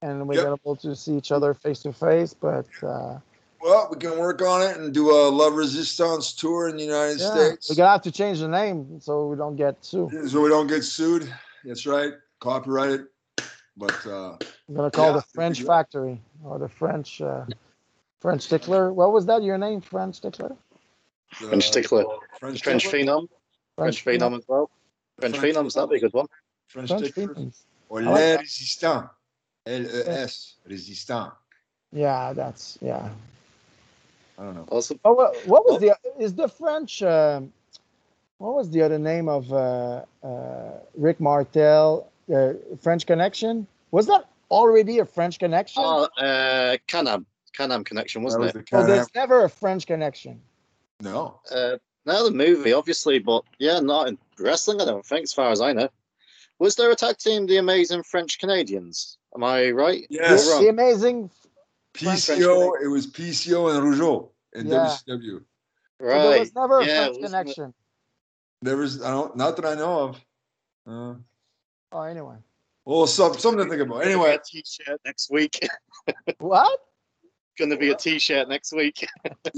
and 0.01 0.27
we're 0.27 0.35
Yep. 0.35 0.43
gonna 0.43 0.55
able 0.63 0.75
to 0.77 0.95
see 0.95 1.15
each 1.15 1.31
other 1.31 1.53
face 1.53 1.79
to 1.79 1.93
face. 1.93 2.33
But 2.33 2.65
uh, 2.83 3.19
Well, 3.61 3.89
we 3.91 3.97
can 3.97 4.17
work 4.17 4.41
on 4.41 4.61
it 4.61 4.77
and 4.77 4.93
do 4.93 5.09
a 5.11 5.29
La 5.29 5.49
Résistance 5.49 6.37
tour 6.37 6.69
in 6.69 6.77
the 6.77 6.83
United 6.83 7.19
yeah, 7.19 7.31
States. 7.33 7.69
we're 7.69 7.75
gonna 7.75 7.91
have 7.91 8.01
to 8.03 8.11
change 8.11 8.39
the 8.39 8.47
name 8.47 8.99
so 9.01 9.27
we 9.27 9.35
don't 9.35 9.55
get 9.55 9.83
sued. 9.83 10.29
so 10.29 10.41
we 10.41 10.49
don't 10.49 10.67
get 10.67 10.83
sued. 10.83 11.31
That's 11.65 11.85
right. 11.85 12.13
Copyrighted. 12.39 13.07
But 13.75 14.05
uh 14.05 14.37
I'm 14.67 14.75
gonna 14.75 14.91
call 14.91 15.07
Yeah, 15.07 15.11
the 15.13 15.21
French. 15.21 15.61
Factory 15.63 16.21
or 16.43 16.59
the 16.59 16.69
French 16.69 17.21
uh, 17.21 17.45
French 18.21 18.43
Stickler. 18.43 18.91
What 18.93 19.11
was 19.13 19.25
that? 19.27 19.43
Your 19.43 19.57
name, 19.57 19.81
French 19.81 20.15
Stickler? 20.15 20.55
the 21.39 21.47
French 21.47 21.67
Stickler. 21.67 22.05
French, 22.39 22.63
French 22.63 22.87
Phenom. 22.87 23.27
French 23.77 24.03
Phenom 24.03 24.37
as 24.37 24.43
well. 24.47 24.69
French 25.19 25.37
French 25.37 25.55
Phenoms, 25.55 25.73
that'd 25.75 25.89
be 25.89 25.97
a 25.97 25.99
good 25.99 26.13
one. 26.13 26.27
French, 26.67 26.89
French 26.89 27.13
Tickler. 27.13 27.35
Phenoms. 27.35 27.61
Or 27.89 28.01
I 28.01 28.03
like 28.05 28.13
Les 28.15 28.35
that. 28.37 28.39
Résistants. 28.45 29.09
L-E-S. 29.69 30.55
Résistant. 30.69 31.31
Yeah, 31.91 32.33
that's 32.33 32.77
yeah. 32.81 33.09
I 34.37 34.43
don't 34.43 34.55
know. 34.55 34.65
Also, 34.69 34.95
Oh, 35.05 35.13
what, 35.13 35.35
what 35.47 35.65
was 35.65 35.79
the 35.79 35.95
is 36.19 36.33
the 36.33 36.47
French? 36.47 37.01
um 37.03 37.51
what 38.37 38.55
was 38.55 38.69
the 38.69 38.81
other 38.81 38.97
name 38.97 39.27
of 39.27 39.51
uh, 39.51 40.05
uh, 40.23 40.79
Rick 40.95 41.19
Martel? 41.19 42.09
Uh, 42.33 42.53
French 42.81 43.05
Connection. 43.05 43.67
Was 43.91 44.07
that 44.07 44.29
already 44.49 44.99
a 44.99 45.05
French 45.05 45.39
Connection? 45.39 45.83
Oh, 45.85 46.07
uh, 46.17 46.77
Canam. 46.87 47.25
Canam 47.57 47.83
connection, 47.83 48.23
wasn't 48.23 48.43
was 48.43 48.51
it? 48.51 48.53
the 48.53 48.59
oh, 48.59 48.63
Can-Am. 48.63 48.87
there's 48.87 49.13
never 49.15 49.43
a 49.43 49.49
French 49.49 49.85
Connection. 49.87 50.39
No. 51.01 51.41
Uh, 51.51 51.77
no, 52.05 52.23
the 52.29 52.31
movie, 52.31 52.71
obviously, 52.71 53.19
but 53.19 53.43
yeah, 53.57 53.79
not 53.79 54.07
in 54.07 54.17
wrestling, 54.39 54.79
I 54.79 54.85
don't 54.85 55.05
think, 55.05 55.23
as 55.23 55.33
far 55.33 55.51
as 55.51 55.59
I 55.59 55.73
know. 55.73 55.89
Was 56.59 56.75
there 56.75 56.91
a 56.91 56.95
tag 56.95 57.17
team, 57.17 57.45
the 57.45 57.57
Amazing 57.57 58.03
French 58.03 58.39
Canadians? 58.39 59.17
Am 59.35 59.43
I 59.43 59.71
right? 59.71 60.05
Yes. 60.09 60.47
Or 60.47 60.51
wrong? 60.53 60.63
The 60.63 60.69
amazing. 60.69 61.31
PCO, 61.93 62.71
it 62.83 62.87
was 62.87 63.07
PCO 63.07 63.75
and 63.75 63.83
Rougeau 63.93 64.29
in 64.53 64.67
Yeah. 64.67 64.95
WCW. 65.07 65.43
so 65.99 66.05
there 66.07 66.39
was 66.39 66.55
never 66.55 66.79
a 66.79 66.85
French 66.85 67.07
wasn't 67.07 67.25
Connection. 67.25 67.73
There 68.61 68.77
was, 68.77 69.01
I 69.01 69.11
don't, 69.11 69.35
not 69.37 69.55
that 69.55 69.65
I 69.65 69.75
know 69.75 69.99
of. 69.99 70.25
Uh, 70.87 71.15
Oh, 71.91 72.01
anyway. 72.03 72.35
well, 72.85 73.07
some, 73.07 73.33
something 73.37 73.63
to 73.65 73.69
think 73.69 73.81
about. 73.81 74.03
Anyway, 74.05 74.29
Anyway, 74.29 74.35
a 74.35 74.39
t-shirt 74.39 75.01
next 75.05 75.31
week. 75.31 75.67
What? 76.39 76.79
Going 77.57 77.71
to 77.71 77.77
be 77.77 77.89
a 77.91 77.95
t-shirt 77.95 78.47
next 78.47 78.71
week. 78.73 79.05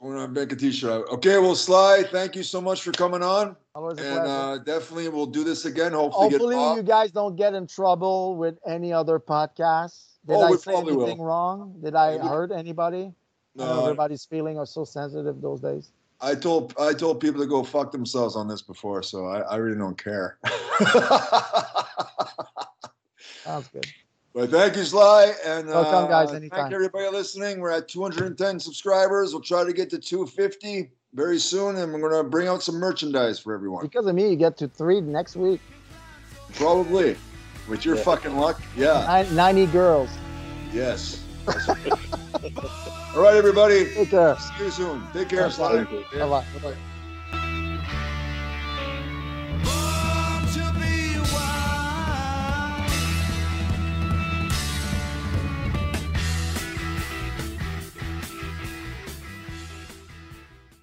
we're 0.00 0.14
gonna 0.14 0.28
make 0.28 0.52
a 0.52 0.56
t-shirt. 0.56 1.08
Okay, 1.10 1.38
well, 1.38 1.54
Sly, 1.54 2.04
thank 2.10 2.36
you 2.36 2.42
so 2.42 2.60
much 2.60 2.82
for 2.82 2.92
coming 2.92 3.22
on, 3.22 3.56
and 3.74 4.00
uh, 4.00 4.58
definitely 4.58 5.08
we'll 5.08 5.26
do 5.26 5.42
this 5.44 5.64
again. 5.64 5.92
Hopefully, 5.92 6.30
Hopefully, 6.30 6.76
you 6.76 6.82
guys 6.82 7.10
don't 7.10 7.36
get 7.36 7.54
in 7.54 7.66
trouble 7.66 8.36
with 8.36 8.56
any 8.66 8.92
other 8.92 9.18
podcasts. 9.18 10.18
Did 10.26 10.36
Oh, 10.36 10.42
I 10.44 10.56
say 10.56 10.72
probably 10.72 10.94
will. 10.94 11.06
anything 11.06 11.22
wrong? 11.22 11.74
Did 11.82 11.94
I 11.94 12.14
Yeah, 12.16 12.28
hurt 12.28 12.52
anybody? 12.52 13.12
No, 13.54 13.82
everybody's 13.82 14.24
feeling 14.24 14.56
are 14.58 14.66
so 14.66 14.84
sensitive 14.84 15.40
those 15.40 15.60
days. 15.60 15.90
I 16.20 16.34
told 16.34 16.74
I 16.78 16.92
told 16.92 17.20
people 17.20 17.40
to 17.40 17.46
go 17.46 17.62
fuck 17.62 17.92
themselves 17.92 18.34
on 18.36 18.48
this 18.48 18.62
before, 18.62 19.02
so 19.02 19.26
I, 19.26 19.40
I 19.40 19.56
really 19.56 19.78
don't 19.78 19.96
care. 20.02 20.38
Sounds 23.44 23.68
good. 23.68 23.86
But 24.34 24.50
thank 24.50 24.76
you, 24.76 24.84
Sly, 24.84 25.32
and 25.44 25.68
Welcome, 25.68 26.08
guys, 26.10 26.30
uh, 26.30 26.34
anytime. 26.34 26.60
Thank 26.60 26.74
everybody 26.74 27.08
listening. 27.10 27.60
We're 27.60 27.70
at 27.70 27.88
210 27.88 28.60
subscribers. 28.60 29.32
We'll 29.32 29.42
try 29.42 29.64
to 29.64 29.72
get 29.72 29.90
to 29.90 29.98
250 29.98 30.90
very 31.14 31.38
soon, 31.38 31.76
and 31.76 31.92
we're 31.92 32.10
gonna 32.10 32.28
bring 32.28 32.46
out 32.46 32.62
some 32.62 32.76
merchandise 32.76 33.38
for 33.38 33.54
everyone. 33.54 33.82
Because 33.84 34.06
of 34.06 34.14
me, 34.14 34.28
you 34.30 34.36
get 34.36 34.56
to 34.58 34.68
three 34.68 35.00
next 35.00 35.34
week. 35.36 35.60
Probably, 36.54 37.16
with 37.68 37.84
your 37.84 37.96
Yeah. 37.96 38.02
fucking 38.02 38.36
luck. 38.36 38.60
Yeah. 38.76 39.04
Nine- 39.06 39.34
90 39.34 39.66
girls. 39.66 40.10
Yes. 40.72 41.20
All 41.48 43.22
right, 43.22 43.34
everybody. 43.34 43.86
Take 43.94 44.10
care. 44.10 44.36
See 44.58 44.64
you 44.64 44.70
soon. 44.70 45.02
Take 45.14 45.30
care, 45.30 45.50
Sly. 45.50 45.84
Bye-bye. 45.84 46.26
Bye-bye. 46.28 46.74